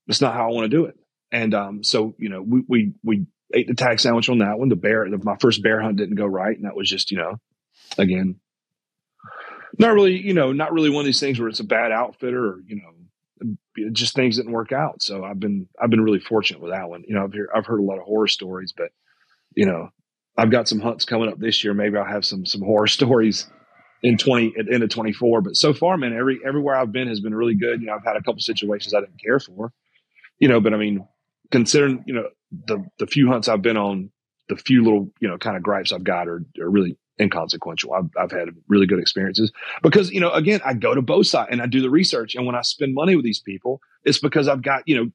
it's 0.08 0.22
not 0.22 0.36
how 0.36 0.50
I 0.50 0.54
want 0.54 0.66
to 0.66 0.78
do 0.78 0.86
it. 0.86 0.96
And 1.32 1.54
um, 1.54 1.84
so 1.84 2.16
you 2.18 2.30
know 2.30 2.42
we 2.42 2.64
we 2.68 2.94
we 3.04 3.26
ate 3.54 3.68
the 3.68 3.74
tag 3.74 4.00
sandwich 4.00 4.30
on 4.30 4.38
that 4.38 4.60
one. 4.60 4.70
The 4.70 4.76
bear, 4.76 5.10
the, 5.10 5.18
my 5.18 5.36
first 5.42 5.64
bear 5.64 5.82
hunt 5.82 5.98
didn't 5.98 6.16
go 6.16 6.26
right, 6.26 6.56
and 6.56 6.66
that 6.66 6.76
was 6.76 6.90
just 6.90 7.12
you 7.12 7.18
know 7.18 7.40
again 7.98 8.40
not 9.80 9.94
really 9.94 10.16
you 10.16 10.34
know 10.34 10.52
not 10.52 10.74
really 10.74 10.90
one 10.90 11.02
of 11.02 11.06
these 11.06 11.20
things 11.20 11.40
where 11.40 11.50
it's 11.50 11.60
a 11.60 11.66
bad 11.66 11.92
outfitter 11.92 12.46
or 12.46 12.60
you 12.68 12.76
know 12.76 12.92
just 13.92 14.14
things 14.14 14.38
didn't 14.38 14.52
work 14.52 14.72
out. 14.72 15.02
So 15.02 15.24
I've 15.24 15.40
been 15.40 15.68
I've 15.82 15.90
been 15.90 16.02
really 16.02 16.20
fortunate 16.20 16.62
with 16.62 16.72
that 16.72 16.90
one. 16.90 17.04
You 17.08 17.16
know 17.16 17.24
I've 17.24 17.34
heard 17.34 17.50
I've 17.56 17.66
heard 17.66 17.80
a 17.80 17.84
lot 17.84 17.98
of 17.98 18.04
horror 18.04 18.28
stories, 18.28 18.74
but 18.76 18.90
you 19.56 19.66
know, 19.66 19.90
I've 20.38 20.52
got 20.52 20.68
some 20.68 20.80
hunts 20.80 21.06
coming 21.06 21.30
up 21.30 21.40
this 21.40 21.64
year. 21.64 21.74
Maybe 21.74 21.98
I'll 21.98 22.06
have 22.06 22.26
some 22.26 22.46
some 22.46 22.62
horror 22.62 22.88
stories 22.88 23.48
in 24.04 24.18
twenty 24.18 24.54
at 24.58 24.72
end 24.72 24.84
of 24.84 24.90
twenty 24.90 25.14
four. 25.14 25.42
But 25.42 25.56
so 25.56 25.74
far, 25.74 25.98
man, 25.98 26.14
every 26.14 26.40
everywhere 26.46 26.76
I've 26.76 26.92
been 26.92 27.08
has 27.08 27.20
been 27.20 27.36
really 27.36 27.56
good. 27.56 27.82
You 27.82 27.88
know, 27.88 27.96
I've 27.96 28.06
had 28.06 28.16
a 28.16 28.22
couple 28.22 28.40
situations 28.40 28.94
I 28.94 29.02
didn't 29.02 29.22
care 29.24 29.40
for. 29.40 29.72
You 30.40 30.48
know, 30.48 30.60
but 30.60 30.74
I 30.74 30.78
mean, 30.78 31.08
considering 31.52 32.04
you 32.08 32.14
know 32.14 32.30
the 32.66 32.84
the 33.00 33.08
few 33.08 33.30
hunts 33.30 33.48
I've 33.48 33.62
been 33.62 33.78
on, 33.78 34.12
the 34.50 34.56
few 34.56 34.84
little 34.84 35.12
you 35.20 35.28
know 35.28 35.38
kind 35.38 35.58
of 35.58 35.64
gripes 35.64 35.92
I've 35.92 36.04
got 36.04 36.28
are 36.28 36.44
are 36.60 36.70
really 36.70 36.98
inconsequential. 37.20 37.94
I've 37.94 38.10
I've 38.18 38.32
had 38.32 38.50
really 38.68 38.88
good 38.88 39.00
experiences 39.00 39.52
because 39.84 40.12
you 40.12 40.20
know 40.20 40.32
again 40.32 40.62
I 40.66 40.74
go 40.74 40.96
to 40.96 41.02
both 41.02 41.28
sides 41.28 41.50
and 41.52 41.62
I 41.62 41.68
do 41.68 41.82
the 41.82 41.90
research 41.90 42.36
and 42.36 42.46
when 42.46 42.56
I 42.56 42.62
spend 42.62 42.96
money 42.96 43.16
with 43.16 43.26
these 43.26 43.40
people, 43.40 43.82
it's 44.04 44.20
because 44.20 44.48
I've 44.48 44.64
got 44.64 44.88
you 44.88 44.96
know 44.96 45.12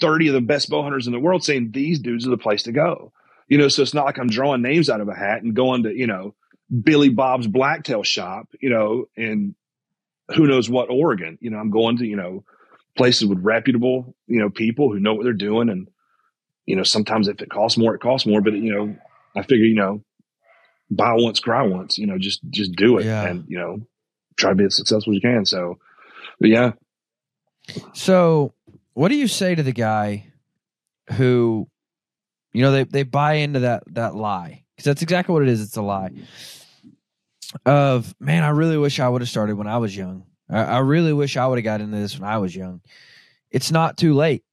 thirty 0.00 0.28
of 0.28 0.34
the 0.34 0.40
best 0.40 0.68
bow 0.68 0.82
hunters 0.82 1.06
in 1.06 1.12
the 1.12 1.18
world 1.18 1.42
saying 1.42 1.70
these 1.72 1.98
dudes 1.98 2.26
are 2.26 2.30
the 2.30 2.38
place 2.38 2.62
to 2.64 2.72
go 2.72 3.12
you 3.48 3.58
know, 3.58 3.68
so 3.68 3.82
it's 3.82 3.94
not 3.94 4.04
like 4.04 4.18
I'm 4.18 4.28
drawing 4.28 4.62
names 4.62 4.90
out 4.90 5.00
of 5.00 5.08
a 5.08 5.14
hat 5.14 5.42
and 5.42 5.54
going 5.54 5.84
to, 5.84 5.94
you 5.94 6.06
know, 6.06 6.34
Billy 6.82 7.08
Bob's 7.08 7.46
blacktail 7.46 8.02
shop, 8.02 8.48
you 8.60 8.70
know, 8.70 9.06
in 9.16 9.54
who 10.34 10.46
knows 10.46 10.68
what 10.68 10.90
Oregon. 10.90 11.38
You 11.40 11.50
know, 11.50 11.58
I'm 11.58 11.70
going 11.70 11.96
to, 11.98 12.06
you 12.06 12.16
know, 12.16 12.44
places 12.96 13.26
with 13.26 13.38
reputable, 13.42 14.14
you 14.26 14.38
know, 14.38 14.50
people 14.50 14.92
who 14.92 15.00
know 15.00 15.14
what 15.14 15.24
they're 15.24 15.32
doing. 15.32 15.70
And, 15.70 15.88
you 16.66 16.76
know, 16.76 16.82
sometimes 16.82 17.28
if 17.28 17.40
it 17.40 17.48
costs 17.48 17.78
more, 17.78 17.94
it 17.94 18.00
costs 18.00 18.26
more. 18.26 18.42
But, 18.42 18.52
you 18.54 18.74
know, 18.74 18.96
I 19.34 19.42
figure, 19.42 19.64
you 19.64 19.76
know, 19.76 20.02
buy 20.90 21.14
once, 21.14 21.40
cry 21.40 21.62
once, 21.62 21.96
you 21.96 22.06
know, 22.06 22.18
just, 22.18 22.40
just 22.50 22.72
do 22.72 22.98
it. 22.98 23.06
Yeah. 23.06 23.24
And, 23.24 23.44
you 23.48 23.58
know, 23.58 23.80
try 24.36 24.50
to 24.50 24.56
be 24.56 24.64
as 24.64 24.76
successful 24.76 25.12
as 25.12 25.14
you 25.14 25.20
can. 25.22 25.46
So, 25.46 25.78
but 26.38 26.50
yeah. 26.50 26.72
So, 27.94 28.52
what 28.92 29.08
do 29.08 29.16
you 29.16 29.28
say 29.28 29.54
to 29.54 29.62
the 29.62 29.72
guy 29.72 30.26
who, 31.12 31.68
you 32.52 32.62
know, 32.62 32.72
they, 32.72 32.84
they 32.84 33.02
buy 33.02 33.34
into 33.34 33.60
that 33.60 33.82
that 33.94 34.14
lie 34.14 34.64
because 34.74 34.84
that's 34.84 35.02
exactly 35.02 35.32
what 35.32 35.42
it 35.42 35.48
is. 35.48 35.60
It's 35.60 35.76
a 35.76 35.82
lie. 35.82 36.10
Of 37.64 38.14
man, 38.20 38.44
I 38.44 38.50
really 38.50 38.76
wish 38.76 39.00
I 39.00 39.08
would 39.08 39.22
have 39.22 39.28
started 39.28 39.56
when 39.56 39.66
I 39.66 39.78
was 39.78 39.96
young. 39.96 40.24
I, 40.50 40.64
I 40.64 40.78
really 40.78 41.12
wish 41.12 41.36
I 41.36 41.46
would 41.46 41.58
have 41.58 41.64
got 41.64 41.80
into 41.80 41.96
this 41.96 42.18
when 42.18 42.28
I 42.28 42.38
was 42.38 42.54
young. 42.54 42.80
It's 43.50 43.70
not 43.70 43.96
too 43.96 44.14
late. 44.14 44.44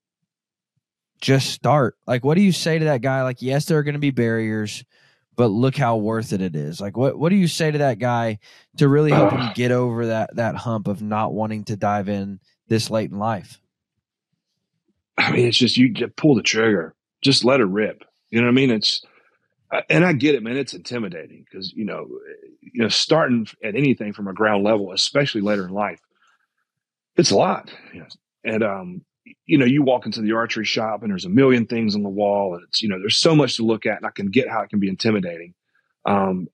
Just 1.22 1.52
start. 1.52 1.98
Like, 2.08 2.24
what 2.24 2.36
do 2.36 2.42
you 2.42 2.52
say 2.52 2.80
to 2.80 2.86
that 2.86 3.02
guy? 3.02 3.24
Like, 3.24 3.42
yes, 3.42 3.66
there 3.66 3.78
are 3.78 3.84
going 3.84 3.94
to 3.94 4.00
be 4.00 4.12
barriers, 4.12 4.84
but 5.36 5.48
look 5.48 5.76
how 5.76 5.98
worth 5.98 6.34
it 6.34 6.42
it 6.42 6.56
is. 6.56 6.80
Like, 6.80 6.96
what 6.96 7.18
what 7.18 7.30
do 7.30 7.36
you 7.36 7.48
say 7.48 7.72
to 7.72 7.78
that 7.80 8.00
guy 8.00 8.40
to 8.78 8.88
really 8.88 9.12
help 9.12 9.32
him 9.32 9.52
get 9.56 9.72
over 9.72 10.08
that 10.08 10.36
that 10.36 10.56
hump 10.56 10.88
of 10.88 11.02
not 11.02 11.34
wanting 11.34 11.64
to 11.66 11.76
dive 11.76 12.10
in 12.10 12.40
this 12.68 12.90
late 12.90 13.12
in 13.12 13.18
life? 13.18 13.60
I 15.18 15.32
mean, 15.32 15.48
it's 15.48 15.58
just 15.58 15.78
you 15.78 15.94
pull 16.16 16.36
the 16.36 16.44
trigger, 16.44 16.94
just 17.26 17.44
let 17.44 17.60
it 17.60 17.66
rip. 17.66 18.04
You 18.30 18.40
know 18.40 18.48
what 18.48 18.54
I 18.54 18.56
mean? 18.56 18.72
It's 18.72 19.02
and 19.90 20.06
I 20.06 20.14
get 20.14 20.36
it, 20.36 20.44
man. 20.44 20.58
It's 20.58 20.74
intimidating 20.74 21.44
because 21.44 21.74
you 21.74 21.86
know, 21.86 22.08
you 22.62 22.84
know, 22.84 22.88
starting 22.88 23.48
at 23.64 23.76
anything 23.76 24.14
from 24.14 24.28
a 24.28 24.34
ground 24.34 24.64
level, 24.64 24.92
especially 24.94 25.42
later 25.42 25.66
in 25.66 25.74
life, 25.74 26.00
it's 27.18 27.32
a 27.32 27.36
lot. 27.36 27.72
You 27.94 28.02
know? 28.02 28.08
And 28.44 28.64
um, 28.64 29.02
you 29.46 29.58
know, 29.58 29.66
you 29.66 29.82
walk 29.82 30.06
into 30.06 30.22
the 30.22 30.34
archery 30.34 30.66
shop 30.66 31.02
and 31.02 31.12
there's 31.12 31.26
a 31.26 31.30
million 31.30 31.66
things 31.66 31.96
on 31.96 32.04
the 32.04 32.10
wall, 32.10 32.54
and 32.54 32.64
it's 32.68 32.82
you 32.82 32.90
know, 32.90 33.00
there's 33.00 33.18
so 33.18 33.36
much 33.36 33.58
to 33.58 33.64
look 33.64 33.86
at, 33.86 33.98
and 33.98 34.06
I 34.06 34.12
can 34.12 34.28
get 34.28 34.50
how 34.50 34.62
it 34.62 34.70
can 34.70 34.80
be 34.80 34.90
intimidating. 34.90 35.54
Um, 36.06 36.48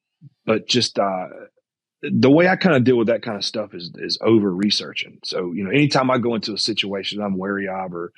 but 0.45 0.67
just 0.67 0.97
uh, 0.97 1.27
the 2.01 2.31
way 2.31 2.47
I 2.47 2.55
kind 2.55 2.75
of 2.75 2.83
deal 2.83 2.97
with 2.97 3.07
that 3.07 3.23
kind 3.23 3.37
of 3.37 3.45
stuff 3.45 3.73
is 3.73 3.91
is 3.95 4.17
over 4.21 4.53
researching. 4.53 5.19
So 5.23 5.51
you 5.51 5.63
know, 5.63 5.71
anytime 5.71 6.09
I 6.09 6.17
go 6.17 6.35
into 6.35 6.53
a 6.53 6.57
situation 6.57 7.21
I'm 7.21 7.37
wary 7.37 7.67
of 7.67 7.93
or 7.93 8.13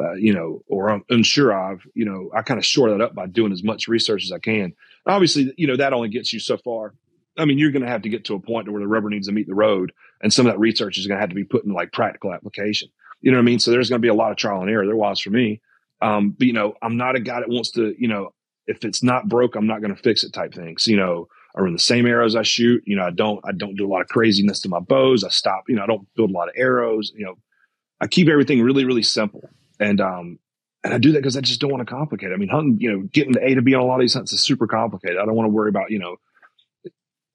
uh, 0.00 0.14
you 0.14 0.32
know, 0.32 0.62
or 0.68 0.90
I'm 0.90 1.04
unsure 1.10 1.52
of, 1.52 1.82
you 1.94 2.04
know, 2.04 2.30
I 2.34 2.42
kind 2.42 2.58
of 2.58 2.64
shore 2.64 2.90
that 2.90 3.00
up 3.00 3.14
by 3.14 3.26
doing 3.26 3.52
as 3.52 3.62
much 3.62 3.88
research 3.88 4.24
as 4.24 4.32
I 4.32 4.38
can. 4.38 4.72
Obviously, 5.06 5.52
you 5.56 5.66
know, 5.66 5.76
that 5.76 5.92
only 5.92 6.08
gets 6.08 6.32
you 6.32 6.40
so 6.40 6.56
far. 6.56 6.94
I 7.38 7.44
mean, 7.44 7.58
you're 7.58 7.70
going 7.70 7.84
to 7.84 7.88
have 7.88 8.02
to 8.02 8.08
get 8.08 8.24
to 8.26 8.34
a 8.34 8.40
point 8.40 8.70
where 8.70 8.80
the 8.80 8.88
rubber 8.88 9.08
needs 9.08 9.28
to 9.28 9.32
meet 9.32 9.46
the 9.46 9.54
road, 9.54 9.92
and 10.22 10.32
some 10.32 10.46
of 10.46 10.52
that 10.52 10.58
research 10.58 10.98
is 10.98 11.06
going 11.06 11.16
to 11.16 11.20
have 11.20 11.30
to 11.30 11.34
be 11.34 11.44
put 11.44 11.64
in 11.64 11.72
like 11.72 11.92
practical 11.92 12.32
application. 12.32 12.88
You 13.20 13.30
know 13.30 13.38
what 13.38 13.42
I 13.42 13.46
mean? 13.46 13.58
So 13.58 13.70
there's 13.70 13.88
going 13.88 14.00
to 14.00 14.04
be 14.04 14.08
a 14.08 14.14
lot 14.14 14.30
of 14.30 14.36
trial 14.36 14.60
and 14.60 14.70
error. 14.70 14.86
There 14.86 14.96
was 14.96 15.20
for 15.20 15.30
me, 15.30 15.60
um, 16.02 16.30
but 16.30 16.46
you 16.46 16.52
know, 16.52 16.74
I'm 16.82 16.96
not 16.96 17.16
a 17.16 17.20
guy 17.20 17.40
that 17.40 17.48
wants 17.48 17.70
to, 17.72 17.94
you 17.98 18.08
know, 18.08 18.30
if 18.66 18.84
it's 18.84 19.02
not 19.02 19.28
broke, 19.28 19.56
I'm 19.56 19.66
not 19.66 19.80
going 19.80 19.94
to 19.94 20.02
fix 20.02 20.24
it 20.24 20.32
type 20.32 20.54
things. 20.54 20.86
You 20.86 20.96
know, 20.96 21.28
or 21.54 21.66
in 21.66 21.72
the 21.72 21.78
same 21.78 22.06
arrows 22.06 22.36
I 22.36 22.42
shoot. 22.42 22.82
You 22.86 22.96
know, 22.96 23.04
I 23.04 23.10
don't, 23.10 23.40
I 23.44 23.52
don't 23.52 23.76
do 23.76 23.86
a 23.86 23.90
lot 23.90 24.00
of 24.00 24.08
craziness 24.08 24.60
to 24.62 24.68
my 24.68 24.80
bows. 24.80 25.24
I 25.24 25.28
stop. 25.28 25.64
You 25.68 25.76
know, 25.76 25.82
I 25.82 25.86
don't 25.86 26.06
build 26.16 26.30
a 26.30 26.34
lot 26.34 26.48
of 26.48 26.54
arrows. 26.56 27.12
You 27.14 27.26
know, 27.26 27.34
I 28.00 28.06
keep 28.06 28.28
everything 28.28 28.62
really, 28.62 28.84
really 28.84 29.02
simple. 29.02 29.48
And 29.80 30.00
um, 30.00 30.38
and 30.84 30.94
I 30.94 30.98
do 30.98 31.12
that 31.12 31.18
because 31.18 31.36
I 31.36 31.40
just 31.40 31.60
don't 31.60 31.72
want 31.72 31.86
to 31.86 31.92
complicate. 31.92 32.30
It. 32.30 32.34
I 32.34 32.36
mean, 32.36 32.48
hunting, 32.48 32.78
you 32.80 32.92
know, 32.92 33.08
getting 33.12 33.32
to 33.34 33.44
A 33.44 33.54
to 33.54 33.62
B 33.62 33.74
on 33.74 33.82
a 33.82 33.86
lot 33.86 33.96
of 33.96 34.00
these 34.02 34.14
hunts 34.14 34.32
is 34.32 34.40
super 34.40 34.66
complicated. 34.66 35.18
I 35.18 35.24
don't 35.24 35.34
want 35.34 35.46
to 35.46 35.52
worry 35.52 35.68
about, 35.68 35.90
you 35.90 35.98
know, 35.98 36.16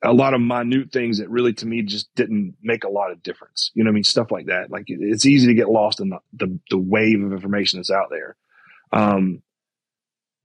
a 0.04 0.14
lot 0.14 0.34
of 0.34 0.42
minute 0.42 0.92
things 0.92 1.18
that 1.18 1.30
really 1.30 1.54
to 1.54 1.66
me 1.66 1.82
just 1.82 2.14
didn't 2.16 2.56
make 2.62 2.84
a 2.84 2.90
lot 2.90 3.12
of 3.12 3.24
difference. 3.24 3.72
You 3.74 3.84
know, 3.84 3.90
I 3.90 3.94
mean, 3.94 4.04
stuff 4.04 4.32
like 4.32 4.48
that. 4.48 4.70
Like 4.70 4.90
it, 4.90 5.00
it's 5.02 5.26
easy 5.26 5.48
to 5.48 5.54
get 5.54 5.70
lost 5.70 6.00
in 6.00 6.10
the, 6.10 6.20
the, 6.34 6.60
the 6.70 6.78
wave 6.78 7.24
of 7.24 7.34
information 7.34 7.80
that's 7.80 7.92
out 7.92 8.10
there. 8.10 8.36
Um, 8.92 9.42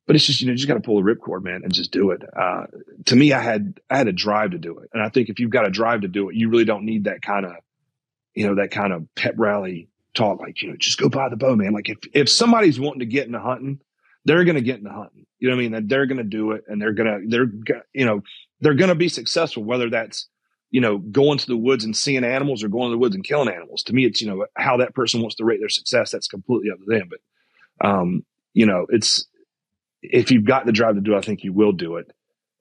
but 0.06 0.16
it's 0.16 0.24
just 0.24 0.40
you 0.40 0.46
know 0.46 0.52
you 0.52 0.56
just 0.56 0.66
got 0.66 0.74
to 0.74 0.80
pull 0.80 1.00
the 1.00 1.08
ripcord, 1.08 1.44
man, 1.44 1.60
and 1.62 1.72
just 1.72 1.92
do 1.92 2.10
it. 2.10 2.22
Uh, 2.36 2.66
to 3.06 3.14
me, 3.14 3.32
I 3.32 3.40
had 3.40 3.80
I 3.88 3.98
had 3.98 4.08
a 4.08 4.12
drive 4.12 4.50
to 4.52 4.58
do 4.58 4.78
it, 4.78 4.90
and 4.92 5.00
I 5.00 5.08
think 5.08 5.28
if 5.28 5.38
you've 5.38 5.50
got 5.50 5.68
a 5.68 5.70
drive 5.70 6.00
to 6.00 6.08
do 6.08 6.30
it, 6.30 6.34
you 6.34 6.48
really 6.48 6.64
don't 6.64 6.84
need 6.84 7.04
that 7.04 7.22
kind 7.22 7.46
of 7.46 7.52
you 8.34 8.48
know 8.48 8.56
that 8.56 8.72
kind 8.72 8.92
of 8.92 9.06
pep 9.14 9.34
rally 9.36 9.89
talk 10.14 10.40
like, 10.40 10.62
you 10.62 10.70
know, 10.70 10.76
just 10.76 10.98
go 10.98 11.08
buy 11.08 11.28
the 11.28 11.36
bow, 11.36 11.56
man. 11.56 11.72
Like 11.72 11.88
if, 11.88 11.98
if 12.12 12.28
somebody's 12.28 12.80
wanting 12.80 13.00
to 13.00 13.06
get 13.06 13.26
into 13.26 13.40
hunting, 13.40 13.80
they're 14.24 14.44
going 14.44 14.56
to 14.56 14.62
get 14.62 14.78
into 14.78 14.90
hunting. 14.90 15.26
You 15.38 15.48
know 15.48 15.56
what 15.56 15.60
I 15.60 15.62
mean? 15.62 15.72
That 15.72 15.88
they're 15.88 16.06
going 16.06 16.18
to 16.18 16.24
do 16.24 16.52
it 16.52 16.64
and 16.68 16.80
they're 16.80 16.92
going 16.92 17.06
to, 17.06 17.28
they're, 17.28 17.80
you 17.92 18.04
know, 18.04 18.22
they're 18.60 18.74
going 18.74 18.90
to 18.90 18.94
be 18.94 19.08
successful, 19.08 19.64
whether 19.64 19.88
that's, 19.88 20.28
you 20.70 20.80
know, 20.80 20.98
going 20.98 21.38
to 21.38 21.46
the 21.46 21.56
woods 21.56 21.84
and 21.84 21.96
seeing 21.96 22.24
animals 22.24 22.62
or 22.62 22.68
going 22.68 22.90
to 22.90 22.94
the 22.94 22.98
woods 22.98 23.14
and 23.14 23.24
killing 23.24 23.48
animals. 23.48 23.82
To 23.84 23.92
me, 23.92 24.04
it's, 24.04 24.20
you 24.20 24.28
know, 24.28 24.46
how 24.56 24.76
that 24.76 24.94
person 24.94 25.20
wants 25.20 25.36
to 25.36 25.44
rate 25.44 25.58
their 25.58 25.68
success. 25.68 26.10
That's 26.10 26.28
completely 26.28 26.70
up 26.70 26.78
to 26.78 26.84
them. 26.86 27.08
But, 27.08 27.88
um, 27.88 28.24
you 28.52 28.66
know, 28.66 28.86
it's, 28.90 29.26
if 30.02 30.30
you've 30.30 30.44
got 30.44 30.66
the 30.66 30.72
drive 30.72 30.96
to 30.96 31.00
do 31.00 31.14
it, 31.14 31.18
I 31.18 31.22
think 31.22 31.42
you 31.42 31.52
will 31.52 31.72
do 31.72 31.96
it. 31.96 32.10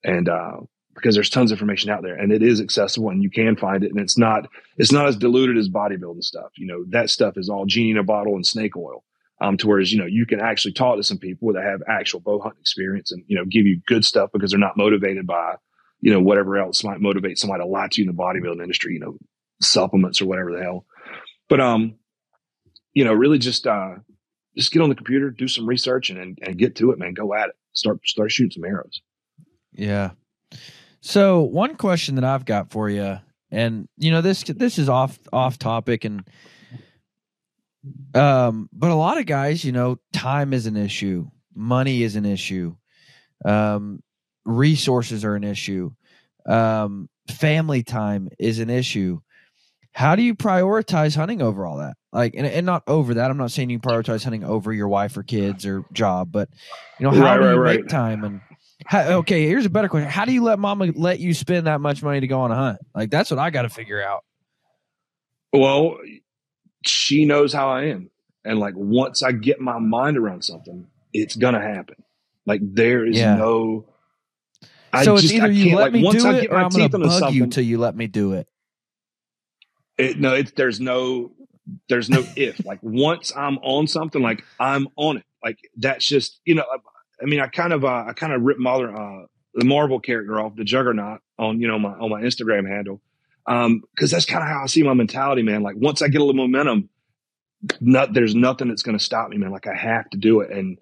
And, 0.03 0.29
uh, 0.29 0.61
because 1.01 1.15
there's 1.15 1.29
tons 1.29 1.51
of 1.51 1.57
information 1.57 1.89
out 1.89 2.03
there 2.03 2.15
and 2.15 2.31
it 2.31 2.43
is 2.43 2.59
accessible 2.59 3.09
and 3.09 3.23
you 3.23 3.29
can 3.29 3.55
find 3.55 3.83
it. 3.83 3.91
And 3.91 3.99
it's 3.99 4.17
not 4.17 4.49
it's 4.77 4.91
not 4.91 5.07
as 5.07 5.15
diluted 5.15 5.57
as 5.57 5.69
bodybuilding 5.69 6.23
stuff. 6.23 6.51
You 6.57 6.67
know 6.67 6.85
that 6.89 7.09
stuff 7.09 7.37
is 7.37 7.49
all 7.49 7.65
genie 7.65 7.91
in 7.91 7.97
a 7.97 8.03
bottle 8.03 8.35
and 8.35 8.45
snake 8.45 8.75
oil. 8.75 9.03
Um 9.41 9.57
to 9.57 9.67
whereas 9.67 9.91
you 9.91 9.99
know 9.99 10.05
you 10.05 10.25
can 10.25 10.39
actually 10.39 10.73
talk 10.73 10.97
to 10.97 11.03
some 11.03 11.17
people 11.17 11.53
that 11.53 11.63
have 11.63 11.81
actual 11.87 12.19
bow 12.19 12.39
hunting 12.39 12.61
experience 12.61 13.11
and 13.11 13.23
you 13.27 13.37
know 13.37 13.45
give 13.45 13.65
you 13.65 13.81
good 13.87 14.05
stuff 14.05 14.29
because 14.33 14.51
they're 14.51 14.59
not 14.59 14.77
motivated 14.77 15.25
by 15.25 15.55
you 16.01 16.11
know 16.11 16.19
whatever 16.19 16.57
else 16.57 16.83
might 16.83 17.01
motivate 17.01 17.37
somebody 17.37 17.63
to 17.63 17.67
lie 17.67 17.87
to 17.89 18.01
you 18.01 18.09
in 18.09 18.15
the 18.15 18.21
bodybuilding 18.21 18.61
industry 18.61 18.93
you 18.93 18.99
know 18.99 19.17
supplements 19.61 20.21
or 20.21 20.25
whatever 20.25 20.51
the 20.51 20.61
hell. 20.61 20.85
But 21.47 21.61
um 21.61 21.95
you 22.93 23.05
know 23.05 23.13
really 23.13 23.39
just 23.39 23.65
uh 23.65 23.95
just 24.57 24.71
get 24.71 24.81
on 24.81 24.89
the 24.89 24.95
computer 24.95 25.29
do 25.29 25.47
some 25.47 25.65
research 25.65 26.09
and, 26.09 26.19
and, 26.19 26.39
and 26.41 26.57
get 26.57 26.75
to 26.77 26.91
it 26.91 26.99
man. 26.99 27.13
Go 27.13 27.33
at 27.33 27.49
it. 27.49 27.55
Start 27.73 27.99
start 28.05 28.31
shooting 28.31 28.51
some 28.51 28.65
arrows. 28.65 29.01
Yeah 29.71 30.11
so 31.01 31.41
one 31.41 31.75
question 31.75 32.15
that 32.15 32.23
I've 32.23 32.45
got 32.45 32.71
for 32.71 32.89
you, 32.89 33.19
and 33.51 33.87
you 33.97 34.11
know 34.11 34.21
this 34.21 34.43
this 34.43 34.77
is 34.77 34.89
off 34.89 35.17
off 35.31 35.57
topic, 35.57 36.05
and 36.05 36.23
um, 38.13 38.69
but 38.73 38.91
a 38.91 38.95
lot 38.95 39.17
of 39.17 39.25
guys, 39.25 39.63
you 39.63 39.71
know, 39.71 39.97
time 40.13 40.53
is 40.53 40.65
an 40.65 40.75
issue, 40.77 41.27
money 41.55 42.03
is 42.03 42.15
an 42.15 42.25
issue, 42.25 42.75
um, 43.45 44.01
resources 44.45 45.23
are 45.23 45.35
an 45.35 45.43
issue, 45.43 45.91
um, 46.45 47.09
family 47.29 47.83
time 47.83 48.29
is 48.37 48.59
an 48.59 48.69
issue. 48.69 49.19
How 49.91 50.15
do 50.15 50.21
you 50.21 50.35
prioritize 50.35 51.15
hunting 51.15 51.41
over 51.41 51.65
all 51.65 51.77
that? 51.77 51.95
Like, 52.11 52.33
and, 52.35 52.45
and 52.45 52.65
not 52.65 52.83
over 52.87 53.15
that. 53.15 53.29
I'm 53.31 53.37
not 53.37 53.51
saying 53.51 53.69
you 53.69 53.79
prioritize 53.79 54.23
hunting 54.23 54.43
over 54.43 54.71
your 54.71 54.87
wife 54.87 55.17
or 55.17 55.23
kids 55.23 55.65
or 55.65 55.83
job, 55.91 56.31
but 56.31 56.49
you 56.99 57.05
know, 57.05 57.11
how 57.11 57.35
Right, 57.35 57.37
do 57.37 57.45
you 57.47 57.55
right, 57.55 57.59
make 57.59 57.79
right. 57.81 57.89
time 57.89 58.23
and 58.23 58.41
how, 58.85 59.01
okay, 59.19 59.45
here's 59.45 59.65
a 59.65 59.69
better 59.69 59.89
question. 59.89 60.09
How 60.09 60.25
do 60.25 60.31
you 60.31 60.43
let 60.43 60.57
mama 60.59 60.87
let 60.95 61.19
you 61.19 61.33
spend 61.33 61.67
that 61.67 61.81
much 61.81 62.01
money 62.01 62.19
to 62.21 62.27
go 62.27 62.39
on 62.41 62.51
a 62.51 62.55
hunt? 62.55 62.79
Like 62.95 63.09
that's 63.09 63.29
what 63.29 63.39
I 63.39 63.49
got 63.49 63.63
to 63.63 63.69
figure 63.69 64.01
out. 64.01 64.23
Well, 65.51 65.97
she 66.85 67.25
knows 67.25 67.51
how 67.53 67.69
I 67.69 67.85
am. 67.85 68.09
And 68.45 68.59
like 68.59 68.73
once 68.75 69.21
I 69.23 69.31
get 69.33 69.59
my 69.59 69.79
mind 69.79 70.17
around 70.17 70.43
something, 70.43 70.87
it's 71.13 71.35
gonna 71.35 71.61
happen. 71.61 71.95
Like 72.45 72.61
there 72.63 73.05
is 73.05 73.17
Yeah. 73.17 73.35
no 73.35 73.85
I 74.93 75.03
so 75.03 75.13
it's 75.13 75.23
just- 75.23 75.33
either 75.35 75.51
you 75.51 75.75
let 75.75 75.83
like, 75.85 75.93
me 75.93 76.03
once 76.03 76.23
do 76.23 76.29
I 76.29 76.33
it 76.37 76.41
get 76.43 76.51
or 76.51 76.53
my 76.59 76.63
I'm 76.63 76.69
gonna 76.69 76.83
into 76.85 76.97
bug 76.99 77.33
you 77.33 77.47
till 77.47 77.63
you 77.63 77.77
let 77.79 77.95
me 77.95 78.07
do 78.07 78.33
it. 78.33 78.47
it, 79.97 80.19
no, 80.19 80.33
it's 80.33 80.51
there's 80.51 80.79
no 80.79 81.31
there's 81.89 82.09
no 82.09 82.23
if. 82.35 82.65
Like 82.65 82.79
once 82.81 83.31
I'm 83.35 83.57
on 83.59 83.87
something, 83.87 84.21
like 84.21 84.43
I'm 84.59 84.87
on 84.95 85.17
it. 85.17 85.25
Like 85.43 85.59
that's 85.77 86.05
just 86.07 86.39
you 86.45 86.55
know. 86.55 86.63
I, 87.21 87.25
mean, 87.25 87.39
I 87.39 87.47
kind 87.47 87.73
of 87.73 87.83
uh, 87.83 88.05
I 88.07 88.13
kind 88.13 88.33
of 88.33 88.41
ripped 88.41 88.59
Mother 88.59 88.95
uh, 88.95 89.25
the 89.53 89.65
Marvel 89.65 89.99
character 89.99 90.39
off 90.39 90.55
the 90.55 90.63
Juggernaut 90.63 91.21
on 91.37 91.59
you 91.61 91.67
know 91.67 91.79
my 91.79 91.89
on 91.89 92.09
my 92.09 92.21
Instagram 92.21 92.67
handle 92.67 93.01
because 93.45 94.11
that's 94.11 94.25
kind 94.25 94.43
of 94.43 94.49
how 94.49 94.63
I 94.63 94.67
see 94.67 94.83
my 94.83 94.93
mentality, 94.93 95.41
man. 95.41 95.63
Like 95.63 95.75
once 95.77 96.01
I 96.01 96.07
get 96.07 96.21
a 96.21 96.23
little 96.23 96.41
momentum, 96.41 96.89
not 97.81 98.13
there's 98.13 98.35
nothing 98.35 98.67
that's 98.69 98.83
going 98.83 98.97
to 98.97 99.03
stop 99.03 99.29
me, 99.29 99.37
man. 99.37 99.51
Like 99.51 99.67
I 99.67 99.75
have 99.75 100.09
to 100.11 100.17
do 100.17 100.41
it, 100.41 100.51
and 100.51 100.77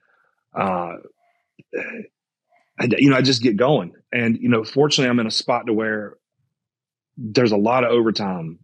uh, 0.53 0.97
I, 2.79 2.87
you 2.97 3.09
know 3.09 3.17
I 3.17 3.21
just 3.21 3.41
get 3.41 3.57
going, 3.57 3.93
and 4.11 4.37
you 4.37 4.49
know 4.49 4.63
fortunately 4.63 5.09
I'm 5.09 5.19
in 5.19 5.27
a 5.27 5.31
spot 5.31 5.67
to 5.67 5.73
where 5.73 6.17
there's 7.17 7.51
a 7.51 7.57
lot 7.57 7.83
of 7.83 7.91
overtime 7.91 8.59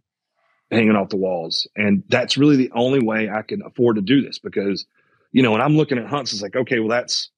hanging 0.70 0.96
off 0.96 1.08
the 1.08 1.16
walls. 1.16 1.68
And 1.76 2.04
that's 2.08 2.36
really 2.36 2.56
the 2.56 2.70
only 2.72 3.00
way 3.00 3.28
I 3.28 3.42
can 3.42 3.62
afford 3.62 3.96
to 3.96 4.02
do 4.02 4.22
this 4.22 4.38
because, 4.38 4.86
you 5.32 5.42
know, 5.42 5.52
when 5.52 5.60
I'm 5.60 5.76
looking 5.76 5.98
at 5.98 6.06
hunts, 6.06 6.32
it's 6.32 6.42
like, 6.42 6.56
okay, 6.56 6.78
well, 6.78 6.88
that's 6.88 7.30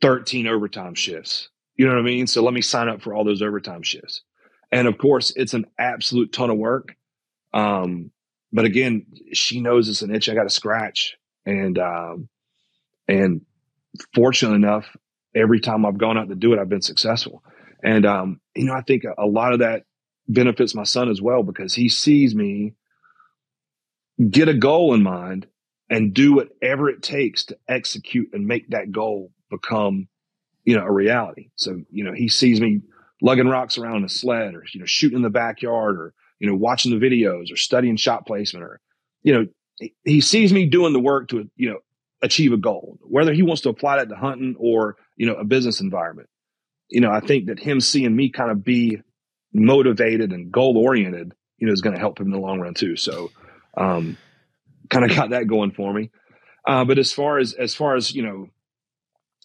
13 0.00 0.46
overtime 0.46 0.94
shifts. 0.94 1.48
You 1.76 1.86
know 1.86 1.92
what 1.92 2.00
I 2.00 2.04
mean? 2.04 2.26
So 2.26 2.42
let 2.42 2.54
me 2.54 2.62
sign 2.62 2.88
up 2.88 3.02
for 3.02 3.14
all 3.14 3.24
those 3.24 3.42
overtime 3.42 3.82
shifts. 3.82 4.22
And 4.70 4.86
of 4.86 4.98
course, 4.98 5.32
it's 5.36 5.54
an 5.54 5.66
absolute 5.78 6.32
ton 6.32 6.50
of 6.50 6.58
work. 6.58 6.94
Um, 7.54 8.10
but 8.52 8.64
again, 8.64 9.06
she 9.32 9.60
knows 9.60 9.88
it's 9.88 10.02
an 10.02 10.14
itch 10.14 10.28
I 10.28 10.34
got 10.34 10.44
to 10.44 10.50
scratch. 10.50 11.16
And, 11.46 11.78
um, 11.78 12.28
and 13.06 13.42
fortunately 14.14 14.56
enough, 14.56 14.96
every 15.34 15.60
time 15.60 15.86
I've 15.86 15.98
gone 15.98 16.18
out 16.18 16.28
to 16.28 16.34
do 16.34 16.52
it, 16.52 16.58
I've 16.58 16.68
been 16.68 16.82
successful. 16.82 17.42
And, 17.82 18.04
um, 18.04 18.40
you 18.54 18.64
know, 18.64 18.74
I 18.74 18.82
think 18.82 19.04
a, 19.04 19.14
a 19.22 19.26
lot 19.26 19.52
of 19.52 19.60
that 19.60 19.84
benefits 20.26 20.74
my 20.74 20.84
son 20.84 21.08
as 21.08 21.22
well 21.22 21.42
because 21.42 21.74
he 21.74 21.88
sees 21.88 22.34
me 22.34 22.74
get 24.30 24.48
a 24.48 24.54
goal 24.54 24.94
in 24.94 25.02
mind 25.02 25.46
and 25.88 26.12
do 26.12 26.34
whatever 26.34 26.90
it 26.90 27.02
takes 27.02 27.46
to 27.46 27.58
execute 27.68 28.28
and 28.32 28.46
make 28.46 28.68
that 28.70 28.92
goal 28.92 29.30
become, 29.50 30.08
you 30.64 30.76
know, 30.76 30.84
a 30.84 30.92
reality. 30.92 31.50
So, 31.56 31.82
you 31.90 32.04
know, 32.04 32.12
he 32.12 32.28
sees 32.28 32.60
me 32.60 32.80
lugging 33.20 33.48
rocks 33.48 33.78
around 33.78 33.98
in 33.98 34.04
a 34.04 34.08
sled 34.08 34.54
or, 34.54 34.64
you 34.72 34.80
know, 34.80 34.86
shooting 34.86 35.16
in 35.16 35.22
the 35.22 35.30
backyard 35.30 35.96
or, 35.98 36.14
you 36.38 36.48
know, 36.48 36.56
watching 36.56 36.98
the 36.98 37.04
videos 37.04 37.52
or 37.52 37.56
studying 37.56 37.96
shot 37.96 38.26
placement 38.26 38.64
or, 38.64 38.80
you 39.22 39.34
know, 39.34 39.46
he, 40.04 40.20
sees 40.20 40.52
me 40.52 40.66
doing 40.66 40.92
the 40.92 41.00
work 41.00 41.28
to, 41.28 41.48
you 41.56 41.70
know, 41.70 41.78
achieve 42.22 42.52
a 42.52 42.56
goal, 42.56 42.98
whether 43.02 43.32
he 43.32 43.42
wants 43.42 43.62
to 43.62 43.68
apply 43.68 43.96
that 43.96 44.08
to 44.08 44.16
hunting 44.16 44.56
or, 44.58 44.96
you 45.16 45.26
know, 45.26 45.34
a 45.34 45.44
business 45.44 45.80
environment. 45.80 46.28
You 46.88 47.00
know, 47.00 47.10
I 47.10 47.20
think 47.20 47.46
that 47.46 47.60
him 47.60 47.80
seeing 47.80 48.14
me 48.14 48.30
kind 48.30 48.50
of 48.50 48.64
be 48.64 49.00
motivated 49.52 50.32
and 50.32 50.50
goal 50.50 50.76
oriented, 50.78 51.32
you 51.58 51.66
know, 51.66 51.72
is 51.72 51.80
going 51.80 51.94
to 51.94 52.00
help 52.00 52.18
him 52.18 52.26
in 52.26 52.32
the 52.32 52.38
long 52.38 52.60
run 52.60 52.74
too. 52.74 52.96
So, 52.96 53.30
um, 53.76 54.16
kind 54.90 55.04
of 55.04 55.16
got 55.16 55.30
that 55.30 55.46
going 55.46 55.72
for 55.72 55.92
me. 55.92 56.10
Uh, 56.66 56.84
but 56.84 56.98
as 56.98 57.12
far 57.12 57.38
as, 57.38 57.52
as 57.52 57.74
far 57.74 57.94
as, 57.94 58.14
you 58.14 58.22
know, 58.22 58.48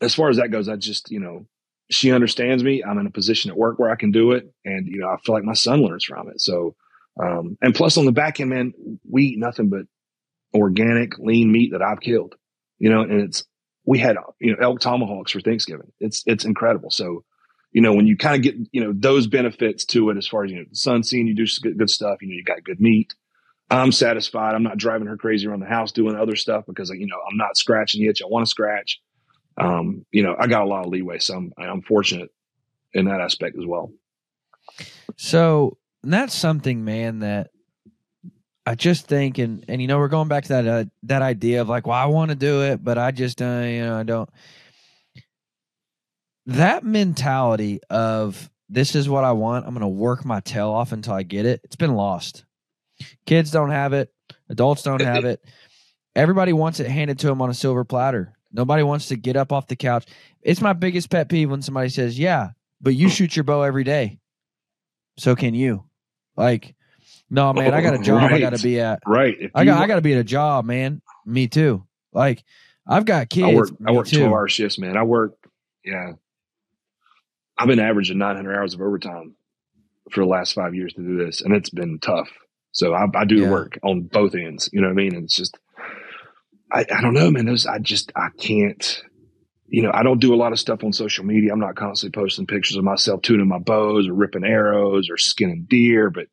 as 0.04 0.14
far 0.14 0.30
as 0.30 0.38
that 0.38 0.52
goes, 0.52 0.70
I 0.70 0.76
just, 0.76 1.10
you 1.12 1.20
know, 1.20 1.48
she 1.90 2.12
understands 2.12 2.64
me. 2.64 2.84
I'm 2.84 2.98
in 2.98 3.08
a 3.08 3.12
position 3.12 3.52
at 3.52 3.58
work 3.58 3.80
where 3.80 3.92
I 3.92 3.96
can 3.96 4.12
do 4.12 4.32
it. 4.32 4.52
And, 4.66 4.88
you 4.88 5.00
know, 5.00 5.08
I 5.08 5.18
feel 5.24 5.36
like 5.36 5.44
my 5.44 5.54
son 5.54 5.82
learns 5.82 6.06
from 6.06 6.30
it. 6.30 6.42
So, 6.42 6.76
um, 7.22 7.58
and 7.62 7.76
plus 7.76 7.98
on 7.98 8.06
the 8.06 8.12
back 8.12 8.40
end, 8.40 8.50
man, 8.50 8.74
we 9.10 9.24
eat 9.24 9.40
nothing 9.40 9.70
but 9.70 9.86
organic, 10.54 11.18
lean 11.20 11.52
meat 11.52 11.72
that 11.72 11.82
I've 11.82 12.00
killed, 12.00 12.36
you 12.80 12.90
know, 12.90 13.02
and 13.02 13.22
it's, 13.22 13.44
we 13.86 14.00
had, 14.00 14.16
you 14.40 14.52
know, 14.52 14.58
elk 14.62 14.80
tomahawks 14.80 15.32
for 15.32 15.42
Thanksgiving. 15.42 15.92
It's, 16.00 16.24
it's 16.26 16.46
incredible. 16.46 16.90
So, 16.90 17.24
you 17.72 17.82
know, 17.82 17.94
when 17.94 18.08
you 18.08 18.16
kind 18.16 18.36
of 18.36 18.42
get, 18.42 18.56
you 18.72 18.84
know, 18.84 18.94
those 18.96 19.28
benefits 19.28 19.84
to 19.86 20.10
it, 20.10 20.18
as 20.18 20.28
far 20.28 20.46
as, 20.46 20.52
you 20.52 20.58
know, 20.58 20.66
the 20.70 20.76
son 20.76 21.04
seeing 21.04 21.28
you 21.28 21.36
do 21.36 21.46
good, 21.62 21.78
good 21.78 21.90
stuff, 21.90 22.22
you 22.22 22.30
know, 22.30 22.36
you 22.36 22.44
got 22.44 22.64
good 22.64 22.80
meat. 22.80 23.14
I'm 23.70 23.92
satisfied. 23.92 24.56
I'm 24.56 24.64
not 24.64 24.78
driving 24.78 25.08
her 25.08 25.18
crazy 25.18 25.48
around 25.48 25.62
the 25.62 25.66
house 25.66 25.92
doing 25.92 26.16
other 26.16 26.36
stuff 26.36 26.66
because, 26.68 26.90
you 26.92 27.08
know, 27.08 27.20
I'm 27.30 27.38
not 27.38 27.58
scratching 27.58 28.02
the 28.02 28.08
itch 28.08 28.22
I 28.22 28.28
want 28.28 28.46
to 28.46 28.50
scratch. 28.50 29.02
Um, 29.58 30.06
you 30.12 30.24
know, 30.24 30.36
I 30.38 30.48
got 30.48 30.64
a 30.64 30.68
lot 30.68 30.86
of 30.86 30.92
leeway. 30.92 31.20
So 31.20 31.36
I'm, 31.36 31.54
I'm 31.58 31.82
fortunate 31.82 32.30
in 32.94 33.06
that 33.06 33.22
aspect 33.22 33.58
as 33.58 33.66
well. 33.66 33.92
So 35.18 35.78
that's 36.04 36.34
something, 36.34 36.84
man, 36.84 37.20
that 37.20 37.52
I 38.66 38.76
just 38.76 39.08
think, 39.08 39.38
and 39.38 39.66
and 39.68 39.82
you 39.82 39.88
know, 39.88 39.98
we're 39.98 40.08
going 40.08 40.28
back 40.28 40.44
to 40.46 40.50
that 40.50 40.68
uh, 40.68 40.86
that 41.04 41.22
idea 41.22 41.62
of 41.62 41.70
like, 41.70 41.86
well, 41.86 41.98
I 41.98 42.06
want 42.06 42.30
to 42.30 42.36
do 42.36 42.64
it, 42.64 42.84
but 42.84 42.98
I 42.98 43.12
just, 43.12 43.42
uh, 43.42 43.46
you 43.66 43.82
know, 43.82 44.00
I 44.00 44.04
don't. 44.04 44.30
That 46.46 46.84
mentality 46.84 47.80
of 47.90 48.50
this 48.70 48.96
is 48.96 49.08
what 49.08 49.24
I 49.24 49.34
want. 49.34 49.66
I'm 49.66 49.74
going 49.74 49.82
to 49.82 49.88
work 49.88 50.26
my 50.26 50.40
tail 50.40 50.70
off 50.70 50.92
until 50.92 51.14
I 51.14 51.24
get 51.24 51.46
it. 51.46 51.62
It's 51.64 51.76
been 51.76 51.96
lost. 51.96 52.44
Kids 53.26 53.52
don't 53.52 53.70
have 53.70 53.94
it. 53.94 54.14
Adults 54.50 54.84
don't 54.84 55.02
have 55.02 55.26
it. 55.26 55.44
Everybody 56.16 56.54
wants 56.54 56.80
it 56.80 56.90
handed 56.90 57.20
to 57.20 57.28
them 57.28 57.42
on 57.42 57.50
a 57.50 57.54
silver 57.54 57.84
platter. 57.84 58.34
Nobody 58.54 58.84
wants 58.84 59.08
to 59.08 59.16
get 59.16 59.36
up 59.36 59.52
off 59.52 59.68
the 59.68 59.76
couch. 59.76 60.06
It's 60.42 60.62
my 60.62 60.74
biggest 60.74 61.10
pet 61.10 61.28
peeve 61.28 61.50
when 61.50 61.62
somebody 61.62 61.90
says, 61.90 62.18
"Yeah, 62.18 62.52
but 62.80 62.94
you 62.96 63.08
hmm. 63.08 63.12
shoot 63.12 63.36
your 63.36 63.44
bow 63.44 63.64
every 63.64 63.84
day." 63.84 64.20
So 65.18 65.36
can 65.36 65.54
you? 65.54 65.86
Like, 66.38 66.76
no, 67.30 67.52
man, 67.54 67.74
I 67.74 67.82
got 67.82 67.96
a 67.96 67.98
job 68.04 68.22
right. 68.22 68.34
I 68.34 68.40
got 68.40 68.56
to 68.56 68.64
be 68.64 68.80
at. 68.80 69.00
Right. 69.06 69.36
If 69.40 69.52
I 69.56 69.66
got 69.66 69.82
I 69.82 69.88
got 69.88 69.96
to 69.96 70.02
be 70.02 70.14
at 70.14 70.20
a 70.20 70.24
job, 70.24 70.66
man. 70.66 71.02
Me 71.26 71.48
too. 71.48 71.86
Like, 72.12 72.44
I've 72.88 73.06
got 73.06 73.30
kids. 73.30 73.48
I 73.48 73.54
work. 73.54 73.70
I 73.88 73.92
work 73.92 74.08
twelve 74.08 74.32
hour 74.32 74.48
shifts, 74.48 74.78
man. 74.78 74.98
I 74.98 75.04
work. 75.04 75.34
Yeah. 75.84 76.14
I've 77.58 77.68
been 77.68 77.80
averaging 77.80 78.18
900 78.18 78.56
hours 78.56 78.74
of 78.74 78.82
overtime 78.82 79.36
for 80.12 80.22
the 80.22 80.26
last 80.26 80.54
five 80.54 80.74
years 80.74 80.94
to 80.94 81.02
do 81.02 81.18
this, 81.18 81.42
and 81.42 81.54
it's 81.54 81.70
been 81.70 82.00
tough. 82.00 82.30
So 82.72 82.94
I, 82.94 83.06
I 83.16 83.26
do 83.26 83.36
yeah. 83.36 83.46
the 83.46 83.52
work 83.52 83.80
on 83.84 84.02
both 84.02 84.36
ends. 84.36 84.70
You 84.74 84.82
know 84.82 84.88
what 84.88 84.94
I 84.94 84.96
mean? 84.96 85.16
And 85.16 85.26
it's 85.26 85.36
just, 85.36 85.58
I, 86.74 86.86
I 86.92 87.02
don't 87.02 87.14
know, 87.14 87.30
man. 87.32 87.46
Those 87.46 87.66
I 87.66 87.80
just 87.80 88.12
I 88.16 88.30
can't. 88.38 89.02
You 89.68 89.82
know, 89.82 89.92
I 89.92 90.04
don't 90.04 90.20
do 90.20 90.34
a 90.34 90.38
lot 90.38 90.52
of 90.52 90.60
stuff 90.60 90.84
on 90.84 90.94
social 90.94 91.26
media. 91.26 91.52
I'm 91.52 91.60
not 91.60 91.76
constantly 91.76 92.20
posting 92.22 92.46
pictures 92.46 92.78
of 92.78 92.84
myself 92.84 93.22
tuning 93.24 93.48
my 93.48 93.58
bows 93.58 94.08
or 94.08 94.14
ripping 94.14 94.44
arrows 94.44 95.10
or 95.10 95.18
skinning 95.18 95.66
deer, 95.68 96.12
but 96.12 96.28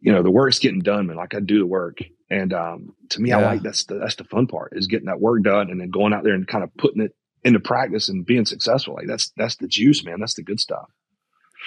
you 0.00 0.12
know, 0.12 0.22
the 0.22 0.30
work's 0.30 0.58
getting 0.58 0.80
done, 0.80 1.06
man. 1.06 1.16
Like 1.16 1.34
I 1.34 1.40
do 1.40 1.58
the 1.58 1.66
work. 1.66 1.98
And 2.30 2.52
um, 2.52 2.94
to 3.10 3.20
me, 3.20 3.30
yeah. 3.30 3.38
I 3.38 3.42
like 3.42 3.62
that's 3.62 3.84
the 3.84 3.94
that's 3.94 4.16
the 4.16 4.24
fun 4.24 4.46
part 4.46 4.74
is 4.76 4.86
getting 4.86 5.06
that 5.06 5.20
work 5.20 5.42
done 5.42 5.70
and 5.70 5.80
then 5.80 5.90
going 5.90 6.12
out 6.12 6.24
there 6.24 6.34
and 6.34 6.46
kind 6.46 6.62
of 6.62 6.74
putting 6.76 7.02
it 7.02 7.16
into 7.42 7.60
practice 7.60 8.08
and 8.08 8.26
being 8.26 8.44
successful. 8.44 8.94
Like 8.94 9.06
that's 9.06 9.32
that's 9.36 9.56
the 9.56 9.68
juice, 9.68 10.04
man. 10.04 10.20
That's 10.20 10.34
the 10.34 10.42
good 10.42 10.60
stuff. 10.60 10.90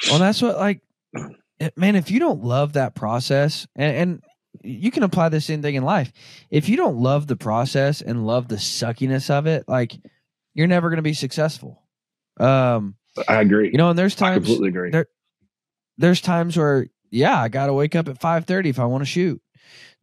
Well, 0.09 0.19
that's 0.19 0.41
what 0.41 0.57
like 0.57 0.81
man, 1.75 1.95
if 1.95 2.11
you 2.11 2.19
don't 2.19 2.43
love 2.43 2.73
that 2.73 2.95
process 2.95 3.67
and, 3.75 3.97
and 3.97 4.23
you 4.63 4.91
can 4.91 5.03
apply 5.03 5.29
the 5.29 5.41
same 5.41 5.61
thing 5.61 5.75
in 5.75 5.83
life. 5.83 6.11
If 6.49 6.69
you 6.69 6.77
don't 6.77 6.97
love 6.97 7.27
the 7.27 7.35
process 7.35 8.01
and 8.01 8.25
love 8.25 8.47
the 8.47 8.57
suckiness 8.57 9.29
of 9.29 9.47
it, 9.47 9.65
like 9.67 9.93
you're 10.53 10.67
never 10.67 10.89
going 10.89 10.97
to 10.97 11.03
be 11.03 11.13
successful. 11.13 11.83
Um, 12.39 12.95
I 13.27 13.41
agree. 13.41 13.71
You 13.71 13.77
know, 13.77 13.89
and 13.89 13.97
there's 13.97 14.15
times 14.15 14.37
I 14.37 14.39
completely 14.39 14.69
agree. 14.69 14.91
There, 14.91 15.07
there's 15.97 16.21
times 16.21 16.57
where, 16.57 16.87
yeah, 17.09 17.41
I 17.41 17.47
got 17.47 17.67
to 17.67 17.73
wake 17.73 17.95
up 17.95 18.07
at 18.07 18.19
5:30 18.19 18.69
if 18.69 18.79
I 18.79 18.85
want 18.85 19.01
to 19.01 19.05
shoot. 19.05 19.41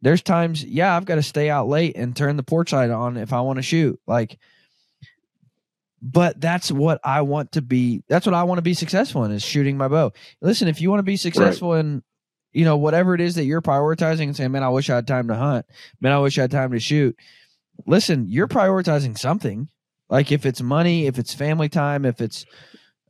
There's 0.01 0.21
times, 0.21 0.63
yeah, 0.63 0.95
I've 0.95 1.05
got 1.05 1.15
to 1.15 1.23
stay 1.23 1.49
out 1.49 1.67
late 1.67 1.95
and 1.95 2.15
turn 2.15 2.35
the 2.35 2.43
porch 2.43 2.73
light 2.73 2.89
on 2.89 3.17
if 3.17 3.33
I 3.33 3.41
want 3.41 3.57
to 3.57 3.63
shoot. 3.63 3.99
Like, 4.05 4.37
but 6.01 6.39
that's 6.39 6.71
what 6.71 6.99
I 7.03 7.21
want 7.21 7.53
to 7.53 7.61
be. 7.61 8.03
That's 8.07 8.25
what 8.25 8.35
I 8.35 8.43
want 8.43 8.59
to 8.59 8.63
be 8.63 8.75
successful 8.75 9.23
in 9.23 9.31
is 9.31 9.41
shooting 9.41 9.77
my 9.77 9.87
bow. 9.87 10.11
Listen, 10.41 10.67
if 10.67 10.79
you 10.79 10.89
want 10.89 10.99
to 10.99 11.03
be 11.03 11.17
successful 11.17 11.71
right. 11.71 11.79
in 11.79 12.03
you 12.55 12.63
know, 12.63 12.77
whatever 12.77 13.13
it 13.13 13.21
is 13.21 13.35
that 13.35 13.43
you're 13.43 13.61
prioritizing 13.61 14.23
and 14.23 14.35
saying, 14.35 14.51
man, 14.51 14.63
I 14.63 14.69
wish 14.69 14.89
I 14.89 14.95
had 14.95 15.07
time 15.07 15.27
to 15.27 15.35
hunt. 15.35 15.65
Man, 15.99 16.13
I 16.13 16.19
wish 16.19 16.37
I 16.37 16.43
had 16.43 16.51
time 16.51 16.71
to 16.71 16.79
shoot. 16.79 17.15
Listen, 17.85 18.27
you're 18.29 18.47
prioritizing 18.47 19.17
something. 19.17 19.67
Like 20.09 20.31
if 20.31 20.45
it's 20.45 20.61
money, 20.61 21.05
if 21.05 21.19
it's 21.19 21.33
family 21.33 21.67
time, 21.67 22.05
if 22.05 22.21
it's 22.21 22.45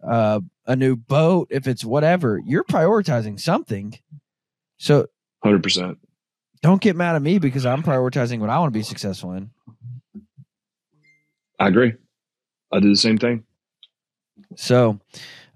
uh, 0.04 0.40
a 0.66 0.76
new 0.76 0.96
boat, 0.96 1.50
if 1.52 1.68
it's 1.68 1.86
whatever, 1.86 2.42
you're 2.44 2.64
prioritizing 2.64 3.40
something. 3.40 4.00
So, 4.78 5.08
100%. 5.46 5.98
Don't 6.64 6.82
get 6.82 6.96
mad 6.96 7.16
at 7.16 7.22
me 7.22 7.38
because 7.38 7.68
I'm 7.68 7.84
prioritizing 7.84 8.40
what 8.40 8.50
I 8.50 8.58
want 8.58 8.74
to 8.74 8.80
be 8.80 8.84
successful 8.84 9.34
in. 9.34 9.52
I 11.60 11.68
agree. 11.68 11.94
I 12.72 12.80
do 12.80 12.90
the 12.90 12.96
same 12.96 13.20
thing. 13.20 13.44
So, 14.56 15.00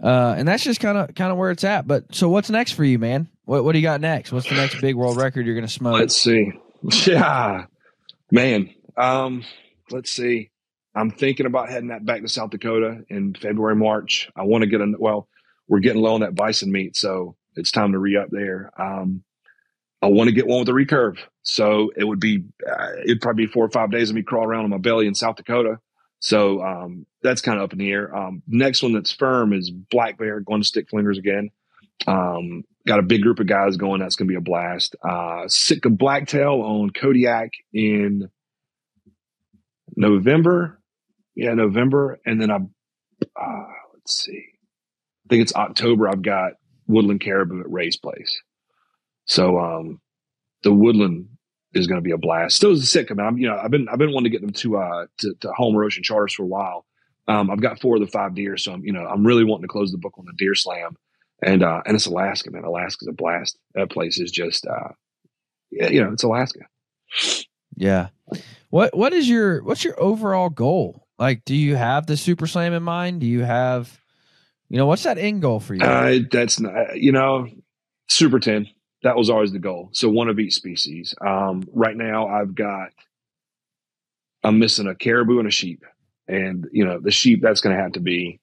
uh, 0.02 0.36
and 0.38 0.48
that's 0.48 0.64
just 0.64 0.80
kind 0.80 0.98
of 0.98 1.14
kind 1.16 1.32
of 1.32 1.38
where 1.38 1.52
it's 1.52 1.64
at. 1.64 1.88
But 1.88 2.14
so, 2.14 2.30
what's 2.30 2.50
next 2.50 2.74
for 2.74 2.84
you, 2.84 3.00
man? 3.00 3.28
What 3.50 3.64
What 3.64 3.72
do 3.72 3.80
you 3.80 3.84
got 3.84 4.00
next? 4.00 4.32
What's 4.32 4.47
the 4.47 4.54
next 4.54 4.80
big 4.80 4.93
world 4.93 5.18
record 5.18 5.43
you're 5.47 5.56
going 5.56 5.66
to 5.66 5.74
smoke? 5.74 6.00
Let's 6.00 6.16
see. 6.16 6.52
Yeah, 7.06 7.66
man. 8.32 8.74
Um, 8.95 9.43
let's 9.91 10.12
see. 10.12 10.50
I'm 10.95 11.12
thinking 11.12 11.45
about 11.45 11.68
heading 11.68 11.89
that 11.89 12.06
back 12.06 12.22
to 12.22 12.30
South 12.30 12.52
Dakota 12.52 13.04
in 13.10 13.34
February, 13.34 13.76
March. 13.76 14.30
I 14.34 14.43
want 14.43 14.62
to 14.62 14.70
get 14.70 14.80
a 14.80 14.93
well. 14.97 15.28
We're 15.68 15.80
getting 15.80 16.02
low 16.02 16.14
on 16.14 16.22
that 16.22 16.36
bison 16.36 16.72
meat, 16.72 16.95
so 16.95 17.36
it's 17.56 17.72
time 17.72 17.91
to 17.91 18.00
re 18.00 18.16
up 18.16 18.30
there. 18.30 18.72
Um, 18.80 19.24
I 20.02 20.08
want 20.08 20.30
to 20.30 20.36
get 20.36 20.47
one 20.47 20.60
with 20.60 20.70
a 20.70 20.72
recurve, 20.72 21.18
so 21.41 21.91
it 21.97 22.06
would 22.06 22.22
be 22.22 22.45
uh, 22.66 22.91
it'd 23.04 23.20
probably 23.20 23.47
be 23.47 23.52
four 23.52 23.66
or 23.66 23.72
five 23.72 23.91
days 23.91 24.10
of 24.10 24.16
me 24.16 24.22
crawling 24.22 24.52
around 24.52 24.66
on 24.66 24.70
my 24.70 24.78
belly 24.78 25.08
in 25.08 25.16
South 25.16 25.38
Dakota. 25.38 25.80
So 26.20 26.62
um, 26.62 27.08
that's 27.24 27.41
kind 27.41 27.58
of 27.58 27.64
up 27.64 27.74
in 27.74 27.80
the 27.80 27.91
air. 27.91 28.16
Um, 28.16 28.43
next 28.47 28.84
one 28.84 28.93
that's 28.93 29.12
firm 29.12 29.54
is 29.54 29.70
black 29.72 30.20
bear 30.20 30.39
going 30.39 30.62
to 30.62 30.68
stick 30.68 30.88
flingers 30.89 31.18
again. 31.18 31.50
Um, 32.08 32.64
got 32.88 33.00
a 33.00 33.04
big 33.04 33.22
group 33.22 33.39
of 33.39 33.47
guys 33.47 33.78
going. 33.78 34.00
That's 34.00 34.16
going 34.16 34.28
to 34.28 34.32
be 34.32 34.38
a 34.38 34.41
blast. 34.41 34.95
Uh, 35.08 35.47
Sitka 35.47 35.89
Blacktail 35.89 36.62
on 36.62 36.89
Kodiak 36.91 37.52
in 37.74 38.30
November. 39.95 40.82
Yeah, 41.36 41.54
November. 41.54 42.20
And 42.26 42.41
then 42.41 42.52
I, 42.52 42.56
uh, 42.56 43.66
let's 43.93 44.24
see, 44.24 44.43
I 45.26 45.30
think 45.30 45.43
it's 45.43 45.56
October. 45.56 46.10
I've 46.10 46.22
got 46.22 46.54
Woodland 46.88 47.22
Caribou 47.22 47.62
at 47.62 47.72
Ray's 47.72 47.97
Place. 47.97 48.41
So, 49.26 49.60
um, 49.60 50.02
the 50.64 50.74
Woodland 50.74 51.28
is 51.74 51.88
going 51.88 52.00
to 52.00 52.04
be 52.04 52.12
a 52.12 52.18
blast. 52.18 52.56
Still 52.56 52.72
is 52.72 52.82
a 52.82 52.86
Sitka, 52.86 53.14
man. 53.14 53.28
I'm, 53.28 53.38
you 53.38 53.47
know, 53.47 53.58
I've 53.58 53.72
been, 53.72 53.88
I've 53.88 54.00
been 54.00 54.12
wanting 54.12 54.32
to 54.32 54.38
get 54.38 54.41
them 54.41 54.54
to, 54.54 54.78
uh, 54.78 55.06
to, 55.20 55.34
to 55.41 55.52
Homer 55.56 55.84
Ocean 55.84 56.04
Charters 56.04 56.34
for 56.34 56.43
a 56.43 56.47
while. 56.47 56.86
Um, 57.28 57.52
I've 57.52 57.62
got 57.62 57.80
four 57.80 57.95
of 57.95 58.02
the 58.02 58.08
five 58.08 58.34
deer. 58.34 58.58
So 58.58 58.74
I'm, 58.74 58.84
you 58.84 58.91
know, 58.91 59.06
I'm 59.06 59.26
really 59.26 59.43
wanting 59.43 59.64
to 59.64 59.68
close 59.68 59.91
the 59.91 60.00
book 60.00 60.16
on 60.18 60.26
the 60.26 60.34
deer 60.38 60.56
slam 60.56 60.97
and 61.42 61.64
uh, 61.64 61.82
and 61.86 61.96
it's 61.96 62.06
Alaska, 62.06 62.52
man. 62.52 62.64
Alaska's 62.64 63.08
a 63.08 63.14
blast. 63.14 63.58
That 63.76 63.90
place 63.90 64.20
is 64.20 64.32
just, 64.32 64.66
uh, 64.68 64.90
you 65.72 66.04
know, 66.04 66.12
it's 66.14 66.24
Alaska. 66.24 66.62
Yeah. 67.76 68.10
What 68.70 68.96
What 68.96 69.14
is 69.14 69.28
your 69.28 69.64
What's 69.64 69.84
your 69.84 70.00
overall 70.02 70.50
goal? 70.50 71.08
Like, 71.18 71.44
do 71.46 71.56
you 71.56 71.76
have 71.76 72.06
the 72.08 72.18
Super 72.18 72.48
Slam 72.48 72.74
in 72.74 72.84
mind? 72.84 73.22
Do 73.22 73.28
you 73.28 73.44
have, 73.44 74.00
you 74.70 74.78
know, 74.78 74.86
what's 74.86 75.04
that 75.04 75.18
end 75.18 75.42
goal 75.42 75.60
for 75.60 75.74
you? 75.74 75.82
Uh, 75.82 76.20
that's 76.32 76.60
not, 76.60 76.98
you 76.98 77.12
know, 77.12 77.48
Super 78.08 78.40
Ten. 78.40 78.70
That 79.04 79.16
was 79.16 79.30
always 79.30 79.52
the 79.52 79.60
goal. 79.60 79.90
So 79.94 80.10
one 80.10 80.30
of 80.30 80.40
each 80.40 80.54
species. 80.54 81.16
Um, 81.26 81.64
right 81.74 81.96
now, 81.96 82.28
I've 82.28 82.54
got, 82.54 82.90
I'm 84.44 84.60
missing 84.60 84.88
a 84.88 84.96
caribou 84.96 85.40
and 85.40 85.48
a 85.48 85.52
sheep, 85.52 85.84
and 86.28 86.68
you 86.72 86.86
know, 86.86 87.00
the 87.00 87.12
sheep 87.12 87.42
that's 87.42 87.62
going 87.62 87.76
to 87.76 87.82
have 87.82 87.94
to 87.94 88.02
be 88.02 88.39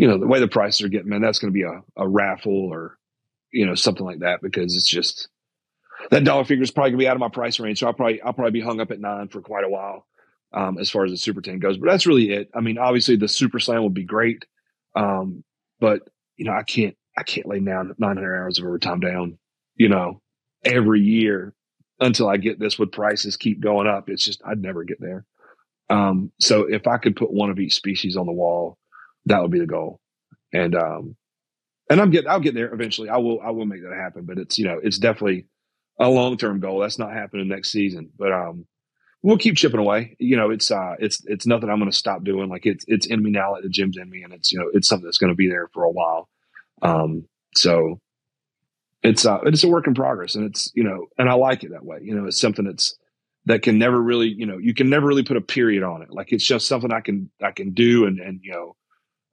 you 0.00 0.08
know, 0.08 0.16
the 0.16 0.26
way 0.26 0.40
the 0.40 0.48
prices 0.48 0.80
are 0.80 0.88
getting, 0.88 1.10
man, 1.10 1.20
that's 1.20 1.40
going 1.40 1.52
to 1.52 1.54
be 1.54 1.64
a, 1.64 1.82
a 1.94 2.08
raffle 2.08 2.70
or, 2.72 2.96
you 3.52 3.66
know, 3.66 3.74
something 3.74 4.06
like 4.06 4.20
that 4.20 4.40
because 4.40 4.74
it's 4.74 4.88
just 4.88 5.28
that 6.10 6.24
dollar 6.24 6.46
figure 6.46 6.62
is 6.62 6.70
probably 6.70 6.92
gonna 6.92 7.00
be 7.00 7.06
out 7.06 7.16
of 7.16 7.20
my 7.20 7.28
price 7.28 7.60
range. 7.60 7.80
So 7.80 7.86
I'll 7.86 7.92
probably, 7.92 8.22
I'll 8.22 8.32
probably 8.32 8.52
be 8.52 8.62
hung 8.62 8.80
up 8.80 8.92
at 8.92 8.98
nine 8.98 9.28
for 9.28 9.42
quite 9.42 9.62
a 9.62 9.68
while. 9.68 10.06
Um, 10.54 10.78
as 10.78 10.88
far 10.88 11.04
as 11.04 11.10
the 11.10 11.18
super 11.18 11.42
10 11.42 11.58
goes, 11.58 11.76
but 11.76 11.90
that's 11.90 12.06
really 12.06 12.30
it. 12.30 12.48
I 12.54 12.60
mean, 12.60 12.78
obviously 12.78 13.16
the 13.16 13.28
super 13.28 13.60
slam 13.60 13.82
would 13.82 13.92
be 13.92 14.04
great. 14.04 14.46
Um, 14.96 15.44
but 15.80 16.00
you 16.38 16.46
know, 16.46 16.52
I 16.52 16.62
can't, 16.62 16.96
I 17.18 17.22
can't 17.22 17.46
lay 17.46 17.60
down 17.60 17.94
900 17.98 18.36
hours 18.36 18.58
of 18.58 18.64
overtime 18.64 19.00
down, 19.00 19.38
you 19.76 19.90
know, 19.90 20.22
every 20.64 21.02
year 21.02 21.52
until 22.00 22.26
I 22.26 22.38
get 22.38 22.58
this 22.58 22.78
with 22.78 22.90
prices 22.90 23.36
keep 23.36 23.60
going 23.60 23.86
up. 23.86 24.08
It's 24.08 24.24
just, 24.24 24.40
I'd 24.46 24.62
never 24.62 24.82
get 24.82 24.98
there. 24.98 25.26
Um, 25.90 26.32
so 26.40 26.62
if 26.62 26.86
I 26.86 26.96
could 26.96 27.16
put 27.16 27.30
one 27.30 27.50
of 27.50 27.60
each 27.60 27.74
species 27.74 28.16
on 28.16 28.24
the 28.24 28.32
wall, 28.32 28.78
that 29.30 29.40
would 29.40 29.50
be 29.50 29.60
the 29.60 29.66
goal. 29.66 30.00
And, 30.52 30.74
um, 30.74 31.16
and 31.88 32.00
I'm 32.00 32.10
getting, 32.10 32.28
I'll 32.28 32.40
get 32.40 32.54
there 32.54 32.72
eventually. 32.72 33.08
I 33.08 33.16
will, 33.16 33.40
I 33.40 33.50
will 33.50 33.66
make 33.66 33.82
that 33.82 33.96
happen, 33.96 34.24
but 34.24 34.38
it's, 34.38 34.58
you 34.58 34.66
know, 34.66 34.78
it's 34.82 34.98
definitely 34.98 35.46
a 35.98 36.08
long-term 36.08 36.60
goal. 36.60 36.80
That's 36.80 36.98
not 36.98 37.12
happening 37.12 37.48
next 37.48 37.72
season, 37.72 38.10
but, 38.16 38.32
um, 38.32 38.66
we'll 39.22 39.36
keep 39.36 39.56
chipping 39.56 39.80
away. 39.80 40.16
You 40.18 40.36
know, 40.36 40.50
it's, 40.50 40.70
uh, 40.70 40.94
it's, 40.98 41.22
it's 41.26 41.46
nothing 41.46 41.68
I'm 41.68 41.78
going 41.78 41.90
to 41.90 41.96
stop 41.96 42.24
doing. 42.24 42.48
Like 42.48 42.64
it's, 42.64 42.84
it's 42.88 43.06
in 43.06 43.22
me 43.22 43.30
now, 43.30 43.52
like 43.52 43.62
the 43.62 43.68
gym's 43.68 43.98
in 43.98 44.08
me 44.08 44.22
and 44.22 44.32
it's, 44.32 44.50
you 44.50 44.58
know, 44.58 44.70
it's 44.72 44.88
something 44.88 45.04
that's 45.04 45.18
going 45.18 45.32
to 45.32 45.36
be 45.36 45.48
there 45.48 45.68
for 45.74 45.84
a 45.84 45.90
while. 45.90 46.28
Um, 46.80 47.28
so 47.54 47.98
it's, 49.02 49.26
uh, 49.26 49.40
it's 49.44 49.62
a 49.62 49.68
work 49.68 49.86
in 49.86 49.94
progress 49.94 50.36
and 50.36 50.46
it's, 50.46 50.72
you 50.74 50.84
know, 50.84 51.06
and 51.18 51.28
I 51.28 51.34
like 51.34 51.64
it 51.64 51.72
that 51.72 51.84
way. 51.84 51.98
You 52.02 52.14
know, 52.14 52.26
it's 52.26 52.40
something 52.40 52.64
that's, 52.64 52.96
that 53.44 53.62
can 53.62 53.78
never 53.78 54.00
really, 54.00 54.28
you 54.28 54.46
know, 54.46 54.58
you 54.58 54.74
can 54.74 54.88
never 54.88 55.06
really 55.06 55.24
put 55.24 55.36
a 55.36 55.42
period 55.42 55.82
on 55.82 56.02
it. 56.02 56.10
Like 56.10 56.32
it's 56.32 56.46
just 56.46 56.66
something 56.66 56.92
I 56.92 57.00
can, 57.00 57.30
I 57.42 57.52
can 57.52 57.72
do 57.72 58.06
and, 58.06 58.20
and, 58.20 58.40
you 58.42 58.52
know, 58.52 58.76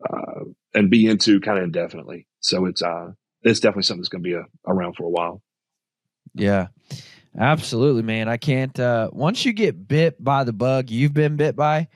uh, 0.04 0.44
and 0.74 0.90
be 0.90 1.08
into 1.08 1.40
kind 1.40 1.58
of 1.58 1.64
indefinitely. 1.64 2.28
So 2.40 2.66
it's, 2.66 2.82
uh, 2.82 3.12
it's 3.42 3.60
definitely 3.60 3.84
something 3.84 4.02
that's 4.02 4.10
going 4.10 4.24
to 4.24 4.30
be 4.30 4.36
a, 4.36 4.44
around 4.66 4.96
for 4.96 5.04
a 5.04 5.10
while. 5.10 5.42
Yeah, 6.34 6.68
absolutely, 7.38 8.04
man. 8.04 8.28
I 8.28 8.38
can't, 8.38 8.78
uh, 8.80 9.10
once 9.12 9.46
you 9.46 9.54
get 9.54 9.88
bit 9.88 10.24
by 10.24 10.44
the 10.44 10.54
bug 10.54 10.90
you've 10.90 11.14
been 11.14 11.36
bit 11.38 11.56
by, 11.56 11.88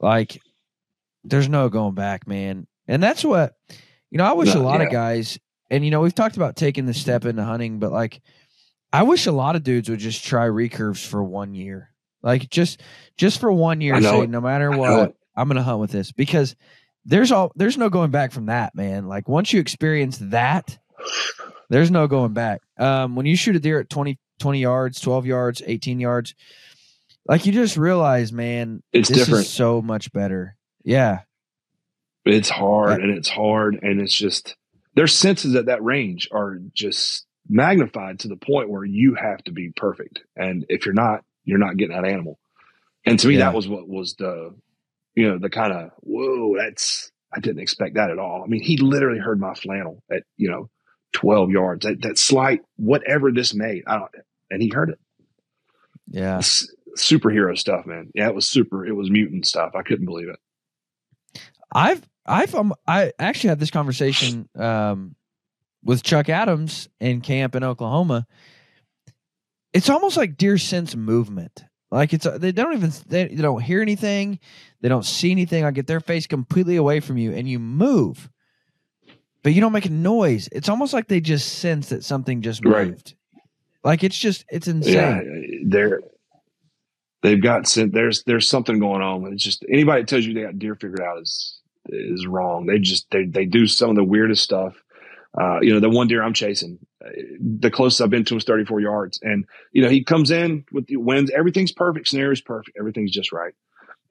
like, 0.00 0.40
there's 1.24 1.48
no 1.48 1.68
going 1.68 1.94
back, 1.94 2.26
man. 2.26 2.66
And 2.86 3.02
that's 3.02 3.24
what, 3.24 3.54
you 4.10 4.18
know, 4.18 4.24
I 4.24 4.32
wish 4.32 4.54
No, 4.54 4.60
a 4.60 4.62
lot 4.62 4.80
yeah. 4.80 4.86
of 4.86 4.92
guys, 4.92 5.38
and, 5.70 5.84
you 5.84 5.90
know, 5.90 6.00
we've 6.00 6.14
talked 6.14 6.36
about 6.36 6.56
taking 6.56 6.86
the 6.86 6.94
step 6.94 7.24
into 7.24 7.42
hunting, 7.42 7.78
but 7.78 7.92
like, 7.92 8.20
I 8.92 9.02
wish 9.02 9.26
a 9.26 9.32
lot 9.32 9.56
of 9.56 9.64
dudes 9.64 9.90
would 9.90 9.98
just 9.98 10.24
try 10.24 10.46
recurves 10.46 11.04
for 11.04 11.22
one 11.22 11.54
year. 11.54 11.90
Like 12.22 12.48
just 12.50 12.80
just 13.16 13.40
for 13.40 13.52
one 13.52 13.80
year, 13.80 14.00
say 14.00 14.26
no 14.26 14.40
matter 14.40 14.70
what. 14.70 15.14
I'm 15.36 15.48
gonna 15.48 15.62
hunt 15.62 15.80
with 15.80 15.92
this 15.92 16.10
because 16.10 16.56
there's 17.06 17.32
all 17.32 17.52
there's 17.56 17.78
no 17.78 17.88
going 17.88 18.10
back 18.10 18.32
from 18.32 18.46
that, 18.46 18.74
man. 18.74 19.06
Like 19.06 19.28
once 19.28 19.52
you 19.52 19.60
experience 19.60 20.18
that, 20.18 20.78
there's 21.70 21.90
no 21.90 22.06
going 22.06 22.32
back. 22.34 22.60
Um, 22.78 23.16
when 23.16 23.24
you 23.26 23.36
shoot 23.36 23.56
a 23.56 23.60
deer 23.60 23.80
at 23.80 23.88
20, 23.88 24.18
20 24.40 24.58
yards, 24.60 25.00
12 25.00 25.24
yards, 25.26 25.62
18 25.64 26.00
yards, 26.00 26.34
like 27.26 27.46
you 27.46 27.52
just 27.52 27.76
realize, 27.76 28.32
man, 28.32 28.82
It's 28.92 29.08
this 29.08 29.18
different. 29.18 29.46
is 29.46 29.52
so 29.52 29.80
much 29.80 30.12
better. 30.12 30.56
Yeah. 30.84 31.20
It's 32.24 32.48
hard 32.50 33.00
and 33.02 33.16
it's 33.16 33.28
hard 33.28 33.78
and 33.82 34.00
it's 34.00 34.14
just 34.14 34.56
their 34.94 35.06
senses 35.06 35.54
at 35.54 35.66
that 35.66 35.82
range 35.84 36.28
are 36.32 36.58
just 36.74 37.24
magnified 37.48 38.18
to 38.20 38.28
the 38.28 38.36
point 38.36 38.68
where 38.68 38.84
you 38.84 39.14
have 39.14 39.42
to 39.44 39.52
be 39.52 39.70
perfect. 39.76 40.22
And 40.34 40.66
if 40.68 40.84
you're 40.86 40.94
not, 40.94 41.22
you're 41.44 41.58
not 41.58 41.76
getting 41.76 41.94
that 41.94 42.04
animal. 42.08 42.38
And 43.04 43.18
to 43.20 43.28
me, 43.28 43.34
Yeah. 43.34 43.40
that 43.50 43.54
was 43.54 43.68
what 43.68 43.88
was 43.88 44.14
the, 44.18 44.54
you 45.16 45.28
know, 45.28 45.38
the 45.38 45.50
kind 45.50 45.72
of 45.72 45.90
whoa, 46.00 46.56
that's 46.56 47.10
I 47.34 47.40
didn't 47.40 47.62
expect 47.62 47.94
that 47.94 48.10
at 48.10 48.18
all. 48.18 48.42
I 48.44 48.46
mean, 48.46 48.62
he 48.62 48.76
literally 48.76 49.18
heard 49.18 49.40
my 49.40 49.54
flannel 49.54 50.02
at 50.12 50.22
you 50.36 50.50
know, 50.50 50.70
twelve 51.12 51.50
yards. 51.50 51.84
That 51.84 52.02
that 52.02 52.18
slight 52.18 52.60
whatever 52.76 53.32
this 53.32 53.54
made, 53.54 53.82
I 53.86 53.98
don't, 53.98 54.10
and 54.50 54.62
he 54.62 54.68
heard 54.68 54.90
it. 54.90 55.00
Yeah. 56.08 56.38
Superhero 56.38 57.58
stuff, 57.58 57.84
man. 57.84 58.10
Yeah, 58.14 58.28
it 58.28 58.34
was 58.34 58.48
super. 58.48 58.86
It 58.86 58.92
was 58.92 59.10
mutant 59.10 59.46
stuff. 59.46 59.72
I 59.74 59.82
couldn't 59.82 60.06
believe 60.06 60.28
it. 60.28 61.40
I've 61.72 62.06
I've 62.24 62.54
um, 62.54 62.74
I 62.86 63.12
actually 63.18 63.48
had 63.48 63.60
this 63.60 63.70
conversation 63.70 64.48
um, 64.54 65.14
with 65.82 66.02
Chuck 66.02 66.28
Adams 66.28 66.88
in 67.00 67.20
camp 67.20 67.54
in 67.54 67.64
Oklahoma. 67.64 68.26
It's 69.72 69.90
almost 69.90 70.16
like 70.16 70.36
deer 70.36 70.58
sense 70.58 70.96
movement. 70.96 71.64
Like 71.90 72.12
it's 72.12 72.26
they 72.38 72.52
don't 72.52 72.74
even 72.74 72.92
they, 73.08 73.28
they 73.28 73.42
don't 73.42 73.62
hear 73.62 73.80
anything, 73.80 74.40
they 74.80 74.88
don't 74.88 75.04
see 75.04 75.30
anything. 75.30 75.62
Like 75.64 75.74
get 75.74 75.86
their 75.86 76.00
face 76.00 76.26
completely 76.26 76.76
away 76.76 77.00
from 77.00 77.16
you, 77.16 77.32
and 77.32 77.48
you 77.48 77.58
move, 77.60 78.28
but 79.42 79.52
you 79.54 79.60
don't 79.60 79.72
make 79.72 79.86
a 79.86 79.90
noise. 79.90 80.48
It's 80.50 80.68
almost 80.68 80.92
like 80.92 81.06
they 81.08 81.20
just 81.20 81.58
sense 81.60 81.90
that 81.90 82.02
something 82.04 82.42
just 82.42 82.64
Right. 82.64 82.88
moved. 82.88 83.14
Like 83.84 84.02
it's 84.02 84.18
just 84.18 84.44
it's 84.50 84.66
insane. 84.66 84.94
Yeah, 84.94 85.58
they're 85.64 86.00
they've 87.22 87.40
got 87.42 87.68
sen- 87.68 87.92
there's 87.92 88.24
there's 88.24 88.48
something 88.48 88.80
going 88.80 89.02
on. 89.02 89.32
It's 89.32 89.44
just 89.44 89.64
anybody 89.70 90.02
that 90.02 90.08
tells 90.08 90.26
you 90.26 90.34
they 90.34 90.42
got 90.42 90.58
deer 90.58 90.74
figured 90.74 91.00
out 91.00 91.20
is 91.22 91.60
is 91.88 92.26
wrong. 92.26 92.66
They 92.66 92.80
just 92.80 93.08
they 93.12 93.26
they 93.26 93.44
do 93.44 93.66
some 93.68 93.90
of 93.90 93.96
the 93.96 94.02
weirdest 94.04 94.42
stuff. 94.42 94.74
Uh, 95.40 95.60
you 95.60 95.72
know, 95.72 95.78
the 95.80 95.90
one 95.90 96.08
deer 96.08 96.22
I'm 96.22 96.32
chasing, 96.34 96.78
the 97.40 97.70
closest 97.70 98.00
I've 98.00 98.10
been 98.10 98.24
to 98.26 98.36
is 98.36 98.44
34 98.44 98.80
yards, 98.80 99.18
and 99.22 99.44
you 99.72 99.82
know 99.82 99.88
he 99.88 100.04
comes 100.04 100.30
in 100.30 100.64
with 100.72 100.86
the 100.86 100.96
winds. 100.96 101.30
Everything's 101.30 101.72
perfect. 101.72 102.08
Scenario's 102.08 102.40
perfect. 102.40 102.76
Everything's 102.78 103.12
just 103.12 103.32
right. 103.32 103.54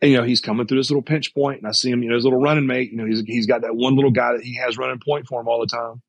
And 0.02 0.12
you 0.12 0.18
know 0.18 0.24
he's 0.24 0.42
coming 0.42 0.68
through 0.68 0.80
this 0.80 0.90
little 0.90 1.02
pinch 1.02 1.34
point, 1.34 1.60
and 1.60 1.68
I 1.68 1.72
see 1.72 1.90
him. 1.90 2.04
You 2.04 2.10
know 2.10 2.16
his 2.16 2.24
little 2.24 2.42
running 2.42 2.68
mate. 2.68 2.92
You 2.92 2.98
know 2.98 3.06
he's 3.06 3.22
he's 3.22 3.48
got 3.48 3.62
that 3.62 3.76
one 3.76 3.96
little 3.96 4.12
guy 4.12 4.34
that 4.34 4.44
he 4.44 4.56
has 4.58 4.78
running 4.78 5.00
point 5.00 5.28
for 5.28 5.42
him 5.42 5.48
all 5.48 5.60
the 5.60 5.68
time. 5.68 6.02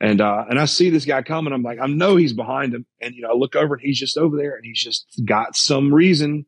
And 0.00 0.20
uh, 0.20 0.44
and 0.48 0.58
I 0.58 0.66
see 0.66 0.90
this 0.90 1.04
guy 1.04 1.22
coming. 1.22 1.52
I'm 1.52 1.62
like, 1.62 1.78
I 1.80 1.86
know 1.86 2.16
he's 2.16 2.34
behind 2.34 2.74
him. 2.74 2.86
And 3.00 3.14
you 3.14 3.22
know, 3.22 3.30
I 3.30 3.34
look 3.34 3.56
over 3.56 3.74
and 3.74 3.82
he's 3.82 3.98
just 3.98 4.18
over 4.18 4.36
there, 4.36 4.56
and 4.56 4.64
he's 4.64 4.80
just 4.80 5.06
got 5.24 5.56
some 5.56 5.92
reason 5.92 6.46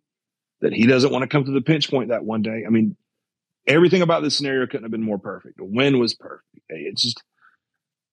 that 0.61 0.73
he 0.73 0.87
doesn't 0.87 1.13
want 1.13 1.23
to 1.23 1.29
come 1.29 1.45
to 1.45 1.53
the 1.53 1.61
pinch 1.61 1.91
point 1.91 2.09
that 2.09 2.25
one 2.25 2.43
day. 2.43 2.65
I 2.67 2.71
mean, 2.71 2.97
everything 3.67 4.03
about 4.03 4.23
this 4.23 4.37
scenario 4.37 4.67
couldn't 4.67 4.83
have 4.83 4.91
been 4.91 5.03
more 5.03 5.19
perfect. 5.19 5.59
The 5.59 5.65
wind 5.65 5.99
was 5.99 6.15
perfect. 6.15 6.45
It's 6.69 7.03
just, 7.03 7.23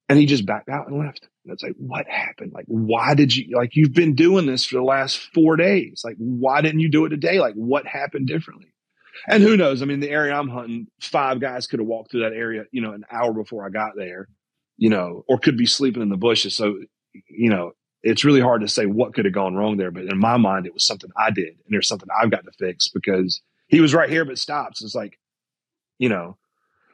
and 0.09 0.19
he 0.19 0.25
just 0.25 0.45
backed 0.45 0.69
out 0.69 0.87
and 0.87 0.99
left. 0.99 1.27
And 1.43 1.53
it's 1.53 1.63
like, 1.63 1.75
what 1.77 2.07
happened? 2.07 2.53
Like, 2.53 2.65
why 2.67 3.15
did 3.15 3.35
you 3.35 3.55
like? 3.55 3.75
You've 3.75 3.93
been 3.93 4.15
doing 4.15 4.45
this 4.45 4.65
for 4.65 4.75
the 4.75 4.83
last 4.83 5.17
four 5.33 5.55
days. 5.55 6.01
Like, 6.03 6.15
why 6.17 6.61
didn't 6.61 6.79
you 6.81 6.89
do 6.89 7.05
it 7.05 7.09
today? 7.09 7.39
Like, 7.39 7.55
what 7.55 7.85
happened 7.85 8.27
differently? 8.27 8.73
And 9.27 9.41
who 9.41 9.55
knows? 9.55 9.81
I 9.81 9.85
mean, 9.85 10.01
the 10.01 10.09
area 10.09 10.33
I'm 10.33 10.49
hunting, 10.49 10.87
five 10.99 11.39
guys 11.39 11.67
could 11.67 11.79
have 11.79 11.87
walked 11.87 12.11
through 12.11 12.21
that 12.21 12.33
area, 12.33 12.65
you 12.71 12.81
know, 12.81 12.91
an 12.91 13.05
hour 13.09 13.33
before 13.33 13.65
I 13.65 13.69
got 13.69 13.93
there 13.95 14.27
you 14.77 14.89
know, 14.89 15.23
or 15.27 15.37
could 15.39 15.57
be 15.57 15.65
sleeping 15.65 16.01
in 16.01 16.09
the 16.09 16.17
bushes. 16.17 16.55
So, 16.55 16.79
you 17.13 17.49
know, 17.49 17.71
it's 18.03 18.25
really 18.25 18.41
hard 18.41 18.61
to 18.61 18.67
say 18.67 18.85
what 18.85 19.13
could 19.13 19.25
have 19.25 19.33
gone 19.33 19.55
wrong 19.55 19.77
there. 19.77 19.91
But 19.91 20.05
in 20.05 20.17
my 20.17 20.37
mind, 20.37 20.65
it 20.65 20.73
was 20.73 20.85
something 20.85 21.09
I 21.17 21.31
did, 21.31 21.47
and 21.47 21.69
there's 21.69 21.87
something 21.87 22.09
I've 22.15 22.31
got 22.31 22.45
to 22.45 22.51
fix 22.51 22.89
because 22.89 23.41
he 23.67 23.79
was 23.79 23.93
right 23.93 24.09
here 24.09 24.25
but 24.25 24.37
stops. 24.37 24.83
It's 24.83 24.95
like, 24.95 25.17
you 25.97 26.09
know, 26.09 26.37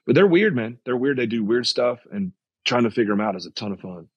but 0.05 0.15
they're 0.15 0.27
weird, 0.27 0.55
man. 0.55 0.79
They're 0.85 0.97
weird. 0.97 1.17
They 1.17 1.25
do 1.25 1.43
weird 1.43 1.67
stuff, 1.67 1.99
and 2.11 2.31
trying 2.65 2.83
to 2.83 2.91
figure 2.91 3.13
them 3.13 3.21
out 3.21 3.35
is 3.35 3.45
a 3.45 3.51
ton 3.51 3.71
of 3.71 3.79
fun. 3.79 4.07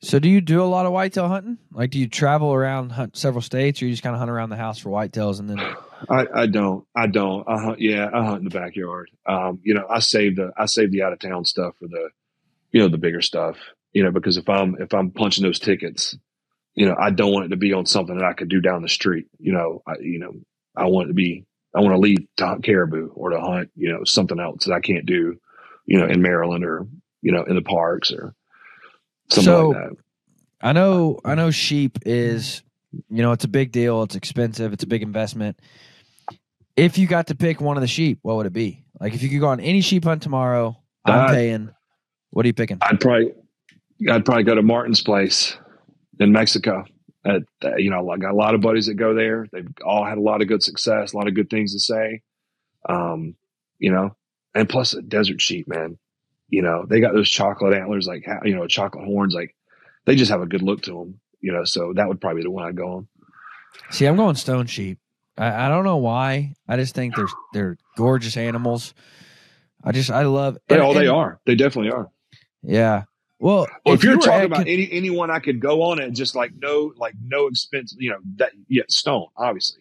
So 0.00 0.18
do 0.18 0.28
you 0.28 0.40
do 0.40 0.62
a 0.62 0.64
lot 0.64 0.84
of 0.84 0.92
whitetail 0.92 1.28
hunting? 1.28 1.58
Like 1.70 1.90
do 1.90 1.98
you 1.98 2.08
travel 2.08 2.52
around 2.52 2.90
hunt 2.90 3.16
several 3.16 3.42
states 3.42 3.80
or 3.80 3.86
you 3.86 3.92
just 3.92 4.02
kind 4.02 4.14
of 4.14 4.18
hunt 4.18 4.30
around 4.30 4.50
the 4.50 4.56
house 4.56 4.78
for 4.78 4.90
whitetails 4.90 5.38
and 5.38 5.48
then 5.48 5.60
I, 6.08 6.26
I 6.34 6.46
don't. 6.46 6.84
I 6.96 7.06
don't. 7.06 7.48
I 7.48 7.62
hunt. 7.62 7.80
Yeah, 7.80 8.08
I 8.12 8.24
hunt 8.24 8.38
in 8.38 8.44
the 8.44 8.58
backyard. 8.58 9.10
Um, 9.26 9.60
you 9.62 9.74
know, 9.74 9.86
I 9.88 10.00
save 10.00 10.36
the 10.36 10.52
I 10.56 10.66
save 10.66 10.90
the 10.90 11.02
out 11.02 11.12
of 11.12 11.18
town 11.18 11.44
stuff 11.44 11.74
for 11.78 11.88
the, 11.88 12.10
you 12.72 12.80
know, 12.80 12.88
the 12.88 12.98
bigger 12.98 13.20
stuff. 13.20 13.56
You 13.92 14.02
know, 14.02 14.10
because 14.10 14.36
if 14.36 14.48
I'm 14.48 14.76
if 14.80 14.94
I'm 14.94 15.10
punching 15.10 15.44
those 15.44 15.58
tickets, 15.58 16.16
you 16.74 16.86
know, 16.86 16.96
I 16.98 17.10
don't 17.10 17.32
want 17.32 17.46
it 17.46 17.48
to 17.50 17.56
be 17.56 17.72
on 17.72 17.86
something 17.86 18.16
that 18.16 18.24
I 18.24 18.32
could 18.32 18.48
do 18.48 18.60
down 18.60 18.82
the 18.82 18.88
street. 18.88 19.26
You 19.38 19.52
know, 19.52 19.82
I 19.86 19.94
you 20.00 20.18
know, 20.18 20.32
I 20.76 20.86
want 20.86 21.06
it 21.06 21.08
to 21.08 21.14
be. 21.14 21.44
I 21.74 21.80
want 21.80 21.94
to 21.94 22.00
leave 22.00 22.18
to 22.36 22.46
hunt 22.46 22.64
caribou 22.64 23.08
or 23.14 23.30
to 23.30 23.40
hunt, 23.40 23.70
you 23.74 23.90
know, 23.90 24.04
something 24.04 24.38
else 24.38 24.66
that 24.66 24.74
I 24.74 24.80
can't 24.80 25.06
do, 25.06 25.38
you 25.86 25.98
know, 25.98 26.06
in 26.06 26.20
Maryland 26.20 26.66
or 26.66 26.86
you 27.22 27.32
know 27.32 27.44
in 27.44 27.54
the 27.56 27.62
parks 27.62 28.12
or 28.12 28.34
something 29.30 29.44
So- 29.44 29.68
like 29.70 29.76
that. 29.90 29.96
I 30.64 30.72
know 30.72 31.18
I 31.24 31.34
know 31.34 31.50
sheep 31.50 31.98
is 32.06 32.62
you 33.08 33.22
know 33.22 33.32
it's 33.32 33.44
a 33.44 33.48
big 33.48 33.72
deal, 33.72 34.02
it's 34.02 34.14
expensive, 34.14 34.72
it's 34.72 34.84
a 34.84 34.86
big 34.86 35.02
investment. 35.02 35.58
If 36.76 36.98
you 36.98 37.06
got 37.06 37.26
to 37.28 37.34
pick 37.34 37.60
one 37.60 37.76
of 37.76 37.80
the 37.80 37.86
sheep, 37.86 38.18
what 38.22 38.36
would 38.36 38.46
it 38.46 38.52
be? 38.52 38.84
Like 39.00 39.14
if 39.14 39.22
you 39.22 39.28
could 39.28 39.40
go 39.40 39.48
on 39.48 39.60
any 39.60 39.80
sheep 39.80 40.04
hunt 40.04 40.22
tomorrow, 40.22 40.76
I'm 41.04 41.18
Uh, 41.20 41.28
paying. 41.28 41.70
What 42.30 42.44
are 42.44 42.48
you 42.48 42.52
picking? 42.54 42.78
I'd 42.82 43.00
probably 43.00 43.32
I'd 44.08 44.24
probably 44.24 44.44
go 44.44 44.54
to 44.54 44.62
Martin's 44.62 45.02
place 45.02 45.56
in 46.20 46.32
Mexico. 46.32 46.84
At, 47.24 47.42
uh, 47.64 47.76
you 47.76 47.88
know, 47.90 48.10
I 48.10 48.16
got 48.16 48.32
a 48.32 48.36
lot 48.36 48.54
of 48.54 48.60
buddies 48.62 48.86
that 48.86 48.94
go 48.94 49.14
there. 49.14 49.46
They've 49.52 49.68
all 49.84 50.04
had 50.04 50.18
a 50.18 50.20
lot 50.20 50.42
of 50.42 50.48
good 50.48 50.62
success, 50.62 51.12
a 51.12 51.16
lot 51.16 51.28
of 51.28 51.34
good 51.34 51.50
things 51.50 51.72
to 51.72 51.78
say. 51.80 52.20
Um, 52.88 53.36
you 53.78 53.92
know, 53.92 54.16
and 54.54 54.68
plus 54.68 54.92
a 54.94 55.02
desert 55.02 55.40
sheep, 55.40 55.68
man. 55.68 55.98
You 56.52 56.60
know, 56.60 56.84
they 56.86 57.00
got 57.00 57.14
those 57.14 57.30
chocolate 57.30 57.72
antlers, 57.74 58.06
like 58.06 58.26
you 58.44 58.54
know, 58.54 58.66
chocolate 58.66 59.06
horns, 59.06 59.34
like 59.34 59.56
they 60.04 60.14
just 60.16 60.30
have 60.30 60.42
a 60.42 60.46
good 60.46 60.60
look 60.60 60.82
to 60.82 60.90
them. 60.92 61.18
You 61.40 61.52
know, 61.52 61.64
so 61.64 61.94
that 61.96 62.06
would 62.06 62.20
probably 62.20 62.42
be 62.42 62.44
the 62.44 62.50
one 62.50 62.64
I'd 62.68 62.76
go 62.76 62.92
on. 62.92 63.08
See, 63.90 64.04
I'm 64.04 64.16
going 64.16 64.36
stone 64.36 64.66
sheep. 64.66 64.98
I, 65.38 65.64
I 65.66 65.68
don't 65.70 65.84
know 65.84 65.96
why. 65.96 66.52
I 66.68 66.76
just 66.76 66.94
think 66.94 67.16
they're 67.16 67.28
they're 67.54 67.78
gorgeous 67.96 68.36
animals. 68.36 68.92
I 69.82 69.92
just 69.92 70.10
I 70.10 70.24
love. 70.24 70.58
They, 70.68 70.74
and- 70.76 70.84
oh, 70.84 70.92
they 70.92 71.06
and- 71.06 71.16
are. 71.16 71.40
They 71.46 71.54
definitely 71.54 71.90
are. 71.92 72.10
Yeah. 72.62 73.04
Well, 73.40 73.66
Well, 73.84 73.94
if, 73.96 74.04
you're 74.04 74.12
you 74.14 74.20
talking 74.20 74.44
about 74.44 74.58
con- 74.58 74.68
any 74.68 74.88
anyone 74.92 75.30
I 75.30 75.38
could 75.40 75.58
go 75.58 75.82
on 75.84 76.00
and 76.00 76.14
just 76.14 76.36
like 76.36 76.52
no 76.56 76.92
like 76.98 77.14
no 77.20 77.46
expense, 77.48 77.96
you 77.98 78.10
know, 78.10 78.18
that 78.36 78.52
yeah, 78.68 78.82
stone, 78.88 79.26
obviously. 79.36 79.80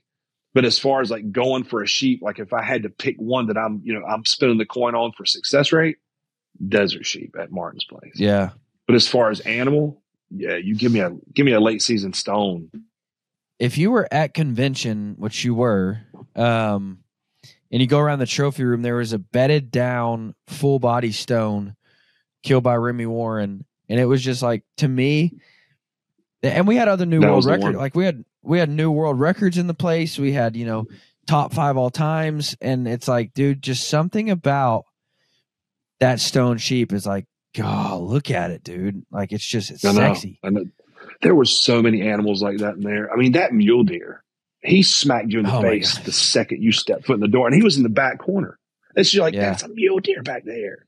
But 0.56 0.66
as 0.66 0.80
far 0.80 1.02
as 1.02 1.12
like 1.12 1.32
going 1.32 1.64
for 1.66 1.84
a 1.84 1.88
sheep, 1.88 2.22
like 2.24 2.40
if 2.40 2.54
I 2.54 2.64
had 2.64 2.84
to 2.84 2.90
pick 2.90 3.18
one 3.18 3.48
that 3.48 3.58
I'm, 3.58 3.82
you 3.84 3.94
know, 3.94 4.04
I'm 4.06 4.26
spinning 4.26 4.58
the 4.58 4.66
coin 4.66 4.96
on 4.96 5.12
for 5.12 5.26
success 5.26 5.72
rate, 5.72 5.98
desert 6.68 7.06
sheep 7.06 7.36
at 7.40 7.52
Martin's 7.52 7.86
place. 7.86 8.14
yeah, 8.16 8.52
But 8.88 8.96
as 8.96 9.08
far 9.08 9.30
as 9.30 9.40
animal, 9.42 10.02
yeah, 10.30 10.56
you 10.56 10.76
give 10.76 10.92
me 10.92 11.00
a 11.00 11.12
give 11.34 11.46
me 11.46 11.54
a 11.54 11.60
late 11.60 11.82
season 11.82 12.14
stone. 12.14 12.70
if 13.60 13.78
you 13.78 13.92
were 13.92 14.08
at 14.12 14.34
convention, 14.34 15.16
which 15.18 15.44
you 15.44 15.54
were, 15.54 16.00
um, 16.36 17.00
and 17.72 17.82
you 17.82 17.88
go 17.88 18.00
around 18.00 18.20
the 18.20 18.26
trophy 18.26 18.64
room, 18.64 18.82
there 18.82 18.96
was 18.96 19.14
a 19.14 19.20
bedded 19.20 19.72
down 19.72 20.36
full 20.48 20.80
body 20.80 21.12
stone 21.12 21.76
killed 22.44 22.64
by 22.64 22.76
Remy 22.76 23.06
Warren, 23.06 23.66
and 23.90 24.00
it 24.00 24.06
was 24.06 24.22
just 24.24 24.42
like 24.42 24.64
to 24.78 24.88
me. 24.88 25.34
And 26.44 26.68
we 26.68 26.76
had 26.76 26.88
other 26.88 27.06
new 27.06 27.20
That 27.20 27.30
world 27.30 27.46
records. 27.46 27.78
Like 27.78 27.96
we 27.96 28.06
had 28.06 28.26
we 28.42 28.58
had 28.58 28.70
new 28.70 28.90
world 28.92 29.20
records 29.20 29.58
in 29.58 29.68
the 29.68 29.74
place. 29.74 30.18
We 30.18 30.32
had 30.32 30.56
you 30.56 30.66
know 30.66 30.88
top 31.28 31.54
five 31.54 31.78
all 31.78 31.92
times, 31.92 32.56
and 32.62 32.88
it's 32.88 33.08
like, 33.08 33.34
dude, 33.34 33.62
just 33.62 33.88
something 33.90 34.30
about 34.30 34.86
that 36.02 36.20
stone 36.20 36.58
sheep 36.58 36.92
is 36.92 37.06
like, 37.06 37.26
God, 37.56 38.02
look 38.02 38.30
at 38.30 38.52
it, 38.52 38.64
dude. 38.64 39.06
Like 39.12 39.32
it's 39.32 39.46
just 39.46 39.72
it's 39.72 39.86
I 39.86 39.94
know. 39.94 40.14
sexy. 40.14 40.40
I 40.44 40.50
know. 40.50 40.66
There 41.22 41.34
were 41.36 41.46
so 41.46 41.82
many 41.82 42.02
animals 42.02 42.44
like 42.44 42.58
that 42.58 42.76
in 42.76 42.82
there. 42.82 43.12
I 43.12 43.16
mean, 43.16 43.34
that 43.34 43.54
mule 43.54 43.84
deer, 43.84 44.24
he 44.62 44.84
smacked 44.84 45.30
you 45.30 45.40
in 45.40 45.46
the 45.46 45.56
Oh 45.56 45.62
face 45.62 45.98
the 46.00 46.12
second 46.12 46.62
you 46.62 46.72
stepped 46.72 47.06
foot 47.06 47.14
in 47.16 47.20
the 47.22 47.28
door, 47.28 47.48
and 47.48 47.56
he 47.56 47.64
was 47.64 47.78
in 47.78 47.84
the 47.84 47.90
back 47.90 48.20
corner. 48.20 48.58
It's 48.96 49.10
just 49.12 49.22
like 49.22 49.34
Yeah. 49.34 49.42
that's 49.52 49.64
a 49.64 49.70
mule 49.70 50.00
deer 50.00 50.22
back 50.24 50.44
there. 50.44 50.86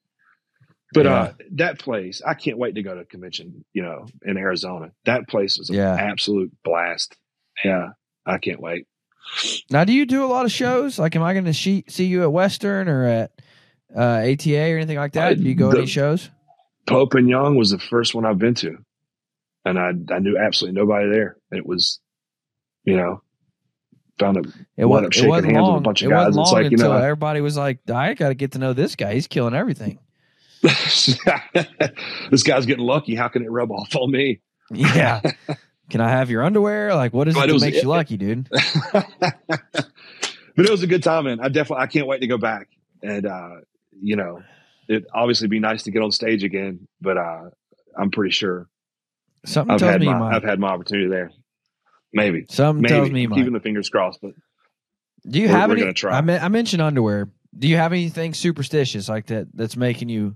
But 0.94 1.06
Yeah. 1.06 1.14
uh, 1.14 1.34
that 1.53 1.80
place, 1.80 2.22
I 2.26 2.34
can't 2.35 2.57
wait 2.57 2.76
to 2.76 2.84
go 2.84 2.94
to 2.94 3.02
a 3.02 3.06
convention. 3.06 3.65
You 3.73 3.84
know, 3.84 4.06
in 4.26 4.38
Arizona, 4.38 4.91
that 5.06 5.27
place 5.27 5.57
was 5.57 5.69
an 5.69 5.76
Yeah. 5.77 5.95
absolute 5.95 6.52
blast. 6.64 7.15
Yeah, 7.64 7.90
I 8.26 8.38
can't 8.40 8.60
wait. 8.61 8.88
Now, 9.72 9.84
do 9.85 9.94
you 9.94 10.06
do 10.06 10.23
a 10.23 10.27
lot 10.27 10.45
of 10.45 10.52
shows? 10.52 10.99
Like, 10.99 11.15
am 11.15 11.23
I 11.23 11.34
going 11.34 11.45
to 11.45 11.53
see 11.53 11.84
you 11.98 12.23
at 12.23 12.31
Western 12.31 12.90
or 12.90 13.06
at 13.06 13.31
uh, 13.95 13.99
ATA 14.32 14.72
or 14.72 14.78
anything 14.78 14.98
like 14.98 15.14
that? 15.14 15.38
Do 15.38 15.44
you 15.44 15.56
go 15.56 15.70
to 15.70 15.76
the- 15.76 15.82
any 15.84 15.88
shows? 15.88 16.30
Pope 16.86 17.14
and 17.14 17.30
Young 17.30 17.56
was 17.56 17.72
the 17.72 17.80
first 17.80 18.14
one 18.14 18.26
I've 18.26 18.38
been 18.40 18.56
to, 18.56 18.76
and 19.65 19.80
I 19.80 19.91
I 20.14 20.20
knew 20.20 20.38
absolutely 20.38 20.80
nobody 20.80 21.10
there. 21.10 21.38
It 21.52 21.65
was, 21.65 21.99
you 22.84 22.98
know, 22.98 23.22
found 24.20 24.36
it 24.38 24.45
It, 24.76 24.86
wound 24.86 25.06
up 25.06 25.14
shaking 25.14 25.30
wasn't 25.30 25.53
hands 25.53 25.61
with 25.61 25.70
a 25.70 25.72
long. 25.72 25.84
bunch 25.84 26.02
of 26.02 26.07
it 26.07 26.10
guys. 26.11 26.26
wasn't 26.28 26.41
It's 26.44 26.52
long 26.52 26.61
like, 26.64 26.72
you 26.72 26.76
until 26.76 26.90
know- 26.91 26.98
everybody 26.98 27.40
was 27.41 27.56
like, 27.57 27.80
"I 27.90 28.14
got 28.15 28.28
to 28.30 28.34
get 28.36 28.52
to 28.52 28.60
know 28.60 28.74
this 28.74 28.95
guy. 28.98 29.14
He's 29.14 29.28
killing 29.28 29.53
everything." 29.53 29.99
this 30.61 32.44
guy's 32.44 32.65
getting 32.65 32.86
lucky. 32.86 33.15
How 33.15 33.28
can 33.28 33.44
it 33.44 33.52
rub 33.52 33.72
off 33.72 33.95
on 33.95 34.11
me? 34.11 34.41
Yeah. 34.72 35.22
Can 35.90 35.99
I 35.99 36.10
have 36.10 36.30
your 36.30 36.44
underwear? 36.44 36.95
Like, 36.95 37.14
what 37.14 37.28
is 37.28 37.36
But 37.36 37.44
it 37.45 37.49
it 37.49 37.53
was- 37.53 37.61
makes 37.61 37.82
you 37.84 37.90
lucky, 37.90 38.15
dude? 38.18 38.49
but 38.94 39.06
it 40.57 40.70
was 40.70 40.82
a 40.84 40.88
good 40.88 41.03
time, 41.03 41.26
man. 41.26 41.40
I 41.41 41.49
definitely 41.49 41.84
I 41.84 41.88
can't 41.88 42.07
wait 42.07 42.22
to 42.22 42.28
go 42.28 42.38
back. 42.38 42.70
And 43.02 43.26
uh, 43.26 43.49
you 44.02 44.15
know, 44.15 44.41
it 44.88 45.06
obviously 45.14 45.48
be 45.48 45.60
nice 45.60 45.84
to 45.84 45.91
get 45.91 46.02
on 46.02 46.11
stage 46.11 46.44
again, 46.44 46.88
but 47.02 47.18
uh, 47.18 47.49
I'm 47.98 48.11
pretty 48.11 48.32
sure 48.32 48.68
Something 49.45 49.74
I've 49.74 49.80
tells 49.80 49.91
had 49.91 50.02
me 50.02 50.07
my 50.07 50.18
might. 50.20 50.36
I've 50.36 50.44
had 50.44 50.60
my 50.60 50.70
opportunity 50.70 51.10
there. 51.10 51.32
Maybe. 52.14 52.45
Something 52.49 52.82
Maybe. 52.84 52.94
tells 52.94 53.10
me 53.10 53.22
you 53.22 53.26
I'm 53.28 53.30
might. 53.32 53.36
keeping 53.38 53.53
the 53.53 53.60
fingers 53.60 53.90
crossed, 53.90 54.20
but 54.22 54.32
Do 55.28 55.40
you 55.40 55.48
We're- 55.48 55.60
have 55.60 55.70
we're 55.70 55.78
any? 55.90 55.94
I, 56.34 56.45
I 56.45 56.48
mentioned 56.49 56.82
underwear. 56.82 57.30
Do 57.57 57.68
you 57.68 57.76
have 57.78 57.91
anything 57.94 58.34
superstitious 58.34 59.07
like 59.10 59.28
that 59.28 59.48
that's 59.53 59.76
making 59.78 60.10
you 60.10 60.36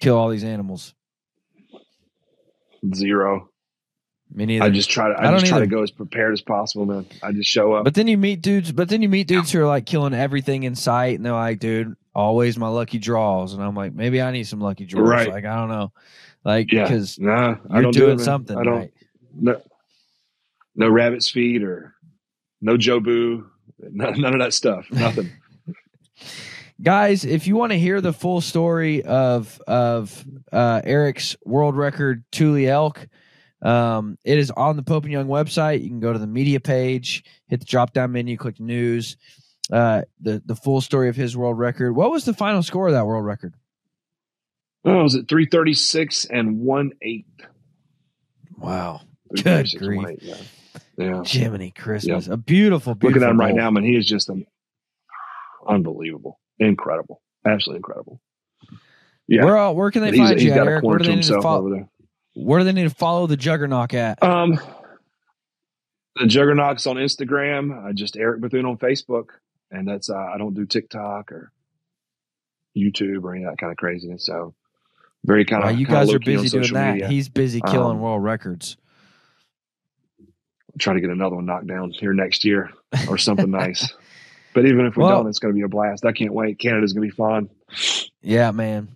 kill 0.00 0.16
all 0.16 0.28
these 0.28 0.44
animals? 0.44 0.94
zero. 2.94 3.48
Me 4.32 4.44
neither. 4.44 4.64
I 4.64 4.68
just 4.70 4.90
try 4.90 5.08
to 5.08 5.14
I 5.14 5.28
I, 5.28 5.32
just 5.32 5.46
try 5.46 5.56
either. 5.56 5.66
to 5.66 5.70
go 5.70 5.82
as 5.82 5.90
prepared 5.90 6.32
as 6.34 6.42
possible, 6.42 6.84
man. 6.84 7.06
I 7.22 7.32
just 7.32 7.48
show 7.48 7.72
up. 7.72 7.84
But 7.84 7.94
then 7.94 8.06
you 8.08 8.18
meet 8.18 8.42
dudes. 8.42 8.72
But 8.72 8.88
then 8.90 9.00
you 9.00 9.08
meet 9.08 9.26
dudes 9.26 9.50
who 9.52 9.60
are 9.60 9.66
like 9.66 9.86
killing 9.86 10.12
everything 10.14 10.64
in 10.64 10.74
sight, 10.74 11.16
and 11.16 11.24
they're 11.24 11.32
like, 11.32 11.58
"Dude, 11.60 11.96
always 12.18 12.58
my 12.58 12.68
lucky 12.68 12.98
draws." 12.98 13.54
And 13.54 13.62
I'm 13.62 13.74
like, 13.74 13.94
maybe 13.94 14.20
I 14.20 14.30
need 14.32 14.46
some 14.46 14.60
lucky 14.60 14.84
draws. 14.86 15.08
Right. 15.08 15.30
Like 15.30 15.44
I 15.44 15.54
don't 15.56 15.68
know, 15.68 15.92
like 16.44 16.72
yeah. 16.72 16.82
because 16.84 17.18
Nah, 17.18 17.56
you're 17.70 17.82
don't 17.82 17.92
do 17.92 18.00
doing 18.00 18.20
it, 18.20 18.24
something 18.24 18.56
I 18.58 18.64
don't 18.64 18.78
right. 18.78 18.92
no, 19.34 19.62
no 20.74 20.88
rabbit's 20.88 21.30
feet 21.30 21.62
or 21.62 21.94
no 22.60 22.76
Jobu, 22.76 23.44
none, 23.78 24.20
none 24.20 24.34
of 24.34 24.40
that 24.40 24.52
stuff. 24.52 24.86
Nothing. 24.90 25.30
guys 26.82 27.24
if 27.24 27.46
you 27.46 27.56
want 27.56 27.72
to 27.72 27.78
hear 27.78 28.00
the 28.00 28.12
full 28.12 28.40
story 28.40 29.02
of 29.04 29.60
of 29.66 30.24
uh 30.52 30.80
eric's 30.84 31.36
world 31.44 31.76
record 31.76 32.24
Tule 32.30 32.68
elk 32.68 33.08
um 33.62 34.16
it 34.24 34.38
is 34.38 34.50
on 34.52 34.76
the 34.76 34.82
pope 34.82 35.02
and 35.02 35.12
young 35.12 35.26
website 35.26 35.82
you 35.82 35.88
can 35.88 35.98
go 35.98 36.12
to 36.12 36.18
the 36.20 36.26
media 36.26 36.60
page 36.60 37.24
hit 37.48 37.58
the 37.58 37.66
drop 37.66 37.92
down 37.92 38.12
menu 38.12 38.36
click 38.36 38.60
news 38.60 39.16
uh 39.72 40.02
the 40.20 40.42
the 40.46 40.56
full 40.56 40.80
story 40.80 41.08
of 41.08 41.16
his 41.16 41.36
world 41.36 41.58
record 41.58 41.94
what 41.94 42.10
was 42.10 42.24
the 42.24 42.34
final 42.34 42.62
score 42.62 42.86
of 42.88 42.94
that 42.94 43.06
world 43.06 43.24
record 43.24 43.54
oh, 44.84 45.02
was 45.02 45.14
it 45.14 45.28
three 45.28 45.46
thirty 45.46 45.74
six 45.74 46.24
and 46.24 46.60
one 46.60 46.92
eight? 47.02 47.26
wow 48.56 49.00
336 49.36 49.74
and 49.74 49.88
grief. 49.88 50.00
1/8, 50.00 50.18
yeah. 50.22 50.36
Yeah. 50.96 51.22
jiminy 51.22 51.70
christmas 51.70 52.28
a 52.28 52.36
beautiful, 52.36 52.94
beautiful 52.94 53.20
Looking 53.20 53.22
at 53.22 53.30
him 53.30 53.40
right 53.40 53.54
now, 53.54 53.70
man, 53.70 53.84
he 53.84 53.96
is 53.96 54.06
just 54.06 54.30
unbelievable, 55.68 56.40
incredible, 56.58 57.20
absolutely 57.46 57.78
incredible. 57.78 58.20
Yeah, 59.28 59.44
where, 59.44 59.58
uh, 59.58 59.70
where 59.72 59.90
can 59.90 60.02
they 60.02 60.16
find 60.16 60.34
he's 60.34 60.44
you 60.44 60.52
at, 60.52 60.56
got 60.56 60.66
a 60.66 60.70
eric 60.70 60.84
where 60.84 60.98
do 60.98 61.04
they 61.04 61.16
need 61.16 61.24
to 61.24 61.42
follow 61.42 61.88
where 62.34 62.58
do 62.60 62.64
they 62.64 62.72
need 62.72 62.88
to 62.88 62.94
follow 62.94 63.26
the 63.26 63.36
juggernaut 63.36 63.92
at 63.94 64.22
Um, 64.22 64.58
the 66.16 66.26
Juggernaut's 66.26 66.86
on 66.86 66.96
Instagram. 66.96 67.86
I 67.86 67.92
just 67.92 68.16
Eric 68.16 68.40
Bethune 68.40 68.64
on 68.64 68.76
Facebook, 68.78 69.26
and 69.70 69.86
that's 69.88 70.10
uh, 70.10 70.16
I 70.16 70.38
don't 70.38 70.54
do 70.54 70.64
TikTok 70.66 71.32
or 71.32 71.52
YouTube 72.76 73.24
or 73.24 73.34
any 73.34 73.44
of 73.44 73.50
that 73.52 73.58
kind 73.58 73.70
of 73.72 73.76
craziness. 73.76 74.24
So 74.26 74.54
very 75.24 75.44
kind 75.44 75.64
Wow, 75.64 75.70
of 75.70 75.78
you 75.80 75.86
kinda 75.86 76.00
guys 76.06 76.14
are 76.14 76.18
busy 76.20 76.48
doing 76.48 76.72
that 76.74 76.92
media. 76.94 77.08
he's 77.08 77.28
busy 77.28 77.60
killing 77.60 77.96
Um, 77.96 78.00
world 78.00 78.22
records 78.22 78.76
Try 80.78 80.94
to 80.94 81.00
get 81.00 81.10
another 81.10 81.34
one 81.34 81.46
knocked 81.46 81.66
down 81.66 81.90
here 81.90 82.12
next 82.12 82.44
year 82.44 82.70
or 83.08 83.18
something 83.18 83.50
nice. 83.64 83.92
But 84.54 84.66
even 84.66 84.86
if 84.86 84.96
we 84.96 85.02
Well- 85.02 85.18
don't, 85.22 85.28
it's 85.28 85.40
going 85.40 85.52
to 85.52 85.56
be 85.58 85.62
a 85.64 85.68
blast. 85.68 86.04
I 86.04 86.12
can't 86.12 86.32
wait. 86.32 86.58
Canada's 86.60 86.92
going 86.92 87.08
to 87.08 87.12
be 87.12 87.16
fun. 87.16 87.50
Yeah, 88.22 88.52
man. 88.52 88.88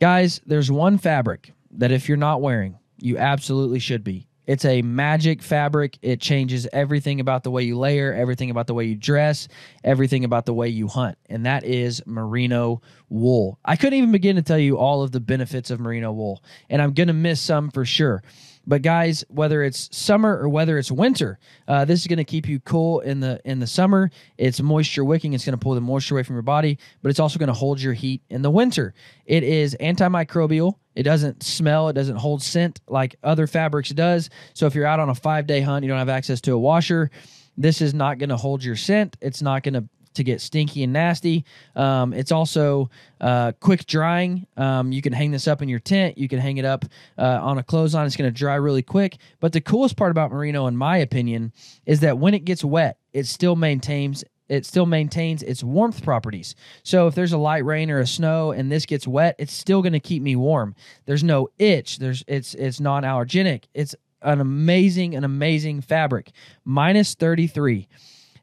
Guys, 0.00 0.40
there's 0.46 0.70
one 0.72 0.96
fabric 0.96 1.52
that 1.72 1.92
if 1.92 2.08
you're 2.08 2.16
not 2.16 2.40
wearing, 2.40 2.78
you 2.98 3.18
absolutely 3.18 3.80
should 3.80 4.02
be. 4.02 4.26
It's 4.46 4.64
a 4.64 4.82
magic 4.82 5.42
fabric. 5.42 5.98
It 6.02 6.20
changes 6.20 6.68
everything 6.72 7.20
about 7.20 7.44
the 7.44 7.50
way 7.50 7.62
you 7.62 7.78
layer, 7.78 8.12
everything 8.12 8.50
about 8.50 8.66
the 8.66 8.74
way 8.74 8.84
you 8.84 8.94
dress, 8.94 9.48
everything 9.82 10.24
about 10.24 10.46
the 10.46 10.54
way 10.54 10.68
you 10.68 10.88
hunt. 10.88 11.16
And 11.28 11.46
that 11.46 11.64
is 11.64 12.02
merino 12.06 12.82
wool. 13.08 13.58
I 13.64 13.76
couldn't 13.76 13.98
even 13.98 14.12
begin 14.12 14.36
to 14.36 14.42
tell 14.42 14.58
you 14.58 14.76
all 14.76 15.02
of 15.02 15.12
the 15.12 15.20
benefits 15.20 15.70
of 15.70 15.80
merino 15.80 16.12
wool. 16.12 16.42
And 16.68 16.82
I'm 16.82 16.92
going 16.92 17.08
to 17.08 17.14
miss 17.14 17.40
some 17.40 17.70
for 17.70 17.84
sure. 17.84 18.22
But 18.66 18.82
guys, 18.82 19.24
whether 19.28 19.62
it's 19.62 19.94
summer 19.96 20.38
or 20.38 20.48
whether 20.48 20.78
it's 20.78 20.90
winter, 20.90 21.38
uh, 21.68 21.84
this 21.84 22.00
is 22.00 22.06
going 22.06 22.18
to 22.18 22.24
keep 22.24 22.48
you 22.48 22.60
cool 22.60 23.00
in 23.00 23.20
the 23.20 23.40
in 23.44 23.60
the 23.60 23.66
summer. 23.66 24.10
It's 24.38 24.60
moisture 24.60 25.04
wicking. 25.04 25.32
It's 25.32 25.44
going 25.44 25.58
to 25.58 25.62
pull 25.62 25.74
the 25.74 25.80
moisture 25.80 26.14
away 26.14 26.22
from 26.22 26.36
your 26.36 26.42
body, 26.42 26.78
but 27.02 27.10
it's 27.10 27.20
also 27.20 27.38
going 27.38 27.48
to 27.48 27.54
hold 27.54 27.80
your 27.80 27.92
heat 27.92 28.22
in 28.30 28.42
the 28.42 28.50
winter. 28.50 28.94
It 29.26 29.42
is 29.42 29.76
antimicrobial. 29.80 30.74
It 30.94 31.02
doesn't 31.02 31.42
smell. 31.42 31.88
It 31.88 31.94
doesn't 31.94 32.16
hold 32.16 32.42
scent 32.42 32.80
like 32.88 33.16
other 33.22 33.46
fabrics 33.46 33.90
does. 33.90 34.30
So 34.54 34.66
if 34.66 34.74
you're 34.74 34.86
out 34.86 35.00
on 35.00 35.10
a 35.10 35.14
five 35.14 35.46
day 35.46 35.60
hunt, 35.60 35.84
you 35.84 35.88
don't 35.88 35.98
have 35.98 36.08
access 36.08 36.40
to 36.42 36.52
a 36.52 36.58
washer. 36.58 37.10
This 37.56 37.80
is 37.80 37.94
not 37.94 38.18
going 38.18 38.30
to 38.30 38.36
hold 38.36 38.64
your 38.64 38.76
scent. 38.76 39.16
It's 39.20 39.42
not 39.42 39.62
going 39.62 39.74
to 39.74 39.84
to 40.14 40.24
get 40.24 40.40
stinky 40.40 40.82
and 40.82 40.92
nasty. 40.92 41.44
Um, 41.76 42.12
it's 42.12 42.32
also 42.32 42.90
uh, 43.20 43.52
quick 43.60 43.86
drying. 43.86 44.46
Um, 44.56 44.92
you 44.92 45.02
can 45.02 45.12
hang 45.12 45.30
this 45.30 45.46
up 45.46 45.62
in 45.62 45.68
your 45.68 45.80
tent. 45.80 46.18
You 46.18 46.28
can 46.28 46.38
hang 46.38 46.56
it 46.58 46.64
up 46.64 46.84
uh, 47.18 47.40
on 47.42 47.58
a 47.58 47.62
clothesline. 47.62 48.06
It's 48.06 48.16
going 48.16 48.32
to 48.32 48.36
dry 48.36 48.54
really 48.54 48.82
quick. 48.82 49.18
But 49.40 49.52
the 49.52 49.60
coolest 49.60 49.96
part 49.96 50.10
about 50.10 50.30
merino, 50.30 50.66
in 50.66 50.76
my 50.76 50.96
opinion, 50.98 51.52
is 51.86 52.00
that 52.00 52.18
when 52.18 52.34
it 52.34 52.44
gets 52.44 52.64
wet, 52.64 52.98
it 53.12 53.26
still 53.26 53.56
maintains 53.56 54.24
it 54.48 54.66
still 54.66 54.86
maintains 54.86 55.42
its 55.42 55.64
warmth 55.64 56.02
properties. 56.02 56.54
So 56.82 57.06
if 57.06 57.14
there's 57.14 57.32
a 57.32 57.38
light 57.38 57.64
rain 57.64 57.90
or 57.90 58.00
a 58.00 58.06
snow 58.06 58.52
and 58.52 58.70
this 58.70 58.84
gets 58.84 59.08
wet, 59.08 59.36
it's 59.38 59.54
still 59.54 59.80
going 59.80 59.94
to 59.94 60.00
keep 60.00 60.22
me 60.22 60.36
warm. 60.36 60.74
There's 61.06 61.24
no 61.24 61.48
itch. 61.58 61.98
There's 61.98 62.22
it's 62.26 62.54
it's 62.54 62.80
non-allergenic. 62.80 63.64
It's 63.72 63.94
an 64.22 64.40
amazing 64.40 65.14
an 65.14 65.24
amazing 65.24 65.80
fabric. 65.80 66.30
Minus 66.64 67.14
33. 67.14 67.88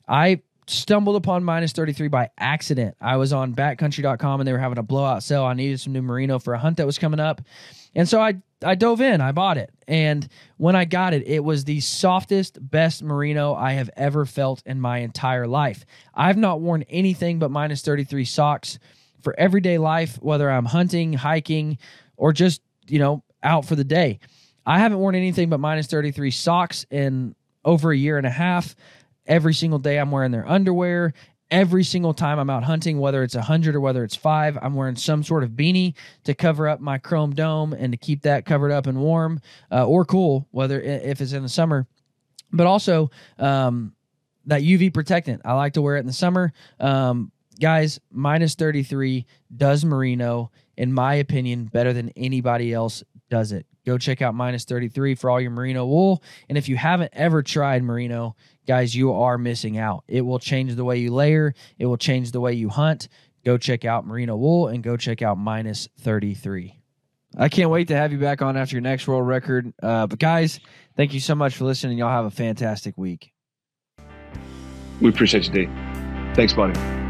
I 0.08 0.42
stumbled 0.72 1.16
upon 1.16 1.44
minus 1.44 1.72
33 1.72 2.08
by 2.08 2.30
accident. 2.38 2.96
I 3.02 3.18
was 3.18 3.34
on 3.34 3.54
backcountry.com 3.54 4.42
and 4.42 4.48
they 4.48 4.54
were 4.54 4.60
having 4.60 4.78
a 4.78 4.84
blowout 4.84 5.24
sale. 5.24 5.44
I 5.44 5.54
needed 5.54 5.80
some 5.80 5.94
new 5.94 6.02
merino 6.02 6.40
for 6.40 6.54
a 6.54 6.60
hunt 6.60 6.78
that 6.78 6.86
was 6.86 6.98
coming 6.98 7.20
up. 7.20 7.42
And 7.94 8.08
so 8.08 8.22
I 8.22 8.42
I 8.64 8.76
dove 8.76 9.02
in, 9.02 9.22
I 9.22 9.32
bought 9.32 9.58
it. 9.58 9.72
And 9.88 10.28
when 10.58 10.76
I 10.76 10.86
got 10.86 11.14
it, 11.14 11.28
it 11.28 11.44
was 11.44 11.64
the 11.64 11.80
softest, 11.80 12.58
best 12.62 13.02
merino 13.02 13.56
I 13.56 13.74
have 13.74 13.90
ever 13.98 14.26
felt 14.26 14.62
in 14.66 14.80
my 14.80 15.00
entire 15.00 15.48
life. 15.48 15.84
I've 16.14 16.38
not 16.38 16.62
worn 16.62 16.84
anything 16.84 17.40
but 17.40 17.50
minus 17.50 17.82
33 17.82 18.24
socks 18.26 18.78
for 19.22 19.38
everyday 19.40 19.78
life, 19.78 20.18
whether 20.22 20.50
I'm 20.50 20.66
hunting, 20.66 21.14
hiking, 21.14 21.80
or 22.18 22.34
just, 22.34 22.62
you 22.88 23.00
know, 23.00 23.24
out 23.42 23.66
for 23.66 23.76
the 23.76 23.84
day. 23.84 24.20
I 24.66 24.78
haven't 24.78 25.00
worn 25.00 25.16
anything 25.16 25.50
but 25.50 25.60
minus 25.60 25.88
33 25.88 26.30
socks 26.32 26.86
in 26.92 27.36
over 27.66 27.92
a 27.92 27.98
year 27.98 28.18
and 28.18 28.28
a 28.28 28.32
half. 28.32 28.76
Every 29.26 29.54
single 29.54 29.80
day 29.80 29.98
I'm 29.98 30.12
wearing 30.12 30.32
their 30.32 30.48
underwear. 30.48 31.14
Every 31.50 31.84
single 31.84 32.14
time 32.14 32.40
I'm 32.40 32.50
out 32.50 32.64
hunting, 32.64 33.00
whether 33.00 33.24
it's 33.24 33.36
100 33.36 33.76
or 33.76 33.82
whether 33.82 34.04
it's 34.04 34.16
five, 34.16 34.58
I'm 34.62 34.74
wearing 34.74 34.96
some 34.96 35.22
sort 35.22 35.44
of 35.44 35.52
beanie 35.52 35.96
to 36.24 36.34
cover 36.34 36.68
up 36.68 36.80
my 36.80 36.98
chrome 36.98 37.36
dome 37.36 37.74
and 37.74 37.92
to 37.92 37.98
keep 37.98 38.22
that 38.22 38.46
covered 38.46 38.72
up 38.72 38.88
and 38.88 38.98
warm 39.00 39.42
uh, 39.70 39.86
or 39.86 40.06
cool, 40.06 40.48
whether 40.52 40.80
if 40.80 41.20
it's 41.20 41.34
in 41.34 41.44
the 41.44 41.50
summer. 41.50 41.88
But 42.54 42.68
also, 42.68 43.12
um, 43.38 43.94
that 44.46 44.62
UV 44.62 44.94
protectant. 44.94 45.42
I 45.46 45.54
like 45.54 45.74
to 45.74 45.82
wear 45.82 45.98
it 45.98 46.02
in 46.02 46.08
the 46.08 46.14
summer. 46.14 46.54
Um, 46.80 47.32
guys, 47.60 48.00
minus 48.12 48.56
33 48.56 49.26
does 49.56 49.86
merino, 49.86 50.52
in 50.78 50.94
my 50.94 51.16
opinion, 51.16 51.66
better 51.66 51.94
than 51.94 52.10
anybody 52.16 52.74
else 52.74 53.04
does 53.30 53.52
it. 53.52 53.66
Go 53.86 53.98
check 53.98 54.22
out 54.22 54.36
minus 54.36 54.66
33 54.66 55.16
for 55.16 55.30
all 55.30 55.42
your 55.42 55.52
merino 55.52 55.86
wool. 55.86 56.24
And 56.50 56.58
if 56.58 56.70
you 56.70 56.76
haven't 56.76 57.12
ever 57.14 57.42
tried 57.42 57.84
merino, 57.84 58.36
guys, 58.68 58.96
you 58.96 59.14
are 59.14 59.38
missing 59.38 59.78
out. 59.78 60.04
It 60.08 60.22
will 60.22 60.40
change 60.40 60.76
the 60.76 60.86
way 60.86 60.98
you 60.98 61.14
layer, 61.14 61.54
it 61.78 61.86
will 61.86 61.98
change 61.98 62.32
the 62.32 62.42
way 62.42 62.54
you 62.54 62.70
hunt. 62.70 63.08
Go 63.44 63.58
check 63.58 63.86
out 63.86 64.06
merino 64.06 64.36
wool 64.36 64.68
and 64.68 64.84
go 64.84 64.98
check 64.98 65.22
out 65.24 65.38
minus 65.38 65.88
33. 66.02 66.78
I 67.38 67.50
can't 67.50 67.70
wait 67.70 67.88
to 67.88 67.96
have 67.96 68.12
you 68.12 68.20
back 68.20 68.42
on 68.42 68.58
after 68.58 68.76
your 68.76 68.82
next 68.82 69.08
world 69.08 69.28
record. 69.28 69.74
Uh, 69.82 70.06
but 70.06 70.20
guys, 70.20 70.60
thank 70.96 71.14
you 71.14 71.20
so 71.20 71.34
much 71.34 71.56
for 71.56 71.64
listening. 71.64 71.98
Y'all 71.98 72.10
have 72.10 72.26
a 72.26 72.32
fantastic 72.32 72.98
week. 72.98 73.34
We 75.00 75.10
appreciate 75.10 75.48
you, 75.48 75.66
D. 75.66 75.70
Thanks, 76.36 76.54
buddy. 76.54 77.01